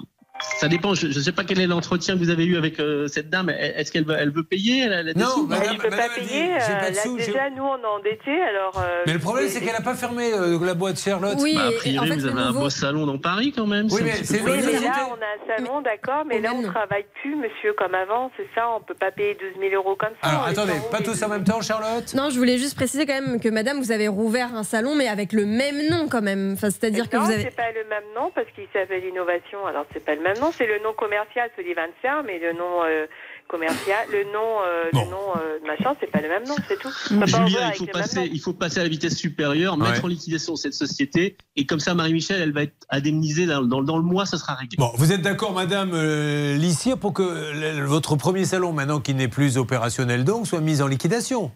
ça 0.58 0.68
dépend. 0.68 0.94
Je 0.94 1.06
ne 1.06 1.12
sais 1.12 1.32
pas 1.32 1.44
quel 1.44 1.60
est 1.60 1.66
l'entretien 1.66 2.14
que 2.14 2.18
vous 2.20 2.30
avez 2.30 2.44
eu 2.44 2.56
avec 2.56 2.78
euh, 2.80 3.06
cette 3.08 3.30
dame. 3.30 3.50
Est-ce 3.50 3.92
qu'elle 3.92 4.04
veut, 4.04 4.16
elle 4.18 4.30
veut 4.30 4.42
payer? 4.44 4.82
Elle 4.84 4.92
a 4.92 5.02
des 5.04 5.14
Non, 5.14 5.26
sous? 5.26 5.46
madame- 5.46 5.76
je 5.76 5.80
peux 5.82 5.90
pas 5.90 6.08
payer. 6.14 6.28
j'ai 6.58 6.74
pas 6.74 6.86
euh, 6.86 6.90
là, 6.90 7.02
sous, 7.02 7.16
déjà, 7.16 7.50
nous, 7.50 7.62
on 7.64 7.76
est 7.78 7.86
endettés. 7.86 8.40
Alors, 8.42 8.72
euh, 8.78 9.02
Mais 9.06 9.12
le 9.14 9.18
problème, 9.18 9.48
c'est 9.48 9.60
qu'elle 9.60 9.72
n'a 9.72 9.80
pas 9.80 9.94
fermé 9.94 10.32
euh, 10.32 10.58
la 10.64 10.74
boîte 10.74 10.98
Charlotte. 10.98 11.36
Bah, 11.38 11.62
a 11.68 11.72
priori, 11.72 12.10
vous 12.10 12.26
avez 12.26 12.40
un 12.40 12.52
beau 12.52 12.70
salon 12.70 13.06
dans 13.06 13.18
Paris 13.18 13.52
quand 13.56 13.66
même. 13.66 13.86
Oui, 13.90 14.00
mais 14.04 14.12
c'est. 14.22 14.40
Oui, 14.42 14.52
mais 14.64 14.80
là, 14.80 15.08
on 15.10 15.14
a 15.14 15.54
un 15.54 15.56
salon, 15.56 15.80
d'accord, 15.80 16.24
mais 16.26 16.40
là, 16.40 16.52
on 16.54 16.62
travaille 16.62 17.04
plus, 17.22 17.36
monsieur, 17.36 17.72
comme 17.74 17.94
avant. 17.94 18.30
C'est 18.36 18.46
ça, 18.54 18.68
on 18.76 18.80
peut 18.80 18.94
pas 18.94 19.10
payer 19.10 19.34
12 19.34 19.60
000 19.70 19.74
euros 19.74 19.96
comme 19.96 20.12
ça. 20.22 20.28
Alors, 20.30 20.44
attendez, 20.46 20.72
pas 20.90 20.98
tous 21.00 21.22
en 21.22 21.28
même 21.28 21.44
temps, 21.44 21.60
Charlotte? 21.60 22.12
Non, 22.14 22.30
je 22.30 22.38
voulais 22.38 22.58
juste 22.58 22.76
préciser 22.76 23.06
quand 23.06 23.20
même 23.20 23.40
que 23.40 23.48
madame, 23.48 23.78
vous 23.80 23.92
avez 23.92 24.08
rouvert 24.08 24.54
un 24.54 24.62
salon, 24.64 24.94
mais 24.94 25.08
avec 25.08 25.32
le 25.32 25.46
même 25.46 25.88
nom 25.90 26.08
quand 26.08 26.22
même. 26.22 26.52
Enfin, 26.54 26.70
C'est-à-dire 26.70 27.08
que 27.08 27.16
non, 27.16 27.24
vous 27.24 27.30
avez. 27.32 27.42
c'est 27.42 27.56
pas 27.56 27.70
le 27.72 27.88
même 27.88 28.04
nom 28.14 28.30
parce 28.34 28.46
qu'il 28.54 28.66
s'appelle 28.72 29.04
Innovation. 29.04 29.66
Alors 29.66 29.84
c'est 29.92 30.04
pas 30.04 30.14
le 30.14 30.22
même 30.22 30.29
nom, 30.38 30.52
c'est 30.56 30.66
le 30.66 30.78
nom 30.82 30.92
commercial 30.92 31.50
Sullivan 31.56 31.88
Serre, 32.02 32.22
mais 32.24 32.38
le 32.38 32.52
nom 32.52 32.82
euh, 32.84 33.06
commercial, 33.48 34.06
le 34.12 34.24
nom, 34.24 34.60
euh, 34.64 34.84
le 34.92 35.10
nom 35.10 35.34
euh, 35.36 35.58
machin, 35.66 35.94
c'est 36.00 36.10
pas 36.10 36.20
le 36.20 36.28
même 36.28 36.44
nom, 36.46 36.54
c'est 36.68 36.78
tout. 36.78 36.90
Julien, 37.26 37.70
il 37.72 37.76
faut, 37.78 37.84
le 37.86 37.92
même 37.92 38.02
passer, 38.02 38.20
nom. 38.20 38.28
il 38.32 38.40
faut 38.40 38.52
passer 38.52 38.80
à 38.80 38.82
la 38.84 38.88
vitesse 38.88 39.16
supérieure, 39.16 39.76
mettre 39.76 40.04
en 40.04 40.08
liquidation 40.08 40.54
cette 40.56 40.74
société, 40.74 41.36
et 41.56 41.66
comme 41.66 41.80
ça, 41.80 41.94
Marie-Michel, 41.94 42.40
elle 42.42 42.52
va 42.52 42.62
être 42.62 42.74
indemnisée 42.90 43.46
dans, 43.46 43.62
dans- 43.62 43.82
dans 43.82 43.96
le 43.96 44.04
mois, 44.04 44.26
ça 44.26 44.38
sera 44.38 44.54
réglé. 44.54 44.76
Bon, 44.78 44.90
vous 44.94 45.12
êtes 45.12 45.22
d'accord, 45.22 45.52
madame 45.52 45.90
euh, 45.94 46.56
Lissier, 46.56 46.96
pour 46.96 47.12
que 47.12 47.22
le- 47.22 47.84
votre 47.84 48.14
premier 48.16 48.44
salon, 48.44 48.72
maintenant 48.72 49.00
qui 49.00 49.14
n'est 49.14 49.28
plus 49.28 49.58
opérationnel 49.58 50.24
donc, 50.24 50.46
soit 50.46 50.60
mis 50.60 50.80
en 50.82 50.86
liquidation? 50.86 51.50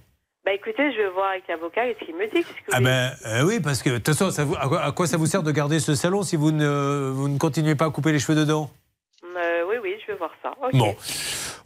Bah 0.45 0.53
écoutez, 0.53 0.93
je 0.93 0.99
vais 0.99 1.09
voir 1.11 1.31
avec 1.31 1.45
l'avocat 1.49 1.87
et 1.89 1.97
ce 1.99 2.05
qu'il 2.05 2.15
me 2.17 2.27
dit. 2.27 2.43
Que 2.43 2.49
Ah 2.73 2.81
ben 2.81 3.13
euh, 3.27 3.45
oui, 3.47 3.61
parce 3.61 3.83
que 3.83 3.89
de 3.91 3.97
toute 3.97 4.09
façon, 4.15 4.31
ça 4.31 4.45
vous- 4.45 4.57
à, 4.57 4.69
quoi, 4.69 4.83
à 4.83 4.93
quoi 4.93 5.07
ça 5.07 5.17
vous 5.17 5.27
sert 5.27 5.43
de 5.43 5.51
garder 5.51 5.81
ce 5.81 5.95
salon 5.95 6.23
si 6.23 6.37
vous 6.37 6.51
ne, 6.53 7.11
vous 7.15 7.29
ne 7.29 7.39
continuez 7.39 7.75
pas 7.75 7.87
à 7.87 7.91
couper 7.91 8.13
les 8.13 8.19
cheveux 8.19 8.39
dedans? 8.39 8.71
Euh, 9.25 9.63
Oui, 9.69 9.77
oui, 9.83 9.95
je 10.07 10.13
vais 10.13 10.19
voir 10.19 10.31
ça. 10.43 10.53
Bon. 10.75 10.95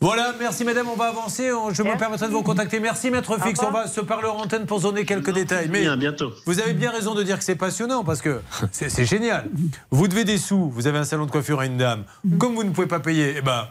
Voilà, 0.01 0.33
merci 0.39 0.65
madame, 0.65 0.89
on 0.89 0.95
va 0.95 1.07
avancer. 1.09 1.51
Je 1.73 1.83
me 1.83 1.99
permettrai 1.99 2.29
de 2.29 2.33
vous 2.33 2.45
contacter. 2.45 2.79
Merci 2.79 3.11
maître 3.11 3.37
Fix, 3.45 3.61
on 3.65 3.71
va 3.73 3.89
se 3.89 4.01
parler 4.01 4.29
en 4.29 4.37
antenne 4.37 4.65
pour 4.65 4.81
donner 4.81 5.05
quelques 5.05 5.33
détails. 5.33 5.69
Mais 5.69 5.81
Bien, 5.81 5.97
bientôt. 5.97 6.31
Vous 6.47 6.61
avez 6.61 6.73
bien 6.73 6.93
raison 6.93 7.15
de 7.17 7.25
dire 7.25 7.37
que 7.37 7.45
c'est 7.45 7.57
passionnant 7.57 8.05
parce 8.05 8.23
que 8.23 8.41
c'est 8.71 8.89
c'est 8.91 9.05
génial. 9.05 9.47
Vous 9.91 10.07
devez 10.07 10.23
des 10.25 10.39
sous, 10.39 10.71
vous 10.71 10.87
avez 10.87 10.99
un 10.99 11.05
salon 11.05 11.27
de 11.27 11.33
coiffure 11.33 11.59
à 11.59 11.67
une 11.67 11.79
dame. 11.79 12.05
Comme 12.39 12.55
vous 12.55 12.63
ne 12.63 12.71
pouvez 12.71 12.87
pas 12.87 13.01
payer, 13.01 13.35
eh 13.39 13.43
ben, 13.43 13.67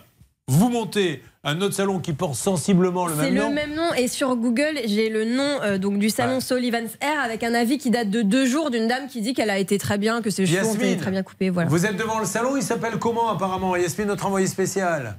vous 0.50 0.70
montez 0.70 1.24
un 1.44 1.62
autre 1.62 1.76
salon 1.76 2.00
qui 2.00 2.14
porte 2.14 2.36
sensiblement 2.36 3.06
le 3.06 3.14
C'est 3.16 3.32
même 3.32 3.36
le 3.36 3.42
nom. 3.42 3.52
même 3.52 3.74
nom 3.76 3.94
et 3.98 4.08
sur 4.08 4.36
Google 4.36 4.80
j'ai 4.86 5.10
le 5.10 5.26
nom 5.26 5.60
euh, 5.62 5.78
donc 5.78 6.00
du 6.00 6.10
salon 6.10 6.40
Sullivan's 6.40 6.92
Air 7.02 7.20
avec 7.24 7.44
un 7.44 7.54
avis 7.54 7.78
qui 7.78 7.90
date 7.90 8.10
de 8.10 8.22
deux 8.22 8.46
jours 8.46 8.70
d'une 8.72 8.88
dame 8.88 9.08
qui 9.08 9.22
dit 9.22 9.34
qu'elle 9.34 9.50
a 9.50 9.58
été 9.60 9.78
très 9.78 9.98
bien, 9.98 10.22
que 10.22 10.30
ses 10.30 10.46
cheveux 10.46 10.66
ont 10.66 10.74
été 10.76 10.98
très 10.98 11.12
bien 11.12 11.24
coupés. 11.24 11.50
Voilà. 11.50 11.70
Vous 11.70 11.86
êtes 11.86 11.98
devant 11.98 12.20
le 12.20 12.26
salon, 12.26 12.56
il 12.56 12.64
s'appelle 12.64 12.98
comment 12.98 13.30
apparemment? 13.30 13.76
Yasmine, 13.76 14.08
notre 14.08 14.26
envoyé 14.26 14.48
spécial 14.48 15.18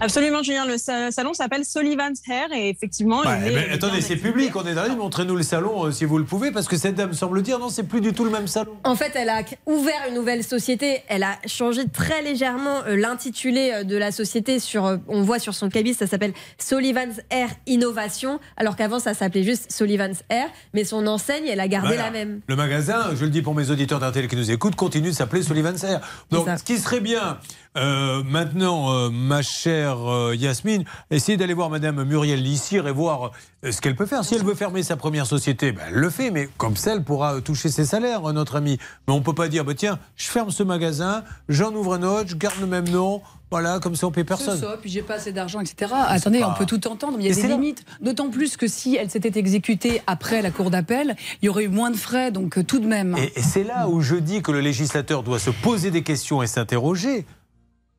Absolument, 0.00 0.42
Julien. 0.42 0.66
Le 0.66 0.76
sa- 0.76 1.10
salon 1.10 1.32
s'appelle 1.34 1.64
Sullivan's 1.64 2.20
Hair 2.28 2.48
et 2.52 2.68
effectivement. 2.68 3.22
Il 3.46 3.52
est- 3.52 3.70
attendez, 3.70 4.00
c'est 4.00 4.16
public, 4.16 4.54
on 4.56 4.66
est 4.66 4.74
dans 4.74 4.84
montrez-nous 4.96 5.36
le 5.36 5.42
salon 5.42 5.86
euh, 5.86 5.92
si 5.92 6.04
vous 6.04 6.18
le 6.18 6.24
pouvez, 6.24 6.50
parce 6.50 6.66
que 6.68 6.76
cette 6.76 6.94
dame 6.96 7.14
semble 7.14 7.40
dire 7.42 7.58
non, 7.58 7.68
c'est 7.70 7.84
plus 7.84 8.00
du 8.00 8.12
tout 8.12 8.24
le 8.24 8.30
même 8.30 8.46
salon. 8.46 8.72
En 8.84 8.96
fait, 8.96 9.12
elle 9.14 9.28
a 9.30 9.42
ouvert 9.66 9.94
une 10.08 10.14
nouvelle 10.14 10.44
société. 10.44 11.02
Elle 11.08 11.22
a 11.22 11.38
changé 11.46 11.86
très 11.88 12.22
légèrement 12.22 12.82
euh, 12.86 12.96
l'intitulé 12.96 13.70
euh, 13.72 13.84
de 13.84 13.96
la 13.96 14.12
société. 14.12 14.58
Sur, 14.58 14.84
euh, 14.84 14.96
on 15.08 15.22
voit 15.22 15.38
sur 15.38 15.54
son 15.54 15.70
cabis, 15.70 15.94
ça 15.94 16.06
s'appelle 16.06 16.34
Sullivan's 16.58 17.20
Air 17.30 17.48
Innovation, 17.66 18.40
alors 18.56 18.76
qu'avant 18.76 18.98
ça 18.98 19.14
s'appelait 19.14 19.44
juste 19.44 19.72
Sullivan's 19.72 20.22
Air. 20.28 20.48
Mais 20.74 20.84
son 20.84 21.06
enseigne, 21.06 21.46
elle 21.46 21.60
a 21.60 21.68
gardé 21.68 21.88
Voilà. 21.88 22.04
la 22.04 22.10
même. 22.10 22.40
Le 22.46 22.56
magasin, 22.56 23.10
je 23.14 23.24
le 23.24 23.30
dis 23.30 23.42
pour 23.42 23.54
mes 23.54 23.70
auditeurs 23.70 24.00
d'RTL 24.00 24.28
qui 24.28 24.36
nous 24.36 24.50
écoutent, 24.50 24.76
continue 24.76 25.08
de 25.10 25.14
s'appeler 25.14 25.42
Sullivan 25.42 25.76
Serre. 25.78 26.00
Donc, 26.30 26.46
ce 26.58 26.62
qui 26.64 26.78
serait 26.78 27.00
bien, 27.00 27.38
euh, 27.76 28.22
maintenant, 28.24 28.92
euh, 28.92 29.10
ma 29.10 29.42
chère 29.42 29.98
euh, 30.10 30.34
Yasmine, 30.36 30.84
essayez 31.10 31.36
d'aller 31.36 31.54
voir 31.54 31.70
Madame 31.70 32.04
Muriel 32.04 32.42
Lissire 32.42 32.86
et 32.86 32.92
voir 32.92 33.32
euh, 33.64 33.72
ce 33.72 33.80
qu'elle 33.80 33.96
peut 33.96 34.06
faire. 34.06 34.24
Si 34.24 34.34
elle 34.34 34.44
veut 34.44 34.54
fermer 34.54 34.82
sa 34.82 34.96
première 34.96 35.26
société, 35.26 35.72
ben, 35.72 35.82
elle 35.88 35.94
le 35.94 36.10
fait, 36.10 36.30
mais 36.30 36.48
comme 36.56 36.76
ça, 36.76 36.92
elle 36.92 37.02
pourra 37.02 37.34
euh, 37.36 37.40
toucher 37.40 37.68
ses 37.70 37.84
salaires, 37.84 38.20
notre 38.32 38.56
ami. 38.56 38.78
Mais 39.08 39.14
on 39.14 39.20
peut 39.22 39.32
pas 39.34 39.48
dire, 39.48 39.64
bah, 39.64 39.74
tiens, 39.74 39.98
je 40.16 40.28
ferme 40.28 40.50
ce 40.50 40.62
magasin, 40.62 41.24
j'en 41.48 41.72
ouvre 41.74 41.94
un 41.94 42.02
autre, 42.04 42.28
je 42.28 42.36
garde 42.36 42.60
le 42.60 42.66
même 42.66 42.88
nom, 42.88 43.22
voilà, 43.50 43.78
comme 43.80 43.94
ça 43.96 44.06
on 44.06 44.10
paie 44.10 44.24
personne. 44.24 44.58
Ça, 44.60 44.76
puis 44.80 44.90
j'ai 44.90 45.02
pas 45.02 45.14
assez 45.14 45.32
d'argent, 45.32 45.60
etc. 45.60 45.92
Attendez, 46.06 46.40
pas- 46.40 46.54
on 46.54 46.58
peut 46.58 46.66
tout 46.66 46.86
entendre, 46.88 47.16
mais 47.18 47.24
il 47.24 47.28
y 47.28 47.32
a 47.32 47.34
des 47.34 47.48
limites. 47.48 47.84
D'autant 48.00 48.28
plus 48.30 48.56
que 48.56 48.66
si 48.68 48.96
elle 48.96 49.10
s'était 49.10 49.38
exécutée 49.38 50.00
après 50.06 50.42
la 50.42 50.50
cour 50.50 50.70
d'appel, 50.70 51.14
il 51.42 51.46
y 51.46 51.48
aurait 51.48 51.64
eu 51.64 51.68
moins 51.68 51.90
de 51.90 51.96
frais, 51.96 52.30
donc 52.32 52.64
tout 52.66 52.78
de 52.80 52.86
même. 52.86 53.16
Et, 53.18 53.32
et 53.38 53.42
c'est 53.42 53.62
là 53.64 53.88
où 53.88 54.00
je 54.00 54.16
dis 54.16 54.42
que 54.42 54.50
le 54.52 54.60
législateur 54.60 55.22
doit 55.22 55.38
se 55.38 55.50
poser 55.50 55.90
des 55.92 56.02
questions 56.02 56.42
et 56.42 56.46
s'interroger. 56.46 57.26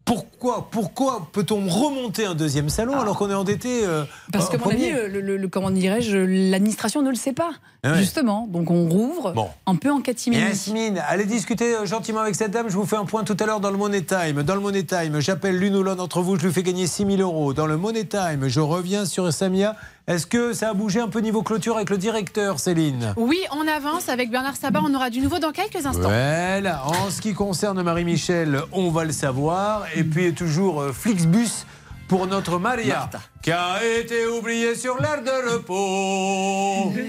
Pourquoi, 0.06 0.68
pourquoi 0.70 1.28
peut-on 1.32 1.68
remonter 1.68 2.26
un 2.28 2.36
deuxième 2.36 2.70
salon 2.70 3.00
alors 3.00 3.18
qu'on 3.18 3.30
est 3.32 3.34
endetté 3.34 3.84
euh, 3.84 4.04
Parce 4.32 4.50
que, 4.50 4.58
mon 4.58 4.70
avis, 4.70 4.92
le, 4.92 5.08
le- 5.20 5.36
le- 5.36 5.48
comment 5.48 5.72
dirais-je, 5.72 6.16
l'administration 6.52 7.02
ne 7.02 7.10
le 7.10 7.16
sait 7.16 7.34
pas. 7.34 7.50
Ah 7.84 7.94
ouais. 7.94 7.98
Justement. 7.98 8.46
Donc 8.48 8.70
on 8.70 8.88
rouvre 8.88 9.32
Bon. 9.34 9.48
un 9.66 9.76
peu 9.76 9.92
en 9.92 10.02
catimini. 10.02 10.44
Yasmine, 10.44 11.02
allez 11.08 11.26
discuter 11.26 11.76
euh, 11.76 11.86
gentiment 11.88 12.20
avec 12.20 12.36
cette 12.36 12.52
dame. 12.52 12.70
Je 12.70 12.76
vous 12.76 12.86
fais 12.86 12.98
un 12.98 13.06
point 13.06 13.24
tout 13.24 13.36
à 13.40 13.48
l'heure 13.48 13.60
dans 13.60 13.72
le 13.72 13.78
Money 13.78 14.04
Time. 14.04 14.44
Dans 14.44 14.54
le 14.54 14.62
Money 14.62 14.84
Time, 14.84 15.20
j'appelle 15.22 15.58
l'une 15.58 15.76
ou 15.76 15.82
l'un 15.82 15.96
d'entre 15.96 16.22
vous, 16.22 16.38
je 16.38 16.46
lui 16.46 16.54
fais 16.54 16.62
gagner 16.64 16.86
6 16.86 17.06
000 17.18 17.22
euros. 17.22 17.54
Dans 17.54 17.66
le 17.66 17.78
Money 17.78 18.06
Time, 18.06 18.48
je 18.48 18.60
reviens 18.60 19.06
sur 19.06 19.34
Samia. 19.34 19.76
Est-ce 20.08 20.28
que 20.28 20.54
ça 20.54 20.70
a 20.70 20.74
bougé 20.76 21.00
un 21.00 21.08
peu 21.08 21.20
niveau 21.20 21.42
clôture 21.42 21.78
avec 21.78 21.90
le 21.90 21.98
directeur, 21.98 22.60
Céline 22.60 23.16
Oui, 23.18 23.40
on 23.52 23.68
avance 23.68 24.08
avec 24.08 24.30
Bernard 24.30 24.56
Sabat. 24.56 24.82
On 24.84 24.94
aura 24.94 25.10
du 25.10 25.20
nouveau 25.20 25.40
dans 25.40 25.52
quelques 25.52 25.84
instants. 25.84 26.10
Voilà, 26.10 26.86
en 26.86 27.10
ce 27.10 27.22
qui 27.22 27.34
concerne 27.34 27.82
Marie-Michel, 27.82 28.62
on 28.72 28.92
va 28.92 29.04
le 29.04 29.12
savoir. 29.12 29.86
Et 29.96 30.04
puis 30.04 30.32
toujours 30.36 30.80
euh, 30.80 30.92
Flixbus 30.94 31.66
pour 32.08 32.28
notre 32.28 32.60
Maria, 32.60 33.10
qui 33.42 33.52
a 33.52 33.84
été 33.84 34.28
oubliée 34.28 34.76
sur 34.76 35.00
l'air 35.02 35.22
de 35.24 35.54
repos. 35.54 36.94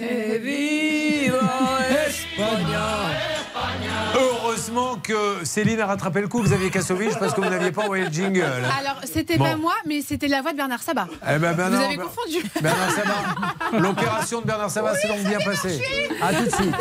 Heureusement 4.14 4.97
que 5.02 5.44
Céline 5.44 5.81
a 5.81 5.86
rattrapé 5.86 6.20
le 6.20 6.28
coup, 6.28 6.43
Xavier 6.43 6.70
Kassovitch, 6.70 7.16
parce 7.18 7.35
que 7.35 7.40
vous 7.40 7.48
n'aviez 7.51 7.73
pas 7.73 7.82
envoyé 7.82 8.05
le 8.05 8.10
jingle. 8.12 8.43
Alors, 8.43 9.01
c'était 9.05 9.36
Bon. 9.36 9.44
pas 9.44 9.56
moi, 9.56 9.74
mais 9.86 10.01
c'était 10.02 10.28
la 10.28 10.40
voix 10.43 10.52
de 10.52 10.56
Bernard 10.56 10.82
Sabat. 10.82 11.09
Eh 11.23 11.39
ben, 11.39 11.52
ben 11.55 11.68
Vous 11.68 11.77
non, 11.77 11.85
avez 11.85 11.97
ben- 11.97 12.05
confondu. 12.05 12.39
Bernard 12.62 12.90
Sabat. 12.90 13.78
L'opération 13.78 14.40
de 14.40 14.47
Bernard 14.47 14.70
Sabat 14.70 14.94
s'est 14.94 15.09
donc 15.09 15.18
bien 15.20 15.39
passée. 15.39 15.82
À 16.23 16.32
tout 16.32 16.44
de 16.44 16.51
suite. 16.51 16.74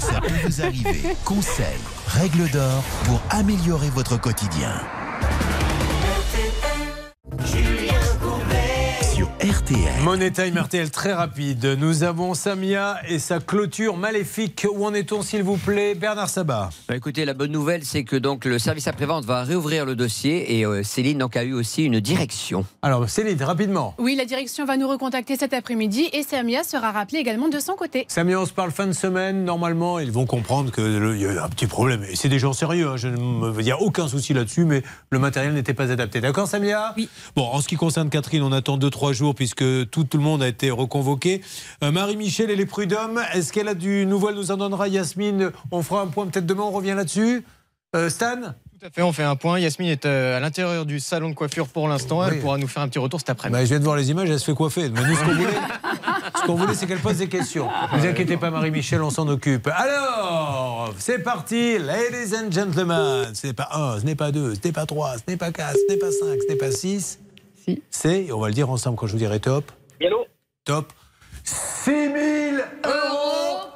Ça 0.00 0.20
peut 0.20 0.28
vous 0.46 0.62
arriver. 0.62 1.16
Conseils, 1.24 1.64
règles 2.08 2.50
d'or 2.50 2.82
pour 3.04 3.20
améliorer 3.30 3.88
votre 3.90 4.18
quotidien. 4.20 4.72
Sur 7.42 7.83
RTL. 9.44 10.02
Money 10.02 10.30
Time 10.30 10.56
RTL 10.56 10.90
très 10.90 11.12
rapide. 11.12 11.76
Nous 11.78 12.02
avons 12.02 12.32
Samia 12.32 12.96
et 13.06 13.18
sa 13.18 13.40
clôture 13.40 13.94
maléfique. 13.98 14.66
Où 14.74 14.86
en 14.86 14.94
est-on, 14.94 15.20
s'il 15.20 15.42
vous 15.42 15.58
plaît, 15.58 15.94
Bernard 15.94 16.30
Sabat? 16.30 16.70
Bah, 16.88 16.96
écoutez, 16.96 17.26
la 17.26 17.34
bonne 17.34 17.52
nouvelle, 17.52 17.84
c'est 17.84 18.04
que 18.04 18.16
donc 18.16 18.46
le 18.46 18.58
service 18.58 18.86
après-vente 18.88 19.26
va 19.26 19.42
réouvrir 19.42 19.84
le 19.84 19.96
dossier 19.96 20.56
et 20.58 20.64
euh, 20.64 20.82
Céline 20.82 21.18
donc 21.18 21.36
a 21.36 21.44
eu 21.44 21.52
aussi 21.52 21.84
une 21.84 22.00
direction. 22.00 22.64
Alors, 22.80 23.06
Céline, 23.10 23.42
rapidement. 23.42 23.94
Oui, 23.98 24.14
la 24.16 24.24
direction 24.24 24.64
va 24.64 24.78
nous 24.78 24.88
recontacter 24.88 25.36
cet 25.36 25.52
après-midi 25.52 26.08
et 26.14 26.22
Samia 26.22 26.64
sera 26.64 26.90
rappelée 26.90 27.18
également 27.18 27.48
de 27.48 27.58
son 27.58 27.74
côté. 27.74 28.06
Samia, 28.08 28.40
on 28.40 28.46
se 28.46 28.52
parle 28.54 28.70
fin 28.70 28.86
de 28.86 28.92
semaine. 28.92 29.44
Normalement, 29.44 29.98
ils 29.98 30.10
vont 30.10 30.24
comprendre 30.24 30.72
qu'il 30.72 31.20
y 31.20 31.26
a 31.26 31.44
un 31.44 31.48
petit 31.50 31.66
problème. 31.66 32.02
Et 32.04 32.16
c'est 32.16 32.30
des 32.30 32.38
gens 32.38 32.54
sérieux. 32.54 32.88
hein. 32.88 32.96
Je 32.96 33.08
ne 33.08 33.60
Il 33.60 33.64
n'y 33.64 33.72
a 33.72 33.80
aucun 33.82 34.08
souci 34.08 34.32
là-dessus, 34.32 34.64
mais 34.64 34.82
le 35.10 35.18
matériel 35.18 35.52
n'était 35.52 35.74
pas 35.74 35.90
adapté. 35.92 36.22
D'accord, 36.22 36.48
Samia? 36.48 36.94
Oui. 36.96 37.10
Bon, 37.36 37.44
en 37.44 37.60
ce 37.60 37.68
qui 37.68 37.76
concerne 37.76 38.08
Catherine, 38.08 38.42
on 38.42 38.50
attend 38.52 38.78
2-3 38.78 39.12
jours 39.12 39.33
puisque 39.34 39.64
tout, 39.90 40.04
tout 40.04 40.16
le 40.18 40.22
monde 40.24 40.42
a 40.42 40.48
été 40.48 40.70
reconvoqué. 40.70 41.42
Euh, 41.82 41.90
Marie-Michel 41.90 42.50
et 42.50 42.56
les 42.56 42.66
prud'hommes, 42.66 43.20
est-ce 43.34 43.52
qu'elle 43.52 43.68
a 43.68 43.74
du 43.74 44.06
nouveau 44.06 44.30
Elle 44.30 44.36
nous 44.36 44.50
en 44.50 44.56
donnera, 44.56 44.88
Yasmine? 44.88 45.50
On 45.70 45.82
fera 45.82 46.00
un 46.02 46.06
point 46.06 46.26
peut-être 46.26 46.46
demain, 46.46 46.62
on 46.62 46.70
revient 46.70 46.94
là-dessus. 46.96 47.44
Euh, 47.94 48.08
Stan? 48.08 48.36
Tout 48.80 48.86
à 48.86 48.90
fait, 48.90 49.02
on 49.02 49.12
fait 49.12 49.22
un 49.22 49.36
point. 49.36 49.58
Yasmine 49.58 49.88
est 49.88 50.04
euh, 50.04 50.36
à 50.36 50.40
l'intérieur 50.40 50.84
du 50.84 51.00
salon 51.00 51.28
de 51.30 51.34
coiffure 51.34 51.68
pour 51.68 51.88
l'instant. 51.88 52.24
Elle 52.24 52.34
Oui. 52.34 52.40
pourra 52.40 52.58
nous 52.58 52.66
faire 52.68 52.82
un 52.82 52.88
petit 52.88 52.98
retour 52.98 53.20
cet 53.20 53.30
après-midi. 53.30 53.58
Bah, 53.58 53.64
je 53.64 53.68
viens 53.70 53.78
de 53.78 53.84
voir 53.84 53.96
les 53.96 54.10
images, 54.10 54.28
elle 54.28 54.38
se 54.38 54.44
fait 54.44 54.54
coiffer. 54.54 54.88
Mais 54.90 55.00
nous, 55.06 55.14
ce 55.14 55.20
qu'on 55.24 55.32
voulait, 55.34 55.46
ce 56.40 56.46
qu'on 56.46 56.54
voulait, 56.54 56.74
c'est 56.74 56.86
qu'elle 56.86 56.98
pose 56.98 57.16
des 57.18 57.28
questions. 57.28 57.68
Ne 57.92 57.98
vous 57.98 58.06
inquiétez 58.06 58.36
pas, 58.36 58.50
Marie-Michel, 58.50 59.00
on 59.02 59.10
s'en 59.10 59.26
occupe. 59.28 59.68
Alors, 59.68 60.92
c'est 60.98 61.20
parti, 61.20 61.78
ladies 61.78 62.34
and 62.36 62.50
gentlemen. 62.50 63.28
Ce 63.32 63.46
n'est 63.46 63.52
pas 63.54 63.68
un, 63.72 64.00
ce 64.00 64.04
n'est 64.04 64.14
pas 64.16 64.32
deux, 64.32 64.54
ce 64.54 64.60
n'est 64.64 64.72
pas 64.72 64.84
trois, 64.86 65.14
ce 65.16 65.22
n'est 65.28 65.36
pas 65.38 65.50
quatre, 65.50 65.76
ce 65.88 65.92
n'est 65.92 65.98
pas 65.98 66.10
cinq, 66.10 66.38
ce 66.46 66.52
n'est 66.52 66.58
pas 66.58 66.70
six. 66.72 67.18
C'est, 67.90 68.32
on 68.32 68.40
va 68.40 68.48
le 68.48 68.54
dire 68.54 68.70
ensemble 68.70 68.96
quand 68.96 69.06
je 69.06 69.12
vous 69.12 69.18
dirai 69.18 69.40
top. 69.40 69.64
Hello 70.00 70.26
Top. 70.64 70.92
6 71.44 71.90
000 71.90 72.56
euros 72.84 73.70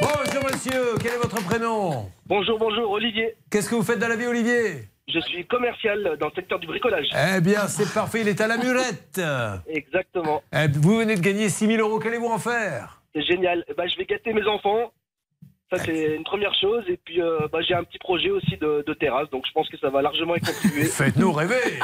Bonjour 0.00 0.44
monsieur, 0.44 0.94
quel 1.02 1.12
est 1.14 1.16
votre 1.16 1.42
prénom 1.44 2.10
Bonjour, 2.26 2.58
bonjour, 2.58 2.90
Olivier. 2.90 3.34
Qu'est-ce 3.50 3.68
que 3.70 3.74
vous 3.74 3.82
faites 3.82 3.98
dans 3.98 4.08
la 4.08 4.16
vie, 4.16 4.26
Olivier 4.26 4.88
Je 5.08 5.20
suis 5.20 5.46
commercial 5.46 6.16
dans 6.20 6.26
le 6.26 6.32
secteur 6.34 6.58
du 6.58 6.66
bricolage. 6.66 7.06
Eh 7.36 7.40
bien, 7.40 7.66
c'est 7.68 7.92
parfait, 7.92 8.20
il 8.22 8.28
est 8.28 8.40
à 8.40 8.46
la 8.46 8.56
murette. 8.58 9.20
Exactement. 9.68 10.42
Eh, 10.52 10.68
vous 10.68 10.98
venez 10.98 11.16
de 11.16 11.20
gagner 11.20 11.48
6 11.48 11.66
000 11.66 11.80
euros, 11.88 11.98
qu'allez-vous 11.98 12.26
en 12.28 12.38
faire 12.38 13.00
C'est 13.14 13.22
génial. 13.22 13.64
Eh 13.68 13.74
ben, 13.74 13.88
je 13.88 13.96
vais 13.96 14.04
gâter 14.04 14.32
mes 14.32 14.46
enfants. 14.46 14.92
Ça, 15.70 15.76
c'est 15.84 16.16
une 16.16 16.24
première 16.24 16.54
chose. 16.58 16.82
Et 16.88 16.98
puis, 17.04 17.20
euh, 17.20 17.40
bah, 17.52 17.58
j'ai 17.66 17.74
un 17.74 17.84
petit 17.84 17.98
projet 17.98 18.30
aussi 18.30 18.56
de, 18.58 18.82
de 18.86 18.94
terrasse. 18.94 19.28
Donc, 19.30 19.44
je 19.46 19.52
pense 19.52 19.68
que 19.68 19.76
ça 19.76 19.90
va 19.90 20.00
largement 20.00 20.34
y 20.34 20.40
contribuer. 20.40 20.84
Faites-nous 20.86 21.30
rêver 21.30 21.78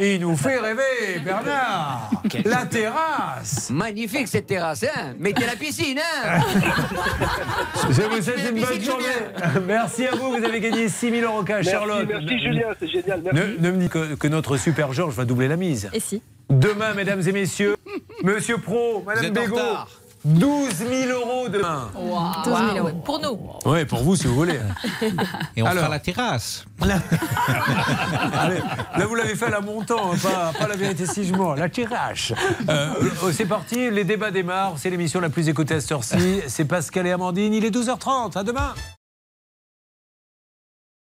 Il 0.00 0.20
nous 0.20 0.34
fait 0.36 0.58
rêver, 0.58 1.18
Bernard 1.22 2.10
La 2.46 2.64
terrasse 2.64 3.68
Magnifique 3.70 4.26
cette 4.26 4.46
terrasse, 4.46 4.84
hein 4.84 5.14
Mettez 5.18 5.44
la 5.44 5.56
piscine, 5.56 5.98
hein 5.98 6.40
Je 7.90 8.02
vous 8.02 8.22
souhaite 8.22 8.50
une 8.50 8.60
bonne 8.60 8.80
journée 8.80 9.66
Merci 9.66 10.06
à 10.06 10.12
vous, 10.12 10.30
vous 10.38 10.44
avez 10.44 10.60
gagné 10.60 10.88
6 10.88 11.10
000 11.10 11.30
euros 11.30 11.42
cash, 11.44 11.66
Charlotte. 11.66 12.06
merci, 12.08 12.38
Julien, 12.38 12.68
c'est 12.78 12.88
génial. 12.88 13.20
Merci. 13.22 13.38
Ne, 13.38 13.66
ne 13.68 13.70
me 13.70 13.76
dites 13.82 13.92
que, 13.92 14.14
que 14.14 14.28
notre 14.28 14.56
super 14.56 14.94
Georges 14.94 15.14
va 15.14 15.26
doubler 15.26 15.48
la 15.48 15.56
mise. 15.56 15.90
Et 15.92 16.00
si 16.00 16.22
Demain, 16.48 16.94
mesdames 16.94 17.22
et 17.26 17.32
messieurs, 17.32 17.76
Monsieur 18.24 18.58
Pro, 18.58 19.02
Madame 19.06 19.24
êtes 19.26 19.38
en 19.38 19.40
Bégaud, 19.42 19.54
retard. 19.56 19.88
12 20.24 20.74
000 20.74 21.10
euros 21.18 21.48
demain. 21.48 21.88
12 22.44 22.54
000 22.74 22.78
euros. 22.78 22.90
Pour 23.04 23.20
nous. 23.20 23.38
Oui, 23.64 23.84
pour 23.86 24.02
vous, 24.02 24.16
si 24.16 24.26
vous 24.26 24.34
voulez. 24.34 24.60
Et 25.56 25.62
on 25.62 25.66
Alors. 25.66 25.84
fera 25.84 25.88
la 25.88 25.98
terrasse. 25.98 26.64
Allez, 26.82 28.60
là, 28.98 29.06
vous 29.06 29.14
l'avez 29.14 29.34
fait 29.34 29.46
à 29.46 29.50
la 29.50 29.60
montant, 29.60 30.12
hein, 30.12 30.16
pas, 30.22 30.52
pas 30.58 30.68
la 30.68 30.76
vérité 30.76 31.06
si 31.06 31.24
je 31.24 31.34
mens, 31.34 31.54
la 31.54 31.68
tirage. 31.68 32.34
Euh, 32.68 32.92
euh, 33.24 33.32
c'est 33.32 33.46
parti, 33.46 33.90
les 33.90 34.04
débats 34.04 34.30
démarrent. 34.30 34.74
C'est 34.76 34.90
l'émission 34.90 35.20
la 35.20 35.30
plus 35.30 35.48
écoutée 35.48 35.74
à 35.74 35.80
cette 35.80 35.92
heure-ci. 35.92 36.40
C'est 36.48 36.64
Pascal 36.66 37.06
et 37.06 37.12
Amandine. 37.12 37.54
Il 37.54 37.64
est 37.64 37.70
12h30. 37.74 38.38
À 38.38 38.42
demain. 38.42 38.74